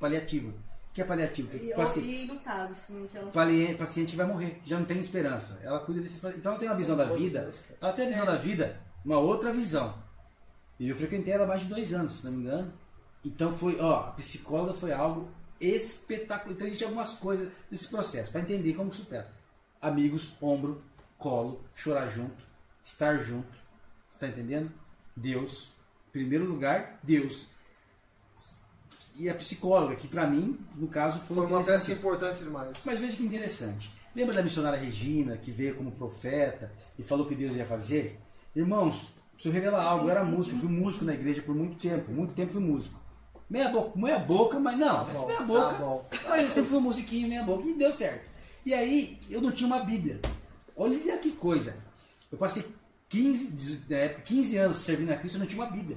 paliativo. 0.00 0.48
O 0.50 0.94
que 0.94 1.02
é 1.02 1.04
paliativo? 1.04 1.54
E, 1.54 1.60
Que 1.60 1.74
paci- 1.74 2.00
e 2.00 2.26
lutados, 2.26 2.84
que 2.86 3.16
ela 3.16 3.30
pali- 3.30 3.74
paciente 3.74 4.16
vai 4.16 4.26
morrer, 4.26 4.60
já 4.64 4.78
não 4.78 4.84
tem 4.86 4.98
esperança. 5.00 5.60
Ela 5.62 5.78
cuida 5.80 6.00
desse. 6.00 6.18
Então 6.36 6.52
ela 6.52 6.58
tem 6.58 6.68
uma 6.68 6.76
visão 6.76 6.96
da 6.96 7.04
vida, 7.04 7.50
ela 7.80 7.92
tem 7.92 8.06
a 8.06 8.10
visão 8.10 8.26
da 8.26 8.36
vida, 8.36 8.80
uma 9.04 9.18
outra 9.18 9.52
visão. 9.52 9.94
E 10.80 10.88
eu 10.88 10.96
frequentei 10.96 11.32
ela 11.34 11.44
há 11.44 11.46
mais 11.48 11.62
de 11.62 11.68
dois 11.68 11.92
anos, 11.94 12.14
se 12.18 12.24
não 12.24 12.32
me 12.32 12.38
engano. 12.42 12.72
Então 13.24 13.52
foi, 13.52 13.78
ó, 13.80 14.08
a 14.08 14.10
psicóloga 14.12 14.74
foi 14.74 14.92
algo 14.92 15.28
espetacular. 15.60 16.52
Então 16.52 16.66
existem 16.66 16.86
algumas 16.86 17.14
coisas 17.14 17.50
nesse 17.70 17.88
processo, 17.88 18.30
para 18.32 18.40
entender 18.40 18.74
como 18.74 18.92
supera. 18.92 19.30
Amigos, 19.80 20.34
ombro, 20.40 20.82
colo, 21.16 21.64
chorar 21.74 22.08
junto, 22.10 22.42
estar 22.84 23.18
junto. 23.18 23.56
Está 24.10 24.28
entendendo? 24.28 24.72
Deus. 25.14 25.74
Em 26.08 26.12
primeiro 26.12 26.44
lugar, 26.44 26.98
Deus. 27.02 27.48
E 29.16 29.28
a 29.28 29.34
psicóloga, 29.34 29.96
que 29.96 30.06
para 30.06 30.26
mim, 30.26 30.58
no 30.76 30.86
caso, 30.86 31.18
foi, 31.18 31.36
Foi 31.36 31.46
uma 31.46 31.64
peça 31.64 31.92
importante 31.92 32.44
demais. 32.44 32.80
Mas 32.84 33.00
veja 33.00 33.16
que 33.16 33.24
interessante. 33.24 33.92
Lembra 34.14 34.34
da 34.34 34.42
missionária 34.42 34.78
Regina, 34.78 35.36
que 35.36 35.50
veio 35.50 35.74
como 35.74 35.92
profeta 35.92 36.72
e 36.98 37.02
falou 37.02 37.26
que 37.26 37.34
Deus 37.34 37.54
ia 37.54 37.66
fazer? 37.66 38.18
Irmãos, 38.54 39.12
preciso 39.34 39.52
revelar 39.52 39.82
algo. 39.82 40.06
Eu 40.06 40.10
era 40.10 40.24
músico, 40.24 40.58
fui 40.58 40.68
músico 40.68 41.04
na 41.04 41.14
igreja 41.14 41.42
por 41.42 41.54
muito 41.54 41.76
tempo. 41.76 42.10
Muito 42.10 42.32
tempo 42.32 42.52
fui 42.52 42.60
músico. 42.60 42.98
Meia 43.48 43.68
boca, 43.70 43.98
meia 43.98 44.18
boca 44.18 44.60
mas 44.60 44.76
não, 44.76 45.04
Tá 45.06 45.12
bom, 45.12 45.26
meia 45.26 45.38
tá 45.38 45.44
boca. 45.44 45.74
bom. 45.74 46.08
Mas 46.28 46.42
eu 46.42 46.50
sempre 46.50 46.70
fui 46.70 46.80
musiquinho, 46.80 47.28
meia 47.28 47.42
boca, 47.42 47.66
e 47.66 47.72
deu 47.74 47.92
certo. 47.94 48.30
E 48.64 48.74
aí, 48.74 49.18
eu 49.30 49.40
não 49.40 49.50
tinha 49.50 49.66
uma 49.66 49.80
Bíblia. 49.80 50.20
Olha 50.76 51.18
que 51.18 51.32
coisa. 51.32 51.74
Eu 52.30 52.36
passei 52.36 52.64
15, 53.08 53.84
na 53.88 53.96
época, 53.96 54.22
15 54.22 54.56
anos 54.58 54.76
servindo 54.78 55.10
a 55.10 55.16
Cristo, 55.16 55.36
eu 55.36 55.40
não 55.40 55.46
tinha 55.46 55.62
uma 55.62 55.70
Bíblia. 55.70 55.96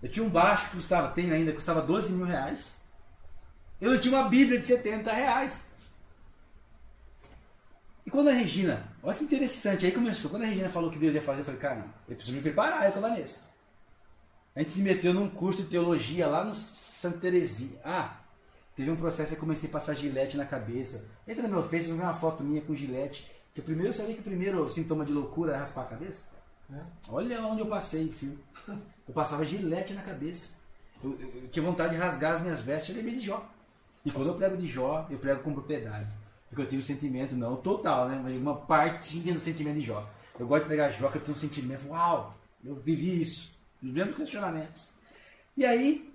Eu 0.00 0.08
tinha 0.08 0.24
um 0.24 0.28
baixo 0.28 0.66
que 0.70 0.76
custava, 0.76 1.08
tenho 1.10 1.34
ainda, 1.34 1.52
custava 1.52 1.82
12 1.82 2.12
mil 2.12 2.24
reais. 2.24 2.76
Eu 3.80 3.92
não 3.92 4.00
tinha 4.00 4.16
uma 4.16 4.28
Bíblia 4.28 4.60
de 4.60 4.64
70 4.66 5.12
reais. 5.12 5.68
E 8.06 8.10
quando 8.10 8.28
a 8.28 8.32
Regina, 8.32 8.84
olha 9.02 9.16
que 9.18 9.24
interessante, 9.24 9.84
aí 9.84 9.92
começou, 9.92 10.30
quando 10.30 10.44
a 10.44 10.46
Regina 10.46 10.68
falou 10.68 10.90
que 10.90 10.98
Deus 10.98 11.14
ia 11.14 11.20
fazer, 11.20 11.40
eu 11.40 11.44
falei, 11.44 11.60
cara, 11.60 11.84
eu 12.08 12.14
preciso 12.14 12.36
me 12.36 12.42
preparar, 12.42 12.86
eu 12.86 12.92
com 12.92 13.00
a 13.00 13.08
Vanessa. 13.08 13.47
A 14.58 14.62
gente 14.62 14.72
se 14.72 14.82
meteu 14.82 15.14
num 15.14 15.30
curso 15.30 15.62
de 15.62 15.68
teologia 15.68 16.26
lá 16.26 16.44
no 16.44 16.52
Santa 16.52 17.18
Terezinha. 17.18 17.78
Ah, 17.84 18.16
teve 18.74 18.90
um 18.90 18.96
processo, 18.96 19.34
eu 19.34 19.38
comecei 19.38 19.68
a 19.68 19.72
passar 19.72 19.94
gilete 19.94 20.36
na 20.36 20.44
cabeça. 20.44 21.06
Entra 21.28 21.44
no 21.44 21.48
meu 21.48 21.62
Facebook, 21.62 21.96
vê 21.96 22.04
uma 22.04 22.12
foto 22.12 22.42
minha 22.42 22.60
com 22.60 22.74
gilete. 22.74 23.30
Que 23.54 23.60
o 23.60 23.62
primeiro, 23.62 23.94
sabia 23.94 24.14
que 24.14 24.20
o 24.20 24.24
primeiro 24.24 24.68
sintoma 24.68 25.04
de 25.04 25.12
loucura 25.12 25.52
é 25.52 25.56
raspar 25.56 25.82
a 25.82 25.86
cabeça? 25.86 26.26
É. 26.74 26.80
Olha 27.08 27.40
onde 27.46 27.60
eu 27.60 27.66
passei, 27.66 28.10
fio. 28.10 28.36
Eu 29.06 29.14
passava 29.14 29.44
gilete 29.44 29.94
na 29.94 30.02
cabeça. 30.02 30.56
Eu, 31.04 31.16
eu- 31.20 31.42
eu 31.42 31.48
tinha 31.48 31.64
vontade 31.64 31.94
de 31.94 32.00
rasgar 32.00 32.34
as 32.34 32.40
minhas 32.42 32.60
vestes, 32.60 32.90
eu 32.90 32.96
lembrei 32.96 33.16
de 33.16 33.26
Jó. 33.26 33.48
E 34.04 34.10
quando 34.10 34.26
eu 34.28 34.34
prego 34.34 34.56
de 34.56 34.66
Jó, 34.66 35.06
eu 35.08 35.18
prego 35.20 35.40
com 35.42 35.52
propriedade. 35.54 36.12
Porque 36.48 36.62
eu 36.62 36.66
tive 36.66 36.82
um 36.82 36.84
sentimento, 36.84 37.36
não 37.36 37.54
total, 37.56 38.08
né? 38.08 38.20
Mas 38.20 38.36
uma 38.38 38.56
partinha 38.56 39.32
do 39.34 39.38
sentimento 39.40 39.76
de 39.76 39.82
Jó. 39.86 40.04
Eu 40.36 40.48
gosto 40.48 40.62
de 40.62 40.68
pregar 40.68 40.92
Jó, 40.92 41.08
que 41.08 41.18
eu 41.18 41.22
tenho 41.22 41.36
um 41.36 41.40
sentimento, 41.40 41.88
uau, 41.88 42.34
eu 42.64 42.74
vivi 42.74 43.22
isso. 43.22 43.56
Os 43.82 43.90
mesmos 43.92 44.16
questionamentos. 44.16 44.88
E 45.56 45.64
aí, 45.64 46.12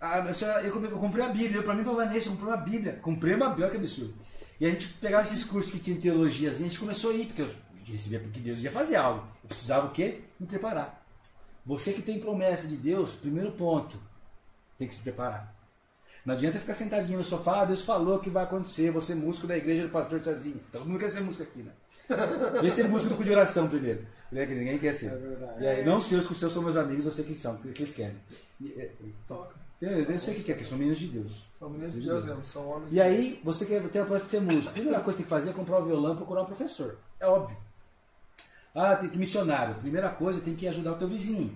a 0.00 0.32
senhora- 0.32 0.62
eu, 0.62 0.84
eu 0.84 0.98
comprei 0.98 1.24
a 1.24 1.28
Bíblia, 1.28 1.62
pra 1.62 1.74
mim, 1.74 1.82
pra 1.84 1.92
Vanessa, 1.92 2.30
comprei 2.30 2.48
uma 2.48 2.56
Bíblia. 2.56 2.98
Comprei 3.02 3.34
uma 3.34 3.48
Bíblia, 3.50 3.70
que 3.70 3.76
absurdo. 3.76 4.14
E 4.60 4.66
a 4.66 4.70
gente 4.70 4.88
pegava 4.94 5.22
esses 5.26 5.44
cursos 5.44 5.72
que 5.72 5.78
tinha 5.78 5.96
em 5.96 6.00
teologia, 6.00 6.50
a 6.50 6.54
gente 6.54 6.78
começou 6.78 7.10
a 7.12 7.14
ir, 7.14 7.26
porque 7.26 7.42
eu 7.42 7.50
recebia 7.84 8.20
porque 8.20 8.40
Deus 8.40 8.60
ia 8.62 8.70
fazer 8.70 8.96
algo. 8.96 9.26
Eu 9.42 9.48
precisava 9.48 9.86
o 9.86 9.90
quê? 9.90 10.20
Me 10.38 10.46
preparar. 10.46 11.02
Você 11.64 11.92
que 11.92 12.02
tem 12.02 12.18
promessa 12.20 12.66
de 12.66 12.76
Deus, 12.76 13.12
primeiro 13.12 13.52
ponto, 13.52 13.98
tem 14.78 14.86
que 14.88 14.94
se 14.94 15.02
preparar. 15.02 15.54
Não 16.24 16.34
adianta 16.34 16.58
ficar 16.58 16.74
sentadinho 16.74 17.18
no 17.18 17.24
sofá, 17.24 17.62
ah, 17.62 17.64
Deus 17.64 17.82
falou 17.82 18.18
que 18.18 18.28
vai 18.28 18.44
acontecer, 18.44 18.90
você 18.90 19.12
é 19.12 19.16
músico 19.16 19.46
da 19.46 19.56
igreja 19.56 19.84
do 19.84 19.88
pastor 19.88 20.22
sozinho. 20.22 20.60
Todo 20.70 20.84
mundo 20.84 20.98
quer 20.98 21.10
ser 21.10 21.20
músico 21.22 21.42
aqui, 21.44 21.62
né? 21.62 21.72
Vem 22.60 22.70
ser 22.70 22.88
músico 22.88 23.10
do 23.10 23.16
cu 23.16 23.24
de 23.24 23.30
oração 23.32 23.68
primeiro. 23.68 24.04
Né, 24.32 24.46
que 24.46 24.54
Ninguém 24.54 24.78
quer 24.78 24.92
ser. 24.94 25.06
É 25.12 25.16
verdade. 25.16 25.62
E 25.62 25.66
aí, 25.66 25.84
não 25.84 26.00
seus, 26.00 26.26
que 26.26 26.32
os 26.32 26.38
seus 26.38 26.52
são 26.52 26.62
meus 26.62 26.76
amigos, 26.76 27.04
eu 27.04 27.10
sei 27.10 27.24
quem 27.24 27.34
são, 27.34 27.54
o 27.54 27.58
que 27.58 27.82
eles 27.82 27.94
querem. 27.94 28.16
E, 28.60 28.68
é, 28.78 28.90
Toca. 29.26 29.54
eu, 29.82 29.90
eu 30.04 30.18
sei 30.20 30.34
o 30.34 30.36
que 30.36 30.44
quer, 30.44 30.52
porque 30.54 30.68
são 30.68 30.78
meninos 30.78 30.98
de 31.00 31.08
Deus. 31.08 31.46
São 31.58 31.68
meninos 31.68 31.92
de 31.94 32.00
Deus 32.00 32.24
mesmo, 32.24 32.44
são 32.44 32.68
homens. 32.68 32.92
E 32.92 33.00
aí, 33.00 33.40
você 33.42 33.66
quer 33.66 33.82
ter 33.88 33.98
a 34.00 34.04
promessa 34.04 34.26
de 34.26 34.30
ser 34.30 34.40
músico. 34.40 34.68
A 34.68 34.72
primeira 34.72 35.00
coisa 35.00 35.16
que 35.16 35.22
tem 35.22 35.24
que 35.24 35.30
fazer 35.30 35.50
é 35.50 35.52
comprar 35.52 35.78
o 35.80 35.84
violão 35.86 36.12
e 36.14 36.16
procurar 36.16 36.42
um 36.42 36.46
professor. 36.46 36.96
É 37.18 37.26
óbvio. 37.26 37.56
Ah, 38.74 38.94
tem 38.96 39.10
que 39.10 39.18
missionário. 39.18 39.74
Primeira 39.76 40.10
coisa, 40.10 40.40
tem 40.40 40.54
que 40.54 40.68
ajudar 40.68 40.92
o 40.92 40.96
teu 40.96 41.08
vizinho. 41.08 41.52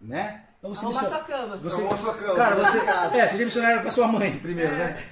Né? 0.00 0.42
Então 0.58 0.74
você 0.74 0.84
Arruma 0.86 1.00
missio- 1.02 1.16
sua 1.16 1.24
cama. 1.24 1.56
você- 1.58 1.76
Arruma 1.80 1.96
sua 1.96 2.14
cama, 2.14 2.34
Cara, 2.34 2.54
arruma 2.62 3.08
você. 3.10 3.16
É, 3.18 3.28
seja 3.28 3.44
missionário 3.44 3.82
para 3.82 3.90
sua 3.92 4.08
mãe 4.08 4.38
primeiro, 4.40 4.72
né? 4.74 5.02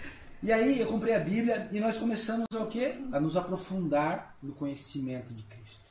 E 0.43 0.53
aí 0.53 0.81
eu 0.81 0.87
comprei 0.89 1.15
a 1.15 1.21
Bíblia 1.21 1.69
e 1.71 1.79
nós 1.79 1.99
começamos 1.99 2.47
a 2.53 2.59
o 2.59 2.67
quê? 2.67 2.99
A 3.13 3.21
nos 3.21 3.37
aprofundar 3.37 4.37
no 4.43 4.53
conhecimento 4.53 5.33
de 5.33 5.45
Cristo. 5.45 5.83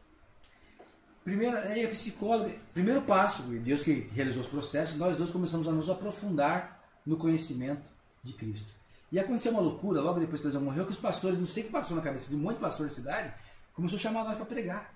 Primeiro, 1.23 1.57
aí 1.57 1.85
a 1.85 1.89
psicóloga, 1.89 2.51
primeiro 2.73 3.03
passo, 3.03 3.43
Deus 3.43 3.81
que 3.81 4.09
realizou 4.13 4.41
os 4.41 4.49
processos, 4.49 4.97
nós 4.97 5.15
dois 5.15 5.31
começamos 5.31 5.67
a 5.67 5.71
nos 5.71 5.89
aprofundar 5.89 6.83
no 7.05 7.15
conhecimento 7.15 7.87
de 8.23 8.33
Cristo. 8.33 8.73
E 9.09 9.19
aconteceu 9.19 9.51
uma 9.53 9.61
loucura, 9.61 10.01
logo 10.01 10.19
depois 10.19 10.41
que 10.41 10.49
Deus 10.49 10.61
morreu, 10.61 10.85
que 10.85 10.91
os 10.91 10.99
pastores, 10.99 11.39
não 11.39 11.47
sei 11.47 11.63
o 11.63 11.65
que 11.67 11.71
passou 11.71 11.95
na 11.95 12.03
cabeça 12.03 12.29
de 12.29 12.35
um 12.35 12.39
monte 12.39 12.55
de 12.55 12.61
pastor 12.61 12.87
da 12.87 12.93
cidade, 12.93 13.33
começou 13.73 13.97
a 13.97 14.01
chamar 14.01 14.23
nós 14.25 14.35
para 14.35 14.45
pregar. 14.45 14.93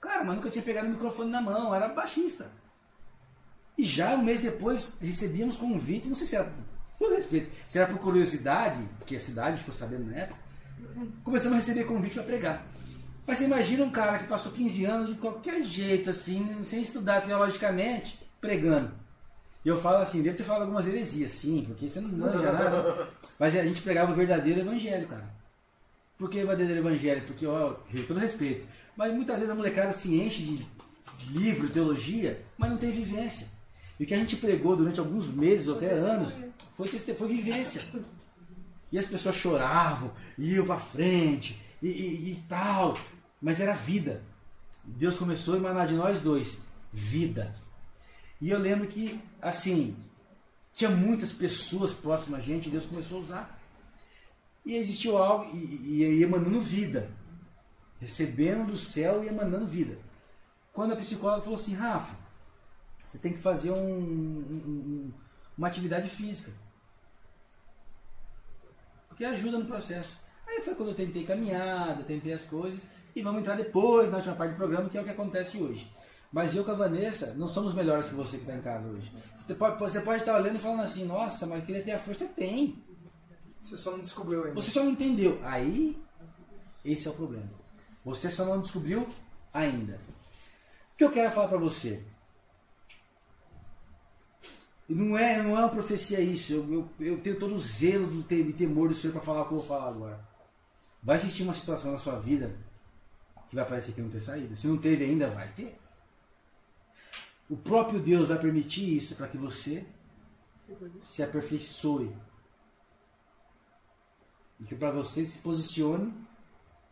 Cara, 0.00 0.24
mas 0.24 0.36
nunca 0.36 0.48
tinha 0.48 0.64
pegado 0.64 0.86
o 0.86 0.90
microfone 0.90 1.30
na 1.30 1.42
mão, 1.42 1.74
era 1.74 1.88
baixista. 1.88 2.50
E 3.76 3.82
já 3.82 4.14
um 4.14 4.22
mês 4.22 4.40
depois 4.40 4.96
recebíamos 5.00 5.58
convite, 5.58 6.08
não 6.08 6.16
sei 6.16 6.26
se 6.26 6.36
era, 6.36 6.50
todo 7.00 7.14
respeito, 7.14 7.50
se 7.66 7.78
era 7.78 7.88
por 7.88 7.98
curiosidade, 7.98 8.84
que 9.06 9.16
a 9.16 9.20
cidade 9.20 9.58
ficou 9.58 9.74
sabendo 9.74 10.10
na 10.10 10.18
época, 10.18 10.38
começamos 11.24 11.56
a 11.56 11.60
receber 11.60 11.84
convite 11.84 12.14
para 12.14 12.22
pregar. 12.24 12.66
Mas 13.26 13.38
você 13.38 13.44
imagina 13.44 13.84
um 13.84 13.90
cara 13.90 14.18
que 14.18 14.26
passou 14.26 14.52
15 14.52 14.84
anos 14.84 15.08
de 15.08 15.14
qualquer 15.14 15.64
jeito, 15.64 16.10
assim, 16.10 16.46
sem 16.64 16.82
estudar 16.82 17.22
teologicamente, 17.22 18.18
pregando. 18.40 18.92
E 19.64 19.68
eu 19.68 19.80
falo 19.80 19.98
assim, 19.98 20.22
devo 20.22 20.36
ter 20.36 20.42
falado 20.42 20.62
algumas 20.62 20.86
heresias, 20.86 21.32
sim, 21.32 21.64
porque 21.66 21.88
você 21.88 22.00
não 22.00 22.10
manja 22.10 22.38
nada. 22.52 23.08
Mas 23.38 23.56
a 23.56 23.62
gente 23.62 23.82
pregava 23.82 24.12
o 24.12 24.14
verdadeiro 24.14 24.60
evangelho, 24.60 25.08
cara. 25.08 25.28
Por 26.18 26.28
que 26.28 26.42
o 26.42 26.46
verdadeiro 26.46 26.80
evangelho? 26.80 27.22
Porque, 27.26 27.46
ó, 27.46 27.74
com 27.74 28.02
todo 28.02 28.20
respeito, 28.20 28.66
mas 28.94 29.12
muitas 29.14 29.36
vezes 29.36 29.50
a 29.50 29.54
molecada 29.54 29.92
se 29.92 30.14
enche 30.20 30.42
de 30.42 30.66
livro, 31.32 31.70
teologia, 31.70 32.42
mas 32.58 32.70
não 32.70 32.76
tem 32.76 32.90
vivência. 32.90 33.48
E 34.00 34.04
o 34.04 34.06
que 34.06 34.14
a 34.14 34.16
gente 34.16 34.34
pregou 34.36 34.74
durante 34.74 34.98
alguns 34.98 35.28
meses 35.28 35.68
ou 35.68 35.76
até 35.76 35.92
anos 35.92 36.32
foi, 36.74 36.88
foi 36.88 37.28
vivência. 37.28 37.82
E 38.90 38.98
as 38.98 39.04
pessoas 39.06 39.36
choravam, 39.36 40.10
iam 40.38 40.64
para 40.64 40.80
frente 40.80 41.60
e, 41.82 41.88
e- 41.88 42.32
e 42.32 42.36
tal, 42.48 42.98
mas 43.42 43.60
era 43.60 43.74
vida. 43.74 44.22
Deus 44.82 45.18
começou 45.18 45.52
a 45.52 45.58
emanar 45.58 45.86
de 45.86 45.92
nós 45.92 46.22
dois 46.22 46.62
vida. 46.90 47.54
E 48.40 48.48
eu 48.48 48.58
lembro 48.58 48.86
que, 48.86 49.20
assim, 49.40 49.94
tinha 50.72 50.88
muitas 50.88 51.34
pessoas 51.34 51.92
próximas 51.92 52.40
a 52.40 52.42
gente 52.42 52.68
e 52.68 52.72
Deus 52.72 52.86
começou 52.86 53.18
a 53.18 53.20
usar. 53.20 53.62
E 54.64 54.76
existiu 54.76 55.18
algo, 55.18 55.54
e, 55.54 55.58
e, 55.58 56.02
e 56.20 56.22
emanando 56.22 56.58
vida. 56.58 57.10
Recebendo 58.00 58.70
do 58.70 58.78
céu 58.78 59.22
e 59.22 59.28
emanando 59.28 59.66
vida. 59.66 59.98
Quando 60.72 60.94
a 60.94 60.96
psicóloga 60.96 61.42
falou 61.42 61.58
assim, 61.58 61.74
Rafa, 61.74 62.16
você 63.10 63.18
tem 63.18 63.32
que 63.32 63.42
fazer 63.42 63.72
um, 63.72 63.76
um- 63.76 64.68
um- 64.68 65.12
uma 65.58 65.66
atividade 65.66 66.08
física. 66.08 66.52
Porque 69.08 69.24
ajuda 69.24 69.58
no 69.58 69.66
processo. 69.66 70.20
Aí 70.46 70.60
foi 70.62 70.76
quando 70.76 70.90
eu 70.90 70.94
tentei 70.94 71.24
caminhada, 71.24 72.04
tentei 72.04 72.32
as 72.32 72.44
coisas. 72.44 72.82
E 73.14 73.20
vamos 73.20 73.40
entrar 73.40 73.56
depois 73.56 74.10
na 74.12 74.18
última 74.18 74.36
parte 74.36 74.52
do 74.52 74.56
programa, 74.56 74.88
que 74.88 74.96
é 74.96 75.00
o 75.00 75.04
que 75.04 75.10
acontece 75.10 75.58
hoje. 75.58 75.90
Mas 76.32 76.54
eu 76.54 76.64
com 76.64 76.70
a 76.70 76.74
Vanessa 76.74 77.34
não 77.34 77.48
somos 77.48 77.74
melhores 77.74 78.08
que 78.08 78.14
você 78.14 78.36
que 78.36 78.44
está 78.44 78.54
em 78.54 78.62
casa 78.62 78.86
hoje. 78.86 79.12
Você 79.34 79.54
pode, 79.56 79.78
você 79.80 80.00
pode 80.00 80.22
estar 80.22 80.36
olhando 80.36 80.56
e 80.56 80.60
falando 80.60 80.82
assim, 80.82 81.04
nossa, 81.04 81.44
mas 81.48 81.64
queria 81.64 81.82
ter 81.82 81.90
a 81.92 81.98
força. 81.98 82.24
Você 82.26 82.32
tem. 82.32 82.80
Você 83.60 83.76
só 83.76 83.90
não 83.90 83.98
descobriu 83.98 84.44
ainda. 84.44 84.54
Você 84.54 84.70
só 84.70 84.84
não 84.84 84.92
entendeu. 84.92 85.40
Aí, 85.42 86.00
esse 86.84 87.08
é 87.08 87.10
o 87.10 87.14
problema. 87.14 87.50
Você 88.04 88.30
só 88.30 88.44
não 88.44 88.60
descobriu 88.60 89.06
ainda. 89.52 89.94
O 90.94 90.96
que 90.96 91.02
eu 91.04 91.10
quero 91.10 91.32
falar 91.34 91.48
para 91.48 91.58
você? 91.58 92.04
Não 94.92 95.16
é, 95.16 95.40
não 95.40 95.56
é 95.56 95.60
uma 95.60 95.68
profecia 95.68 96.20
isso. 96.20 96.52
Eu, 96.52 96.72
eu, 96.72 97.06
eu 97.06 97.20
tenho 97.20 97.38
todo 97.38 97.54
o 97.54 97.58
zelo 97.58 98.08
do 98.08 98.34
e 98.34 98.52
temor 98.52 98.88
do 98.88 98.94
Senhor 98.94 99.12
para 99.12 99.22
falar 99.22 99.42
o 99.42 99.48
que 99.48 99.54
eu 99.54 99.58
vou 99.58 99.66
falar 99.66 99.88
agora. 99.88 100.28
Vai 101.00 101.16
existir 101.16 101.44
uma 101.44 101.54
situação 101.54 101.92
na 101.92 101.98
sua 101.98 102.18
vida 102.18 102.56
que 103.48 103.54
vai 103.54 103.64
parecer 103.64 103.92
que 103.92 104.00
não 104.00 104.10
tem 104.10 104.18
saída. 104.18 104.56
Se 104.56 104.66
não 104.66 104.76
teve 104.76 105.04
ainda, 105.04 105.30
vai 105.30 105.48
ter. 105.52 105.78
O 107.48 107.56
próprio 107.56 108.00
Deus 108.00 108.28
vai 108.28 108.38
permitir 108.38 108.96
isso 108.96 109.14
para 109.14 109.28
que 109.28 109.38
você 109.38 109.86
se 111.00 111.22
aperfeiçoe. 111.22 112.12
E 114.58 114.64
que 114.64 114.74
para 114.74 114.90
você 114.90 115.24
se 115.24 115.38
posicione 115.38 116.12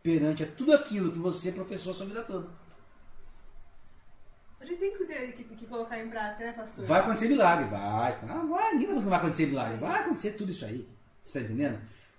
perante 0.05 0.45
a 0.45 0.47
tudo 0.47 0.73
aquilo 0.73 1.11
que 1.11 1.19
você 1.19 1.51
professou 1.51 1.93
a 1.93 1.97
sua 1.97 2.07
vida 2.07 2.23
toda. 2.23 2.49
A 4.61 4.65
gente 4.65 4.79
tem 4.81 4.97
que, 4.97 5.05
que- 5.33 5.45
que 5.57 5.67
colocar 5.67 5.99
em 6.03 6.09
prática, 6.09 6.45
né, 6.45 6.53
pastor? 6.53 6.85
Vai 6.87 7.01
acontecer 7.01 7.29
milagre, 7.29 7.67
vai. 7.67 7.81
Ah, 7.81 8.45
vai, 8.49 8.77
falando 8.77 9.03
que 9.03 9.09
vai 9.09 9.19
acontecer 9.19 9.47
milagre. 9.47 9.77
Vai 9.79 10.01
acontecer 10.01 10.33
tudo 10.33 10.51
isso 10.51 10.65
aí. 10.65 10.89
Você 11.25 11.39
está 11.39 11.41
entendendo? 11.41 11.79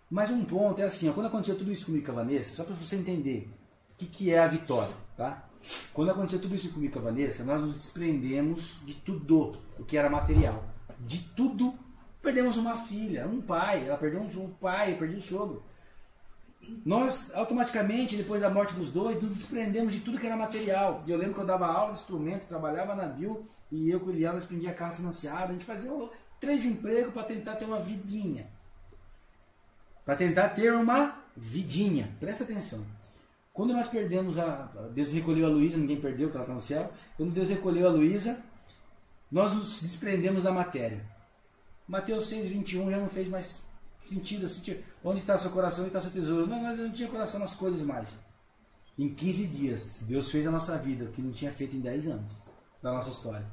Mas 0.10 0.30
um 0.32 0.44
ponto 0.46 0.82
é 0.82 0.86
assim, 0.86 1.10
ó, 1.10 1.14
quando 1.14 1.28
aconteceu 1.28 1.58
tudo 1.58 1.72
isso 1.72 1.86
comigo 1.86 2.06
com 2.06 2.12
a 2.14 2.16
Vanessa, 2.16 2.56
só 2.56 2.64
para 2.64 2.74
você 2.76 2.96
entender 2.96 3.50
o 3.92 3.96
que, 3.98 4.06
que 4.06 4.34
é 4.34 4.40
a 4.40 4.48
vitória, 4.48 4.94
tá? 5.18 5.48
Quando 5.94 6.10
aconteceu 6.12 6.40
tudo 6.42 6.56
isso 6.56 6.74
comigo 6.74 6.94
com 6.94 7.00
a 7.00 7.04
Vanessa, 7.04 7.44
nós 7.44 7.62
nos 7.62 7.74
desprendemos 7.74 8.80
de 8.86 8.94
tudo 8.96 9.52
o 9.78 9.84
que 9.84 9.98
era 9.98 10.10
material. 10.10 10.64
De 11.00 11.20
tudo. 11.36 11.78
Perdemos 12.22 12.58
uma 12.58 12.76
filha, 12.76 13.26
um 13.28 13.40
pai, 13.42 13.86
ela 13.88 13.98
perdeu 13.98 14.22
um, 14.22 14.50
pai, 14.50 14.94
eu 14.94 14.98
perdi 14.98 15.16
um 15.16 15.22
sogro. 15.22 15.64
Nós, 16.86 17.32
automaticamente, 17.34 18.16
depois 18.16 18.42
da 18.42 18.50
morte 18.50 18.74
dos 18.74 18.92
dois, 18.92 19.22
nos 19.22 19.36
desprendemos 19.36 19.94
de 19.94 20.00
tudo 20.00 20.18
que 20.18 20.26
era 20.26 20.36
material. 20.36 21.04
E 21.06 21.12
eu 21.12 21.18
lembro 21.18 21.34
que 21.34 21.42
eu 21.42 21.46
dava 21.46 21.68
aula 21.68 21.94
de 21.94 22.00
instrumento, 22.00 22.48
trabalhava 22.48 22.96
na 22.96 23.06
Bio, 23.06 23.46
e 23.72 23.90
eu 23.90 24.00
com 24.00 24.08
o 24.08 24.12
Eliana 24.12 24.40
prendia 24.42 24.74
carro 24.74 24.96
financiado, 24.96 25.52
a 25.52 25.54
gente 25.54 25.66
fazia 25.66 25.92
três 26.40 26.66
empregos 26.66 27.14
para 27.14 27.24
tentar 27.24 27.56
ter 27.56 27.66
uma 27.66 27.80
vidinha. 27.80 28.48
Para 30.06 30.16
tentar 30.16 30.50
ter 30.50 30.74
uma 30.74 31.22
vidinha. 31.36 32.10
Presta 32.20 32.44
atenção. 32.44 32.84
Quando 33.54 33.74
nós 33.74 33.88
perdemos 33.88 34.40
a. 34.40 34.72
Deus 34.94 35.12
recolheu 35.12 35.46
a 35.46 35.50
Luísa, 35.50 35.78
ninguém 35.78 36.00
perdeu, 36.00 36.28
porque 36.28 36.38
ela 36.38 36.46
está 36.46 36.54
no 36.54 36.60
céu. 36.60 36.94
Quando 37.18 37.32
Deus 37.32 37.50
recolheu 37.50 37.88
a 37.88 37.92
Luísa, 37.92 38.42
nós 39.32 39.54
nos 39.54 39.82
desprendemos 39.82 40.44
da 40.44 40.52
matéria. 40.52 41.04
Mateus 41.88 42.28
6, 42.28 42.50
21 42.50 42.90
já 42.90 42.98
não 42.98 43.10
fez 43.10 43.28
mais 43.28 43.69
sentido. 44.10 44.46
Assim, 44.46 44.62
tipo, 44.62 44.84
onde 45.04 45.20
está 45.20 45.38
seu 45.38 45.52
coração, 45.52 45.82
onde 45.82 45.90
está 45.90 46.02
seu 46.02 46.12
tesouro? 46.12 46.48
Não, 46.48 46.62
nós 46.62 46.78
não 46.78 46.92
tinha 46.92 47.08
coração 47.10 47.40
nas 47.40 47.56
coisas 47.56 47.82
mais. 47.84 48.20
Em 48.98 49.08
15 49.14 49.48
dias, 49.48 50.06
Deus 50.08 50.30
fez 50.30 50.46
a 50.46 50.52
nossa 50.52 50.78
vida, 50.78 51.06
o 51.06 51.12
que 51.12 51.22
não 51.22 51.32
tinha 51.32 51.52
feito 51.52 51.76
em 51.76 51.80
10 51.80 52.08
anos 52.08 52.34
da 52.82 52.92
nossa 52.92 53.10
história. 53.10 53.46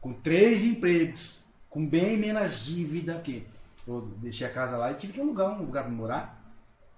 Com 0.00 0.12
três 0.14 0.64
empregos, 0.64 1.38
com 1.68 1.86
bem 1.86 2.16
menos 2.16 2.60
dívida 2.64 3.20
que 3.20 3.46
eu 3.86 4.02
deixei 4.18 4.46
a 4.46 4.52
casa 4.52 4.76
lá 4.76 4.90
e 4.90 4.94
tive 4.94 5.12
que 5.12 5.20
alugar 5.20 5.50
um 5.52 5.64
lugar 5.64 5.84
para 5.84 5.92
morar. 5.92 6.42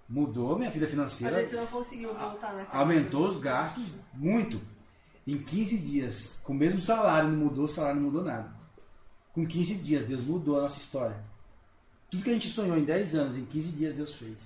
Mudou 0.08 0.58
minha 0.58 0.70
vida 0.70 0.86
A 0.86 0.88
financeira 0.88 1.40
gente 1.40 1.56
não 1.56 1.66
conseguiu 1.66 2.14
voltar 2.14 2.52
na 2.52 2.64
casa. 2.64 2.78
aumentou 2.78 3.26
os 3.26 3.38
gastos 3.38 3.84
muito. 4.12 4.60
Em 5.26 5.38
15 5.38 5.78
dias, 5.78 6.40
com 6.44 6.52
o 6.52 6.56
mesmo 6.56 6.80
salário, 6.80 7.30
não 7.30 7.38
mudou 7.38 7.64
o 7.64 7.68
salário, 7.68 7.96
não 7.96 8.10
mudou 8.10 8.22
nada. 8.22 8.52
Com 9.32 9.46
15 9.46 9.76
dias, 9.76 10.06
Deus 10.06 10.20
mudou 10.20 10.58
a 10.58 10.62
nossa 10.62 10.78
história. 10.78 11.16
Tudo 12.14 12.22
que 12.24 12.30
a 12.30 12.34
gente 12.34 12.48
sonhou 12.48 12.76
em 12.78 12.84
10 12.84 13.14
anos, 13.16 13.36
em 13.36 13.44
15 13.44 13.68
dias, 13.72 13.96
Deus 13.96 14.14
fez. 14.14 14.38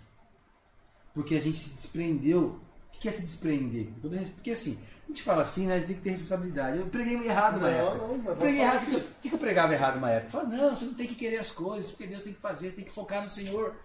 Porque 1.13 1.35
a 1.37 1.41
gente 1.41 1.59
se 1.59 1.71
desprendeu. 1.71 2.59
O 2.95 2.99
que 2.99 3.09
é 3.09 3.13
se 3.13 3.23
desprender? 3.23 3.89
Porque 4.35 4.51
assim, 4.53 4.79
a 5.05 5.09
gente 5.09 5.23
fala 5.23 5.43
assim, 5.43 5.67
né? 5.67 5.81
Tem 5.81 5.95
que 5.97 6.01
ter 6.03 6.11
responsabilidade. 6.11 6.79
Eu 6.79 6.87
preguei 6.87 7.15
errado 7.29 7.61
na 7.61 7.71
Não, 7.71 7.77
época. 7.93 8.07
não, 8.31 8.37
preguei 8.37 8.61
errado. 8.63 8.83
O 8.83 8.87
que, 8.87 8.95
eu- 8.95 9.01
o 9.01 9.21
que 9.23 9.33
eu 9.35 9.39
pregava 9.39 9.75
errado 9.75 9.97
numa 9.97 10.11
época? 10.11 10.31
Falava, 10.33 10.57
não, 10.57 10.75
você 10.75 10.85
não 10.87 10.95
tem 10.95 11.07
que 11.07 11.15
querer 11.15 11.39
as 11.39 11.51
coisas, 11.53 11.91
porque 11.91 12.07
Deus 12.07 12.23
tem 12.23 12.33
que 12.33 12.41
fazer, 12.41 12.71
você 12.71 12.77
tem 12.77 12.85
que 12.87 12.91
focar 12.91 13.23
no 13.23 13.29
Senhor. 13.31 13.77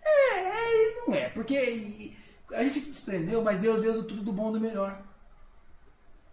É, 0.00 0.38
é, 0.38 0.74
e 0.74 0.94
não 1.06 1.14
é, 1.14 1.28
porque 1.30 1.54
e- 1.54 2.16
a 2.52 2.62
gente 2.64 2.78
se 2.80 2.90
desprendeu, 2.92 3.42
mas 3.42 3.60
Deus 3.60 3.80
deu 3.82 4.02
tudo 4.04 4.22
do 4.22 4.32
bom 4.32 4.50
e 4.50 4.52
do 4.54 4.60
melhor. 4.60 5.02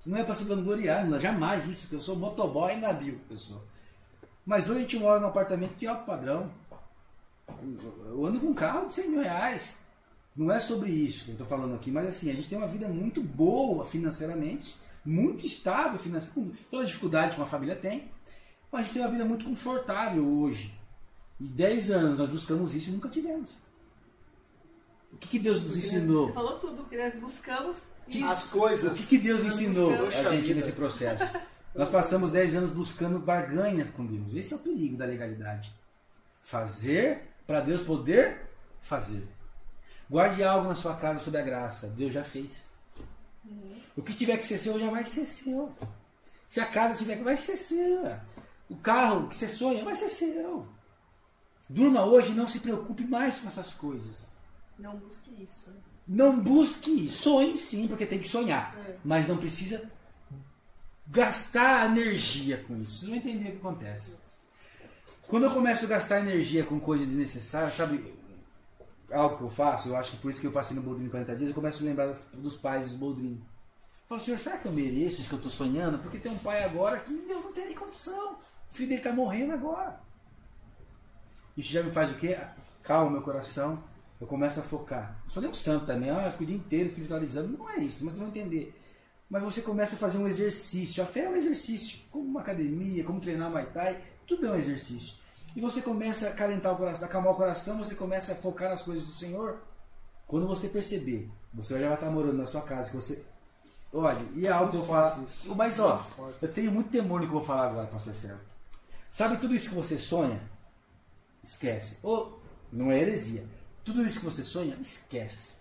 Não 0.06 0.18
é 0.18 0.24
para 0.24 0.36
se 0.36 0.44
vangloriar, 0.46 1.06
não, 1.08 1.20
jamais 1.20 1.66
isso, 1.68 1.88
que 1.90 1.96
eu 1.96 2.02
sou 2.02 2.16
motoboy 2.16 2.76
na 2.78 2.94
bio, 2.94 3.20
eu 3.30 3.38
sou. 3.38 3.64
Mas 4.46 4.70
hoje 4.70 4.80
a 4.80 4.82
gente 4.82 4.98
mora 4.98 5.20
num 5.20 5.28
apartamento 5.28 5.76
de 5.76 5.86
alto 5.88 6.06
padrão. 6.06 6.50
Eu 8.06 8.26
ando 8.26 8.40
com 8.40 8.48
um 8.48 8.54
carro 8.54 8.88
de 8.88 8.94
100 8.94 9.10
mil 9.10 9.22
reais. 9.22 9.78
Não 10.36 10.52
é 10.52 10.60
sobre 10.60 10.90
isso 10.92 11.26
que 11.26 11.32
eu 11.32 11.34
estou 11.34 11.48
falando 11.48 11.76
aqui, 11.76 11.92
mas 11.92 12.08
assim, 12.08 12.32
a 12.32 12.34
gente 12.34 12.48
tem 12.48 12.58
uma 12.58 12.68
vida 12.68 12.88
muito 12.88 13.22
boa 13.22 13.84
financeiramente, 13.84 14.76
muito 15.04 15.46
estável 15.46 16.00
financeiramente, 16.00 16.56
com 16.56 16.64
toda 16.72 16.84
a 16.84 16.86
dificuldade 16.86 17.36
que 17.36 17.42
uma 17.42 17.48
família 17.48 17.76
tem, 17.76 18.10
mas 18.72 18.82
a 18.82 18.84
gente 18.84 18.94
tem 18.94 19.02
uma 19.02 19.12
vida 19.12 19.26
muito 19.26 19.46
confortável 19.46 20.26
hoje. 20.26 20.74
E 21.40 21.46
10 21.46 21.92
anos 21.92 22.20
nós 22.20 22.30
buscamos 22.30 22.76
isso 22.76 22.90
e 22.90 22.94
nunca 22.94 23.10
tivemos. 23.10 23.50
O 25.12 25.18
que, 25.18 25.28
que 25.28 25.40
Deus 25.40 25.62
nos 25.62 25.76
ensinou? 25.76 26.28
Você 26.28 26.34
falou 26.34 26.60
tudo, 26.60 26.78
porque 26.78 26.98
nós 26.98 27.16
buscamos 27.16 27.88
isso. 28.08 28.26
As 28.26 28.44
coisas. 28.46 28.94
O 28.94 28.96
que, 28.96 29.08
que 29.08 29.18
Deus 29.18 29.44
ensinou 29.44 29.92
a 30.08 30.36
gente 30.36 30.54
nesse 30.54 30.74
processo? 30.74 31.26
Nós 31.74 31.90
passamos 31.90 32.32
10 32.32 32.56
anos 32.56 32.72
buscando 32.72 33.20
barganhas 33.20 33.90
com 33.90 34.06
Deus. 34.06 34.34
Esse 34.34 34.54
é 34.54 34.56
o 34.56 34.60
perigo 34.60 34.98
da 34.98 35.06
legalidade. 35.06 35.74
Fazer 36.42 37.29
para 37.50 37.62
Deus 37.62 37.82
poder 37.82 38.48
fazer. 38.80 39.28
Guarde 40.08 40.44
algo 40.44 40.68
na 40.68 40.76
sua 40.76 40.96
casa 40.96 41.18
sob 41.18 41.36
a 41.36 41.42
graça. 41.42 41.88
Deus 41.88 42.14
já 42.14 42.24
fez. 42.24 42.70
O 43.98 44.04
que 44.04 44.14
tiver 44.14 44.38
que 44.38 44.46
ser 44.46 44.60
seu 44.60 44.80
já 44.80 44.88
vai 44.92 45.04
ser 45.04 45.26
seu. 45.26 45.74
Se 46.48 46.60
a 46.60 46.68
casa 46.68 47.00
tiver 47.00 47.18
que 47.18 47.24
vai 47.24 47.36
ser 47.36 47.58
sua. 47.58 48.22
O 48.70 48.76
carro 48.76 49.28
que 49.28 49.36
você 49.36 49.48
sonha 49.48 49.84
vai 49.84 49.96
ser 49.96 50.10
seu. 50.10 50.68
Durma 51.68 52.06
hoje 52.06 52.34
e 52.34 52.36
não 52.36 52.48
se 52.48 52.60
preocupe 52.60 53.04
mais 53.04 53.40
com 53.40 53.48
essas 53.48 53.74
coisas. 53.74 54.28
Não 54.78 54.96
busque 54.98 55.44
isso. 55.44 55.74
Não 56.08 56.40
busque, 56.40 57.10
sonhe 57.10 57.58
sim, 57.58 57.88
porque 57.88 58.06
tem 58.06 58.20
que 58.20 58.30
sonhar. 58.30 58.78
É. 58.78 58.98
Mas 59.04 59.28
não 59.28 59.38
precisa 59.38 59.90
gastar 61.08 61.90
energia 61.90 62.64
com 62.68 62.80
isso. 62.80 63.00
Vocês 63.00 63.10
vão 63.10 63.18
entender 63.18 63.50
o 63.50 63.52
que 63.54 63.58
acontece. 63.58 64.29
Quando 65.30 65.44
eu 65.44 65.52
começo 65.52 65.86
a 65.86 65.88
gastar 65.88 66.20
energia 66.22 66.64
com 66.66 66.80
coisas 66.80 67.08
desnecessárias, 67.08 67.76
sabe? 67.78 68.16
Algo 69.12 69.38
que 69.38 69.44
eu 69.44 69.50
faço, 69.50 69.90
eu 69.90 69.96
acho 69.96 70.12
que 70.12 70.18
por 70.18 70.32
isso 70.32 70.42
que 70.42 70.48
eu 70.48 70.52
passei 70.52 70.76
no 70.76 70.82
Boldrini 70.82 71.10
40 71.10 71.36
dias, 71.36 71.50
eu 71.50 71.56
começo 71.56 71.84
a 71.84 71.86
lembrar 71.86 72.08
das- 72.08 72.28
dos 72.34 72.56
pais 72.58 72.86
dos 72.88 72.96
Boldrini. 72.96 73.38
Eu 73.38 74.08
falo, 74.10 74.22
senhor, 74.22 74.40
será 74.40 74.58
que 74.58 74.66
eu 74.68 74.72
mereço 74.72 75.20
isso 75.22 75.30
que 75.30 75.36
eu 75.36 75.38
estou 75.38 75.52
sonhando? 75.52 76.00
Porque 76.00 76.18
tem 76.18 76.32
um 76.32 76.38
pai 76.40 76.64
agora 76.64 77.00
que 77.00 77.14
meu, 77.14 77.42
não 77.42 77.54
tem 77.54 77.66
nem 77.68 77.76
condição. 77.76 78.34
O 78.72 78.74
filho 78.74 78.90
dele 78.90 79.02
está 79.02 79.14
morrendo 79.14 79.54
agora. 79.54 80.00
Isso 81.56 81.72
já 81.72 81.84
me 81.84 81.92
faz 81.92 82.12
o 82.12 82.16
quê? 82.16 82.36
Calma 82.82 83.12
meu 83.12 83.22
coração. 83.22 83.84
Eu 84.20 84.26
começo 84.26 84.60
a 84.60 84.64
focar. 84.64 85.20
Não 85.24 85.30
sou 85.30 85.42
nem 85.42 85.52
um 85.52 85.54
santo 85.54 85.86
também, 85.86 86.10
ah, 86.10 86.26
eu 86.26 86.32
fico 86.32 86.44
o 86.44 86.48
dia 86.48 86.56
inteiro 86.56 86.90
espiritualizando. 86.90 87.56
Não 87.58 87.70
é 87.70 87.78
isso, 87.78 88.04
mas 88.04 88.16
vocês 88.16 88.18
vão 88.18 88.28
entender. 88.30 88.76
Mas 89.30 89.44
você 89.44 89.62
começa 89.62 89.96
a 89.96 90.00
fazer 90.00 90.18
um 90.18 90.28
exercício. 90.28 91.04
A 91.04 91.06
fé 91.06 91.22
é 91.26 91.30
um 91.30 91.36
exercício, 91.36 92.00
como 92.12 92.26
uma 92.26 92.42
academia, 92.42 93.04
como 93.04 93.20
treinar 93.20 93.50
Muay 93.50 93.68
Thai, 93.68 94.02
tudo 94.30 94.46
é 94.46 94.52
um 94.52 94.56
exercício. 94.56 95.16
E 95.56 95.60
você 95.60 95.82
começa 95.82 96.30
a 96.30 96.34
calentar 96.34 96.72
o 96.72 96.78
coração, 96.78 97.08
acalmar 97.08 97.34
o 97.34 97.36
coração, 97.36 97.80
você 97.80 97.96
começa 97.96 98.34
a 98.34 98.36
focar 98.36 98.70
nas 98.70 98.84
coisas 98.84 99.06
do 99.06 99.12
Senhor. 99.12 99.60
Quando 100.28 100.48
você 100.48 100.70
perceber, 100.70 101.28
você 101.52 101.80
já 101.80 101.88
vai 101.88 101.96
estar 101.96 102.12
morando 102.12 102.38
na 102.38 102.46
sua 102.46 102.62
casa, 102.62 102.92
que 102.92 102.96
você. 102.96 103.26
Olha, 103.92 104.24
e 104.36 104.46
é 104.46 104.52
algo 104.52 104.72
que 104.72 104.78
eu 104.78 104.86
falo. 104.86 105.24
isso. 105.24 105.56
Mas 105.56 105.80
ó, 105.80 106.06
eu 106.40 106.54
tenho 106.54 106.72
muito 106.72 106.92
temor 106.92 107.20
no 107.20 107.26
que 107.26 107.34
eu 107.34 107.40
vou 107.40 107.46
falar 107.46 107.70
agora, 107.70 107.88
pastor 107.88 108.14
César. 108.14 108.40
Sabe 109.12 109.38
tudo 109.38 109.56
isso 109.56 109.70
que 109.70 109.76
você 109.76 109.98
sonha? 109.98 110.40
Esquece. 111.44 111.98
Ou 112.04 112.40
não 112.72 112.92
é 112.92 113.00
heresia. 113.02 113.44
Tudo 113.84 114.04
isso 114.04 114.20
que 114.20 114.26
você 114.26 114.44
sonha, 114.44 114.78
esquece. 114.80 115.54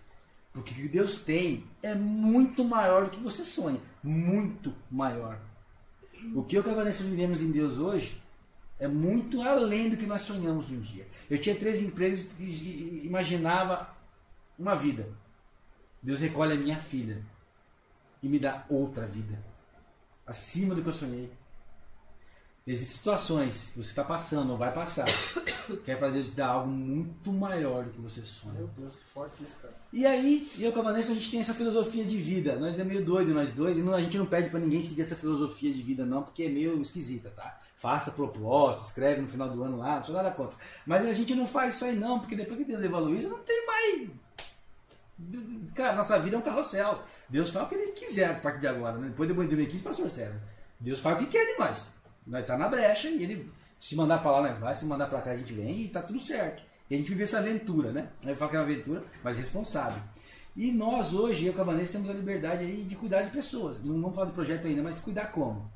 Porque 0.53 0.71
o 0.71 0.75
que 0.75 0.87
Deus 0.87 1.21
tem 1.23 1.65
é 1.81 1.95
muito 1.95 2.63
maior 2.63 3.05
do 3.05 3.09
que 3.09 3.19
você 3.19 3.43
sonha. 3.43 3.81
Muito 4.03 4.75
maior. 4.91 5.39
O 6.35 6.43
que 6.43 6.55
eu 6.55 6.63
e 6.63 6.69
a 6.69 6.75
Vanessa 6.75 7.03
vivemos 7.03 7.41
em 7.41 7.51
Deus 7.51 7.79
hoje 7.79 8.21
é 8.79 8.87
muito 8.87 9.41
além 9.41 9.89
do 9.89 9.97
que 9.97 10.05
nós 10.05 10.21
sonhamos 10.21 10.69
um 10.69 10.79
dia. 10.79 11.05
Eu 11.29 11.39
tinha 11.39 11.55
três 11.55 11.81
empregos 11.81 12.25
e 12.39 13.01
imaginava 13.05 13.89
uma 14.57 14.75
vida. 14.75 15.07
Deus 16.01 16.19
recolhe 16.19 16.53
a 16.53 16.57
minha 16.57 16.77
filha 16.77 17.21
e 18.23 18.29
me 18.29 18.39
dá 18.39 18.65
outra 18.69 19.05
vida. 19.05 19.37
Acima 20.25 20.73
do 20.73 20.81
que 20.81 20.87
eu 20.89 20.93
sonhei. 20.93 21.29
Existem 22.65 22.97
situações 22.97 23.71
que 23.71 23.79
você 23.79 23.89
está 23.89 24.03
passando 24.03 24.51
ou 24.51 24.57
vai 24.57 24.71
passar, 24.71 25.07
que 25.83 25.89
é 25.89 25.95
para 25.95 26.11
Deus 26.11 26.27
te 26.27 26.35
dar 26.35 26.49
algo 26.49 26.69
muito 26.69 27.33
maior 27.33 27.83
do 27.85 27.89
que 27.89 27.99
você 27.99 28.21
sonha. 28.21 28.59
Meu 28.59 28.67
Deus, 28.67 28.95
que 28.95 29.05
forte 29.05 29.43
isso, 29.43 29.57
cara. 29.59 29.73
E 29.91 30.05
aí, 30.05 30.51
eu 30.59 30.71
com 30.71 30.79
a 30.81 30.83
Vanessa, 30.83 31.11
a 31.11 31.15
gente 31.15 31.31
tem 31.31 31.39
essa 31.39 31.53
filosofia 31.53 32.05
de 32.05 32.17
vida. 32.17 32.57
Nós 32.57 32.77
é 32.77 32.83
meio 32.83 33.03
doido, 33.03 33.33
nós 33.33 33.51
dois. 33.53 33.75
E 33.75 33.81
não- 33.81 33.95
a 33.95 34.01
gente 34.01 34.17
não 34.19 34.25
pede 34.27 34.49
pra 34.51 34.59
ninguém 34.59 34.83
seguir 34.83 35.01
essa 35.01 35.15
filosofia 35.15 35.73
de 35.73 35.81
vida, 35.81 36.05
não, 36.05 36.21
porque 36.21 36.43
é 36.43 36.49
meio 36.49 36.79
esquisita, 36.79 37.31
tá? 37.31 37.59
Faça 37.79 38.11
propósito, 38.11 38.87
escreve 38.87 39.21
no 39.21 39.27
final 39.29 39.49
do 39.49 39.63
ano 39.63 39.77
lá, 39.77 39.95
não 39.95 40.03
sou 40.03 40.13
nada 40.13 40.31
contra. 40.31 40.59
Mas 40.85 41.05
a 41.05 41.13
gente 41.13 41.33
não 41.33 41.47
faz 41.47 41.75
isso 41.75 41.85
aí, 41.85 41.95
não, 41.95 42.19
porque 42.19 42.35
depois 42.35 42.59
que 42.59 42.65
Deus 42.65 42.83
evoluiu 42.83 43.17
isso, 43.17 43.29
não 43.29 43.39
tem 43.39 43.65
mais. 43.65 44.09
Cara, 45.73 45.95
nossa 45.95 46.19
vida 46.19 46.35
é 46.35 46.39
um 46.39 46.41
carrossel. 46.41 47.01
Deus 47.29 47.49
faz 47.51 47.65
o 47.65 47.69
que 47.69 47.75
ele 47.75 47.91
quiser 47.93 48.31
a 48.31 48.33
partir 48.33 48.59
de 48.59 48.67
agora, 48.67 48.97
né? 48.97 49.07
Depois 49.07 49.29
de 49.29 49.35
2015, 49.35 49.81
pastor 49.81 50.11
César. 50.11 50.41
Deus 50.77 50.99
faz 50.99 51.15
o 51.15 51.19
que 51.19 51.27
quer 51.27 51.53
de 51.53 51.57
nós. 51.57 51.93
Nós 52.27 52.45
tá 52.45 52.57
na 52.57 52.67
brecha 52.67 53.07
e 53.07 53.23
ele 53.23 53.49
se 53.79 53.95
mandar 53.95 54.21
pra 54.21 54.31
lá, 54.31 54.49
nós 54.49 54.59
vai, 54.59 54.75
se 54.75 54.85
mandar 54.85 55.07
pra 55.07 55.21
cá, 55.21 55.31
a 55.31 55.37
gente 55.37 55.53
vem 55.53 55.83
e 55.83 55.87
tá 55.87 56.01
tudo 56.01 56.19
certo. 56.19 56.61
E 56.89 56.95
a 56.95 56.97
gente 56.97 57.07
vive 57.07 57.23
essa 57.23 57.39
aventura, 57.39 57.93
né? 57.93 58.09
Eu 58.25 58.35
falo 58.35 58.51
que 58.51 58.57
é 58.57 58.59
uma 58.59 58.65
aventura, 58.65 59.03
mas 59.23 59.37
responsável. 59.37 60.01
E 60.53 60.73
nós 60.73 61.13
hoje, 61.13 61.45
eu 61.45 61.55
e 61.55 61.61
a 61.61 61.63
Vanessa, 61.63 61.93
temos 61.93 62.09
a 62.09 62.13
liberdade 62.13 62.65
aí 62.65 62.83
de 62.83 62.95
cuidar 62.95 63.21
de 63.21 63.31
pessoas. 63.31 63.81
Não 63.81 64.01
vamos 64.01 64.15
falar 64.15 64.27
do 64.27 64.33
projeto 64.33 64.67
ainda, 64.67 64.83
mas 64.83 64.99
cuidar 64.99 65.27
como? 65.27 65.71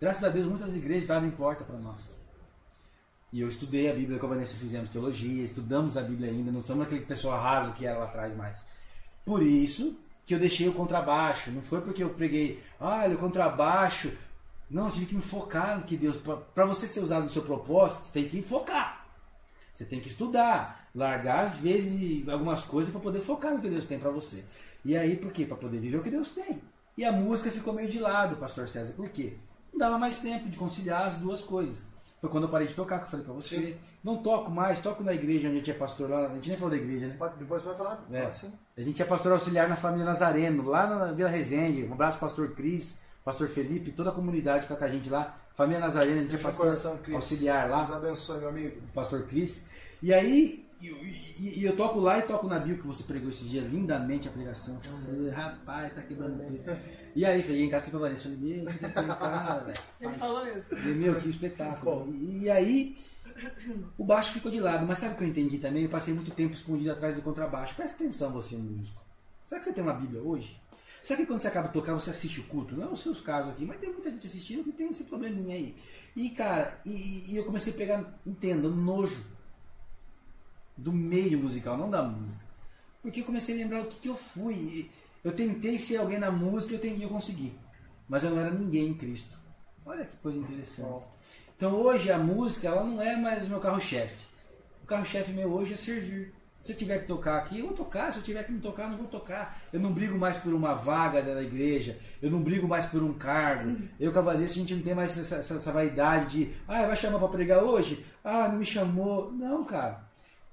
Graças 0.00 0.24
a 0.24 0.28
Deus, 0.28 0.46
muitas 0.46 0.74
igrejas 0.74 1.10
abrem 1.10 1.30
porta 1.30 1.64
para 1.64 1.78
nós. 1.78 2.20
E 3.32 3.40
eu 3.40 3.48
estudei 3.48 3.90
a 3.90 3.94
Bíblia 3.94 4.18
com 4.18 4.26
a 4.26 4.28
Vanessa, 4.30 4.56
fizemos 4.56 4.90
teologia, 4.90 5.44
estudamos 5.44 5.96
a 5.96 6.02
Bíblia 6.02 6.30
ainda, 6.30 6.52
não 6.52 6.62
somos 6.62 6.86
aquele 6.86 7.04
pessoal 7.04 7.40
raso 7.40 7.72
que 7.74 7.86
era 7.86 7.98
lá 7.98 8.04
atrás 8.04 8.36
mais. 8.36 8.64
Por 9.24 9.42
isso 9.42 9.98
que 10.26 10.34
eu 10.34 10.38
deixei 10.38 10.68
o 10.68 10.72
contrabaixo. 10.72 11.50
Não 11.50 11.62
foi 11.62 11.80
porque 11.80 12.02
eu 12.02 12.10
preguei, 12.10 12.62
olha, 12.80 13.14
o 13.14 13.18
contrabaixo. 13.18 14.12
Não, 14.70 14.86
eu 14.86 14.90
tive 14.90 15.06
que 15.06 15.14
me 15.14 15.22
focar 15.22 15.78
no 15.78 15.84
que 15.84 15.96
Deus. 15.96 16.16
Para 16.54 16.64
você 16.64 16.86
ser 16.86 17.00
usado 17.00 17.24
no 17.24 17.30
seu 17.30 17.42
propósito, 17.42 18.02
você 18.02 18.12
tem 18.12 18.28
que 18.28 18.42
focar. 18.42 19.06
Você 19.72 19.84
tem 19.84 20.00
que 20.00 20.08
estudar, 20.08 20.88
largar 20.94 21.44
às 21.44 21.56
vezes 21.56 22.28
algumas 22.28 22.62
coisas 22.62 22.92
para 22.92 23.00
poder 23.00 23.20
focar 23.20 23.52
no 23.52 23.60
que 23.60 23.68
Deus 23.68 23.86
tem 23.86 23.98
para 23.98 24.10
você. 24.10 24.44
E 24.84 24.96
aí, 24.96 25.16
por 25.16 25.32
quê? 25.32 25.44
Para 25.44 25.56
poder 25.56 25.78
viver 25.78 25.96
o 25.96 26.02
que 26.02 26.10
Deus 26.10 26.30
tem. 26.30 26.62
E 26.96 27.04
a 27.04 27.10
música 27.10 27.50
ficou 27.50 27.74
meio 27.74 27.90
de 27.90 27.98
lado, 27.98 28.36
Pastor 28.36 28.68
César. 28.68 28.92
Por 28.92 29.08
quê? 29.08 29.36
Dava 29.76 29.98
mais 29.98 30.18
tempo 30.18 30.48
de 30.48 30.56
conciliar 30.56 31.06
as 31.06 31.18
duas 31.18 31.40
coisas. 31.40 31.88
Foi 32.20 32.30
quando 32.30 32.44
eu 32.44 32.50
parei 32.50 32.66
de 32.66 32.74
tocar 32.74 32.98
que 33.00 33.04
eu 33.04 33.10
falei 33.10 33.24
para 33.26 33.34
você. 33.34 33.56
Sim. 33.56 33.74
Não 34.02 34.22
toco 34.22 34.50
mais, 34.50 34.80
toco 34.80 35.02
na 35.02 35.12
igreja 35.12 35.48
onde 35.48 35.58
eu 35.58 35.62
tinha 35.62 35.76
pastor 35.76 36.08
lá. 36.10 36.26
A 36.26 36.34
gente 36.34 36.48
nem 36.48 36.56
falou 36.56 36.70
da 36.70 36.76
igreja, 36.76 37.06
né? 37.06 37.18
Depois 37.38 37.62
vai 37.62 37.74
falar. 37.74 38.04
É. 38.10 38.24
Assim. 38.24 38.52
A 38.76 38.82
gente 38.82 39.00
é 39.00 39.04
pastor 39.04 39.32
auxiliar 39.32 39.68
na 39.68 39.76
família 39.76 40.04
Nazareno, 40.04 40.66
lá 40.68 40.86
na 40.86 41.12
Vila 41.12 41.28
Resende. 41.28 41.84
Um 41.84 41.92
abraço, 41.92 42.18
pastor 42.18 42.50
Cris, 42.52 43.00
pastor 43.24 43.48
Felipe, 43.48 43.92
toda 43.92 44.10
a 44.10 44.12
comunidade 44.12 44.60
que 44.60 44.72
está 44.72 44.76
com 44.76 44.84
a 44.84 44.88
gente 44.88 45.08
lá. 45.08 45.36
Família 45.54 45.80
Nazareno, 45.80 46.18
a 46.18 46.22
gente 46.22 46.34
é 46.34 46.38
Deixa 46.38 46.48
pastor 46.48 46.66
coração, 46.66 46.98
auxiliar 47.14 47.70
lá 47.70 47.84
Deus 47.84 47.96
abençoe, 47.96 48.38
meu 48.38 48.48
amigo. 48.48 48.80
pastor 48.94 49.22
Cris. 49.22 49.66
E 50.02 50.12
aí, 50.12 50.63
e, 50.92 51.34
e- 51.40 51.60
e 51.60 51.64
eu 51.64 51.76
toco 51.76 51.98
lá 52.00 52.18
e 52.18 52.22
toco 52.22 52.46
na 52.46 52.58
Bio 52.58 52.78
que 52.78 52.86
você 52.86 53.02
pregou 53.04 53.30
esse 53.30 53.44
dia 53.44 53.60
lindamente 53.62 54.28
a 54.28 54.32
pregação. 54.32 54.78
Você, 54.80 55.30
rapaz, 55.30 55.92
tá 55.94 56.02
quebrando 56.02 56.44
tudo. 56.46 56.62
E 57.16 57.24
aí, 57.24 57.42
cheguei 57.42 57.64
em 57.64 57.70
casa 57.70 57.90
com 57.90 57.96
a 57.96 58.00
Vanessa, 58.00 58.24
falei, 58.24 58.38
meu, 58.38 58.66
que 58.72 58.78
cara. 58.78 59.72
Ele 60.00 60.12
falou. 60.14 60.44
Falei, 60.62 60.94
Meu, 60.94 61.20
que 61.20 61.28
espetáculo. 61.28 62.12
E, 62.14 62.42
e 62.42 62.50
aí, 62.50 62.96
o 63.96 64.04
baixo 64.04 64.32
ficou 64.32 64.50
de 64.50 64.60
lado. 64.60 64.86
Mas 64.86 64.98
sabe 64.98 65.14
o 65.14 65.16
que 65.18 65.24
eu 65.24 65.28
entendi 65.28 65.58
também? 65.58 65.84
Eu 65.84 65.88
passei 65.90 66.12
muito 66.12 66.30
tempo 66.32 66.54
escondido 66.54 66.90
atrás 66.90 67.14
do 67.14 67.22
contrabaixo. 67.22 67.74
Presta 67.74 68.02
atenção, 68.02 68.32
você, 68.32 68.56
músico. 68.56 69.00
Será 69.44 69.60
que 69.60 69.66
você 69.66 69.72
tem 69.72 69.82
uma 69.84 69.94
Bíblia 69.94 70.22
hoje? 70.22 70.60
Será 71.02 71.20
que 71.20 71.26
quando 71.26 71.42
você 71.42 71.48
acaba 71.48 71.68
de 71.68 71.74
tocar, 71.74 71.92
você 71.94 72.10
assiste 72.10 72.40
o 72.40 72.44
culto? 72.44 72.74
Não 72.74 72.84
é 72.88 72.90
os 72.90 73.02
seus 73.02 73.20
casos 73.20 73.50
aqui, 73.52 73.66
mas 73.66 73.78
tem 73.78 73.92
muita 73.92 74.10
gente 74.10 74.26
assistindo 74.26 74.64
que 74.64 74.72
tem 74.72 74.90
esse 74.90 75.04
probleminha 75.04 75.54
aí. 75.54 75.76
E, 76.16 76.30
cara, 76.30 76.80
e, 76.84 77.30
e 77.30 77.36
eu 77.36 77.44
comecei 77.44 77.74
a 77.74 77.76
pegar, 77.76 78.18
entenda, 78.26 78.68
nojo 78.70 79.22
do 80.76 80.92
meio 80.92 81.38
musical, 81.38 81.76
não 81.76 81.90
da 81.90 82.02
música. 82.02 82.44
Porque 83.02 83.20
eu 83.20 83.24
comecei 83.24 83.54
a 83.54 83.58
lembrar 83.58 83.82
o 83.82 83.86
que, 83.86 83.96
que 84.00 84.08
eu 84.08 84.16
fui. 84.16 84.90
Eu 85.22 85.32
tentei 85.32 85.78
ser 85.78 85.98
alguém 85.98 86.18
na 86.18 86.30
música 86.30 86.74
eu, 86.74 86.78
tentei, 86.78 87.04
eu 87.04 87.08
consegui. 87.08 87.52
Mas 88.08 88.22
eu 88.24 88.30
não 88.30 88.40
era 88.40 88.50
ninguém 88.50 88.88
em 88.88 88.94
Cristo. 88.94 89.36
Olha 89.86 90.04
que 90.04 90.16
coisa 90.18 90.38
interessante. 90.38 91.04
Então 91.56 91.72
hoje 91.72 92.10
a 92.10 92.18
música 92.18 92.68
ela 92.68 92.82
não 92.84 93.00
é 93.00 93.16
mais 93.16 93.46
o 93.46 93.50
meu 93.50 93.60
carro-chefe. 93.60 94.26
O 94.82 94.86
carro-chefe 94.86 95.32
meu 95.32 95.52
hoje 95.52 95.74
é 95.74 95.76
servir. 95.76 96.34
Se 96.62 96.72
eu 96.72 96.76
tiver 96.76 97.00
que 97.00 97.06
tocar 97.06 97.36
aqui, 97.36 97.58
eu 97.58 97.66
vou 97.66 97.76
tocar. 97.76 98.10
Se 98.10 98.18
eu 98.18 98.22
tiver 98.24 98.42
que 98.42 98.52
não 98.52 98.60
tocar, 98.60 98.84
eu 98.84 98.90
não 98.90 98.96
vou 98.96 99.06
tocar. 99.06 99.60
Eu 99.70 99.78
não 99.80 99.92
brigo 99.92 100.18
mais 100.18 100.38
por 100.38 100.54
uma 100.54 100.72
vaga 100.74 101.20
da 101.20 101.42
igreja. 101.42 101.98
Eu 102.22 102.30
não 102.30 102.42
brigo 102.42 102.66
mais 102.66 102.86
por 102.86 103.02
um 103.02 103.12
cargo. 103.12 103.76
Eu 104.00 104.10
Vanessa, 104.12 104.54
a 104.54 104.56
gente 104.56 104.74
não 104.74 104.82
tem 104.82 104.94
mais 104.94 105.16
essa, 105.18 105.36
essa- 105.36 105.54
essa 105.56 105.72
vaidade 105.72 106.30
de 106.30 106.54
ah, 106.66 106.86
vai 106.86 106.96
chamar 106.96 107.18
para 107.18 107.28
pregar 107.28 107.62
hoje? 107.62 108.04
Ah, 108.24 108.48
não 108.48 108.58
me 108.58 108.64
chamou. 108.64 109.30
Não, 109.30 109.62
cara. 109.62 110.03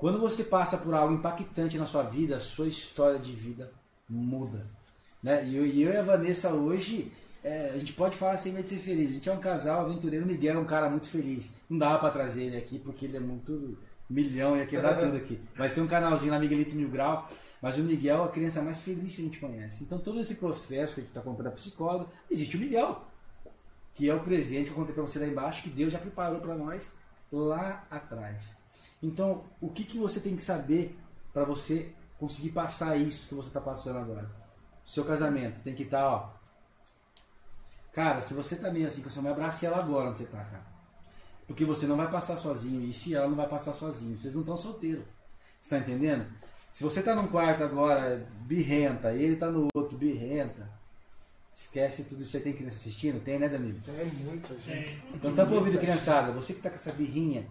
Quando 0.02 0.18
você 0.18 0.44
passa 0.44 0.80
por 0.80 0.96
algo 0.96 1.14
impactante 1.14 1.78
na 1.78 1.86
sua 1.86 2.02
vida, 2.02 2.38
a 2.38 2.40
sua 2.40 2.68
história 2.68 3.20
de 3.20 3.34
vida 3.34 3.72
muda. 4.10 4.66
Né? 5.22 5.46
E, 5.46 5.56
eu, 5.56 5.64
eu 5.64 5.94
e 5.94 5.96
a 5.96 6.02
Vanessa 6.02 6.50
hoje, 6.50 7.12
é, 7.44 7.70
a 7.70 7.78
gente 7.78 7.94
pode 7.94 8.18
falar 8.18 8.40
sem 8.40 8.52
medo 8.52 8.64
de 8.64 8.72
ser 8.72 8.82
feliz. 8.82 9.12
A 9.12 9.14
gente 9.14 9.30
é 9.30 9.32
um 9.32 9.40
casal 9.40 9.86
aventureiro. 9.86 10.26
O 10.26 10.28
Miguel 10.28 10.56
é 10.56 10.60
um 10.60 10.66
cara 10.66 10.90
muito 10.90 11.06
feliz. 11.06 11.54
Não 11.70 11.78
dava 11.78 12.00
para 12.00 12.10
trazer 12.10 12.46
ele 12.46 12.58
aqui 12.58 12.80
porque 12.80 13.06
ele 13.06 13.18
é 13.18 13.20
muito 13.20 13.78
milhão, 14.10 14.58
ia 14.58 14.66
quebrar 14.66 14.98
tudo 14.98 15.18
aqui. 15.18 15.40
Vai 15.56 15.70
ter 15.70 15.82
um 15.82 15.88
canalzinho 15.88 16.32
lá, 16.32 16.40
Miguelito 16.40 16.74
Mil 16.74 16.90
Grau. 16.90 17.30
Mas 17.62 17.78
o 17.78 17.84
Miguel 17.84 18.24
é 18.24 18.26
a 18.26 18.30
criança 18.30 18.60
mais 18.60 18.82
feliz 18.82 19.16
que 19.16 19.22
a 19.22 19.26
gente 19.26 19.40
conhece. 19.40 19.84
Então 19.84 20.00
todo 20.00 20.20
esse 20.20 20.34
processo 20.34 20.96
que 20.96 21.02
a 21.02 21.04
gente 21.04 21.12
está 21.12 21.22
contando 21.22 21.44
da 21.44 21.52
psicóloga, 21.52 22.08
existe 22.28 22.58
o 22.58 22.60
Miguel. 22.60 23.06
Que 23.94 24.10
é 24.10 24.16
o 24.16 24.20
presente 24.22 24.64
que 24.64 24.72
eu 24.72 24.78
contei 24.78 24.96
para 24.96 25.04
você 25.04 25.20
lá 25.20 25.28
embaixo, 25.28 25.62
que 25.62 25.70
Deus 25.70 25.94
já 25.94 26.00
preparou 26.00 26.40
para 26.40 26.56
nós 26.56 26.92
lá 27.32 27.86
atrás. 27.92 28.61
Então, 29.02 29.44
o 29.60 29.70
que, 29.70 29.84
que 29.84 29.98
você 29.98 30.20
tem 30.20 30.36
que 30.36 30.44
saber 30.44 30.98
para 31.34 31.44
você 31.44 31.94
conseguir 32.20 32.52
passar 32.52 32.96
isso 32.98 33.28
que 33.28 33.36
você 33.36 33.48
está 33.48 33.60
passando 33.60 34.00
agora? 34.00 34.30
Seu 34.86 35.04
casamento 35.06 35.62
tem 35.62 35.74
que 35.74 35.84
estar, 35.84 36.08
ó. 36.08 36.34
Cara, 37.94 38.22
se 38.22 38.34
você 38.34 38.56
tá 38.56 38.72
meio 38.72 38.88
assim 38.88 39.02
com 39.02 39.10
a 39.10 39.12
sua 39.12 39.24
mãe, 39.24 39.32
abrace 39.32 39.66
ela 39.66 39.78
agora 39.78 40.10
onde 40.10 40.20
você 40.20 40.26
tá, 40.26 40.44
cara. 40.44 40.66
Porque 41.48 41.66
você 41.66 41.86
não 41.86 41.98
vai 41.98 42.10
passar 42.10 42.38
sozinho 42.38 42.82
e 42.88 42.94
se 42.94 43.14
ela 43.14 43.28
não 43.28 43.36
vai 43.36 43.48
passar 43.48 43.74
sozinho. 43.74 44.16
Vocês 44.16 44.34
não 44.34 44.42
estão 44.42 44.56
solteiros. 44.56 45.06
Você 45.62 45.72
tá 45.72 45.78
entendendo? 45.80 46.26
Se 46.72 46.84
você 46.84 47.02
tá 47.02 47.14
num 47.14 47.28
quarto 47.28 47.64
agora 47.64 48.26
birrenta 48.46 49.14
e 49.14 49.22
ele 49.22 49.36
tá 49.36 49.52
no 49.52 49.68
outro 49.76 49.98
birrenta, 49.98 50.70
esquece 51.54 52.06
tudo 52.06 52.24
isso 52.24 52.38
aí. 52.38 52.44
Tem 52.44 52.54
criança 52.54 52.78
assistindo? 52.78 53.22
Tem, 53.22 53.38
né, 53.38 53.50
Danilo? 53.50 53.80
Tem 53.82 54.06
muita 54.24 54.58
gente. 54.60 55.04
Então 55.14 55.36
tampa 55.36 55.52
o 55.52 55.56
ouvido, 55.56 55.78
criançada. 55.78 56.32
Você 56.32 56.54
que 56.54 56.62
tá 56.62 56.70
com 56.70 56.76
essa 56.76 56.94
birrinha, 56.94 57.46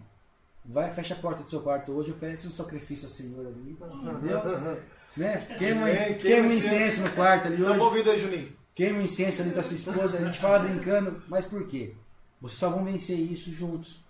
vai, 0.65 0.93
fecha 0.93 1.13
a 1.13 1.17
porta 1.17 1.43
do 1.43 1.49
seu 1.49 1.61
quarto 1.61 1.91
hoje, 1.91 2.11
oferece 2.11 2.47
um 2.47 2.51
sacrifício 2.51 3.05
ao 3.05 3.11
Senhor 3.11 3.45
ali. 3.45 3.77
Entendeu? 3.81 4.81
Né? 5.17 5.45
Queima, 5.57 5.89
Amém, 5.89 6.17
queima, 6.19 6.47
um 6.47 6.51
incenso. 6.51 7.01
no 7.01 7.11
quarto 7.11 7.47
ali 7.47 7.61
hoje. 7.61 7.79
ouvido 7.79 8.17
Juninho. 8.17 8.55
Queima 8.73 8.99
um 8.99 9.01
incenso 9.01 9.41
ali 9.41 9.51
com 9.51 9.59
a 9.59 9.63
sua 9.63 9.75
esposa. 9.75 10.17
A 10.17 10.23
gente 10.23 10.39
fala 10.39 10.59
brincando, 10.59 11.21
mas 11.27 11.45
por 11.45 11.67
quê? 11.67 11.93
Vocês 12.39 12.59
só 12.59 12.69
vão 12.69 12.85
vencer 12.85 13.19
isso 13.19 13.51
juntos. 13.51 14.03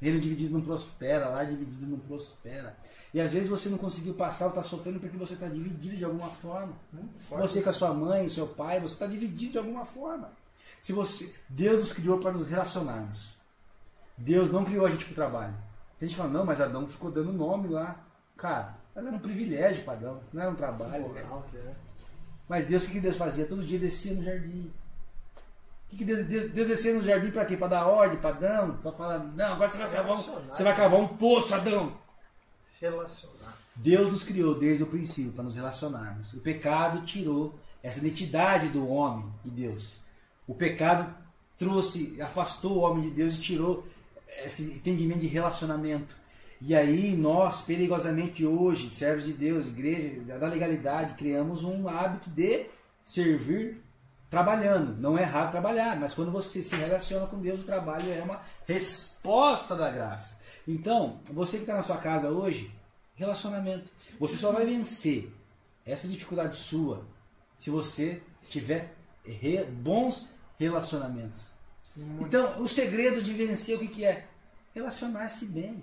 Reino 0.00 0.20
dividido 0.20 0.54
não 0.54 0.60
prospera, 0.60 1.28
lar 1.28 1.46
dividido 1.46 1.86
não 1.86 1.98
prospera. 1.98 2.76
E 3.12 3.20
às 3.20 3.32
vezes 3.32 3.48
você 3.48 3.68
não 3.68 3.78
conseguiu 3.78 4.14
passar 4.14 4.44
ou 4.44 4.50
está 4.50 4.62
sofrendo 4.62 5.00
porque 5.00 5.16
você 5.16 5.34
está 5.34 5.48
dividido 5.48 5.96
de 5.96 6.04
alguma 6.04 6.28
forma. 6.28 6.74
Forte. 7.16 7.42
Você 7.42 7.62
com 7.62 7.70
a 7.70 7.72
sua 7.72 7.92
mãe, 7.92 8.28
seu 8.28 8.46
pai, 8.46 8.80
você 8.80 8.94
está 8.94 9.06
dividido 9.06 9.52
de 9.52 9.58
alguma 9.58 9.84
forma. 9.84 10.30
Se 10.80 10.92
você, 10.92 11.34
Deus 11.48 11.80
nos 11.80 11.92
criou 11.92 12.20
para 12.20 12.32
nos 12.32 12.46
relacionarmos. 12.46 13.37
Deus 14.18 14.50
não 14.50 14.64
criou 14.64 14.84
a 14.84 14.90
gente 14.90 15.04
para 15.04 15.12
o 15.12 15.14
trabalho. 15.14 15.54
A 16.00 16.04
gente 16.04 16.16
fala, 16.16 16.28
não, 16.28 16.44
mas 16.44 16.60
Adão 16.60 16.86
ficou 16.86 17.10
dando 17.10 17.32
nome 17.32 17.68
lá. 17.68 17.96
Cara, 18.36 18.76
mas 18.94 19.06
era 19.06 19.14
um 19.14 19.20
privilégio 19.20 19.84
para 19.84 19.94
Adão, 19.94 20.20
não 20.32 20.42
era 20.42 20.50
um 20.50 20.54
trabalho. 20.54 21.08
Moral 21.08 21.46
que 21.50 21.56
é. 21.56 21.74
Mas 22.48 22.66
Deus, 22.66 22.84
o 22.84 22.90
que 22.90 23.00
Deus 23.00 23.16
fazia? 23.16 23.46
Todo 23.46 23.64
dia 23.64 23.78
descia 23.78 24.14
no 24.14 24.24
jardim. 24.24 24.72
O 25.86 25.90
que, 25.90 25.96
que 25.98 26.04
Deus, 26.04 26.26
Deus, 26.26 26.50
Deus 26.50 26.68
descia 26.68 26.94
no 26.94 27.02
jardim 27.02 27.30
para 27.30 27.44
quê? 27.44 27.56
Para 27.56 27.68
dar 27.68 27.86
ordem 27.86 28.18
para 28.18 28.30
Adão? 28.30 28.76
Para 28.76 28.92
falar, 28.92 29.18
não, 29.18 29.52
agora 29.52 29.70
você 29.70 29.78
vai 29.78 29.90
cavar 29.90 30.12
um, 30.12 30.22
você 30.22 30.62
vai 30.62 30.76
cavar 30.76 31.00
um 31.00 31.08
poço, 31.08 31.54
Adão. 31.54 31.96
Relacionar. 32.80 33.56
Deus 33.74 34.10
nos 34.10 34.24
criou 34.24 34.58
desde 34.58 34.82
o 34.82 34.86
princípio 34.86 35.32
para 35.32 35.44
nos 35.44 35.56
relacionarmos. 35.56 36.32
O 36.32 36.40
pecado 36.40 37.04
tirou 37.04 37.58
essa 37.82 37.98
identidade 37.98 38.68
do 38.68 38.88
homem 38.88 39.32
e 39.44 39.50
Deus. 39.50 40.02
O 40.46 40.54
pecado 40.54 41.14
trouxe, 41.56 42.20
afastou 42.20 42.78
o 42.78 42.80
homem 42.80 43.04
de 43.04 43.10
Deus 43.10 43.34
e 43.34 43.38
tirou 43.38 43.86
esse 44.44 44.62
entendimento 44.74 45.20
de 45.20 45.26
relacionamento. 45.26 46.16
E 46.60 46.74
aí 46.74 47.16
nós, 47.16 47.62
perigosamente 47.62 48.44
hoje, 48.44 48.92
servos 48.92 49.24
de 49.24 49.32
Deus, 49.32 49.68
igreja, 49.68 50.38
da 50.38 50.48
legalidade, 50.48 51.14
criamos 51.14 51.62
um 51.62 51.88
hábito 51.88 52.28
de 52.30 52.66
servir 53.04 53.80
trabalhando. 54.28 54.96
Não 55.00 55.16
é 55.16 55.22
errado 55.22 55.52
trabalhar, 55.52 55.98
mas 55.98 56.14
quando 56.14 56.30
você 56.32 56.62
se 56.62 56.74
relaciona 56.76 57.26
com 57.26 57.38
Deus, 57.40 57.60
o 57.60 57.64
trabalho 57.64 58.12
é 58.12 58.20
uma 58.20 58.42
resposta 58.66 59.76
da 59.76 59.90
graça. 59.90 60.40
Então, 60.66 61.20
você 61.32 61.56
que 61.58 61.62
está 61.62 61.74
na 61.74 61.82
sua 61.82 61.96
casa 61.98 62.28
hoje, 62.28 62.70
relacionamento. 63.14 63.90
Você 64.18 64.36
só 64.36 64.52
vai 64.52 64.66
vencer 64.66 65.32
essa 65.86 66.06
dificuldade 66.06 66.56
sua 66.56 67.06
se 67.56 67.70
você 67.70 68.20
tiver 68.50 68.94
re- 69.24 69.64
bons 69.64 70.34
relacionamentos. 70.58 71.50
Então, 72.20 72.62
o 72.62 72.68
segredo 72.68 73.20
de 73.22 73.32
vencer 73.32 73.76
o 73.76 73.80
que, 73.80 73.88
que 73.88 74.04
é? 74.04 74.27
Relacionar-se 74.78 75.46
bem. 75.46 75.82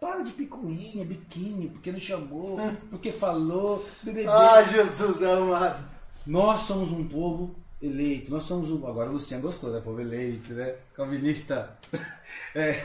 Para 0.00 0.22
de 0.22 0.30
picuinha, 0.30 1.04
biquinho, 1.04 1.70
porque 1.70 1.90
não 1.90 1.98
chamou, 1.98 2.56
porque 2.88 3.10
falou, 3.10 3.84
BBB. 4.00 4.28
Ah, 4.28 4.62
Jesus 4.62 5.20
amado. 5.24 5.84
Nós 6.24 6.60
somos 6.60 6.92
um 6.92 7.08
povo 7.08 7.56
eleito. 7.82 8.30
Nós 8.30 8.44
somos 8.44 8.70
um. 8.70 8.86
Agora 8.86 9.10
o 9.10 9.14
Luciano 9.14 9.42
gostou, 9.42 9.72
né? 9.72 9.80
Povo 9.80 10.00
eleito, 10.00 10.54
né? 10.54 10.76
Calvinista. 10.94 11.76
É. 12.54 12.84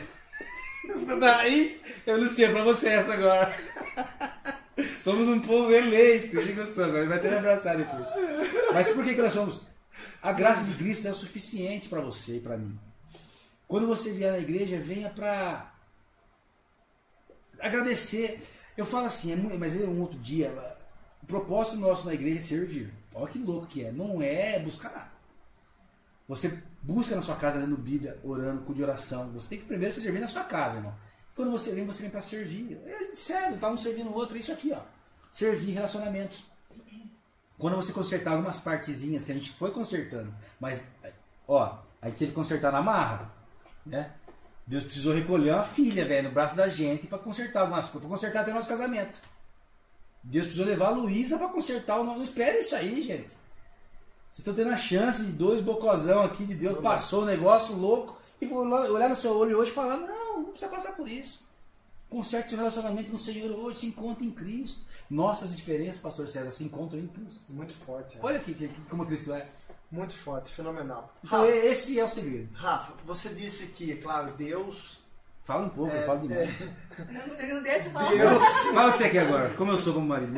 Daí, 1.20 1.80
eu, 2.08 2.20
Luciano, 2.20 2.56
pra 2.56 2.64
você 2.64 2.88
essa 2.88 3.14
agora. 3.14 3.56
Somos 5.00 5.28
um 5.28 5.40
povo 5.40 5.72
eleito. 5.72 6.38
Ele 6.38 6.54
gostou 6.54 6.84
agora, 6.84 7.02
ele 7.02 7.10
vai 7.10 7.20
ter 7.20 7.30
que 7.30 7.36
abraçar 7.36 7.78
depois. 7.78 8.06
Mas 8.74 8.90
por 8.90 9.04
que, 9.04 9.14
que 9.14 9.22
nós 9.22 9.34
somos? 9.34 9.62
A 10.22 10.32
graça 10.34 10.66
de 10.66 10.74
Cristo 10.74 11.08
é 11.08 11.12
o 11.12 11.16
suficiente 11.16 11.88
para 11.88 12.02
você 12.02 12.38
e 12.38 12.40
para 12.40 12.58
mim. 12.58 12.78
Quando 13.72 13.88
você 13.88 14.12
vier 14.12 14.34
na 14.34 14.38
igreja, 14.38 14.78
venha 14.82 15.10
para 15.10 15.74
agradecer. 17.58 18.46
Eu 18.76 18.86
falo 18.86 19.06
assim, 19.06 19.32
é 19.32 19.36
mu- 19.38 19.58
mas 19.58 19.80
é 19.80 19.86
um 19.86 20.02
outro 20.02 20.20
dia. 20.20 20.50
O 21.24 21.26
propósito 21.26 21.78
nosso 21.78 22.06
na 22.06 22.14
igreja 22.14 22.40
é 22.40 22.42
servir. 22.42 22.94
Olha 23.14 23.32
que 23.32 23.40
louco 23.40 23.68
que 23.68 23.86
é. 23.86 23.90
Não 23.90 24.22
é 24.22 24.60
buscar 24.60 24.92
nada. 24.92 25.12
Você 26.28 26.62
busca 26.82 27.16
na 27.16 27.22
sua 27.22 27.38
casa 27.38 27.60
lendo 27.60 27.78
Bíblia, 27.78 28.20
orando, 28.26 28.62
com 28.64 28.74
de 28.74 28.84
oração. 28.84 29.32
Você 29.32 29.48
tem 29.48 29.60
que 29.60 29.66
primeiro 29.68 29.94
se 29.94 30.02
servir 30.02 30.20
na 30.20 30.28
sua 30.28 30.44
casa, 30.44 30.76
irmão. 30.76 30.94
Quando 31.34 31.52
você 31.52 31.74
vem, 31.74 31.86
você 31.86 32.02
vem 32.02 32.12
para 32.12 32.22
servir. 32.22 32.78
É 32.86 33.16
sério, 33.16 33.58
tá 33.58 33.70
um 33.70 33.78
servindo 33.78 34.10
o 34.10 34.14
outro. 34.14 34.36
Isso 34.36 34.52
aqui, 34.52 34.74
ó. 34.74 34.82
Servir 35.32 35.72
relacionamentos. 35.72 36.44
Quando 37.58 37.78
você 37.78 37.94
consertar 37.94 38.32
algumas 38.32 38.60
partezinhas 38.60 39.24
que 39.24 39.32
a 39.32 39.36
gente 39.36 39.54
foi 39.54 39.72
consertando, 39.72 40.34
mas, 40.60 40.92
ó, 41.48 41.80
a 42.02 42.10
gente 42.10 42.18
teve 42.20 42.32
que 42.32 42.36
consertar 42.36 42.74
na 42.74 42.82
marra, 42.82 43.40
né? 43.86 44.12
Deus 44.66 44.84
precisou 44.84 45.14
recolher 45.14 45.54
uma 45.54 45.64
filha, 45.64 46.06
velho, 46.06 46.30
no 46.30 46.34
braço 46.34 46.56
da 46.56 46.70
gente 46.70 47.08
para 47.08 47.18
consertar 47.18 47.62
algumas 47.62 47.86
coisas, 47.86 48.02
para 48.02 48.10
consertar 48.10 48.42
até 48.42 48.52
o 48.52 48.56
nosso 48.56 48.70
casamento. 48.70 49.20
Deus 50.24 50.46
precisou 50.46 50.68
levar 50.68 50.88
a 50.88 50.92
Luísa 50.92 51.38
para 51.38 51.50
consertar 51.50 52.00
o 52.00 52.04
nosso. 52.04 52.20
Não 52.20 52.26
espere 52.26 52.60
isso 52.60 52.76
aí, 52.76 53.02
gente. 53.02 53.36
Vocês 54.30 54.40
estão 54.40 54.54
tendo 54.54 54.72
a 54.72 54.78
chance 54.78 55.26
de 55.26 55.32
dois 55.34 55.62
bocozão 55.62 56.22
aqui 56.22 56.46
de 56.46 56.56
Deus 56.56 56.80
passou 56.80 57.24
o 57.24 57.26
negócio 57.26 57.76
louco 57.76 58.18
e 58.40 58.46
vou 58.46 58.66
olhar 58.66 59.10
no 59.10 59.16
seu 59.16 59.36
olho 59.36 59.58
hoje 59.58 59.72
e 59.72 59.74
falar: 59.74 59.98
não, 59.98 60.44
não 60.44 60.52
precisa 60.52 60.72
passar 60.72 60.94
por 60.94 61.08
isso. 61.08 61.44
Conserte 62.10 62.50
seu 62.50 62.58
relacionamento 62.58 63.12
no 63.12 63.20
Senhor 63.20 63.52
hoje, 63.52 63.80
se 63.80 63.86
encontre 63.88 64.26
em 64.26 64.32
Cristo. 64.32 64.82
Nossas 65.10 65.56
diferenças, 65.56 66.00
pastor 66.00 66.30
César, 66.30 66.52
se 66.52 66.64
encontram 66.64 67.00
em 67.00 67.08
Cristo. 67.08 67.52
Muito 67.52 67.74
forte. 67.74 68.18
é. 68.18 68.20
Olha 68.22 68.38
aqui 68.38 68.54
como 68.90 69.06
Cristo 69.06 69.34
é. 69.34 69.46
Muito 69.92 70.16
forte, 70.16 70.54
fenomenal. 70.54 71.14
Então, 71.24 71.42
Rafa, 71.42 71.52
esse 71.52 72.00
é 72.00 72.04
o 72.06 72.08
segredo. 72.08 72.50
Rafa, 72.54 72.94
você 73.06 73.30
disse 73.30 73.68
que, 73.68 73.92
é 73.92 73.96
claro, 73.98 74.32
Deus. 74.34 75.00
Fala 75.44 75.66
um 75.66 75.70
pouco, 75.70 75.92
eu 75.94 76.06
falo 76.06 76.20
demais. 76.28 76.50
Não- 77.12 77.38
Ele 77.40 77.54
não 77.56 77.64
deixa 77.64 77.88
eu 77.88 77.92
falar. 77.92 78.10
Deus, 78.10 78.48
Fala 78.74 78.90
o 78.90 78.92
que 78.94 78.98
você 79.00 79.10
quer 79.10 79.26
agora. 79.28 79.50
Como 79.56 79.72
eu 79.72 79.78
sou 79.78 79.94
como 79.94 80.08
marido. 80.08 80.34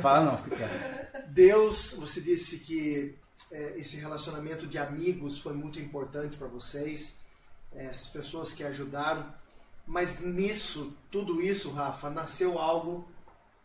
Fala 0.00 0.30
não, 0.30 0.38
fica 0.38 0.56
quieto. 0.56 1.28
Deus, 1.28 1.92
você 1.98 2.20
disse 2.20 2.60
que 2.60 3.18
é, 3.52 3.74
esse 3.76 3.96
relacionamento 3.98 4.66
de 4.66 4.78
amigos 4.78 5.38
foi 5.40 5.52
muito 5.52 5.78
importante 5.78 6.36
para 6.36 6.46
vocês, 6.46 7.16
é, 7.74 7.84
essas 7.86 8.06
pessoas 8.08 8.52
que 8.54 8.64
ajudaram. 8.64 9.26
Mas 9.86 10.20
nisso, 10.20 10.96
tudo 11.10 11.42
isso, 11.42 11.70
Rafa, 11.72 12.08
nasceu 12.08 12.58
algo 12.58 13.06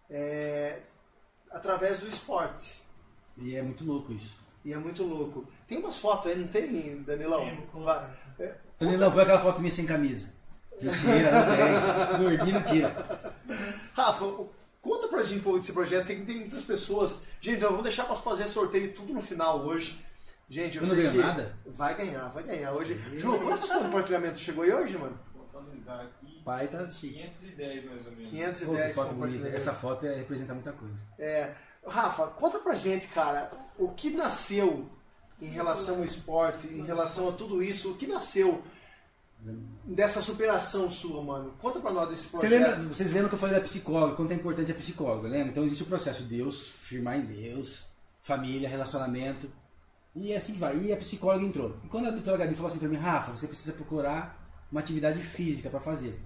é, 0.09 0.79
através 1.49 1.99
do 2.01 2.09
esporte. 2.09 2.81
E 3.37 3.55
é 3.55 3.61
muito 3.61 3.85
louco 3.85 4.11
isso. 4.11 4.37
E 4.69 4.73
é 4.73 4.77
muito 4.77 5.01
louco. 5.03 5.47
Tem 5.67 5.79
umas 5.79 5.97
fotos 5.97 6.29
aí, 6.31 6.37
não 6.37 6.47
tem, 6.47 7.01
Danilão? 7.01 7.39
Tem. 7.43 7.83
Vai- 7.83 8.07
Danilão, 8.79 9.11
põe 9.11 9.23
aquela 9.23 9.41
foto 9.41 9.59
minha 9.61 9.73
sem 9.73 9.83
camisa. 9.87 10.31
Não 10.79 10.93
tem. 10.93 12.19
Gordinho 12.23 12.63
tira. 12.65 13.33
Rafa, 13.95 14.25
conta 14.79 15.07
pra 15.07 15.23
gente 15.23 15.39
um 15.39 15.41
pouco 15.41 15.57
desse 15.57 15.73
projeto. 15.73 16.05
Sei 16.05 16.17
que 16.17 16.25
tem 16.27 16.37
muitas 16.41 16.63
pessoas. 16.65 17.23
Gente, 17.41 17.63
eu 17.63 17.73
vou 17.73 17.81
deixar 17.81 18.03
pra 18.03 18.15
fazer 18.15 18.47
sorteio 18.47 18.93
tudo 18.93 19.11
no 19.11 19.23
final 19.23 19.59
hoje. 19.61 20.05
Gente, 20.47 20.77
eu, 20.77 20.83
Eu 20.83 20.87
não 20.87 20.95
sei 20.95 21.09
que 21.09 21.17
nada? 21.17 21.55
Vai 21.65 21.97
ganhar, 21.97 22.27
vai 22.27 22.43
ganhar 22.43 22.71
hoje. 22.73 22.93
Ju, 23.17 23.39
quantos 23.39 23.67
compartilhamentos 23.67 24.39
chegou 24.39 24.63
aí 24.63 24.71
hoje, 24.71 24.97
mano? 24.99 25.17
Vou 25.33 25.45
atualizar 25.45 26.01
aqui. 26.01 26.41
Pai 26.45 26.67
tá 26.67 26.87
chique. 26.87 27.13
510 27.15 27.85
mais 27.85 28.05
ou 28.05 28.11
menos. 28.11 28.29
510 28.29 28.95
Pô, 28.95 29.03
foto. 29.03 29.45
Essa 29.47 29.73
foto 29.73 30.05
é- 30.05 30.13
representa 30.13 30.53
muita 30.53 30.73
coisa. 30.73 30.95
É, 31.17 31.53
Rafa, 31.89 32.27
conta 32.27 32.59
pra 32.59 32.75
gente, 32.75 33.07
cara, 33.07 33.51
o 33.77 33.89
que 33.89 34.11
nasceu 34.11 34.87
em 35.41 35.47
relação 35.47 35.97
ao 35.97 36.03
esporte, 36.05 36.67
em 36.67 36.83
relação 36.83 37.29
a 37.29 37.31
tudo 37.31 37.61
isso, 37.61 37.91
o 37.91 37.95
que 37.95 38.07
nasceu 38.07 38.63
dessa 39.85 40.21
superação 40.21 40.91
sua, 40.91 41.23
mano? 41.23 41.53
Conta 41.61 41.79
pra 41.79 41.91
nós 41.91 42.09
desse 42.09 42.27
Você 42.27 42.47
projeto. 42.47 42.51
lembra, 42.61 42.93
vocês 42.93 43.11
lembram 43.11 43.29
que 43.29 43.35
eu 43.35 43.39
falei 43.39 43.55
da 43.55 43.61
psicóloga, 43.61 44.15
quanto 44.15 44.31
é 44.31 44.35
importante 44.35 44.71
a 44.71 44.75
psicóloga, 44.75 45.27
lembra? 45.29 45.49
Então 45.51 45.63
existe 45.63 45.83
o 45.83 45.87
processo 45.87 46.23
Deus, 46.23 46.67
firmar 46.67 47.17
em 47.17 47.25
Deus, 47.25 47.85
família, 48.21 48.67
relacionamento, 48.67 49.49
e 50.15 50.33
assim 50.33 50.57
vai. 50.57 50.77
E 50.77 50.91
a 50.91 50.97
psicóloga 50.97 51.45
entrou. 51.45 51.77
E 51.83 51.87
quando 51.87 52.07
a 52.07 52.11
doutora 52.11 52.37
Gabi 52.37 52.53
falou 52.53 52.69
assim 52.69 52.79
pra 52.79 52.89
mim, 52.89 52.97
Rafa, 52.97 53.31
você 53.31 53.47
precisa 53.47 53.73
procurar 53.73 54.37
uma 54.71 54.81
atividade 54.81 55.21
física 55.21 55.69
pra 55.69 55.79
fazer. 55.79 56.19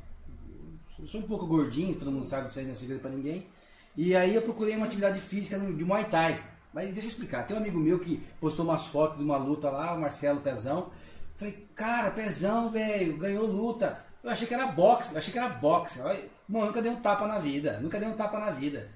Eu 0.99 1.07
sou 1.07 1.21
um 1.21 1.27
pouco 1.27 1.45
gordinho, 1.45 1.95
todo 1.95 2.11
mundo 2.11 2.25
sabe 2.25 2.47
disso 2.47 2.59
aí 2.59 2.65
não 2.65 2.71
é 2.71 2.75
segredo 2.75 3.01
pra 3.01 3.11
ninguém. 3.11 3.47
E 3.95 4.15
aí 4.15 4.33
eu 4.33 4.41
procurei 4.41 4.75
uma 4.75 4.85
atividade 4.85 5.19
física 5.19 5.59
de 5.59 5.85
Muay 5.85 6.05
Thai. 6.05 6.43
Mas 6.73 6.91
deixa 6.91 7.07
eu 7.07 7.11
explicar, 7.11 7.45
tem 7.45 7.55
um 7.55 7.59
amigo 7.59 7.79
meu 7.79 7.99
que 7.99 8.17
postou 8.41 8.65
umas 8.65 8.87
fotos 8.87 9.19
de 9.19 9.23
uma 9.23 9.37
luta 9.37 9.69
lá, 9.69 9.93
o 9.93 10.01
Marcelo 10.01 10.41
Pezão. 10.41 10.91
Falei, 11.35 11.67
cara, 11.75 12.09
Pezão, 12.11 12.71
velho, 12.71 13.17
ganhou 13.17 13.45
luta. 13.45 14.03
Eu 14.23 14.31
achei 14.31 14.47
que 14.47 14.53
era 14.53 14.67
boxe, 14.67 15.11
eu 15.11 15.19
achei 15.19 15.31
que 15.31 15.37
era 15.37 15.49
boxe. 15.49 15.99
Mano, 16.47 16.67
nunca 16.67 16.81
dei 16.81 16.91
um 16.91 17.01
tapa 17.01 17.27
na 17.27 17.37
vida, 17.37 17.79
nunca 17.79 17.99
dei 17.99 18.07
um 18.07 18.15
tapa 18.15 18.39
na 18.39 18.49
vida. 18.51 18.89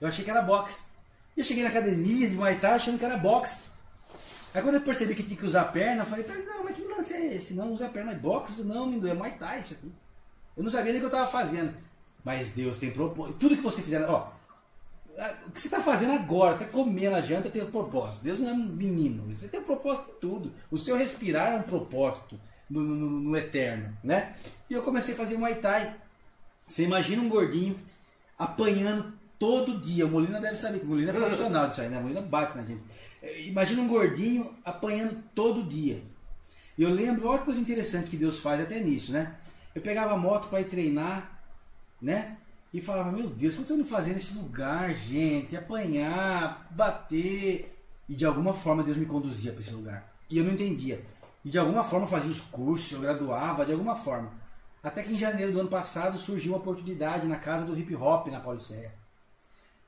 Eu 0.00 0.06
achei 0.06 0.24
que 0.24 0.30
era 0.30 0.42
boxe. 0.42 0.84
E 1.36 1.40
eu 1.40 1.44
cheguei 1.44 1.64
na 1.64 1.70
academia 1.70 2.28
de 2.28 2.36
Muay 2.36 2.58
Thai 2.60 2.74
achando 2.74 2.98
que 2.98 3.04
era 3.04 3.16
boxe. 3.16 3.64
Aí 4.52 4.62
quando 4.62 4.76
eu 4.76 4.82
percebi 4.82 5.16
que 5.16 5.24
tinha 5.24 5.36
que 5.36 5.44
usar 5.46 5.62
a 5.62 5.64
perna, 5.64 6.02
eu 6.02 6.06
falei, 6.06 6.24
Pezão, 6.24 6.62
mas 6.62 6.76
que 6.76 6.82
lance 6.82 7.12
é 7.12 7.34
esse? 7.34 7.54
Não 7.54 7.72
usa 7.72 7.86
a 7.86 7.88
perna, 7.88 8.12
é 8.12 8.14
boxe? 8.14 8.62
Não, 8.62 8.86
Mindu, 8.86 9.08
é 9.08 9.14
Muay 9.14 9.32
Thai 9.32 9.60
isso 9.60 9.74
aqui. 9.74 9.92
Eu 10.56 10.62
não 10.62 10.70
sabia 10.70 10.92
nem 10.92 10.96
o 10.96 11.00
que 11.00 11.06
eu 11.06 11.18
estava 11.18 11.30
fazendo. 11.30 11.74
Mas 12.22 12.52
Deus 12.52 12.78
tem 12.78 12.92
propósito. 12.92 13.38
Tudo 13.38 13.56
que 13.56 13.62
você 13.62 13.82
fizer, 13.82 14.08
ó, 14.08 14.28
o 15.46 15.50
que 15.52 15.60
você 15.60 15.68
está 15.68 15.80
fazendo 15.80 16.12
agora, 16.12 16.56
até 16.56 16.64
comendo 16.64 17.14
a 17.16 17.20
janta, 17.20 17.50
tem 17.50 17.62
um 17.62 17.70
propósito. 17.70 18.24
Deus 18.24 18.40
não 18.40 18.50
é 18.50 18.52
um 18.52 18.64
menino. 18.64 19.34
Você 19.34 19.48
tem 19.48 19.60
um 19.60 19.64
propósito 19.64 20.10
em 20.16 20.20
tudo. 20.20 20.52
O 20.70 20.76
seu 20.78 20.96
respirar 20.96 21.52
é 21.52 21.56
um 21.56 21.62
propósito 21.62 22.38
no, 22.68 22.80
no- 22.80 22.96
no- 22.96 23.20
no 23.20 23.36
eterno, 23.36 23.96
né? 24.02 24.34
E 24.68 24.74
eu 24.74 24.82
comecei 24.82 25.14
a 25.14 25.16
fazer 25.16 25.36
Muay 25.36 25.56
Thai. 25.56 25.94
Você 26.66 26.84
imagina 26.84 27.22
um 27.22 27.28
gordinho 27.28 27.76
apanhando 28.38 29.12
todo 29.38 29.78
dia. 29.80 30.06
O 30.06 30.10
Molina 30.10 30.40
deve 30.40 30.56
saber, 30.56 30.80
o 30.82 30.86
Molina 30.86 31.10
é 31.12 31.14
profissional 31.14 31.68
disso 31.68 31.82
aí, 31.82 31.88
né? 31.88 31.98
O 31.98 32.02
Molina 32.02 32.20
bate 32.20 32.56
na 32.56 32.64
gente. 32.64 32.82
É, 33.22 33.42
Imagina 33.42 33.82
um 33.82 33.88
gordinho 33.88 34.54
apanhando 34.64 35.22
todo 35.34 35.62
dia. 35.62 36.02
Eu 36.76 36.90
lembro, 36.90 37.28
olha 37.28 37.38
que 37.38 37.44
coisa 37.44 37.60
interessante 37.60 38.10
que 38.10 38.16
Deus 38.16 38.40
faz 38.40 38.60
até 38.60 38.80
nisso, 38.80 39.12
né? 39.12 39.36
Eu 39.74 39.82
pegava 39.82 40.14
a 40.14 40.16
moto 40.16 40.48
para 40.48 40.60
ir 40.60 40.64
treinar, 40.64 41.40
né? 42.02 42.36
E 42.74 42.80
falava, 42.80 43.12
meu 43.12 43.28
Deus, 43.28 43.54
o 43.54 43.58
que 43.58 43.62
eu 43.62 43.68
tô 43.68 43.74
indo 43.74 44.08
nesse 44.12 44.34
lugar, 44.34 44.92
gente? 44.92 45.56
Apanhar, 45.56 46.66
bater. 46.72 47.72
E 48.08 48.16
de 48.16 48.24
alguma 48.24 48.52
forma 48.52 48.82
Deus 48.82 48.96
me 48.96 49.06
conduzia 49.06 49.52
para 49.52 49.60
esse 49.60 49.72
lugar. 49.72 50.12
E 50.28 50.38
eu 50.38 50.42
não 50.42 50.54
entendia. 50.54 51.00
E 51.44 51.50
de 51.50 51.56
alguma 51.56 51.84
forma 51.84 52.04
fazia 52.04 52.32
os 52.32 52.40
cursos, 52.40 52.90
eu 52.90 53.00
graduava, 53.00 53.64
de 53.64 53.70
alguma 53.70 53.94
forma. 53.94 54.32
Até 54.82 55.04
que 55.04 55.12
em 55.12 55.16
janeiro 55.16 55.52
do 55.52 55.60
ano 55.60 55.68
passado 55.68 56.18
surgiu 56.18 56.50
uma 56.50 56.58
oportunidade 56.58 57.28
na 57.28 57.36
casa 57.36 57.64
do 57.64 57.78
hip 57.78 57.94
hop 57.94 58.26
na 58.26 58.40
Pauliceia. 58.40 58.92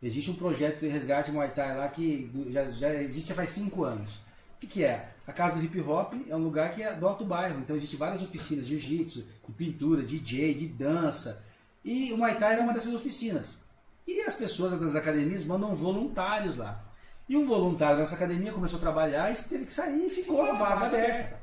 Existe 0.01 0.31
um 0.31 0.37
projeto 0.37 0.79
de 0.79 0.87
resgate 0.87 1.33
Muay 1.33 1.49
Thai 1.49 1.77
lá 1.77 1.89
que 1.89 2.31
já, 2.53 2.71
já 2.71 2.95
existe 2.95 3.35
faz 3.35 3.51
cinco 3.51 3.83
anos. 3.83 4.15
O 4.15 4.61
que, 4.61 4.69
que 4.69 4.85
é? 4.85 5.13
A 5.27 5.33
casa 5.33 5.57
do 5.57 5.65
hip 5.65 5.81
hop 5.81 6.15
é 6.29 6.37
um 6.37 6.45
lugar 6.45 6.73
que 6.73 6.85
é 6.85 6.93
do 6.93 7.09
alto 7.09 7.25
bairro, 7.25 7.59
então 7.59 7.75
existe 7.75 7.97
várias 7.97 8.23
oficinas 8.23 8.65
de 8.65 8.79
jiu-jitsu, 8.79 9.27
de 9.45 9.53
pintura, 9.55 10.05
DJ, 10.05 10.55
de 10.55 10.69
dança. 10.69 11.45
E 11.87 12.13
o 12.13 12.19
Muay 12.19 12.35
Thai 12.35 12.55
era 12.55 12.63
uma 12.63 12.73
dessas 12.73 12.93
oficinas. 12.93 13.59
E 14.05 14.21
as 14.23 14.35
pessoas 14.35 14.79
das 14.79 14.97
academias 14.97 15.45
mandam 15.45 15.73
voluntários 15.73 16.57
lá. 16.57 16.85
E 17.29 17.37
um 17.37 17.47
voluntário 17.47 17.99
dessa 17.99 18.17
academia 18.17 18.53
começou 18.53 18.79
a 18.79 18.81
trabalhar 18.81 19.33
e 19.33 19.37
teve 19.37 19.67
que 19.67 19.73
sair 19.73 20.05
e 20.05 20.11
ficou 20.11 20.43
a 20.43 20.53
vaga 20.55 20.87
aberta. 20.87 21.39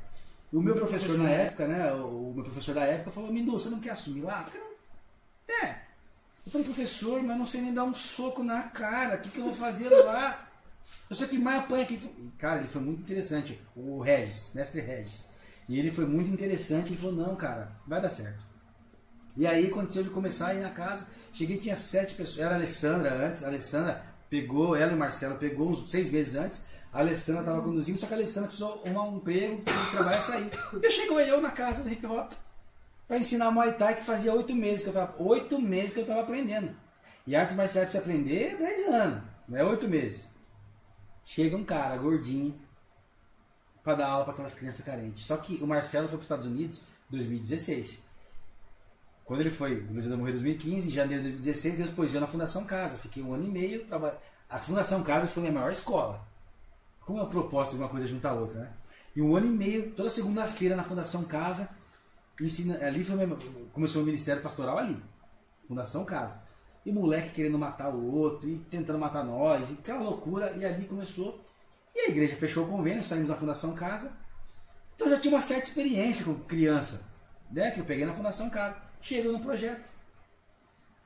O 0.52 0.60
meu 0.60 0.74
professor 0.74 1.16
na 1.16 1.30
época, 1.30 1.66
né? 1.66 1.90
O 1.94 2.34
meu 2.34 2.44
professor 2.44 2.74
da 2.74 2.84
época 2.84 3.10
falou, 3.10 3.32
Mindu, 3.32 3.52
você 3.52 3.70
não 3.70 3.80
quer 3.80 3.90
assumir 3.90 4.20
lá? 4.20 4.44
Eu 4.54 5.54
É. 5.64 5.76
Eu 6.44 6.52
falei, 6.52 6.66
professor, 6.66 7.22
mas 7.22 7.30
eu 7.30 7.38
não 7.38 7.46
sei 7.46 7.62
nem 7.62 7.72
dar 7.72 7.84
um 7.84 7.94
soco 7.94 8.42
na 8.42 8.64
cara. 8.64 9.16
O 9.16 9.20
que, 9.22 9.30
que 9.30 9.38
eu 9.38 9.44
vou 9.44 9.54
fazer 9.54 9.88
lá? 10.04 10.46
Eu 11.08 11.16
sou 11.16 11.26
que 11.26 11.38
mais 11.38 11.60
apanha 11.60 11.84
aqui. 11.84 11.98
Cara, 12.36 12.58
ele 12.58 12.68
foi 12.68 12.82
muito 12.82 13.00
interessante. 13.00 13.58
O 13.74 14.02
Regis, 14.02 14.50
mestre 14.54 14.82
Regis. 14.82 15.30
E 15.70 15.78
ele 15.78 15.90
foi 15.90 16.04
muito 16.04 16.30
interessante 16.30 16.92
e 16.92 16.96
falou, 16.98 17.14
não, 17.14 17.34
cara, 17.34 17.72
vai 17.86 18.00
dar 18.00 18.10
certo. 18.10 18.43
E 19.36 19.46
aí 19.46 19.66
aconteceu 19.66 20.02
de 20.02 20.10
começar 20.10 20.48
a 20.48 20.54
ir 20.54 20.60
na 20.60 20.70
casa. 20.70 21.06
Cheguei 21.32 21.58
tinha 21.58 21.76
sete 21.76 22.14
pessoas. 22.14 22.38
Era 22.38 22.54
a 22.54 22.58
Alessandra 22.58 23.26
antes. 23.26 23.42
A 23.42 23.48
Alessandra 23.48 24.04
pegou, 24.30 24.76
ela 24.76 24.92
e 24.92 24.94
o 24.94 24.98
Marcelo 24.98 25.36
pegou 25.36 25.68
uns 25.68 25.90
seis 25.90 26.10
meses 26.10 26.36
antes. 26.36 26.64
A 26.92 27.00
Alessandra 27.00 27.42
estava 27.42 27.62
conduzindo, 27.62 27.98
só 27.98 28.06
que 28.06 28.14
a 28.14 28.16
Alessandra 28.16 28.48
precisou 28.48 28.82
arrumar 28.84 29.08
um 29.08 29.16
emprego, 29.16 29.62
trabalhar 29.90 30.18
e 30.18 30.22
sair. 30.22 30.50
E 30.80 30.86
eu 30.86 30.90
chegou 30.90 31.20
eu 31.20 31.40
na 31.40 31.50
casa 31.50 31.82
do 31.82 31.90
hip 31.90 32.06
hop 32.06 32.32
para 33.08 33.18
ensinar 33.18 33.50
Muay 33.50 33.72
Thai 33.74 33.96
que 33.96 34.04
fazia 34.04 34.32
oito 34.32 34.54
meses 34.54 34.82
que 34.82 34.90
eu 34.90 34.92
tava. 34.92 35.14
Oito 35.20 35.60
meses 35.60 35.92
que 35.92 36.00
eu 36.00 36.04
estava 36.04 36.20
aprendendo. 36.20 36.74
E 37.26 37.34
arte 37.34 37.54
marcial 37.54 37.84
para 37.84 37.92
você 37.92 37.98
aprender 37.98 38.52
é 38.52 38.56
10 38.56 38.88
anos, 38.88 39.22
não 39.48 39.58
é 39.58 39.64
oito 39.64 39.88
meses. 39.88 40.30
Chega 41.24 41.56
um 41.56 41.64
cara 41.64 41.96
gordinho 41.96 42.54
para 43.82 43.94
dar 43.94 44.08
aula 44.08 44.24
para 44.24 44.34
aquelas 44.34 44.54
crianças 44.54 44.84
carentes. 44.84 45.24
Só 45.24 45.36
que 45.38 45.56
o 45.62 45.66
Marcelo 45.66 46.06
foi 46.08 46.18
para 46.18 46.22
os 46.22 46.24
Estados 46.24 46.46
Unidos 46.46 46.84
em 47.10 47.16
2016. 47.16 48.04
Quando 49.24 49.40
ele 49.40 49.50
foi, 49.50 49.80
o 49.80 49.92
Luiz 49.92 50.06
morreu 50.06 50.28
em 50.28 50.32
2015, 50.32 50.88
em 50.88 50.92
janeiro 50.92 51.22
de 51.22 51.30
2016, 51.30 51.78
depois 51.78 52.14
eu 52.14 52.20
na 52.20 52.26
Fundação 52.26 52.64
Casa. 52.64 52.98
Fiquei 52.98 53.22
um 53.22 53.32
ano 53.32 53.44
e 53.44 53.48
meio 53.48 53.84
trabalhando. 53.86 54.18
A 54.50 54.58
Fundação 54.58 55.02
Casa 55.02 55.26
foi 55.26 55.42
minha 55.42 55.52
maior 55.52 55.72
escola. 55.72 56.22
Como 57.00 57.20
a 57.20 57.26
proposta 57.26 57.74
de 57.74 57.82
uma 57.82 57.88
coisa 57.88 58.06
juntar 58.06 58.30
a 58.30 58.34
outra, 58.34 58.60
né? 58.60 58.72
E 59.16 59.22
um 59.22 59.34
ano 59.34 59.46
e 59.46 59.50
meio, 59.50 59.92
toda 59.92 60.10
segunda-feira 60.10 60.76
na 60.76 60.84
Fundação 60.84 61.24
Casa, 61.24 61.70
ensina, 62.40 62.76
ali 62.84 63.02
foi 63.02 63.16
minha, 63.16 63.36
começou 63.72 64.02
o 64.02 64.04
Ministério 64.04 64.42
Pastoral 64.42 64.76
ali. 64.76 65.02
Fundação 65.66 66.04
Casa. 66.04 66.42
E 66.84 66.92
moleque 66.92 67.30
querendo 67.30 67.58
matar 67.58 67.94
o 67.94 68.12
outro, 68.12 68.48
e 68.48 68.58
tentando 68.70 68.98
matar 68.98 69.24
nós, 69.24 69.70
e 69.70 69.74
aquela 69.74 70.02
loucura, 70.02 70.52
e 70.56 70.66
ali 70.66 70.84
começou. 70.84 71.42
E 71.94 72.00
a 72.00 72.08
igreja 72.08 72.36
fechou 72.36 72.64
o 72.64 72.68
convênio, 72.68 73.02
saímos 73.02 73.30
da 73.30 73.36
Fundação 73.36 73.74
Casa. 73.74 74.12
Então 74.94 75.08
já 75.08 75.18
tinha 75.18 75.32
uma 75.32 75.40
certa 75.40 75.66
experiência 75.66 76.26
com 76.26 76.34
criança, 76.34 77.06
né? 77.50 77.70
Que 77.70 77.80
eu 77.80 77.84
peguei 77.84 78.04
na 78.04 78.12
Fundação 78.12 78.50
Casa. 78.50 78.76
Chega 79.04 79.30
no 79.30 79.38
projeto. 79.38 79.86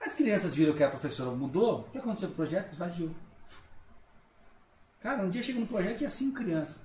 As 0.00 0.14
crianças 0.14 0.54
viram 0.54 0.72
que 0.72 0.84
a 0.84 0.88
professora 0.88 1.32
mudou, 1.32 1.80
o 1.80 1.90
que 1.90 1.98
aconteceu 1.98 2.28
com 2.28 2.34
o 2.34 2.36
projeto? 2.36 2.68
Esvaziou. 2.68 3.10
Cara, 5.00 5.24
um 5.24 5.28
dia 5.30 5.40
eu 5.40 5.44
chego 5.44 5.58
no 5.58 5.66
projeto 5.66 5.94
e 5.94 5.98
tinha 5.98 6.10
cinco 6.10 6.36
crianças. 6.36 6.80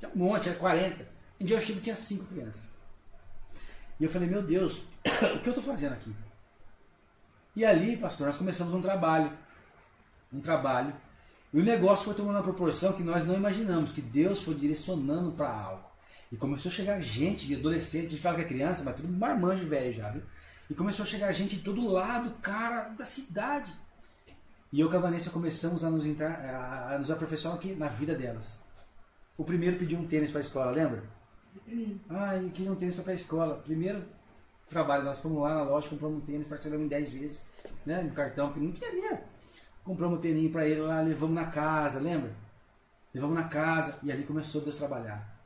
Tinha 0.00 0.10
um 0.12 0.18
monte, 0.18 0.48
era 0.48 0.58
40. 0.58 1.08
Um 1.40 1.44
dia 1.44 1.56
eu 1.56 1.60
chego 1.60 1.78
e 1.78 1.82
tinha 1.82 1.94
cinco 1.94 2.24
crianças. 2.24 2.66
E 4.00 4.04
eu 4.04 4.10
falei, 4.10 4.28
meu 4.28 4.42
Deus, 4.42 4.82
o 5.36 5.40
que 5.40 5.48
eu 5.48 5.52
estou 5.52 5.62
fazendo 5.62 5.92
aqui? 5.92 6.12
E 7.54 7.64
ali, 7.64 7.96
pastor, 7.96 8.26
nós 8.26 8.36
começamos 8.36 8.74
um 8.74 8.82
trabalho. 8.82 9.32
Um 10.32 10.40
trabalho. 10.40 10.92
E 11.54 11.60
o 11.60 11.64
negócio 11.64 12.04
foi 12.04 12.14
tomando 12.14 12.34
uma 12.34 12.42
proporção 12.42 12.94
que 12.94 13.04
nós 13.04 13.24
não 13.24 13.36
imaginamos, 13.36 13.92
que 13.92 14.02
Deus 14.02 14.42
foi 14.42 14.56
direcionando 14.56 15.30
para 15.30 15.54
algo. 15.54 15.88
E 16.32 16.36
começou 16.36 16.68
a 16.68 16.74
chegar 16.74 17.00
gente 17.00 17.46
de 17.46 17.54
adolescente, 17.54 18.06
a 18.06 18.10
gente 18.10 18.20
fala 18.20 18.36
que 18.36 18.42
é 18.42 18.48
criança, 18.48 18.82
mas 18.82 18.96
tudo 18.96 19.08
marmanjo 19.08 19.64
velho 19.64 19.94
já, 19.94 20.10
viu? 20.10 20.22
E 20.70 20.74
começou 20.74 21.02
a 21.02 21.06
chegar 21.06 21.32
gente 21.32 21.56
de 21.56 21.62
todo 21.62 21.90
lado, 21.90 22.30
cara, 22.42 22.90
da 22.90 23.04
cidade. 23.04 23.72
E 24.70 24.80
eu 24.80 24.90
com 24.90 24.96
a 24.96 25.00
Vanessa 25.00 25.30
começamos 25.30 25.82
a 25.82 25.90
nos, 25.90 26.04
entrar, 26.04 26.92
a, 26.92 26.98
nos 26.98 27.10
aperfeiçoar 27.10 27.54
aqui 27.54 27.74
na 27.74 27.88
vida 27.88 28.14
delas. 28.14 28.62
O 29.36 29.44
primeiro 29.44 29.78
pediu 29.78 29.98
um 29.98 30.06
tênis 30.06 30.30
para 30.30 30.40
a 30.40 30.42
escola, 30.42 30.70
lembra? 30.70 31.04
Ai, 32.10 32.44
eu 32.44 32.50
queria 32.50 32.70
um 32.70 32.76
tênis 32.76 32.94
para 32.96 33.12
a 33.12 33.16
escola. 33.16 33.56
Primeiro 33.64 34.04
trabalho, 34.68 35.04
nós 35.04 35.18
fomos 35.20 35.40
lá 35.40 35.54
na 35.54 35.62
loja, 35.62 35.88
compramos 35.88 36.18
um 36.18 36.26
tênis, 36.26 36.46
parcelamos 36.46 36.84
em 36.84 36.88
10 36.88 37.12
vezes, 37.12 37.46
né, 37.86 38.02
no 38.02 38.12
cartão, 38.12 38.48
porque 38.48 38.60
não 38.60 38.72
tinha 38.72 38.90
dinheiro. 38.90 39.18
Compramos 39.82 40.18
um 40.18 40.20
tênis 40.20 40.52
para 40.52 40.68
ele 40.68 40.82
lá, 40.82 41.00
levamos 41.00 41.34
na 41.34 41.46
casa, 41.46 41.98
lembra? 41.98 42.30
Levamos 43.14 43.34
na 43.34 43.44
casa 43.44 43.98
e 44.02 44.12
ali 44.12 44.22
começou 44.24 44.60
Deus 44.60 44.76
a 44.76 44.86
trabalhar. 44.86 45.38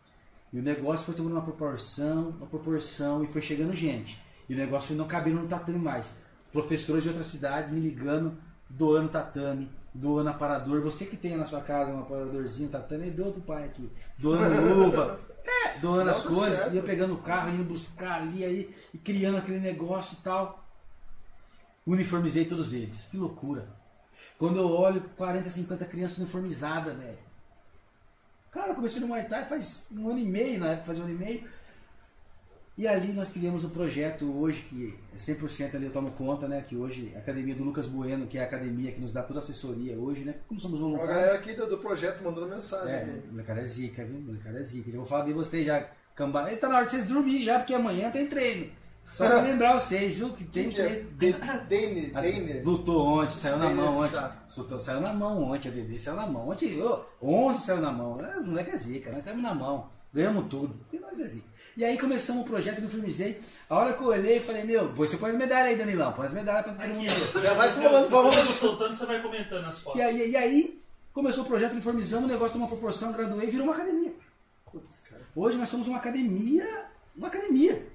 E 0.52 0.58
o 0.58 0.62
negócio 0.62 1.06
foi 1.06 1.14
tomando 1.14 1.34
uma 1.34 1.42
proporção, 1.42 2.30
uma 2.30 2.46
proporção, 2.46 3.22
e 3.22 3.28
foi 3.28 3.40
chegando 3.40 3.72
gente. 3.72 4.20
E 4.48 4.54
o 4.54 4.56
negócio 4.56 4.94
não 4.96 5.06
cabendo 5.06 5.40
no 5.40 5.48
tatame 5.48 5.78
mais. 5.78 6.14
Professores 6.52 7.02
de 7.02 7.08
outras 7.08 7.28
cidades 7.28 7.70
me 7.70 7.80
ligando, 7.80 8.36
doando 8.68 9.08
tatame, 9.08 9.70
doando 9.94 10.30
aparador. 10.30 10.80
Você 10.82 11.04
que 11.04 11.16
tem 11.16 11.36
na 11.36 11.46
sua 11.46 11.60
casa 11.60 11.92
um 11.92 12.00
aparadorzinho 12.00 12.68
tatame, 12.68 13.10
doa 13.10 13.32
pro 13.32 13.40
pai 13.42 13.64
aqui. 13.64 13.90
Doando 14.18 14.74
luva, 14.74 15.20
é, 15.44 15.78
doando 15.78 16.10
as 16.10 16.22
coisas, 16.22 16.58
certo. 16.58 16.74
ia 16.74 16.82
pegando 16.82 17.14
o 17.14 17.18
carro, 17.18 17.50
indo 17.50 17.64
buscar 17.64 18.20
ali, 18.20 18.44
aí, 18.44 18.74
e 18.92 18.98
criando 18.98 19.38
aquele 19.38 19.60
negócio 19.60 20.16
e 20.20 20.22
tal. 20.22 20.64
Uniformizei 21.86 22.44
todos 22.44 22.72
eles. 22.72 23.06
Que 23.10 23.16
loucura. 23.16 23.66
Quando 24.38 24.58
eu 24.58 24.68
olho 24.68 25.00
40, 25.16 25.50
50 25.50 25.84
crianças 25.86 26.18
uniformizadas, 26.18 26.96
velho. 26.96 27.18
Cara, 28.50 28.68
eu 28.68 28.74
comecei 28.74 29.00
no 29.00 29.08
Muay 29.08 29.24
Thai 29.24 29.46
faz 29.46 29.88
um 29.92 30.10
ano 30.10 30.18
e 30.18 30.26
meio, 30.26 30.60
na 30.60 30.72
época 30.72 30.86
faz 30.86 30.98
um 30.98 31.04
ano 31.04 31.14
e 31.14 31.16
meio. 31.16 31.48
E 32.76 32.88
ali 32.88 33.12
nós 33.12 33.28
criamos 33.28 33.64
um 33.64 33.68
projeto 33.68 34.24
hoje 34.38 34.62
que 34.62 34.98
é 35.14 35.16
100% 35.16 35.74
ali 35.74 35.86
eu 35.86 35.92
tomo 35.92 36.10
conta, 36.12 36.48
né? 36.48 36.64
Que 36.66 36.74
hoje 36.74 37.10
é 37.12 37.18
a 37.18 37.20
academia 37.20 37.54
do 37.54 37.62
Lucas 37.62 37.86
Bueno, 37.86 38.26
que 38.26 38.38
é 38.38 38.40
a 38.40 38.44
academia 38.44 38.92
que 38.92 39.00
nos 39.00 39.12
dá 39.12 39.22
toda 39.22 39.40
a 39.40 39.42
assessoria 39.42 39.98
hoje, 39.98 40.24
né? 40.24 40.36
Como 40.48 40.58
somos 40.58 40.80
voluntários. 40.80 41.10
A 41.10 41.14
galera 41.14 41.34
aqui 41.38 41.52
do, 41.52 41.68
do 41.68 41.78
projeto 41.78 42.24
mandando 42.24 42.48
mensagem. 42.48 42.94
É, 42.94 43.22
o 43.28 43.32
molecada 43.32 43.60
é 43.60 43.66
zica, 43.66 44.04
viu? 44.04 44.18
Molecada 44.20 44.58
é 44.58 44.62
zica. 44.62 44.88
Eu 44.88 44.96
vou 44.96 45.06
falar 45.06 45.26
de 45.26 45.34
vocês 45.34 45.66
já, 45.66 45.86
cambada. 46.14 46.56
Tá 46.56 46.68
na 46.68 46.76
hora 46.76 46.86
de 46.86 46.92
vocês 46.92 47.06
dormir 47.06 47.42
já, 47.42 47.58
porque 47.58 47.74
amanhã 47.74 48.10
tem 48.10 48.26
treino. 48.26 48.70
Só 49.12 49.28
pra 49.28 49.42
lembrar 49.44 49.78
vocês, 49.78 50.16
viu? 50.16 50.30
Que 50.30 50.44
tem 50.44 50.70
que. 50.70 50.80
É? 50.80 51.04
Deiner, 51.68 52.12
Deiner. 52.14 52.64
Lutou 52.64 53.06
ontem, 53.06 53.36
saiu 53.36 53.58
na 53.58 53.68
mão 53.68 53.98
ontem. 53.98 54.18
Lutou, 54.56 54.80
saiu 54.80 55.00
na 55.00 55.12
mão 55.12 55.42
ontem, 55.52 55.68
a 55.68 55.70
Dede 55.70 55.98
saiu 55.98 56.16
na 56.16 56.26
mão. 56.26 56.48
Ontem, 56.48 56.82
oh, 56.82 57.04
11 57.22 57.60
saiu 57.60 57.82
na 57.82 57.92
mão. 57.92 58.18
É, 58.24 58.38
o 58.38 58.46
moleque 58.46 58.70
é 58.70 58.78
zica, 58.78 59.12
nós 59.12 59.24
saímos 59.24 59.42
na 59.42 59.54
mão. 59.54 59.90
Ganhamos 60.12 60.46
tudo. 60.48 60.74
E 60.92 60.98
nós 60.98 61.18
é 61.20 61.26
zica. 61.26 61.46
E 61.76 61.84
aí 61.84 61.98
começamos 61.98 62.42
o 62.42 62.46
projeto 62.46 62.80
do 62.80 62.88
Firmizei. 62.88 63.40
A 63.68 63.76
hora 63.76 63.92
que 63.94 64.02
eu 64.02 64.08
olhei, 64.08 64.40
falei, 64.40 64.64
meu, 64.64 64.92
você 64.94 65.16
põe 65.16 65.30
as 65.30 65.36
medalhas 65.36 65.68
aí, 65.68 65.76
Danilão. 65.76 66.12
Põe 66.12 66.26
as 66.26 66.32
medalhas 66.32 66.64
pra 66.64 66.74
todo 66.74 66.94
mundo. 66.94 67.42
Já 67.42 67.54
vai 67.54 67.72
falando, 67.72 68.10
vamos 68.10 68.36
soltando, 68.58 68.94
você 68.94 69.06
vai 69.06 69.22
comentando 69.22 69.64
as 69.64 69.80
fotos. 69.80 69.98
E 69.98 70.02
aí, 70.02 70.30
e 70.30 70.36
aí 70.36 70.82
começou 71.12 71.44
o 71.44 71.46
projeto, 71.46 71.72
uniformizamos, 71.72 72.28
o 72.28 72.32
negócio 72.32 72.56
uma 72.58 72.68
proporção, 72.68 73.12
graduei 73.12 73.48
e 73.48 73.50
virou 73.50 73.66
uma 73.66 73.74
academia. 73.74 74.12
Putz, 74.70 75.02
Hoje 75.34 75.56
nós 75.56 75.68
somos 75.68 75.86
uma 75.86 75.98
academia, 75.98 76.86
uma 77.16 77.28
academia. 77.28 77.86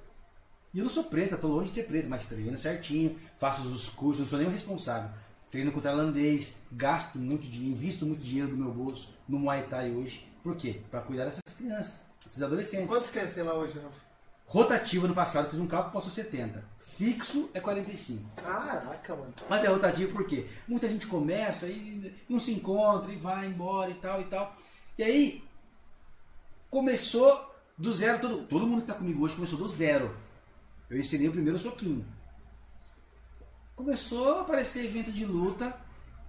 E 0.73 0.79
eu 0.79 0.83
não 0.83 0.91
sou 0.91 1.03
preta, 1.05 1.35
estou 1.35 1.51
longe 1.51 1.69
de 1.69 1.75
ser 1.75 1.83
preta, 1.87 2.07
mas 2.07 2.25
treino 2.25 2.57
certinho, 2.57 3.17
faço 3.39 3.63
os 3.63 3.89
cursos, 3.89 4.19
não 4.19 4.27
sou 4.27 4.39
o 4.39 4.51
responsável. 4.51 5.09
Treino 5.49 5.71
com 5.71 5.79
tailandês, 5.79 6.57
gasto 6.71 7.17
muito 7.17 7.47
dinheiro, 7.47 7.73
invisto 7.73 8.05
muito 8.05 8.21
dinheiro 8.21 8.49
do 8.49 8.57
meu 8.57 8.71
bolso 8.71 9.15
no 9.27 9.39
Muay 9.39 9.63
Thai 9.63 9.91
hoje. 9.91 10.27
Por 10.43 10.55
quê? 10.55 10.81
Para 10.91 11.01
cuidar 11.01 11.25
dessas 11.25 11.41
crianças, 11.57 12.05
desses 12.27 12.43
adolescentes. 12.43 12.87
Quantos 12.87 13.09
crianças 13.09 13.33
tem 13.33 13.43
lá 13.43 13.53
hoje, 13.53 13.79
Rafa? 13.79 14.07
Rotativa 14.45 15.07
no 15.07 15.13
passado, 15.13 15.49
fiz 15.49 15.59
um 15.59 15.67
cálculo, 15.67 15.93
passou 15.93 16.11
70. 16.11 16.63
Fixo 16.85 17.49
é 17.53 17.59
45. 17.59 18.23
Caraca, 18.35 19.15
mano. 19.15 19.33
Mas 19.49 19.63
é 19.63 19.67
rotativo 19.67 20.13
por 20.13 20.25
quê? 20.25 20.47
Muita 20.67 20.87
gente 20.87 21.05
começa 21.05 21.67
e 21.67 22.15
não 22.29 22.39
se 22.39 22.53
encontra 22.53 23.11
e 23.11 23.17
vai 23.17 23.45
embora 23.45 23.91
e 23.91 23.95
tal 23.95 24.21
e 24.21 24.25
tal. 24.25 24.55
E 24.97 25.03
aí, 25.03 25.43
começou 26.69 27.53
do 27.77 27.93
zero, 27.93 28.19
todo, 28.19 28.43
todo 28.47 28.65
mundo 28.65 28.83
que 28.83 28.89
está 28.89 28.95
comigo 28.95 29.23
hoje 29.23 29.35
começou 29.35 29.59
do 29.59 29.67
zero. 29.67 30.15
Eu 30.89 30.97
ensinei 30.97 31.27
o 31.27 31.33
primeiro 31.33 31.59
soquinho. 31.59 32.05
Começou 33.75 34.39
a 34.39 34.41
aparecer 34.41 34.85
evento 34.85 35.11
de 35.11 35.25
luta. 35.25 35.75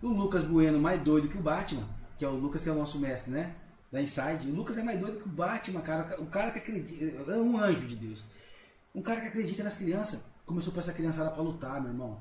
O 0.03 0.09
Lucas 0.09 0.45
Bueno 0.45 0.79
mais 0.79 1.01
doido 1.03 1.29
que 1.29 1.39
o 1.39 1.43
Batman, 1.43 1.89
que 2.19 2.25
é 2.25 2.29
o 2.29 2.33
Lucas 2.33 2.62
que 2.62 2.69
é 2.69 2.73
o 2.73 2.75
nosso 2.75 2.99
mestre, 2.99 3.33
né? 3.33 3.55
Da 3.90 4.01
Inside. 4.01 4.51
O 4.51 4.55
Lucas 4.55 4.78
é 4.78 4.82
mais 4.82 4.98
doido 5.01 5.20
que 5.20 5.28
o 5.28 5.32
Batman, 5.32 5.81
cara. 5.81 6.20
O 6.20 6.27
cara 6.27 6.51
que 6.51 6.59
acredita. 6.59 7.05
É 7.32 7.36
um 7.36 7.59
anjo 7.59 7.86
de 7.86 7.97
Deus. 7.97 8.24
Um 8.94 9.02
cara 9.02 9.20
que 9.20 9.28
acredita 9.28 9.62
nas 9.62 9.77
crianças. 9.77 10.24
Começou 10.44 10.73
para 10.73 10.82
essa 10.82 10.93
criançada 10.93 11.31
para 11.31 11.43
lutar, 11.43 11.81
meu 11.81 11.90
irmão. 11.90 12.20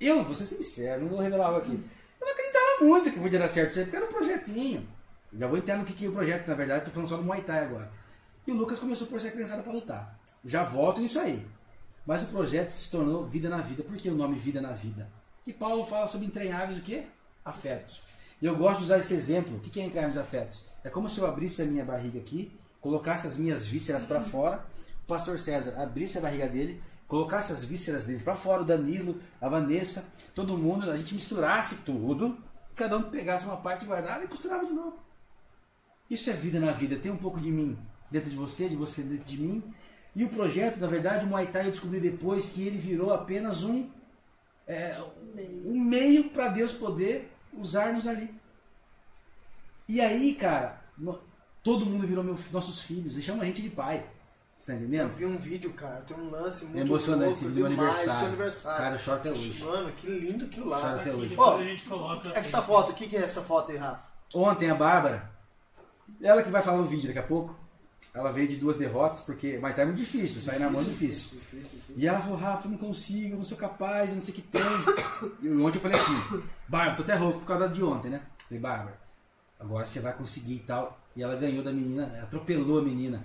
Eu, 0.00 0.24
vou 0.24 0.34
ser 0.34 0.46
sincero, 0.46 1.02
não 1.02 1.08
vou 1.08 1.20
revelar 1.20 1.46
algo 1.46 1.58
aqui. 1.58 1.72
Eu 2.20 2.26
não 2.26 2.32
acreditava 2.32 2.84
muito 2.84 3.12
que 3.12 3.20
podia 3.20 3.38
dar 3.38 3.48
certo 3.48 3.70
isso 3.70 3.78
aí, 3.80 3.84
porque 3.84 3.96
era 3.96 4.06
um 4.06 4.12
projetinho. 4.12 4.88
Já 5.36 5.46
vou 5.46 5.58
entender 5.58 5.78
no 5.78 5.84
que, 5.84 5.92
que 5.92 6.06
é 6.06 6.08
o 6.08 6.12
projeto, 6.12 6.46
na 6.46 6.54
verdade, 6.54 6.84
tô 6.84 6.90
falando 6.92 7.08
só 7.08 7.16
do 7.16 7.24
Muay 7.24 7.42
Thai 7.42 7.64
agora. 7.64 7.90
E 8.46 8.52
o 8.52 8.54
Lucas 8.54 8.78
começou 8.78 9.06
por 9.06 9.16
essa 9.16 9.30
criançada 9.30 9.62
para 9.62 9.72
lutar. 9.72 10.18
Já 10.44 10.62
volto 10.62 11.00
nisso 11.00 11.18
aí. 11.18 11.44
Mas 12.06 12.22
o 12.22 12.26
projeto 12.26 12.70
se 12.70 12.90
tornou 12.90 13.26
Vida 13.26 13.48
na 13.48 13.58
Vida. 13.58 13.82
Por 13.82 13.96
que 13.96 14.08
o 14.08 14.14
nome 14.14 14.38
Vida 14.38 14.60
na 14.60 14.72
Vida? 14.72 15.10
E 15.46 15.52
Paulo 15.52 15.84
fala 15.84 16.06
sobre 16.06 16.26
entranháveis 16.26 16.78
o 16.78 16.82
quê? 16.82 17.04
Afetos. 17.44 18.14
E 18.40 18.46
eu 18.46 18.56
gosto 18.56 18.78
de 18.78 18.84
usar 18.84 18.98
esse 18.98 19.14
exemplo. 19.14 19.56
O 19.56 19.60
que 19.60 19.80
é 19.80 19.84
entranháveis 19.84 20.18
afetos? 20.18 20.66
É 20.84 20.90
como 20.90 21.08
se 21.08 21.18
eu 21.18 21.26
abrisse 21.26 21.62
a 21.62 21.64
minha 21.64 21.84
barriga 21.84 22.18
aqui, 22.18 22.52
colocasse 22.80 23.26
as 23.26 23.38
minhas 23.38 23.66
vísceras 23.66 24.04
para 24.04 24.20
fora, 24.20 24.64
o 25.02 25.06
pastor 25.06 25.38
César 25.40 25.80
abrisse 25.80 26.18
a 26.18 26.20
barriga 26.20 26.46
dele, 26.46 26.82
colocasse 27.08 27.52
as 27.52 27.64
vísceras 27.64 28.04
dele 28.06 28.22
para 28.22 28.36
fora, 28.36 28.60
o 28.62 28.64
Danilo, 28.64 29.18
a 29.40 29.48
Vanessa, 29.48 30.06
todo 30.34 30.58
mundo, 30.58 30.90
a 30.90 30.96
gente 30.96 31.14
misturasse 31.14 31.78
tudo, 31.78 32.36
cada 32.74 32.98
um 32.98 33.04
pegasse 33.04 33.46
uma 33.46 33.56
parte 33.56 33.86
guardada 33.86 34.24
e 34.24 34.28
costurava 34.28 34.66
de 34.66 34.72
novo. 34.72 34.98
Isso 36.10 36.28
é 36.28 36.34
vida 36.34 36.60
na 36.60 36.72
vida. 36.72 36.96
Tem 36.96 37.10
um 37.10 37.16
pouco 37.16 37.40
de 37.40 37.50
mim 37.50 37.78
dentro 38.10 38.28
de 38.30 38.36
você, 38.36 38.68
de 38.68 38.76
você 38.76 39.02
dentro 39.02 39.24
de 39.24 39.40
mim, 39.40 39.62
e 40.14 40.22
o 40.24 40.28
projeto, 40.28 40.78
na 40.78 40.86
verdade, 40.86 41.24
o 41.24 41.28
Muay 41.28 41.46
Thai 41.46 41.66
eu 41.66 41.70
descobri 41.70 41.98
depois 41.98 42.50
que 42.50 42.66
ele 42.66 42.78
virou 42.78 43.12
apenas 43.12 43.64
um, 43.64 43.88
é, 44.66 45.02
um 45.64 45.80
meio 45.80 46.30
para 46.30 46.48
Deus 46.48 46.72
poder 46.72 47.32
usar-nos 47.52 48.06
ali. 48.06 48.32
E 49.88 50.00
aí, 50.00 50.34
cara, 50.34 50.80
todo 51.62 51.86
mundo 51.86 52.06
virou 52.06 52.24
meu- 52.24 52.38
nossos 52.52 52.80
filhos 52.82 53.16
e 53.16 53.22
chama 53.22 53.42
a 53.42 53.46
gente 53.46 53.62
de 53.62 53.70
pai. 53.70 54.04
Você 54.58 54.72
tá 54.72 54.78
Eu 54.78 54.82
entendendo? 54.82 55.12
vi 55.14 55.26
um 55.26 55.36
vídeo, 55.36 55.72
cara, 55.74 56.00
tem 56.02 56.16
um 56.16 56.30
lance 56.30 56.64
muito 56.64 56.78
É 56.78 56.80
emocionante 56.80 57.44
louco 57.44 57.58
do 57.60 57.66
aniversário. 57.66 58.26
aniversário. 58.28 58.78
Cara, 58.82 58.94
eu 58.94 58.98
choro 58.98 59.16
até 59.18 59.30
hoje. 59.30 59.62
Mano, 59.64 59.92
que 59.92 60.06
lindo 60.06 60.44
aquilo 60.46 60.68
lá. 60.68 60.78
Choro 60.78 60.90
cara. 60.90 61.02
até 61.02 61.12
hoje. 61.14 61.34
Ó, 61.36 61.58
a 61.58 61.64
gente 61.64 61.84
coloca. 61.84 62.28
Essa 62.38 62.62
foto, 62.62 62.92
o 62.92 62.94
que 62.94 63.08
que 63.08 63.16
é 63.16 63.20
essa 63.22 63.42
foto 63.42 63.72
aí, 63.72 63.76
Rafa? 63.76 64.06
Ontem 64.32 64.70
a 64.70 64.74
Bárbara, 64.74 65.30
ela 66.22 66.42
que 66.42 66.50
vai 66.50 66.62
falar 66.62 66.78
no 66.78 66.86
vídeo 66.86 67.06
daqui 67.08 67.18
a 67.18 67.22
pouco, 67.22 67.54
ela 68.14 68.32
veio 68.32 68.48
de 68.48 68.56
duas 68.56 68.76
derrotas, 68.76 69.20
porque 69.20 69.58
mas 69.60 69.76
tá 69.76 69.84
muito 69.84 69.98
difícil, 69.98 70.40
sair 70.40 70.60
na 70.60 70.70
mão 70.70 70.80
é 70.80 70.84
difícil. 70.84 71.38
difícil, 71.38 71.78
difícil. 71.78 71.94
E 71.96 72.06
ela 72.06 72.20
falou, 72.20 72.36
Rafa, 72.38 72.66
eu 72.66 72.70
não 72.70 72.78
consigo, 72.78 73.34
eu 73.34 73.38
não 73.38 73.44
sou 73.44 73.58
capaz, 73.58 74.08
eu 74.10 74.14
não 74.16 74.22
sei 74.22 74.32
o 74.32 74.36
que 74.36 74.42
tem. 74.42 74.62
E 75.42 75.48
ontem 75.50 75.76
eu 75.78 75.82
falei 75.82 75.98
assim, 76.00 76.42
Bárbara, 76.68 76.96
tô 76.96 77.02
até 77.02 77.14
rouco 77.16 77.40
por 77.40 77.46
causa 77.46 77.68
de 77.68 77.82
ontem, 77.82 78.08
né? 78.10 78.22
Falei, 78.48 78.60
Bárbara, 78.60 78.98
agora 79.58 79.86
você 79.86 80.00
vai 80.00 80.12
conseguir 80.12 80.54
e 80.56 80.60
tal. 80.60 80.98
E 81.16 81.22
ela 81.22 81.36
ganhou 81.36 81.62
da 81.62 81.72
menina, 81.72 82.20
atropelou 82.22 82.78
a 82.80 82.82
menina. 82.82 83.22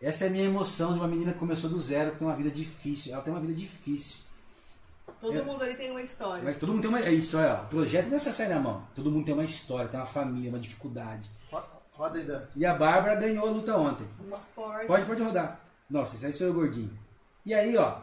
Essa 0.00 0.24
é 0.24 0.28
a 0.28 0.30
minha 0.30 0.44
emoção 0.44 0.92
de 0.92 0.98
uma 1.00 1.08
menina 1.08 1.32
que 1.32 1.38
começou 1.38 1.68
do 1.68 1.80
zero, 1.80 2.12
que 2.12 2.18
tem 2.18 2.26
uma 2.28 2.36
vida 2.36 2.50
difícil. 2.50 3.12
Ela 3.12 3.22
tem 3.22 3.32
uma 3.32 3.40
vida 3.40 3.54
difícil. 3.54 4.20
Todo 5.20 5.38
É. 5.38 5.42
mundo 5.42 5.62
ali 5.64 5.74
tem 5.74 5.90
uma 5.90 6.02
história. 6.02 6.42
Mas 6.44 6.56
todo 6.58 6.70
mundo 6.72 6.82
tem 6.82 6.88
uma. 6.90 7.00
É 7.00 7.10
isso, 7.12 7.36
olha, 7.38 7.62
o 7.62 7.66
projeto 7.66 8.06
não 8.08 8.16
é 8.16 8.18
só 8.18 8.30
sair 8.30 8.48
na 8.48 8.60
mão. 8.60 8.86
Todo 8.94 9.10
mundo 9.10 9.24
tem 9.24 9.34
uma 9.34 9.44
história, 9.44 9.88
tem 9.88 9.98
uma 9.98 10.06
família, 10.06 10.50
uma 10.50 10.58
dificuldade. 10.60 11.28
Ro- 11.50 11.62
Roda 11.94 12.18
aí, 12.18 12.24
Dan. 12.24 12.46
E 12.56 12.64
a 12.64 12.74
Bárbara 12.74 13.16
ganhou 13.16 13.46
a 13.46 13.50
luta 13.50 13.76
ontem. 13.76 14.06
Um 14.24 14.32
esporte. 14.32 14.86
Pode, 14.86 15.04
pode 15.06 15.22
rodar. 15.22 15.60
Nossa, 15.90 16.14
esse 16.14 16.26
aí 16.26 16.32
sou 16.32 16.46
eu 16.46 16.54
gordinho. 16.54 16.96
E 17.44 17.52
aí, 17.54 17.76
ó, 17.76 18.00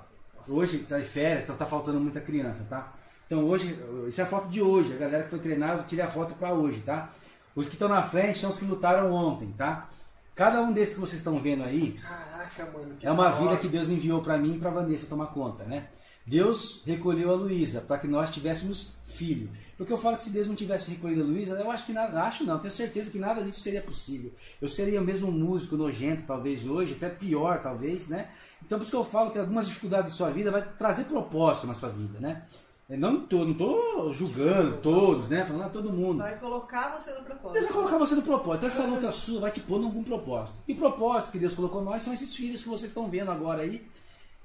hoje 0.48 0.80
tá 0.80 0.98
de 1.00 1.06
férias, 1.06 1.44
então 1.44 1.56
tá 1.56 1.66
faltando 1.66 2.00
muita 2.00 2.20
criança, 2.20 2.66
tá? 2.70 2.94
Então 3.26 3.44
hoje, 3.46 3.78
isso 4.08 4.22
é 4.22 4.24
a 4.24 4.28
foto 4.28 4.48
de 4.50 4.62
hoje. 4.62 4.94
A 4.94 4.98
galera 4.98 5.24
que 5.24 5.30
foi 5.30 5.40
treinar, 5.40 5.78
eu 5.78 5.84
tirei 5.84 6.06
a 6.06 6.10
foto 6.10 6.36
pra 6.36 6.54
hoje, 6.54 6.82
tá? 6.82 7.10
Os 7.56 7.68
que 7.68 7.74
estão 7.74 7.88
na 7.88 8.04
frente 8.04 8.40
são 8.40 8.50
os 8.50 8.60
que 8.60 8.66
lutaram 8.66 9.12
ontem, 9.12 9.54
tá? 9.58 9.90
Cada 10.36 10.62
um 10.62 10.74
desses 10.74 10.96
que 10.96 11.00
vocês 11.00 11.20
estão 11.22 11.40
vendo 11.40 11.64
aí 11.64 11.94
Caraca, 11.94 12.66
mano. 12.72 12.98
é 13.02 13.10
uma 13.10 13.32
vida 13.32 13.56
que 13.58 13.70
Deus 13.70 13.90
enviou 13.90 14.22
pra 14.22 14.38
mim 14.38 14.56
e 14.56 14.60
pra 14.60 14.70
Vanessa 14.70 15.08
tomar 15.08 15.28
conta, 15.28 15.64
né? 15.64 15.88
Deus 16.28 16.82
recolheu 16.86 17.32
a 17.32 17.36
Luísa 17.36 17.82
para 17.82 18.00
que 18.00 18.08
nós 18.08 18.32
tivéssemos 18.32 18.94
filho. 19.06 19.50
Porque 19.78 19.94
eu 19.94 19.98
falo 19.98 20.18
que 20.18 20.24
se 20.24 20.32
Deus 20.32 20.48
não 20.48 20.56
tivesse 20.56 20.92
recolhido 20.92 21.22
a 21.22 21.26
Luísa, 21.26 21.54
eu 21.54 21.70
acho 21.70 21.86
que 21.86 21.94
nada, 21.94 22.24
acho 22.24 22.44
não, 22.44 22.58
tenho 22.60 22.74
certeza 22.74 23.12
que 23.12 23.20
nada 23.20 23.44
disso 23.44 23.62
seria 23.62 23.82
possível. 23.82 24.34
Eu 24.60 24.68
seria 24.68 25.00
mesmo 25.02 25.28
um 25.28 25.32
músico 25.32 25.78
nojento, 25.78 26.24
talvez 26.26 26.68
hoje, 26.68 26.94
até 26.94 27.10
pior, 27.10 27.62
talvez, 27.62 28.10
né? 28.10 28.30
Então 28.64 28.80
por 28.80 28.84
isso 28.84 28.92
que 28.92 28.98
eu 28.98 29.06
falo 29.06 29.30
que 29.32 29.38
algumas 29.38 29.68
dificuldades 29.68 30.12
da 30.12 30.18
sua 30.18 30.32
vida 30.32 30.50
vai 30.50 30.64
trazer 30.64 31.06
propósito 31.06 31.68
na 31.68 31.76
sua 31.76 31.90
vida, 31.90 32.20
né? 32.20 32.44
Eu 32.88 33.00
não 33.00 33.26
tô, 33.26 33.46
não 33.46 33.54
tô 33.56 34.14
julgando 34.14 34.78
todos, 34.78 35.30
né? 35.30 35.44
Falando 35.44 35.64
a 35.64 35.70
todo 35.70 35.92
mundo. 35.92 36.20
Vai 36.20 36.38
colocar 36.38 36.90
você 36.90 37.10
no 37.12 37.18
Deus 37.18 37.28
vai 37.28 37.38
propósito. 37.40 37.74
colocar 37.74 37.98
você 37.98 38.16
no 38.16 38.22
propósito. 38.22 38.66
Então, 38.66 38.70
essa 38.70 38.88
luta 38.88 39.12
sua 39.12 39.42
vai 39.42 39.52
te 39.52 39.60
pôr 39.60 39.82
em 39.82 39.86
algum 39.86 40.04
propósito. 40.04 40.56
E 40.68 40.74
o 40.74 40.76
propósito 40.76 41.32
que 41.32 41.40
Deus 41.40 41.56
colocou 41.56 41.82
nós 41.82 42.04
são 42.04 42.14
esses 42.14 42.36
filhos 42.36 42.62
que 42.62 42.70
vocês 42.70 42.92
estão 42.92 43.10
vendo 43.10 43.32
agora 43.32 43.64
aí. 43.64 43.88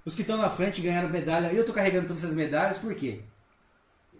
Os 0.06 0.14
que 0.14 0.22
estão 0.22 0.38
na 0.38 0.48
frente 0.48 0.80
ganharam 0.80 1.10
medalha. 1.10 1.52
Eu 1.52 1.60
estou 1.60 1.74
carregando 1.74 2.06
todas 2.08 2.24
essas 2.24 2.34
medalhas, 2.34 2.78
por 2.78 2.94
quê? 2.94 3.20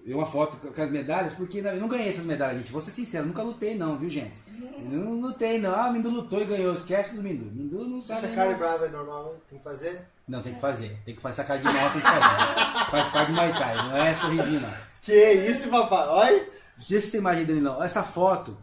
Eu 0.05 0.17
uma 0.17 0.27
foto 0.27 0.57
com 0.57 0.83
as 0.83 0.91
medalhas, 0.91 1.35
porque 1.35 1.59
eu 1.59 1.77
não 1.81 1.89
ganhei 1.89 2.09
essas 2.09 2.25
medalhas, 2.25 2.59
gente. 2.59 2.73
Vou 2.73 2.81
ser 2.81 2.91
sincero, 2.91 3.27
nunca 3.27 3.43
lutei 3.43 3.77
não, 3.77 3.99
viu, 3.99 4.09
gente? 4.09 4.41
Eu 4.59 4.99
não 4.99 5.21
lutei 5.21 5.59
não. 5.61 5.75
Ah, 5.75 5.89
o 5.89 5.93
Mindu 5.93 6.09
lutou 6.09 6.41
e 6.41 6.47
ganhou. 6.47 6.75
Esquece 6.75 7.15
do 7.15 7.23
Mindu. 7.23 7.45
Mindu 7.45 7.87
não 7.87 8.01
sabe 8.01 8.25
Essa 8.25 8.35
cara 8.35 8.53
não. 8.53 8.59
brava 8.59 8.87
é 8.87 8.89
normal, 8.89 9.37
tem 9.49 9.59
que 9.59 9.65
fazer? 9.65 10.01
Não, 10.27 10.43
tem 10.43 10.55
que 10.55 10.61
fazer. 10.61 10.99
Tem 11.05 11.15
que 11.15 11.21
fazer 11.21 11.43
essa 11.43 11.45
cara 11.45 11.61
de 11.61 11.65
mal, 11.65 11.91
tem 11.91 12.01
que 12.01 12.07
fazer. 12.07 12.91
Faz 12.91 13.09
parte 13.09 13.29
do 13.31 13.35
Muay 13.35 13.53
Thai, 13.53 13.77
não 13.77 13.97
é 13.97 14.15
sorrisinho 14.15 14.61
não. 14.61 14.73
Que 15.03 15.33
isso, 15.33 15.71
papai? 15.71 16.09
Olha. 16.09 16.49
Deixa 16.89 17.07
essa 17.07 17.17
imagem 17.19 17.47
não. 17.61 17.83
Essa 17.83 18.03
foto, 18.03 18.57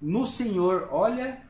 no 0.00 0.26
Senhor, 0.26 0.88
olha 0.90 1.40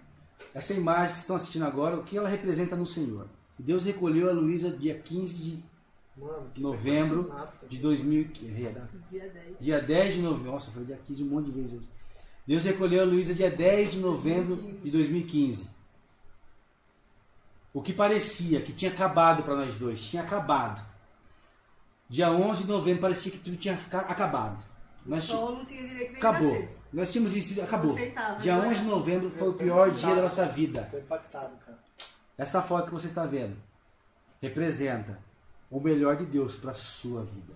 essa 0.55 0.74
imagem 0.74 1.14
que 1.14 1.20
estão 1.20 1.36
assistindo 1.36 1.64
agora, 1.64 1.97
o 1.97 2.02
que 2.02 2.16
ela 2.16 2.28
representa 2.28 2.77
no 2.77 2.86
Senhor. 2.86 3.27
Deus 3.59 3.85
recolheu 3.85 4.28
a 4.28 4.32
Luísa 4.32 4.70
dia 4.70 4.98
15 4.98 5.39
de 5.39 5.64
Mano, 6.16 6.51
que 6.55 6.60
novembro 6.60 7.32
de 7.68 7.78
2000. 7.78 8.28
que- 8.28 8.47
é, 8.47 8.51
Dia 9.09 9.28
10. 9.30 9.56
Dia 9.60 9.80
10 9.80 10.14
de 10.16 10.20
novembro. 10.22 10.52
Nossa, 10.52 10.70
foi 10.70 10.84
dia 10.84 10.98
15 11.06 11.22
um 11.24 11.28
monte 11.28 11.47
de 11.47 11.52
vezes 11.52 11.72
hoje. 11.72 11.89
Deus 12.47 12.64
recolheu 12.64 13.02
a 13.02 13.05
Luísa 13.05 13.34
dia 13.34 13.51
10 13.51 13.93
de 13.93 13.98
novembro 13.98 14.56
de 14.56 14.90
2015. 14.90 15.70
O 17.72 17.80
que 17.80 17.93
parecia 17.93 18.60
que 18.60 18.72
tinha 18.72 18.90
acabado 18.90 19.43
para 19.43 19.56
nós 19.56 19.76
dois, 19.76 20.02
tinha 20.05 20.22
acabado. 20.22 20.84
Dia 22.09 22.30
11 22.30 22.64
de 22.64 22.68
novembro 22.68 23.01
parecia 23.01 23.32
que 23.32 23.39
tudo 23.39 23.56
tinha 23.56 23.76
fica- 23.76 24.01
acabado. 24.01 24.62
Nós 25.06 25.24
Só 25.24 25.52
não 25.52 25.64
tinha 25.64 25.82
direito 25.89 26.16
Acabou. 26.16 26.51
nascer. 26.52 26.76
Nós 26.93 27.10
tínhamos 27.10 27.34
isso, 27.34 27.60
acabou. 27.62 27.97
Dia 28.40 28.56
né? 28.59 28.68
11 28.68 28.80
de 28.82 28.86
novembro 28.86 29.30
foi 29.30 29.48
o 29.48 29.55
pior 29.55 29.90
dia 29.90 30.14
da 30.14 30.22
nossa 30.22 30.44
vida. 30.47 30.86
Tô 30.90 30.98
impactado, 30.98 31.56
cara. 31.64 31.78
Essa 32.36 32.60
foto 32.60 32.86
que 32.86 32.93
você 32.93 33.06
está 33.06 33.24
vendo 33.24 33.56
representa 34.43 35.18
o 35.73 35.81
melhor 35.81 36.16
de 36.16 36.27
Deus 36.27 36.55
para 36.55 36.73
a 36.73 36.74
sua 36.74 37.24
vida. 37.24 37.55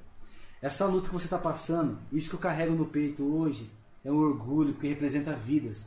Essa 0.63 0.87
luta 0.87 1.09
que 1.09 1.15
você 1.15 1.27
está 1.27 1.39
passando, 1.39 1.99
isso 2.11 2.31
que 2.31 2.35
eu 2.35 2.41
carrego 2.41 2.75
no 2.75 2.87
peito 2.87 3.23
hoje, 3.23 3.71
é 4.03 4.11
um 4.11 4.17
orgulho, 4.17 4.73
porque 4.73 4.89
representa 4.89 5.33
vidas. 5.37 5.87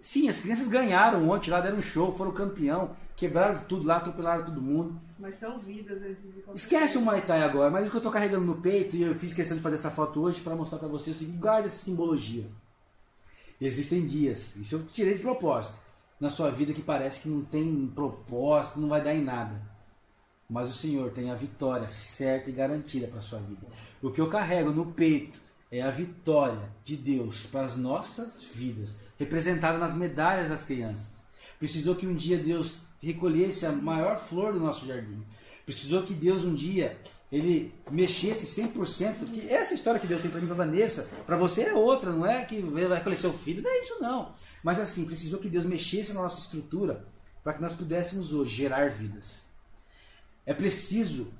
Sim, 0.00 0.28
as 0.28 0.40
crianças 0.40 0.68
ganharam 0.68 1.28
ontem 1.28 1.50
lá, 1.50 1.60
deram 1.60 1.76
um 1.76 1.82
show, 1.82 2.16
foram 2.16 2.32
campeão, 2.32 2.96
quebraram 3.14 3.60
tudo 3.68 3.86
lá, 3.86 3.98
atropelaram 3.98 4.46
todo 4.46 4.62
mundo. 4.62 4.98
Mas 5.18 5.36
são 5.36 5.58
vidas 5.58 6.02
antes 6.02 6.22
de 6.22 6.44
Esquece 6.54 6.96
o. 6.96 7.02
Muay 7.02 7.22
Thai 7.22 7.42
agora, 7.42 7.70
mas 7.70 7.86
o 7.86 7.90
que 7.90 7.96
eu 7.96 7.98
estou 7.98 8.12
carregando 8.12 8.46
no 8.46 8.56
peito, 8.56 8.96
e 8.96 9.02
eu 9.02 9.14
fiz 9.14 9.32
questão 9.34 9.56
de 9.56 9.62
fazer 9.62 9.76
essa 9.76 9.90
foto 9.90 10.20
hoje 10.20 10.40
para 10.40 10.56
mostrar 10.56 10.78
para 10.78 10.88
vocês 10.88 11.22
guarda 11.38 11.68
essa 11.68 11.76
simbologia. 11.76 12.46
Existem 13.60 14.06
dias, 14.06 14.56
isso 14.56 14.76
eu 14.76 14.86
tirei 14.86 15.14
de 15.14 15.22
propósito, 15.22 15.76
na 16.18 16.30
sua 16.30 16.50
vida 16.50 16.72
que 16.72 16.82
parece 16.82 17.20
que 17.20 17.28
não 17.28 17.42
tem 17.42 17.90
propósito, 17.94 18.80
não 18.80 18.88
vai 18.88 19.02
dar 19.02 19.14
em 19.14 19.22
nada. 19.22 19.75
Mas 20.48 20.70
o 20.70 20.74
Senhor 20.74 21.10
tem 21.10 21.30
a 21.30 21.34
vitória 21.34 21.88
certa 21.88 22.48
e 22.48 22.52
garantida 22.52 23.08
para 23.08 23.18
a 23.18 23.22
sua 23.22 23.40
vida. 23.40 23.66
O 24.00 24.10
que 24.10 24.20
eu 24.20 24.28
carrego 24.28 24.70
no 24.70 24.92
peito 24.92 25.40
é 25.70 25.82
a 25.82 25.90
vitória 25.90 26.70
de 26.84 26.96
Deus 26.96 27.46
para 27.46 27.64
as 27.64 27.76
nossas 27.76 28.42
vidas, 28.42 28.98
representada 29.18 29.76
nas 29.78 29.94
medalhas 29.94 30.48
das 30.48 30.64
crianças. 30.64 31.26
Precisou 31.58 31.96
que 31.96 32.06
um 32.06 32.14
dia 32.14 32.38
Deus 32.38 32.82
recolhesse 33.02 33.66
a 33.66 33.72
maior 33.72 34.18
flor 34.18 34.52
do 34.52 34.60
nosso 34.60 34.86
jardim. 34.86 35.24
Precisou 35.64 36.02
que 36.02 36.14
Deus 36.14 36.44
um 36.44 36.54
dia 36.54 36.96
ele 37.30 37.74
mexesse 37.90 38.60
100%. 38.62 39.24
Que 39.24 39.48
essa 39.48 39.74
história 39.74 39.98
que 39.98 40.06
Deus 40.06 40.22
tem 40.22 40.30
para 40.30 40.40
mim, 40.40 40.46
para 40.46 40.54
Vanessa, 40.54 41.10
para 41.24 41.36
você 41.36 41.62
é 41.62 41.74
outra, 41.74 42.12
não 42.12 42.26
é 42.26 42.44
que 42.44 42.60
vai 42.60 42.86
recolher 42.86 43.16
seu 43.16 43.32
filho, 43.32 43.62
não 43.62 43.70
é 43.70 43.80
isso 43.80 44.00
não. 44.00 44.34
Mas 44.62 44.78
assim, 44.78 45.04
precisou 45.04 45.40
que 45.40 45.48
Deus 45.48 45.66
mexesse 45.66 46.12
na 46.12 46.22
nossa 46.22 46.40
estrutura 46.40 47.04
para 47.42 47.54
que 47.54 47.62
nós 47.62 47.72
pudéssemos 47.72 48.32
hoje 48.32 48.54
gerar 48.54 48.90
vidas. 48.90 49.45
É 50.46 50.54
preciso 50.54 51.32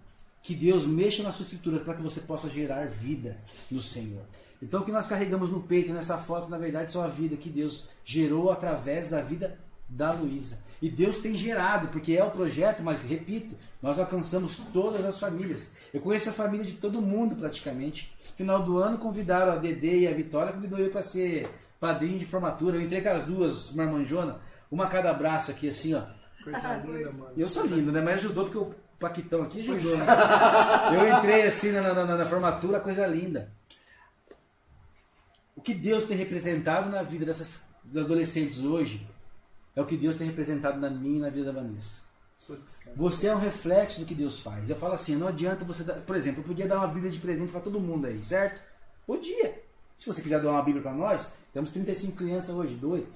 que 0.42 0.54
Deus 0.54 0.86
mexa 0.86 1.22
na 1.22 1.32
sua 1.32 1.44
estrutura 1.44 1.80
para 1.80 1.94
que 1.94 2.02
você 2.02 2.20
possa 2.20 2.50
gerar 2.50 2.86
vida 2.86 3.38
no 3.70 3.80
Senhor. 3.80 4.22
Então 4.60 4.80
o 4.80 4.84
que 4.84 4.92
nós 4.92 5.06
carregamos 5.06 5.50
no 5.50 5.62
peito 5.62 5.92
nessa 5.92 6.18
foto, 6.18 6.50
na 6.50 6.58
verdade, 6.58 6.92
são 6.92 7.02
a 7.02 7.08
vida 7.08 7.36
que 7.36 7.48
Deus 7.48 7.88
gerou 8.04 8.50
através 8.50 9.08
da 9.08 9.20
vida 9.20 9.58
da 9.88 10.12
Luísa. 10.12 10.58
E 10.80 10.90
Deus 10.90 11.18
tem 11.18 11.34
gerado, 11.34 11.88
porque 11.88 12.12
é 12.12 12.24
o 12.24 12.30
projeto, 12.30 12.82
mas 12.82 13.02
repito, 13.02 13.56
nós 13.80 13.98
alcançamos 13.98 14.56
todas 14.72 15.04
as 15.04 15.18
famílias. 15.18 15.72
Eu 15.92 16.00
conheço 16.00 16.30
a 16.30 16.32
família 16.32 16.66
de 16.66 16.72
todo 16.72 17.00
mundo 17.00 17.36
praticamente. 17.36 18.12
Final 18.36 18.62
do 18.62 18.78
ano 18.78 18.98
convidaram 18.98 19.52
a 19.52 19.56
Dedê 19.56 20.00
e 20.00 20.08
a 20.08 20.12
Vitória, 20.12 20.52
convidou 20.52 20.78
eu 20.78 20.90
para 20.90 21.02
ser 21.02 21.48
padrinho 21.80 22.18
de 22.18 22.26
formatura. 22.26 22.76
Eu 22.76 22.82
entrei 22.82 23.00
com 23.00 23.08
as 23.08 23.24
duas 23.24 23.72
marmanjona, 23.72 24.40
uma 24.70 24.84
a 24.84 24.88
cada 24.88 25.12
braço 25.12 25.50
aqui 25.50 25.68
assim, 25.68 25.94
ó. 25.94 26.02
Coisa 26.42 26.76
linda, 26.76 27.12
mano. 27.12 27.32
Eu 27.36 27.48
sou 27.48 27.66
lindo, 27.66 27.90
né? 27.90 28.00
Mas 28.00 28.16
ajudou 28.16 28.44
porque 28.44 28.58
o 28.58 28.74
Paquitão 28.98 29.42
aqui 29.42 29.60
ajudou, 29.60 29.96
né? 29.98 30.06
Eu 30.94 31.18
entrei 31.18 31.42
assim 31.42 31.70
na, 31.72 31.82
na- 31.82 32.04
na- 32.06 32.16
na 32.16 32.26
formatura, 32.26 32.80
coisa 32.80 33.06
linda. 33.06 33.52
O 35.54 35.60
que 35.60 35.74
Deus 35.74 36.04
tem 36.04 36.16
representado 36.16 36.88
na 36.90 37.02
vida 37.02 37.24
dessas 37.26 37.62
dos 37.84 38.02
adolescentes 38.04 38.58
hoje 38.64 39.06
é 39.74 39.80
o 39.80 39.86
que 39.86 39.96
Deus 39.96 40.16
tem 40.16 40.26
representado 40.26 40.78
na 40.80 40.88
minha 40.90 41.18
e 41.18 41.20
na 41.20 41.30
vida 41.30 41.52
da 41.52 41.60
Vanessa. 41.60 42.00
Putz. 42.46 42.78
Você 42.96 43.26
é 43.26 43.34
um 43.34 43.38
reflexo 43.38 44.00
do 44.00 44.06
que 44.06 44.14
Deus 44.14 44.40
faz. 44.40 44.70
Eu 44.70 44.76
falo 44.76 44.94
assim, 44.94 45.16
não 45.16 45.26
adianta 45.28 45.64
você 45.64 45.82
dar, 45.82 45.94
por 45.94 46.14
exemplo, 46.16 46.40
eu 46.40 46.46
podia 46.46 46.66
dar 46.68 46.78
uma 46.78 46.86
Bíblia 46.88 47.10
de 47.10 47.18
presente 47.18 47.50
para 47.50 47.60
todo 47.60 47.80
mundo 47.80 48.06
aí, 48.06 48.22
certo? 48.22 48.62
Podia. 49.06 49.62
Se 49.98 50.06
você 50.06 50.22
quiser 50.22 50.40
dar 50.40 50.50
uma 50.50 50.62
Bíblia 50.62 50.82
para 50.82 50.92
nós, 50.92 51.34
temos 51.52 51.70
35 51.70 52.16
crianças 52.16 52.50
hoje, 52.54 52.74
doido. 52.74 53.08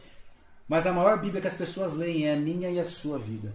Mas 0.68 0.86
a 0.86 0.92
maior 0.92 1.20
Bíblia 1.20 1.40
que 1.40 1.46
as 1.48 1.54
pessoas 1.54 1.92
leem 1.92 2.26
é 2.28 2.34
a 2.34 2.36
minha 2.36 2.70
e 2.70 2.78
a 2.80 2.84
sua 2.84 3.18
vida. 3.18 3.52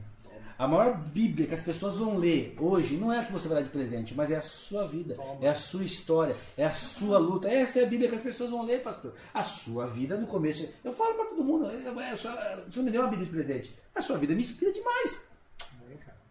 A 0.58 0.68
maior 0.68 0.98
Bíblia 0.98 1.48
que 1.48 1.54
as 1.54 1.62
pessoas 1.62 1.96
vão 1.96 2.18
ler 2.18 2.56
hoje 2.60 2.96
não 2.96 3.12
é 3.12 3.20
a 3.20 3.26
que 3.26 3.32
você 3.34 3.48
vai 3.50 3.58
dar 3.58 3.64
de 3.64 3.70
presente, 3.70 4.16
mas 4.16 4.32
é 4.32 4.38
a 4.38 4.42
sua 4.42 4.88
vida, 4.88 5.18
é 5.42 5.50
a 5.50 5.56
sua 5.56 5.84
história, 5.84 6.34
é 6.58 6.64
a 6.66 6.74
sua 6.74 7.18
luta. 7.18 7.50
Essa 7.50 7.80
é 7.80 7.84
a 7.84 7.88
Bíblia 7.88 8.08
que 8.08 8.16
as 8.16 8.22
pessoas 8.22 8.50
vão 8.52 8.64
ler, 8.64 8.82
pastor. 8.82 9.14
A 9.34 9.44
sua 9.44 9.86
vida 9.88 10.18
no 10.18 10.26
começo. 10.26 10.68
Eu 10.84 10.94
falo 10.94 11.14
para 11.16 11.26
todo 11.26 11.44
mundo, 11.44 11.66
eu- 11.66 12.00
eu 12.02 12.18
só- 12.18 12.34
você 12.72 12.82
me 12.82 12.90
deu 12.90 13.02
uma 13.02 13.10
Bíblia 13.10 13.28
de 13.28 13.34
presente. 13.34 13.76
A 13.94 14.02
sua 14.02 14.18
vida 14.18 14.34
me 14.34 14.42
inspira 14.42 14.72
demais. 14.72 15.28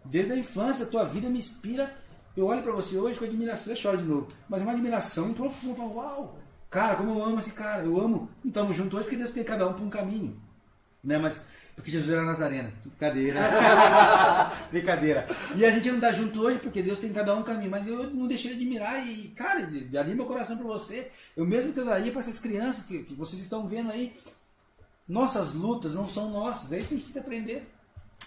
Desde 0.06 0.32
a 0.32 0.36
infância, 0.36 0.86
a 0.86 0.88
tua 0.88 1.04
vida 1.04 1.28
me 1.28 1.38
inspira. 1.38 1.94
Eu 2.36 2.46
olho 2.46 2.62
para 2.62 2.72
você 2.72 2.96
hoje 2.98 3.18
com 3.18 3.24
admiração, 3.24 3.72
eu 3.72 3.76
choro 3.76 3.98
de 3.98 4.04
novo, 4.04 4.28
mas 4.48 4.60
é 4.60 4.64
uma 4.64 4.72
admiração 4.72 5.32
profunda. 5.34 5.72
Eu 5.72 5.76
falo, 5.76 5.94
uau, 5.96 6.38
Cara, 6.70 6.96
como 6.96 7.10
eu 7.16 7.24
amo 7.24 7.38
esse 7.38 7.52
cara, 7.52 7.84
eu 7.84 8.00
amo. 8.00 8.28
Não 8.42 8.48
estamos 8.48 8.76
juntos 8.76 8.94
hoje 8.94 9.04
porque 9.04 9.16
Deus 9.16 9.30
tem 9.30 9.44
cada 9.44 9.68
um 9.68 9.74
para 9.74 9.84
um 9.84 9.88
caminho. 9.88 10.36
Né? 11.04 11.18
Mas 11.18 11.40
porque 11.74 11.90
Jesus 11.90 12.12
era 12.12 12.22
Nazareno. 12.22 12.72
Brincadeira. 12.84 13.40
Brincadeira. 14.70 15.26
E 15.56 15.64
a 15.64 15.70
gente 15.70 15.88
não 15.88 15.96
está 15.96 16.12
junto 16.12 16.40
hoje 16.40 16.58
porque 16.60 16.82
Deus 16.82 16.98
tem 16.98 17.12
cada 17.12 17.34
um 17.34 17.42
caminho. 17.42 17.70
Mas 17.70 17.86
eu 17.86 18.10
não 18.10 18.26
deixei 18.26 18.52
de 18.52 18.56
admirar 18.56 19.04
e, 19.06 19.28
cara, 19.30 19.60
ali 19.60 20.14
meu 20.14 20.24
coração 20.24 20.56
para 20.56 20.66
você. 20.66 21.10
Eu 21.36 21.44
mesmo 21.44 21.72
que 21.72 21.80
eu 21.80 21.84
daria 21.84 22.12
para 22.12 22.20
essas 22.20 22.38
crianças 22.38 22.84
que, 22.84 23.02
que 23.02 23.14
vocês 23.14 23.42
estão 23.42 23.66
vendo 23.66 23.90
aí. 23.90 24.16
Nossas 25.06 25.52
lutas 25.52 25.94
não 25.94 26.08
são 26.08 26.30
nossas. 26.30 26.72
É 26.72 26.78
isso 26.78 26.88
que 26.88 26.94
a 26.94 26.98
gente 26.98 27.06
tem 27.06 27.12
que 27.14 27.26
aprender. 27.26 27.70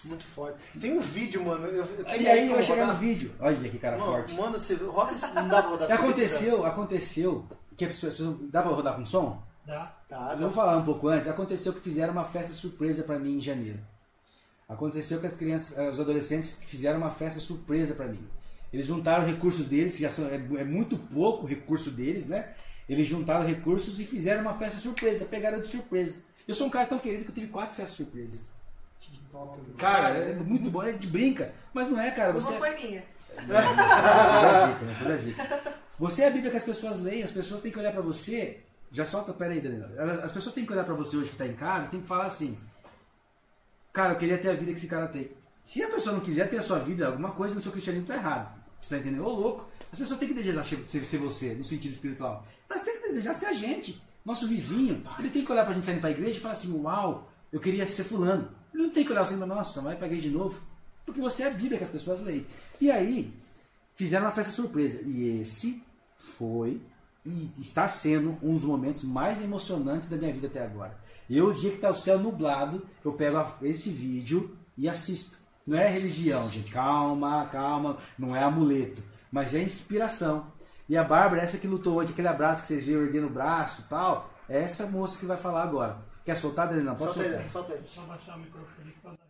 Muito 0.04 0.24
forte. 0.24 0.58
Tem 0.78 0.96
um 0.96 1.00
vídeo, 1.00 1.44
mano. 1.44 1.66
Eu, 1.66 1.84
eu 1.84 2.20
e 2.20 2.28
aí 2.28 2.48
vai 2.48 2.62
chegar 2.62 2.86
no 2.86 2.96
vídeo. 2.96 3.34
Olha 3.40 3.56
que 3.56 3.78
cara 3.78 3.98
mano, 3.98 4.12
forte. 4.12 4.34
Manda 4.34 4.58
você. 4.58 4.74
Roda 4.74 5.12
não 5.34 5.48
dá 5.48 5.62
pra 5.62 5.70
rodar. 5.70 5.92
Aconteceu, 5.92 6.66
aconteceu. 6.66 7.46
Que 7.76 7.86
as 7.86 7.98
pessoas. 7.98 8.36
Dá 8.50 8.62
pra 8.62 8.70
rodar 8.70 8.94
com 8.94 9.06
som? 9.06 9.42
Dá. 9.68 9.92
Tá, 10.08 10.32
eu 10.32 10.38
vou 10.38 10.50
falar 10.50 10.78
um 10.78 10.84
pouco 10.84 11.08
antes. 11.08 11.28
Aconteceu 11.28 11.74
que 11.74 11.80
fizeram 11.80 12.14
uma 12.14 12.24
festa 12.24 12.54
surpresa 12.54 13.02
para 13.02 13.18
mim 13.18 13.36
em 13.36 13.40
janeiro. 13.40 13.78
Aconteceu 14.66 15.20
que 15.20 15.26
as 15.26 15.34
crianças, 15.34 15.76
eh, 15.76 15.90
os 15.90 16.00
adolescentes 16.00 16.62
fizeram 16.64 16.98
uma 16.98 17.10
festa 17.10 17.38
surpresa 17.38 17.94
para 17.94 18.06
mim. 18.06 18.26
Eles 18.72 18.86
juntaram 18.86 19.26
recursos 19.26 19.66
deles, 19.66 19.94
que 19.96 20.02
já 20.02 20.08
são, 20.08 20.26
é, 20.28 20.36
é 20.36 20.64
muito 20.64 20.96
pouco 20.96 21.46
recurso 21.46 21.90
deles, 21.90 22.26
né? 22.26 22.54
Eles 22.88 23.06
juntaram 23.06 23.46
recursos 23.46 24.00
e 24.00 24.04
fizeram 24.04 24.40
uma 24.40 24.54
festa 24.54 24.78
surpresa, 24.78 25.26
pegaram 25.26 25.60
de 25.60 25.68
surpresa. 25.68 26.16
Eu 26.46 26.54
sou 26.54 26.66
um 26.66 26.70
cara 26.70 26.86
tão 26.86 26.98
querido 26.98 27.24
que 27.24 27.30
eu 27.30 27.34
tive 27.34 27.48
quatro 27.48 27.76
festas 27.76 27.94
surpresas. 27.94 28.50
Cara, 29.76 30.16
é 30.16 30.34
muito 30.34 30.70
bom, 30.70 30.82
é 30.82 30.92
de 30.92 31.06
brinca. 31.06 31.52
Mas 31.74 31.90
não 31.90 32.00
é, 32.00 32.10
cara. 32.10 32.32
Você... 32.32 32.52
Uma 32.52 32.58
foi 32.58 32.74
minha. 32.74 33.04
Você 35.98 36.22
é 36.22 36.28
a 36.28 36.30
Bíblia 36.30 36.50
que 36.50 36.56
as 36.56 36.64
pessoas 36.64 37.00
leem, 37.00 37.22
as 37.22 37.32
pessoas 37.32 37.60
têm 37.60 37.70
que 37.70 37.78
olhar 37.78 37.92
para 37.92 38.00
você. 38.00 38.62
Já 38.90 39.04
solta, 39.04 39.32
peraí, 39.32 39.60
Danilo. 39.60 39.86
As 40.22 40.32
pessoas 40.32 40.54
têm 40.54 40.64
que 40.64 40.72
olhar 40.72 40.84
para 40.84 40.94
você 40.94 41.16
hoje 41.16 41.28
que 41.28 41.34
está 41.34 41.46
em 41.46 41.54
casa 41.54 41.88
tem 41.88 42.00
que 42.00 42.06
falar 42.06 42.26
assim: 42.26 42.58
Cara, 43.92 44.14
eu 44.14 44.18
queria 44.18 44.38
ter 44.38 44.50
a 44.50 44.54
vida 44.54 44.72
que 44.72 44.78
esse 44.78 44.88
cara 44.88 45.08
tem. 45.08 45.30
Se 45.64 45.82
a 45.82 45.88
pessoa 45.88 46.14
não 46.14 46.22
quiser 46.22 46.48
ter 46.48 46.58
a 46.58 46.62
sua 46.62 46.78
vida, 46.78 47.06
alguma 47.06 47.32
coisa 47.32 47.54
no 47.54 47.60
seu 47.60 47.70
cristianismo 47.70 48.04
está 48.04 48.16
errado. 48.16 48.58
Você 48.80 48.94
está 48.94 48.98
entendendo? 48.98 49.26
Ô 49.26 49.30
louco, 49.30 49.70
as 49.92 49.98
pessoas 49.98 50.18
têm 50.18 50.28
que 50.28 50.34
desejar 50.34 50.64
ser, 50.64 50.78
ser 50.86 51.18
você, 51.18 51.54
no 51.54 51.64
sentido 51.64 51.92
espiritual. 51.92 52.46
Mas 52.68 52.82
tem 52.82 52.96
que 52.96 53.08
desejar 53.08 53.34
ser 53.34 53.46
a 53.46 53.52
gente. 53.52 54.02
Nosso 54.24 54.46
vizinho, 54.46 55.06
ele 55.18 55.30
tem 55.30 55.44
que 55.44 55.52
olhar 55.52 55.64
para 55.64 55.72
a 55.72 55.74
gente 55.74 55.86
sair 55.86 56.00
para 56.00 56.08
a 56.08 56.12
igreja 56.12 56.38
e 56.38 56.40
falar 56.40 56.54
assim: 56.54 56.72
Uau, 56.72 57.30
eu 57.52 57.60
queria 57.60 57.86
ser 57.86 58.04
fulano. 58.04 58.50
Ele 58.72 58.84
não 58.84 58.90
tem 58.90 59.04
que 59.04 59.10
olhar 59.10 59.22
assim, 59.22 59.36
nossa, 59.36 59.80
vai 59.80 59.96
pra 59.96 60.06
igreja 60.06 60.28
de 60.28 60.34
novo. 60.34 60.60
Porque 61.04 61.20
você 61.20 61.42
é 61.42 61.46
a 61.46 61.50
Bíblia 61.50 61.78
que 61.78 61.84
as 61.84 61.90
pessoas 61.90 62.20
leem. 62.20 62.46
E 62.80 62.90
aí, 62.90 63.32
fizeram 63.96 64.26
uma 64.26 64.32
festa 64.32 64.52
surpresa. 64.52 65.00
E 65.02 65.40
esse 65.40 65.82
foi 66.18 66.80
e 67.28 67.60
está 67.60 67.86
sendo 67.88 68.38
um 68.42 68.54
dos 68.54 68.64
momentos 68.64 69.04
mais 69.04 69.42
emocionantes 69.42 70.08
da 70.08 70.16
minha 70.16 70.32
vida 70.32 70.46
até 70.46 70.64
agora. 70.64 70.96
Eu, 71.28 71.48
o 71.48 71.52
dia 71.52 71.70
que 71.70 71.76
está 71.76 71.90
o 71.90 71.94
céu 71.94 72.18
nublado, 72.18 72.86
eu 73.04 73.12
pego 73.12 73.38
esse 73.62 73.90
vídeo 73.90 74.56
e 74.76 74.88
assisto. 74.88 75.36
Não 75.66 75.76
é 75.76 75.86
religião, 75.86 76.48
gente. 76.48 76.70
Calma, 76.70 77.46
calma. 77.52 77.98
Não 78.18 78.34
é 78.34 78.42
amuleto. 78.42 79.02
Mas 79.30 79.54
é 79.54 79.62
inspiração. 79.62 80.50
E 80.88 80.96
a 80.96 81.04
Bárbara, 81.04 81.42
essa 81.42 81.58
que 81.58 81.66
lutou 81.66 81.96
hoje, 81.96 82.12
aquele 82.12 82.28
abraço 82.28 82.62
que 82.62 82.68
vocês 82.68 82.86
viram 82.86 83.02
erguendo 83.02 83.26
o 83.26 83.30
braço 83.30 83.82
e 83.82 83.84
tal, 83.84 84.30
é 84.48 84.62
essa 84.62 84.86
moça 84.86 85.18
que 85.18 85.26
vai 85.26 85.36
falar 85.36 85.64
agora. 85.64 85.98
Quer 86.24 86.36
soltar, 86.36 86.68
Danilo? 86.68 86.96
Pode 86.96 86.98
solta 86.98 87.22
soltar. 87.22 87.40
Aí, 87.40 87.48
solta 87.48 87.72
aí. 87.74 87.80
Só 87.84 88.00
baixar 88.02 88.36
o 88.36 88.40
microfone 88.40 88.92
para 89.02 89.10
dar 89.10 89.28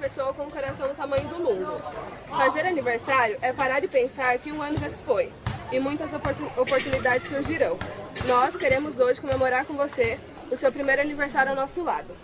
pessoa 0.00 0.32
com 0.32 0.44
o 0.44 0.50
coração 0.50 0.88
do 0.88 0.94
tamanho 0.94 1.28
do 1.28 1.38
mundo. 1.38 1.82
Fazer 2.28 2.66
aniversário 2.66 3.36
é 3.42 3.52
parar 3.52 3.84
e 3.84 3.88
pensar 3.88 4.38
que 4.38 4.50
um 4.50 4.62
ano 4.62 4.78
já 4.78 4.88
se 4.88 5.02
foi 5.02 5.30
e 5.70 5.78
muitas 5.78 6.10
oportunidades 6.56 7.28
surgirão. 7.28 7.78
Nós 8.26 8.56
queremos 8.56 8.98
hoje 8.98 9.20
comemorar 9.20 9.66
com 9.66 9.74
você 9.74 10.18
o 10.50 10.56
seu 10.56 10.72
primeiro 10.72 11.02
aniversário 11.02 11.50
ao 11.50 11.56
nosso 11.56 11.82
lado. 11.84 12.16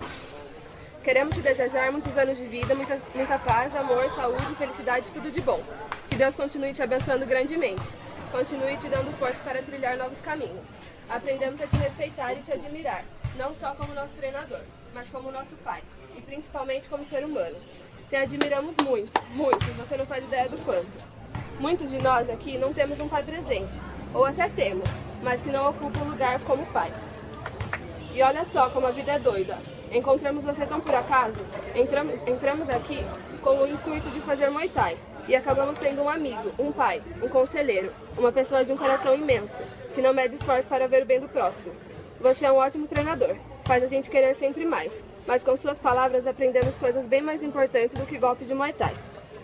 Queremos 1.05 1.37
te 1.37 1.43
desejar 1.43 1.93
muitos 1.93 2.17
anos 2.17 2.39
de 2.39 2.47
vida, 2.47 2.75
muita, 2.75 2.99
muita 3.15 3.39
paz, 3.39 3.77
amor, 3.77 4.11
saúde, 4.11 4.55
felicidade, 4.57 5.13
tudo 5.13 5.31
de 5.31 5.41
bom. 5.41 5.63
Que 6.09 6.17
Deus 6.17 6.35
continue 6.35 6.73
te 6.73 6.83
abençoando 6.83 7.27
grandemente. 7.27 7.83
Continue 8.33 8.77
te 8.77 8.89
dando 8.89 9.17
força 9.19 9.45
para 9.45 9.63
trilhar 9.63 9.97
novos 9.97 10.21
caminhos. 10.21 10.69
Aprendemos 11.09 11.61
a 11.61 11.67
te 11.67 11.77
respeitar 11.77 12.33
e 12.33 12.43
te 12.43 12.53
admirar, 12.53 13.05
não 13.37 13.55
só 13.55 13.75
como 13.75 13.95
nosso 13.95 14.15
treinador, 14.15 14.63
mas 14.93 15.09
como 15.09 15.31
nosso 15.31 15.55
pai, 15.57 15.83
e 16.17 16.23
principalmente 16.23 16.89
como 16.89 17.05
ser 17.05 17.25
humano. 17.25 17.57
Te 18.09 18.17
admiramos 18.17 18.77
muito, 18.85 19.13
muito, 19.33 19.65
você 19.77 19.97
não 19.97 20.07
faz 20.07 20.25
ideia 20.25 20.49
do 20.49 20.57
quanto. 20.65 20.87
Muitos 21.59 21.91
de 21.91 22.01
nós 22.01 22.29
aqui 22.31 22.57
não 22.57 22.73
temos 22.73 23.01
um 23.01 23.09
pai 23.09 23.23
presente, 23.23 23.81
ou 24.15 24.25
até 24.25 24.49
temos, 24.49 24.89
mas 25.23 25.43
que 25.43 25.51
não 25.51 25.71
ocupa 25.71 26.01
um 26.01 26.11
lugar 26.11 26.39
como 26.41 26.65
pai. 26.67 26.93
E 28.15 28.23
olha 28.23 28.45
só 28.45 28.71
como 28.71 28.87
a 28.87 28.91
vida 28.91 29.13
é 29.13 29.19
doida. 29.19 29.59
Encontramos 29.91 30.45
você 30.45 30.65
tão 30.67 30.81
por 30.81 30.95
acaso? 30.95 31.39
Entramos, 31.75 32.15
entramos 32.27 32.69
aqui 32.71 32.99
com 33.43 33.59
o 33.59 33.67
intuito 33.67 34.09
de 34.11 34.21
fazer 34.21 34.51
Muay 34.51 34.69
Thai, 34.69 34.97
e 35.29 35.35
acabamos 35.35 35.79
tendo 35.79 36.03
um 36.03 36.09
amigo, 36.09 36.53
um 36.59 36.71
pai, 36.71 37.03
um 37.23 37.29
conselheiro, 37.29 37.93
uma 38.17 38.31
pessoa 38.31 38.65
de 38.65 38.73
um 38.73 38.77
coração 38.77 39.15
imenso, 39.15 39.61
que 39.95 40.03
não 40.03 40.15
mede 40.15 40.37
esforço 40.37 40.69
para 40.69 40.87
ver 40.87 41.03
o 41.03 41.07
bem 41.07 41.21
do 41.21 41.29
próximo. 41.29 41.73
Você 42.21 42.47
é 42.47 42.53
um 42.53 42.57
ótimo 42.57 42.87
treinador, 42.87 43.37
faz 43.65 43.83
a 43.83 43.87
gente 43.87 44.11
querer 44.11 44.35
sempre 44.35 44.65
mais, 44.65 44.93
mas 45.27 45.43
com 45.43 45.57
suas 45.57 45.79
palavras 45.79 46.27
aprendemos 46.27 46.79
coisas 46.79 47.07
bem 47.07 47.21
mais 47.21 47.43
importantes 47.43 47.97
do 47.97 48.07
que 48.07 48.19
golpes 48.19 48.49
de 48.49 48.55
Muay 48.55 48.73
Thai. 48.73 48.95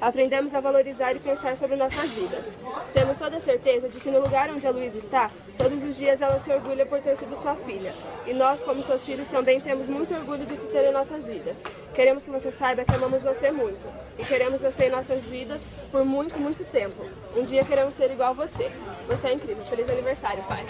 Aprendemos 0.01 0.53
a 0.53 0.61
valorizar 0.61 1.15
e 1.15 1.21
pensar 1.21 1.57
sobre 1.57 1.77
nossas 1.77 2.11
vidas. 2.11 2.45
Temos 2.93 3.17
toda 3.17 3.37
a 3.37 3.41
certeza 3.41 3.89
de 3.89 4.01
que 4.01 4.11
no 4.11 4.21
lugar 4.21 4.51
onde 4.51 4.67
a 4.67 4.71
Luísa 4.73 4.99
está, 4.99 5.31
todos 5.57 5.85
os 5.85 5.97
dias 5.97 6.21
ela 6.21 6.41
se 6.41 6.51
orgulha 6.51 6.85
por 6.85 7.01
ter 7.01 7.17
sido 7.17 7.37
sua 7.37 7.55
filha. 7.55 7.95
E 8.27 8.33
nós, 8.33 8.65
como 8.65 8.83
seus 8.83 9.05
filhos, 9.05 9.29
também 9.29 9.61
temos 9.61 9.89
muito 9.89 10.13
orgulho 10.13 10.45
de 10.45 10.57
te 10.57 10.67
ter 10.67 10.89
em 10.89 10.93
nossas 10.93 11.25
vidas. 11.25 11.57
Queremos 11.95 12.25
que 12.25 12.31
você 12.31 12.51
saiba 12.51 12.85
que 12.85 12.93
amamos 12.93 13.23
você 13.23 13.53
muito. 13.53 13.87
E 14.19 14.25
queremos 14.25 14.61
você 14.61 14.87
em 14.87 14.91
nossas 14.91 15.23
vidas 15.23 15.63
por 15.93 16.05
muito, 16.05 16.37
muito 16.37 16.65
tempo. 16.73 17.07
Um 17.37 17.45
dia 17.45 17.65
queremos 17.65 17.95
ser 17.95 18.11
igual 18.11 18.31
a 18.31 18.33
você. 18.33 18.73
Você 19.07 19.29
é 19.29 19.33
incrível. 19.35 19.65
Feliz 19.67 19.89
aniversário, 19.89 20.43
pai. 20.49 20.67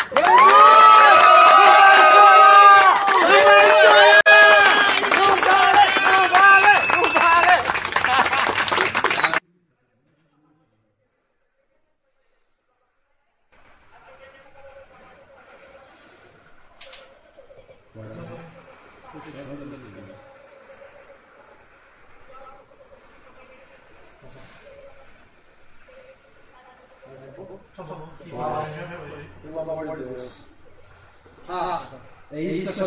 Pelo 29.43 29.61
amor 29.61 29.97
de 29.97 30.05
Deus. 30.05 30.47
Rafa, 31.47 31.97
É 32.31 32.41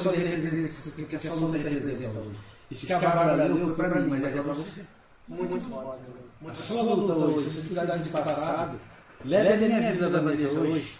a 0.09 0.13
sua 0.13 0.23
letra 0.23 1.05
que 1.07 1.15
a 1.15 1.19
sua 1.19 1.49
letra 1.49 1.69
representa 1.69 2.19
hoje. 2.19 2.37
Isso 2.71 2.85
que 2.85 2.93
a 2.93 2.99
Bárbara 2.99 3.45
leu 3.45 3.75
foi 3.75 3.89
para 3.89 4.01
mim, 4.01 4.09
mas 4.09 4.23
é 4.23 4.31
para 4.31 4.41
você. 4.53 4.85
muito 5.27 5.69
forte. 5.69 6.11
A 6.47 6.53
sua 6.53 6.81
luta 6.81 7.13
hoje, 7.13 7.47
essa 7.47 7.61
dificuldade 7.61 8.03
do 8.03 8.11
passado, 8.11 8.79
leve 9.23 9.65
a 9.65 9.67
minha 9.67 9.91
vida 9.93 10.09
da 10.09 10.19
Vanessa 10.19 10.59
hoje. 10.59 10.99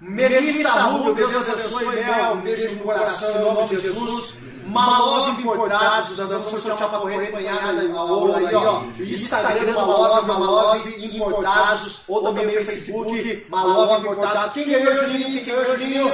Melissa 0.00 0.70
Rubio, 0.82 1.14
Deus 1.14 1.48
abençoe, 1.48 1.86
Mel, 1.86 2.32
um 2.32 2.40
beijo 2.40 2.68
no 2.76 2.82
coração, 2.84 3.40
em 3.40 3.44
nome 3.54 3.68
de 3.68 3.78
Jesus. 3.80 4.34
Malove 4.66 5.42
Importados, 5.42 6.18
nós 6.18 6.28
vamos 6.28 6.62
sortear 6.62 6.88
uma 6.88 7.00
corrente 7.00 7.32
banhada 7.32 7.82
a 7.82 8.02
ouro 8.04 8.34
aí, 8.36 8.54
ó. 8.54 8.82
Instagram 8.98 9.72
Malove, 9.72 10.26
Malove 10.26 11.06
Importados, 11.06 12.02
ou 12.08 12.22
também 12.22 12.46
o 12.46 12.50
Facebook 12.64 13.46
Malove 13.48 14.08
Importados. 14.08 14.52
Quem 14.52 14.68
ganhou, 14.68 14.94
Juninho? 14.94 15.44
Quem 15.44 15.54
ganhou, 15.54 15.78
Juninho? 15.78 16.10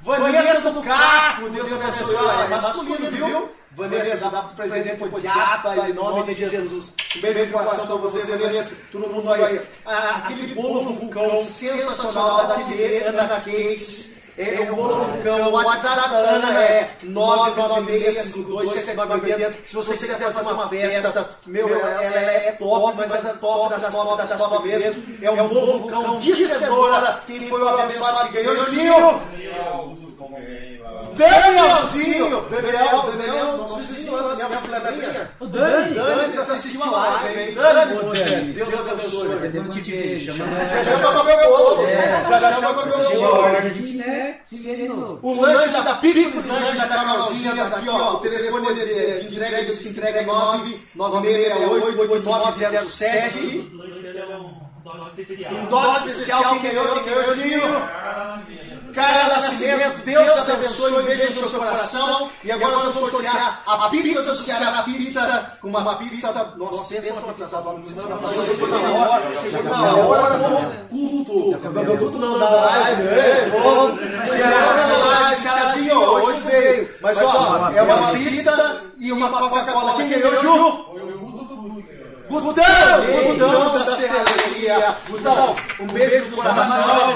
Vanessa 0.00 0.70
do 0.70 0.82
Caco, 0.82 1.48
Deus 1.48 1.72
abençoe. 1.72 2.16
É 2.16 2.48
masculino, 2.48 3.10
viu? 3.10 3.48
Vanessa, 3.76 4.30
dá 4.30 4.42
presente 4.42 4.96
pro 5.08 5.20
Diapa, 5.20 5.88
em 5.88 5.92
nome 5.94 6.32
de 6.32 6.48
Jesus. 6.48 6.92
Um 7.16 7.20
beijo 7.20 7.46
de 7.46 7.52
coração 7.52 7.98
pra 7.98 8.08
você, 8.08 8.36
Vanessa. 8.36 8.76
Todo 8.92 9.08
mundo 9.08 9.32
aí. 9.32 9.60
Ah, 9.84 10.22
aquele 10.24 10.54
bolo 10.54 10.92
vulcão 10.92 11.42
sensacional 11.42 12.46
da 12.46 12.62
Tia 12.62 13.08
Ana 13.08 13.40
Cakes. 13.40 14.14
É 14.36 14.68
o 14.68 14.74
bolo 14.74 14.96
vulcão, 14.96 15.48
o 15.48 15.52
WhatsApp 15.52 16.10
da 16.10 16.16
Ana 16.16 16.60
é 16.60 16.90
996527990. 17.04 19.52
Se 19.64 19.76
você 19.76 19.96
quiser 19.96 20.32
fazer 20.32 20.52
uma 20.52 20.68
festa, 20.68 21.28
meu, 21.46 21.68
ela 21.68 22.20
é 22.20 22.50
top, 22.58 22.96
mas 22.96 23.24
é 23.24 23.32
top 23.34 23.80
das 23.80 23.92
top 23.92 24.16
das 24.16 24.36
top 24.36 24.66
mesmo. 24.66 25.04
É 25.22 25.30
um 25.30 25.46
bolo 25.48 25.78
vulcão 25.78 26.18
de 26.18 26.34
cenoura. 26.34 27.20
Quem 27.28 27.48
foi 27.48 27.62
o 27.62 27.68
abençoado 27.68 28.28
que 28.30 28.42
ganhou, 28.42 28.58
Juninho? 28.58 29.22
Danielzinho! 31.16 32.44
Daniel, 32.50 33.02
Daniel, 33.16 33.56
nosso 33.58 33.76
vizinho, 33.76 34.16
Daniel 34.16 34.48
Flebinha. 34.64 35.30
O 35.40 35.46
Dani! 35.46 35.94
Dani 35.94 36.38
assistiu 36.38 36.94
a 36.94 37.08
live, 37.08 37.40
hein? 37.40 37.54
Daniel, 37.54 38.12
Deus 38.54 38.88
abençoe. 38.88 39.28
Pretendemos 39.28 39.76
que 39.76 39.90
veja. 39.90 40.32
Já 40.32 40.96
chama 40.98 41.24
meu 41.24 41.36
bolo. 41.48 41.86
Já 42.40 42.52
chama 42.54 42.86
meu 42.86 42.98
bolo. 42.98 43.44
A 43.46 43.60
gente, 43.60 43.92
né, 43.94 44.36
se 44.46 44.58
vê 44.58 44.76
de 44.76 44.88
novo. 44.88 45.18
O 45.22 45.40
lanche 45.40 45.80
da 45.82 45.94
Pico, 45.94 46.38
o 46.38 46.48
lanche 46.48 46.76
da 46.76 46.86
Carolzinha, 46.86 47.64
aqui, 47.64 47.88
ó, 47.88 48.14
o 48.14 48.16
telefone 48.18 48.74
de 48.74 49.26
entrega, 49.26 49.72
entrega 49.72 50.24
especial. 55.02 55.52
Um 55.52 55.64
dote 55.66 56.08
especial 56.08 56.42
quem 56.52 56.62
ganhou, 56.62 56.94
quem 56.94 57.04
ganhou, 57.04 57.24
Juninho? 57.24 57.62
Cara 58.94 59.26
Nascimento, 59.26 60.04
Deus 60.04 60.44
te 60.44 60.52
abençoe, 60.52 60.92
um 60.92 61.02
beijo 61.02 61.40
no 61.40 61.48
seu 61.48 61.58
coração. 61.58 62.30
E 62.44 62.52
agora 62.52 62.76
nós 62.76 62.94
vamos 62.94 63.10
sortear 63.10 63.62
a 63.66 63.88
pizza 63.88 64.22
do 64.22 64.36
Ceará, 64.36 64.78
a 64.78 64.82
pizza, 64.84 65.52
com 65.60 65.68
uma 65.68 65.96
pizza. 65.96 66.54
Nossa, 66.56 66.94
pensa 66.94 67.20
uma 67.20 67.32
pizza 67.32 67.60
do 67.60 67.70
amigo. 67.70 67.88
Chegou 68.46 68.68
na 68.68 68.76
hora, 68.76 69.34
chegou 69.34 69.64
na 69.64 69.96
hora 69.96 70.38
do 70.38 70.88
culto. 70.88 71.58
Do 71.58 71.98
culto 71.98 72.18
não, 72.18 72.38
da 72.38 72.48
live. 72.48 73.02
Chegou 73.50 73.94
na 74.74 74.96
live, 74.98 75.42
cara. 75.42 75.54
Cearazinho, 75.64 76.00
hoje 76.00 76.40
veio. 76.42 76.94
Mas 77.00 77.20
ó, 77.20 77.70
é 77.74 77.82
uma 77.82 78.12
pizza 78.12 78.80
e 78.96 79.12
uma 79.12 79.28
Coca-Cola. 79.28 79.96
Quem 79.96 80.08
ganhou, 80.08 80.40
Juninho? 80.40 80.93
Gudão! 82.28 82.64
Gudão 83.26 83.84
da 83.84 83.96
Serraria! 83.96 84.96
Gudão, 85.08 85.56
um 85.80 85.86
beijo 85.86 86.30
no 86.30 86.36
coração! 86.36 87.10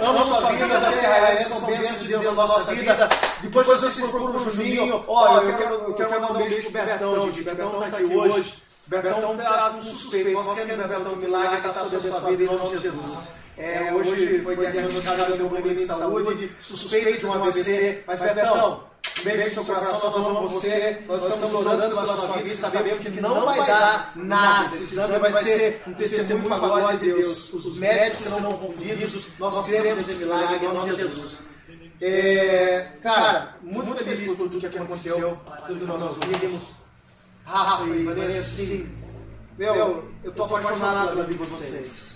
Amo 0.00 0.22
sua 0.22 0.52
vida, 0.52 0.68
da 0.68 0.80
Serraria, 0.80 1.44
são 1.44 1.66
bênçãos 1.66 1.98
de 2.00 2.08
Deus 2.08 2.24
na 2.24 2.32
nossa 2.32 2.74
vida. 2.74 3.08
Depois 3.42 3.66
vocês 3.66 3.94
procuram 3.94 4.36
o 4.36 4.50
Juninho. 4.50 5.04
Olha, 5.06 5.44
eu 5.44 5.56
quero, 5.56 5.74
eu 5.74 5.94
quero 5.94 6.10
mandar 6.10 6.32
um 6.32 6.36
beijo 6.38 6.70
pro 6.70 6.84
Betão, 6.84 7.26
gente. 7.26 7.42
Betão 7.42 7.80
tá 7.80 7.86
aqui 7.86 8.04
hoje. 8.04 8.62
Betão 8.86 9.36
tá 9.36 9.70
com 9.70 9.82
suspeito. 9.82 10.32
Nós 10.32 10.58
queremos 10.58 10.86
Betão 10.86 11.16
milagre 11.16 11.60
tá 11.60 11.74
sobre 11.74 11.96
a 11.96 12.00
sua 12.00 12.30
vida 12.30 12.42
em 12.44 12.46
nome 12.46 12.76
de 12.76 12.82
Jesus. 12.82 13.28
É, 13.58 13.92
hoje 13.92 14.38
foi 14.38 14.54
diagnosticado 14.54 15.34
um 15.34 15.48
problema 15.48 15.74
de 15.74 15.84
saúde, 15.84 16.52
suspeito 16.60 17.18
de 17.18 17.26
um 17.26 17.32
AVC, 17.32 18.04
mas 18.06 18.20
Betão, 18.20 18.84
um 19.18 19.24
beijo 19.24 19.44
no 19.46 19.50
seu 19.50 19.64
coração, 19.64 20.10
nós 20.10 20.26
amamos 20.26 20.52
você, 20.52 21.02
nós 21.08 21.24
estamos 21.24 21.52
orando 21.54 21.88
pela 21.88 22.06
sua 22.06 22.36
vida, 22.36 22.54
sabemos 22.54 22.98
que 22.98 23.20
não 23.20 23.44
vai 23.44 23.66
dar 23.66 24.12
nada, 24.14 24.66
esse 24.66 24.94
exame 24.94 25.18
vai 25.18 25.32
ser 25.32 25.82
um 25.88 25.92
testemunho 25.92 26.46
para 26.46 26.54
a 26.54 26.58
glória 26.60 26.98
de 26.98 27.12
Deus. 27.12 27.52
Os 27.52 27.78
médicos 27.78 28.18
serão 28.18 28.42
confundidos, 28.52 29.26
nós 29.40 29.66
queremos 29.66 30.08
esse 30.08 30.24
milagre 30.24 30.64
em 30.64 30.72
nome 30.72 30.90
de 30.90 30.96
Jesus. 30.96 31.38
É, 32.00 32.86
cara, 33.02 33.56
muito 33.60 33.92
feliz 33.96 34.36
por 34.36 34.48
tudo 34.48 34.70
que 34.70 34.78
aconteceu, 34.78 35.36
tudo 35.66 35.80
que 35.80 35.84
nós 35.84 36.02
ouvimos. 36.02 36.62
Rafa 37.44 37.84
e 37.86 38.04
Vanessa, 38.04 38.40
assim, 38.40 38.88
meu, 39.56 40.08
eu 40.22 40.30
tô 40.32 40.44
apaixonado 40.44 41.08
pela 41.08 41.24
vida 41.24 41.44
de 41.44 41.50
vocês. 41.50 42.07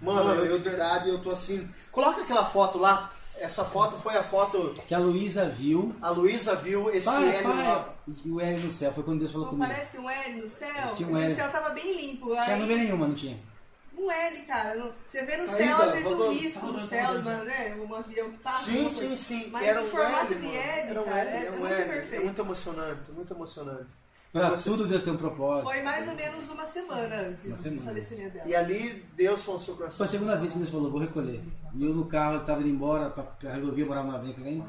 Mano, 0.00 0.44
eu 0.44 0.58
de 0.58 0.64
verdade, 0.68 1.08
eu 1.08 1.18
tô 1.18 1.30
assim. 1.30 1.68
Coloca 1.92 2.22
aquela 2.22 2.44
foto 2.44 2.78
lá. 2.78 3.12
Essa 3.38 3.64
foto 3.64 3.96
foi 3.96 4.14
a 4.16 4.22
foto. 4.22 4.74
Que 4.86 4.94
a 4.94 4.98
Luísa 4.98 5.48
viu. 5.48 5.94
A 6.02 6.10
Luísa 6.10 6.54
viu 6.56 6.90
esse 6.90 7.06
Pai, 7.06 7.36
L 7.36 7.42
pai. 7.42 7.84
E 8.24 8.30
o 8.30 8.38
L 8.40 8.64
no 8.64 8.70
céu, 8.70 8.92
foi 8.92 9.02
quando 9.02 9.20
Deus 9.20 9.32
falou 9.32 9.46
Pô, 9.46 9.52
comigo. 9.54 9.70
parece 9.72 9.98
um 9.98 10.10
L 10.10 10.40
no 10.42 10.48
céu. 10.48 10.92
Tinha 10.94 11.08
um 11.08 11.12
o 11.12 11.16
L. 11.16 11.34
céu 11.34 11.48
tava 11.50 11.70
bem 11.70 11.96
limpo. 11.96 12.26
Tinha 12.30 12.42
Aí, 12.42 12.60
nuvem 12.60 12.76
nenhuma, 12.78 13.08
não 13.08 13.14
tinha. 13.14 13.38
um 13.96 14.10
L, 14.10 14.42
cara. 14.42 14.74
no- 14.74 14.92
Você 15.08 15.22
vê 15.24 15.36
no 15.38 15.42
Aí, 15.50 15.56
céu, 15.56 15.76
às 15.76 15.92
vezes, 15.92 16.06
um 16.06 16.16
vamos- 16.18 16.34
risco 16.40 16.66
no 16.66 16.86
céu, 16.86 17.22
mano, 17.22 17.44
né? 17.44 17.76
Um 17.80 17.94
avião 17.94 18.30
passa. 18.42 18.70
Sim, 18.70 18.88
sim, 18.90 19.16
sim. 19.16 19.48
Mas 19.50 19.66
Era 19.66 19.80
no 19.80 19.86
um 19.86 19.90
formato 19.90 20.32
L, 20.34 20.40
de. 20.40 20.46
L, 20.56 20.90
Era 20.90 21.00
um 21.00 21.04
cara, 21.04 21.20
L, 21.20 21.30
é 21.30 21.46
é 21.46 21.50
um 21.50 21.56
muito 21.58 21.72
L. 21.72 21.82
É 21.82 21.84
perfeito. 21.86 22.24
muito 22.24 22.42
emocionante, 22.42 23.12
muito 23.12 23.32
emocionante. 23.34 23.90
Pra 24.32 24.50
Você- 24.50 24.70
tudo 24.70 24.86
Deus 24.86 25.02
tem 25.02 25.12
um 25.12 25.16
propósito. 25.16 25.64
Foi 25.68 25.82
mais 25.82 26.08
ou 26.08 26.14
menos 26.14 26.48
uma 26.50 26.66
semana 26.66 27.16
antes 27.16 27.46
Uma 27.46 27.56
do 27.56 27.62
semana. 27.62 27.82
falecimento 27.82 28.34
dela. 28.34 28.48
E 28.48 28.54
ali 28.54 29.04
Deus 29.16 29.42
falou 29.42 29.58
no 29.58 29.64
seu 29.64 29.74
Foi 29.74 29.82
coração. 29.84 30.06
a 30.06 30.08
segunda 30.08 30.36
vez 30.36 30.52
que 30.52 30.58
Deus 30.58 30.70
falou, 30.70 30.90
vou 30.90 31.00
recolher. 31.00 31.42
E 31.74 31.84
eu 31.84 31.92
no 31.94 32.06
carro, 32.06 32.34
eu 32.36 32.44
tava 32.46 32.60
indo 32.60 32.68
embora 32.70 33.10
pra, 33.10 33.24
pra 33.24 33.54
rodovia, 33.56 33.84
morar 33.86 34.04
numa 34.04 34.18
vez 34.20 34.36
ainda. 34.46 34.64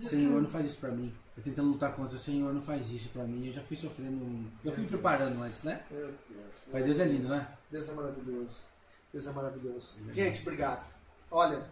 Senhor, 0.00 0.40
não 0.42 0.48
faz 0.48 0.66
isso 0.66 0.78
pra 0.78 0.90
mim. 0.90 1.12
Eu 1.36 1.42
tentando 1.42 1.68
lutar 1.68 1.94
contra 1.94 2.16
o 2.16 2.18
Senhor, 2.18 2.52
não 2.54 2.62
faz 2.62 2.90
isso 2.90 3.10
pra 3.10 3.24
mim. 3.24 3.46
Eu 3.48 3.52
já 3.52 3.62
fui 3.62 3.76
sofrendo, 3.76 4.24
um- 4.24 4.46
eu 4.64 4.72
fui 4.72 4.82
me 4.82 4.88
preparando 4.88 5.42
antes, 5.42 5.62
né? 5.62 5.82
Meu 5.90 6.06
Deus. 6.06 6.62
Mas 6.72 6.84
Deus 6.84 6.98
é 6.98 7.04
lindo, 7.04 7.28
né? 7.28 7.46
Deus 7.70 7.88
é 7.88 7.92
maravilhoso. 7.92 8.66
Deus 9.12 9.26
é 9.26 9.30
maravilhoso. 9.32 9.94
Gente, 10.14 10.40
obrigado. 10.40 10.86
Olha, 11.30 11.62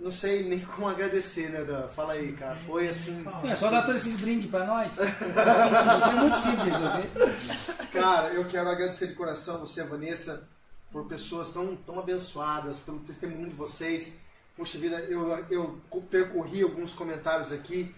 não 0.00 0.10
sei 0.10 0.42
nem 0.42 0.60
como 0.60 0.88
agradecer, 0.88 1.50
né, 1.50 1.62
Dan? 1.62 1.86
Fala 1.88 2.14
aí, 2.14 2.32
cara. 2.32 2.56
Foi 2.56 2.88
assim. 2.88 3.22
É 3.44 3.54
só 3.54 3.70
dar 3.70 3.82
todos 3.82 4.00
esses 4.00 4.18
brindes 4.18 4.50
pra 4.50 4.64
nós. 4.64 4.94
Isso 4.96 5.02
é 5.02 6.14
muito 6.20 6.38
simples, 6.38 6.74
ok? 6.74 7.86
Cara, 7.92 8.28
eu 8.30 8.44
quero 8.46 8.68
agradecer 8.70 9.08
de 9.08 9.14
coração 9.14 9.60
você, 9.60 9.84
Vanessa, 9.84 10.48
por 10.90 11.06
pessoas 11.06 11.52
tão, 11.52 11.76
tão 11.76 11.98
abençoadas, 11.98 12.80
pelo 12.80 13.00
testemunho 13.00 13.50
de 13.50 13.54
vocês. 13.54 14.18
Puxa 14.56 14.78
vida, 14.78 14.98
eu, 15.00 15.28
eu 15.50 15.80
percorri 16.10 16.62
alguns 16.62 16.94
comentários 16.94 17.52
aqui 17.52 17.94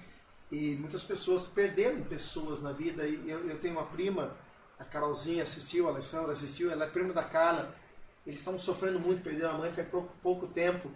e 0.51 0.75
muitas 0.77 1.05
pessoas 1.05 1.47
perderam 1.47 2.03
pessoas 2.03 2.61
na 2.63 2.73
vida. 2.73 3.07
E 3.07 3.31
eu, 3.31 3.49
eu 3.49 3.59
tenho 3.59 3.75
uma 3.75 3.87
prima, 3.87 4.37
a 4.77 4.85
Carolzinha 4.85 5.45
assistiu, 5.45 5.87
a 5.87 5.93
Alessandra 5.93 6.33
assistiu, 6.33 6.71
ela 6.71 6.85
é 6.85 6.89
prima 6.89 7.13
da 7.13 7.23
Carla. 7.23 7.75
Eles 8.27 8.41
estão 8.41 8.59
sofrendo 8.59 8.99
muito, 8.99 9.23
perderam 9.23 9.53
a 9.53 9.59
mãe 9.59 9.73
faz 9.73 9.89
pouco, 9.89 10.13
pouco 10.21 10.47
tempo. 10.49 10.91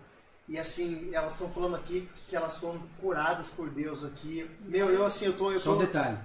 E 0.49 0.59
assim, 0.59 1.11
elas 1.13 1.33
estão 1.33 1.49
falando 1.51 1.75
aqui 1.77 2.09
que 2.29 2.37
elas 2.37 2.57
foram 2.59 2.81
curadas 3.01 3.49
por 3.49 3.69
Deus 3.71 4.05
aqui. 4.05 4.49
Meu, 4.67 4.89
eu 4.91 5.05
assim, 5.05 5.27
eu 5.27 5.37
tô. 5.37 5.51
Eu 5.51 5.59
Só 5.59 5.73
um 5.73 5.79
tô 5.79 5.81
detalhe. 5.83 6.19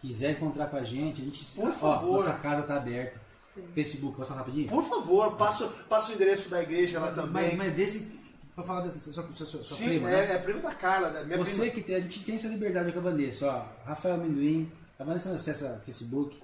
Quiser 0.00 0.32
encontrar 0.32 0.66
com 0.66 0.76
a 0.76 0.82
gente, 0.84 1.20
a 1.22 1.24
gente. 1.24 1.44
Por 1.54 1.68
ó, 1.68 1.72
favor. 1.72 2.12
nossa 2.16 2.32
casa 2.34 2.62
tá 2.62 2.76
aberta. 2.76 3.20
Sim. 3.54 3.62
Facebook, 3.74 4.16
posso 4.16 4.30
falar 4.30 4.40
rapidinho? 4.42 4.68
Por 4.68 4.84
favor, 4.88 5.36
passa, 5.36 5.66
passa 5.88 6.12
o 6.12 6.14
endereço 6.14 6.48
da 6.48 6.62
igreja 6.62 6.98
lá 7.00 7.06
Mas, 7.08 7.14
também. 7.16 7.56
mas 7.56 7.72
desse. 7.74 8.20
Pra 8.54 8.64
falar 8.64 8.80
dessa 8.82 8.98
sua, 8.98 9.12
sua, 9.32 9.46
sua, 9.46 9.64
sua 9.64 9.76
Sim, 9.76 9.84
prima, 9.88 10.10
é, 10.10 10.26
né? 10.26 10.34
é 10.34 10.38
primo 10.38 10.60
da 10.60 10.74
Carla, 10.74 11.10
né? 11.10 11.24
Minha 11.24 11.38
Você 11.38 11.60
prima. 11.60 11.70
que 11.74 11.80
tem, 11.82 11.94
a 11.96 12.00
gente 12.00 12.24
tem 12.24 12.34
essa 12.34 12.48
liberdade 12.48 12.92
com 12.92 12.98
a 12.98 13.02
Vanessa, 13.02 13.46
ó. 13.46 13.88
Rafael 13.88 14.16
Amendoim, 14.16 14.70
a 14.98 15.04
Vanessa 15.04 15.28
não 15.30 15.36
acessa 15.36 15.80
Facebook, 15.84 16.38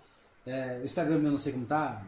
é, 0.46 0.78
o 0.80 0.84
Instagram 0.84 1.18
meu 1.18 1.32
não 1.32 1.38
sei 1.38 1.52
como 1.52 1.66
tá, 1.66 2.02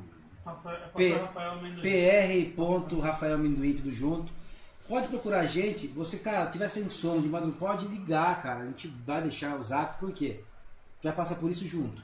Rafael, 0.47 0.78
P- 0.97 1.12
Rafael 1.15 1.51
Amendoim. 1.53 1.82
pr.rafaelamendoim 1.82 3.73
tudo 3.74 3.90
junto. 3.93 4.32
Pode 4.89 5.09
procurar 5.09 5.40
a 5.40 5.47
gente, 5.47 5.86
você, 5.89 6.19
cara, 6.19 6.51
tiver 6.51 6.66
sem 6.66 6.89
sono 6.89 7.20
de 7.20 7.28
madrugada, 7.28 7.59
pode 7.59 7.86
ligar, 7.89 8.43
cara. 8.43 8.60
A 8.60 8.66
gente 8.66 8.89
vai 9.06 9.20
deixar 9.20 9.55
o 9.59 9.62
zap, 9.62 10.01
por 10.01 10.10
quê? 10.12 10.40
Já 11.02 11.12
passa 11.12 11.35
por 11.35 11.51
isso 11.51 11.66
junto. 11.66 12.02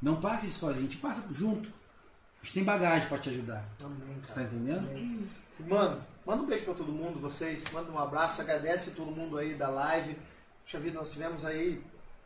Não 0.00 0.20
passe 0.20 0.46
isso 0.46 0.60
sozinho, 0.60 0.86
a 0.86 0.88
gente 0.88 0.98
passa 0.98 1.26
junto. 1.32 1.68
A 2.40 2.44
gente 2.44 2.54
tem 2.54 2.64
bagagem 2.64 3.08
pra 3.08 3.18
te 3.18 3.30
ajudar. 3.30 3.68
Amém, 3.82 4.20
Você 4.20 4.32
cara. 4.32 4.34
tá 4.34 4.42
entendendo? 4.54 5.28
Mano, 5.68 6.04
manda 6.24 6.42
um 6.42 6.46
beijo 6.46 6.64
pra 6.64 6.74
todo 6.74 6.92
mundo, 6.92 7.18
vocês. 7.18 7.64
Manda 7.72 7.90
um 7.90 7.98
abraço, 7.98 8.40
agradece 8.42 8.92
todo 8.92 9.10
mundo 9.10 9.36
aí 9.36 9.54
da 9.54 9.68
live. 9.68 10.16
Puxa 10.64 10.78
vida, 10.78 10.98
nós 10.98 11.10
tivemos 11.10 11.44
aí 11.44 11.82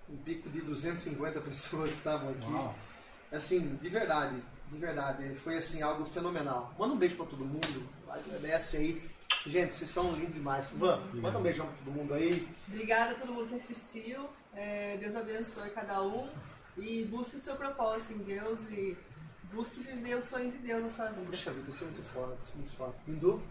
um 0.09 0.17
pico 0.19 0.51
de 0.51 0.61
250 0.61 1.41
pessoas 1.41 1.93
que 1.93 1.99
estavam 1.99 2.31
aqui. 2.31 2.51
Uau. 2.51 2.75
Assim, 3.33 3.77
de 3.77 3.89
verdade, 3.89 4.37
de 4.71 4.79
verdade. 4.79 5.35
Foi 5.37 5.57
assim, 5.57 5.81
algo 5.81 6.05
fenomenal. 6.05 6.75
Manda 6.79 6.95
um 6.95 6.99
beijo 6.99 7.17
pra 7.17 7.27
todo 7.27 7.45
mundo. 7.45 7.89
Agradece 8.09 8.77
aí. 8.77 9.18
Gente, 9.49 9.75
vocês 9.75 9.91
são 9.91 10.13
lindos 10.13 10.35
demais. 10.35 10.71
Van, 10.77 11.01
manda 11.15 11.39
um 11.39 11.43
beijão 11.43 11.67
pra 11.67 11.75
todo 11.85 11.93
mundo 11.95 12.15
aí. 12.15 12.47
Obrigada 12.69 13.13
a 13.13 13.15
todo 13.15 13.33
mundo 13.33 13.49
que 13.49 13.55
assistiu. 13.57 14.29
É, 14.55 14.97
Deus 14.99 15.15
abençoe 15.17 15.71
cada 15.71 16.03
um. 16.03 16.29
E 16.77 17.05
busque 17.05 17.37
o 17.37 17.41
seu 17.41 17.57
propósito 17.57 18.13
em 18.15 18.19
Deus 18.19 18.61
e 18.71 18.97
busque 19.53 19.81
viver 19.81 20.17
os 20.17 20.27
sonhos 20.27 20.53
de 20.53 20.59
Deus 20.59 20.83
na 20.83 20.91
sua 20.91 21.07
vida. 21.07 21.27
Puxa 21.31 21.51
vida, 21.51 21.71
isso 21.71 21.83
é 21.83 21.87
muito 21.87 22.03
foda, 22.03 22.37
isso 22.43 22.53
é 22.53 22.57
muito 22.57 22.73
foda. 22.73 22.95
Hindu? 23.09 23.43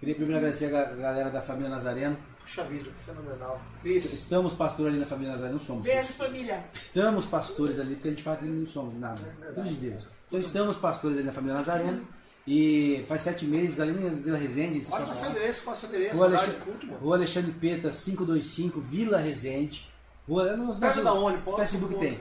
Queria 0.00 0.14
primeiro 0.14 0.38
agradecer 0.38 0.64
a 0.66 0.70
ga- 0.70 0.94
galera 0.96 1.30
da 1.30 1.42
família 1.42 1.68
Nazareno. 1.68 2.16
Puxa 2.40 2.64
vida, 2.64 2.90
fenomenal. 3.04 3.60
Cris, 3.82 4.12
Estamos 4.12 4.54
pastores 4.54 4.92
ali 4.92 4.98
na 5.00 5.06
família 5.06 5.32
Nazareno, 5.32 5.58
não 5.58 5.64
somos. 5.64 5.84
Beijo, 5.84 6.12
família. 6.14 6.64
Estamos 6.72 7.26
pastores 7.26 7.78
ali, 7.78 7.94
porque 7.94 8.08
a 8.08 8.10
gente 8.12 8.22
fala 8.22 8.38
que 8.38 8.46
não 8.46 8.66
somos 8.66 8.98
nada. 8.98 9.20
Tudo 9.54 9.68
de 9.68 9.74
Deus. 9.74 10.08
Então 10.26 10.40
estamos 10.40 10.76
pastores 10.78 11.18
ali 11.18 11.26
na 11.26 11.32
família 11.32 11.54
Nazareno. 11.54 12.06
E 12.46 13.04
faz 13.08 13.22
sete 13.22 13.44
meses 13.44 13.80
ali 13.80 13.92
na 13.92 14.08
Vila 14.08 14.38
Resende. 14.38 14.80
pode 14.80 15.06
passar 15.06 15.28
o 15.28 15.30
endereço, 15.30 15.64
passa 15.64 15.86
o 15.86 15.88
endereço, 15.88 16.16
Rua 16.16 16.26
Alexandre, 16.26 16.60
culto. 16.60 16.86
Rua 16.86 17.16
Alexandre 17.16 17.52
Peta, 17.52 17.90
525, 17.90 18.80
Vila 18.80 19.18
Resende. 19.18 19.90
Rua, 20.28 20.56
nos 20.56 20.78
Perto 20.78 21.02
da 21.02 21.12
onde? 21.12 21.38
Pode 21.42 21.56
Facebook 21.58 21.94
tem. 21.98 22.18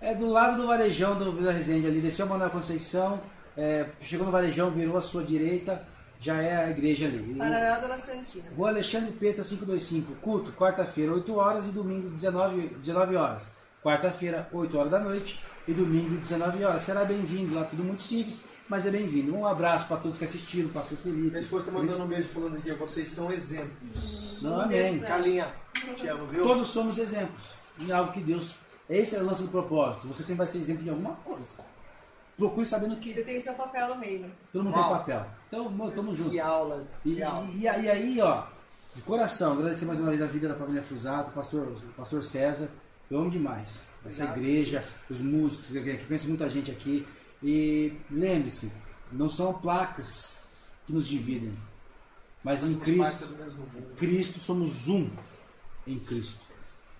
É 0.00 0.14
do 0.14 0.26
lado 0.26 0.60
do 0.60 0.66
Varejão 0.66 1.18
do 1.18 1.32
Vila 1.32 1.52
Resende 1.52 1.86
ali. 1.86 2.00
Desceu 2.00 2.26
a 2.26 2.28
Manuel 2.28 2.50
Conceição, 2.50 3.20
é, 3.56 3.86
chegou 4.00 4.26
no 4.26 4.32
Varejão, 4.32 4.70
virou 4.70 4.96
à 4.96 5.02
sua 5.02 5.24
direita, 5.24 5.86
já 6.20 6.40
é 6.42 6.64
a 6.64 6.70
igreja 6.70 7.06
ali. 7.06 7.34
Parará, 7.34 7.78
Dona 7.78 7.98
Santina. 7.98 8.44
Rua 8.56 8.68
Alexandre 8.68 9.12
Peta 9.12 9.42
525, 9.42 10.14
culto, 10.16 10.52
quarta-feira, 10.52 11.12
8 11.12 11.34
horas 11.36 11.66
e 11.66 11.70
domingo, 11.70 12.08
19, 12.10 12.68
19 12.80 13.16
horas. 13.16 13.50
Quarta-feira, 13.82 14.48
8 14.52 14.78
horas 14.78 14.90
da 14.90 14.98
noite 14.98 15.38
e 15.68 15.72
domingo, 15.72 16.16
19 16.16 16.64
horas. 16.64 16.82
Será 16.82 17.04
bem-vindo 17.04 17.54
lá, 17.54 17.64
tudo 17.64 17.84
muito 17.84 18.02
simples, 18.02 18.40
mas 18.68 18.86
é 18.86 18.90
bem-vindo. 18.90 19.34
Um 19.34 19.46
abraço 19.46 19.88
para 19.88 19.98
todos 19.98 20.18
que 20.18 20.24
assistiram, 20.24 20.68
pastor 20.70 20.96
Felipe. 20.98 21.28
Minha 21.28 21.38
esposa 21.40 21.66
tá 21.66 21.72
mandando 21.72 22.02
um 22.04 22.06
beijo 22.06 22.28
falando 22.28 22.56
aqui, 22.56 22.72
vocês 22.72 23.08
são 23.08 23.30
exemplos. 23.32 24.38
Não, 24.42 24.60
amém. 24.60 24.98
Carlinha, 25.00 25.52
te 25.96 26.06
amo, 26.08 26.26
viu? 26.26 26.42
Todos 26.42 26.68
somos 26.68 26.98
exemplos 26.98 27.44
em 27.78 27.90
algo 27.92 28.12
que 28.12 28.20
Deus. 28.20 28.54
Esse 28.88 29.16
é 29.16 29.20
o 29.20 29.24
lance 29.26 29.42
do 29.42 29.48
propósito. 29.48 30.06
Você 30.08 30.22
sempre 30.22 30.38
vai 30.38 30.46
ser 30.46 30.58
exemplo 30.58 30.82
de 30.82 30.90
alguma 30.90 31.12
coisa. 31.16 31.44
Procure 32.36 32.66
sabendo 32.66 32.96
que 32.96 33.12
Você 33.14 33.22
tem 33.22 33.40
seu 33.40 33.54
papel 33.54 33.94
no 33.94 34.00
reino. 34.00 34.30
todo 34.52 34.64
mundo 34.64 34.74
Uau. 34.76 34.88
tem 34.88 34.98
papel. 34.98 35.26
Então, 35.48 35.70
mo- 35.70 35.90
tamo 35.90 36.14
junto. 36.14 36.30
Que 36.30 36.40
aula, 36.40 36.84
E, 37.04 37.14
que 37.14 37.22
aula. 37.22 37.46
e- 37.52 37.58
e 37.60 37.68
aí- 37.68 37.84
e 37.84 37.90
aí, 37.90 38.20
ó, 38.20 38.42
de 38.94 39.02
coração, 39.02 39.52
agradecer 39.52 39.84
mais 39.84 40.00
uma 40.00 40.10
vez 40.10 40.20
a 40.20 40.26
vida 40.26 40.48
da 40.48 40.54
família 40.56 40.82
Fusato, 40.82 41.30
pastor, 41.30 41.72
pastor 41.96 42.24
César. 42.24 42.68
Eu 43.10 43.20
amo 43.20 43.30
demais 43.30 43.82
essa 44.04 44.24
Obrigado. 44.24 44.38
igreja, 44.38 44.84
os 45.08 45.20
músicos, 45.20 45.68
que 45.68 45.80
que 45.96 46.04
pensa 46.06 46.26
muita 46.26 46.50
gente 46.50 46.70
aqui. 46.72 47.06
E 47.44 47.92
lembre-se, 48.10 48.72
não 49.12 49.28
são 49.28 49.52
placas 49.52 50.44
que 50.86 50.94
nos 50.94 51.06
dividem, 51.06 51.52
mas 52.42 52.64
em 52.64 52.78
Cristo. 52.78 53.28
Cristo 53.98 54.38
somos 54.38 54.88
um 54.88 55.10
em 55.86 55.98
Cristo. 55.98 56.46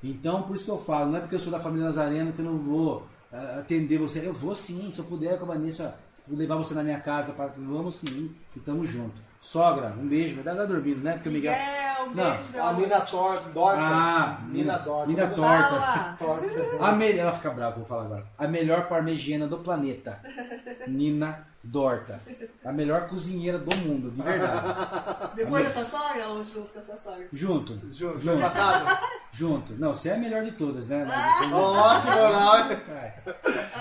Então, 0.02 0.42
por 0.42 0.54
isso 0.54 0.66
que 0.66 0.70
eu 0.70 0.78
falo, 0.78 1.10
não 1.10 1.16
é 1.16 1.20
porque 1.20 1.34
eu 1.34 1.40
sou 1.40 1.50
da 1.50 1.58
família 1.58 1.86
Nazareno 1.86 2.34
que 2.34 2.40
eu 2.40 2.44
não 2.44 2.58
vou 2.58 3.06
ah, 3.32 3.60
atender 3.60 3.98
você. 3.98 4.26
Eu 4.26 4.34
vou 4.34 4.54
sim, 4.54 4.90
se 4.90 4.98
eu 4.98 5.06
puder 5.06 5.38
com 5.38 5.46
a 5.46 5.54
Vanessa, 5.54 5.98
vou 6.28 6.36
levar 6.36 6.56
você 6.56 6.74
na 6.74 6.84
minha 6.84 7.00
casa, 7.00 7.32
pra, 7.32 7.46
vamos 7.46 7.96
sim, 7.96 8.34
e 8.54 8.60
tamo 8.60 8.86
junto. 8.86 9.18
Sogra, 9.44 9.92
um 10.00 10.08
beijo, 10.08 10.42
vai 10.42 10.54
dar 10.54 10.64
dormindo, 10.64 11.02
né? 11.04 11.12
Porque 11.12 11.28
o 11.28 11.32
Miguel. 11.32 11.52
Miguel, 11.52 12.04
um 12.06 12.14
Não. 12.14 12.30
beijo, 12.34 12.50
meu 12.50 12.64
A. 12.64 12.72
Nina 12.72 13.00
Tor, 13.02 13.38
Dorta. 13.52 13.78
Ah, 13.78 14.38
Nina 14.48 14.78
Dorta. 14.78 15.06
Nina 15.06 15.26
Torta. 15.28 16.16
Torta. 16.18 16.46
A 16.80 16.92
me... 16.92 17.12
Ela 17.12 17.30
fica 17.32 17.50
brava, 17.50 17.76
vou 17.76 17.84
falar 17.84 18.04
agora. 18.04 18.26
A 18.38 18.48
melhor 18.48 18.88
parmegiana 18.88 19.46
do 19.46 19.58
planeta. 19.58 20.18
Nina 20.88 21.46
Dorta. 21.62 22.18
A 22.64 22.72
melhor 22.72 23.06
cozinheira 23.06 23.58
do 23.58 23.76
mundo, 23.86 24.10
de 24.12 24.22
verdade. 24.22 24.62
Depois 25.36 25.62
da 25.66 25.84
sua 25.84 25.98
sogra 26.00 26.26
ou 26.28 26.42
junto 26.42 26.72
com 26.72 26.78
a 26.78 26.82
sua 26.82 26.96
sogra? 26.96 27.28
Junto. 27.30 27.80
Junto, 27.92 28.18
Junto. 28.20 28.38
empatado. 28.38 28.98
Junto. 29.30 29.74
Não, 29.74 29.92
você 29.92 30.08
é 30.08 30.14
a 30.14 30.18
melhor 30.18 30.42
de 30.42 30.52
todas, 30.52 30.88
né? 30.88 31.06
Ó, 31.52 32.00
que 32.00 32.08
moral. 32.08 32.64
Vai. 32.88 33.14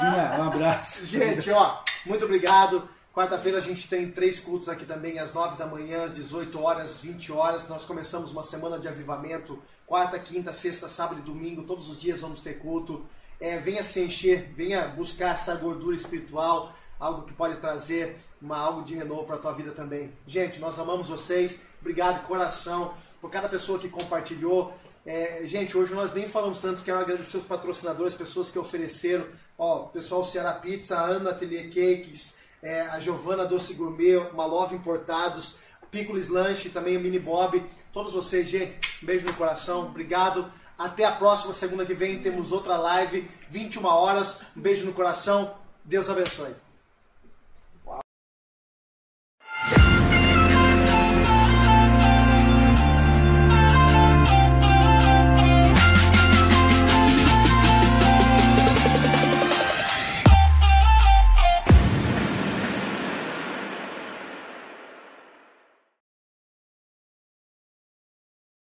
Nina, 0.01 0.39
um 0.39 0.47
abraço. 0.49 1.05
Gente, 1.05 1.49
ó, 1.51 1.77
muito 2.05 2.25
obrigado. 2.25 2.85
Quarta-feira 3.13 3.59
a 3.59 3.61
gente 3.61 3.87
tem 3.87 4.09
três 4.09 4.39
cultos 4.39 4.67
aqui 4.67 4.87
também, 4.87 5.19
às 5.19 5.35
9 5.35 5.55
da 5.55 5.67
manhã, 5.67 6.03
às 6.03 6.15
18 6.15 6.59
horas, 6.59 6.99
20 6.99 7.31
horas. 7.31 7.67
Nós 7.69 7.85
começamos 7.85 8.31
uma 8.31 8.43
semana 8.43 8.79
de 8.79 8.87
avivamento. 8.87 9.61
Quarta, 9.85 10.17
quinta, 10.17 10.51
sexta, 10.51 10.89
sábado 10.89 11.19
e 11.19 11.21
domingo, 11.21 11.61
todos 11.61 11.87
os 11.89 12.01
dias 12.01 12.21
vamos 12.21 12.41
ter 12.41 12.57
culto. 12.57 13.05
É, 13.39 13.59
venha 13.59 13.83
se 13.83 14.03
encher, 14.03 14.51
venha 14.57 14.87
buscar 14.87 15.35
essa 15.35 15.53
gordura 15.57 15.95
espiritual, 15.95 16.73
algo 16.99 17.21
que 17.21 17.33
pode 17.33 17.57
trazer 17.57 18.17
uma, 18.41 18.57
algo 18.57 18.83
de 18.83 18.95
renovo 18.95 19.25
para 19.25 19.35
a 19.35 19.39
tua 19.39 19.51
vida 19.53 19.73
também. 19.73 20.11
Gente, 20.25 20.59
nós 20.59 20.79
amamos 20.79 21.07
vocês. 21.07 21.67
Obrigado 21.81 22.21
de 22.21 22.25
coração 22.25 22.95
por 23.21 23.29
cada 23.29 23.47
pessoa 23.47 23.77
que 23.77 23.89
compartilhou. 23.89 24.73
É, 25.05 25.43
gente, 25.45 25.77
hoje 25.77 25.93
nós 25.93 26.15
nem 26.15 26.27
falamos 26.27 26.57
tanto, 26.57 26.83
quero 26.83 26.97
agradecer 26.97 27.37
os 27.37 27.43
patrocinadores, 27.43 28.15
pessoas 28.15 28.49
que 28.49 28.57
ofereceram, 28.57 29.27
ó, 29.55 29.83
pessoal 29.87 30.23
Ceará 30.23 30.53
Pizza, 30.53 30.97
Ana 30.97 31.31
Atelier 31.31 31.65
Cakes, 31.65 32.41
é, 32.63 32.81
a 32.81 32.99
Giovana 32.99 33.45
Doce 33.45 33.75
Gourmet, 33.75 34.31
Malove 34.33 34.75
Importados, 34.75 35.57
Picolis 35.91 36.29
Lanche, 36.29 36.69
também 36.69 36.97
o 36.97 36.99
Mini 36.99 37.19
Bob, 37.19 37.63
todos 37.91 38.13
vocês, 38.13 38.47
gente, 38.47 38.79
um 39.03 39.05
beijo 39.05 39.27
no 39.27 39.33
coração, 39.33 39.81
obrigado. 39.81 40.49
Até 40.77 41.05
a 41.05 41.11
próxima 41.11 41.53
segunda 41.53 41.85
que 41.85 41.93
vem 41.93 42.19
temos 42.19 42.51
outra 42.51 42.77
live, 42.77 43.29
21 43.49 43.85
horas. 43.85 44.41
Um 44.57 44.61
beijo 44.61 44.85
no 44.85 44.93
coração. 44.93 45.55
Deus 45.85 46.09
abençoe. 46.09 46.62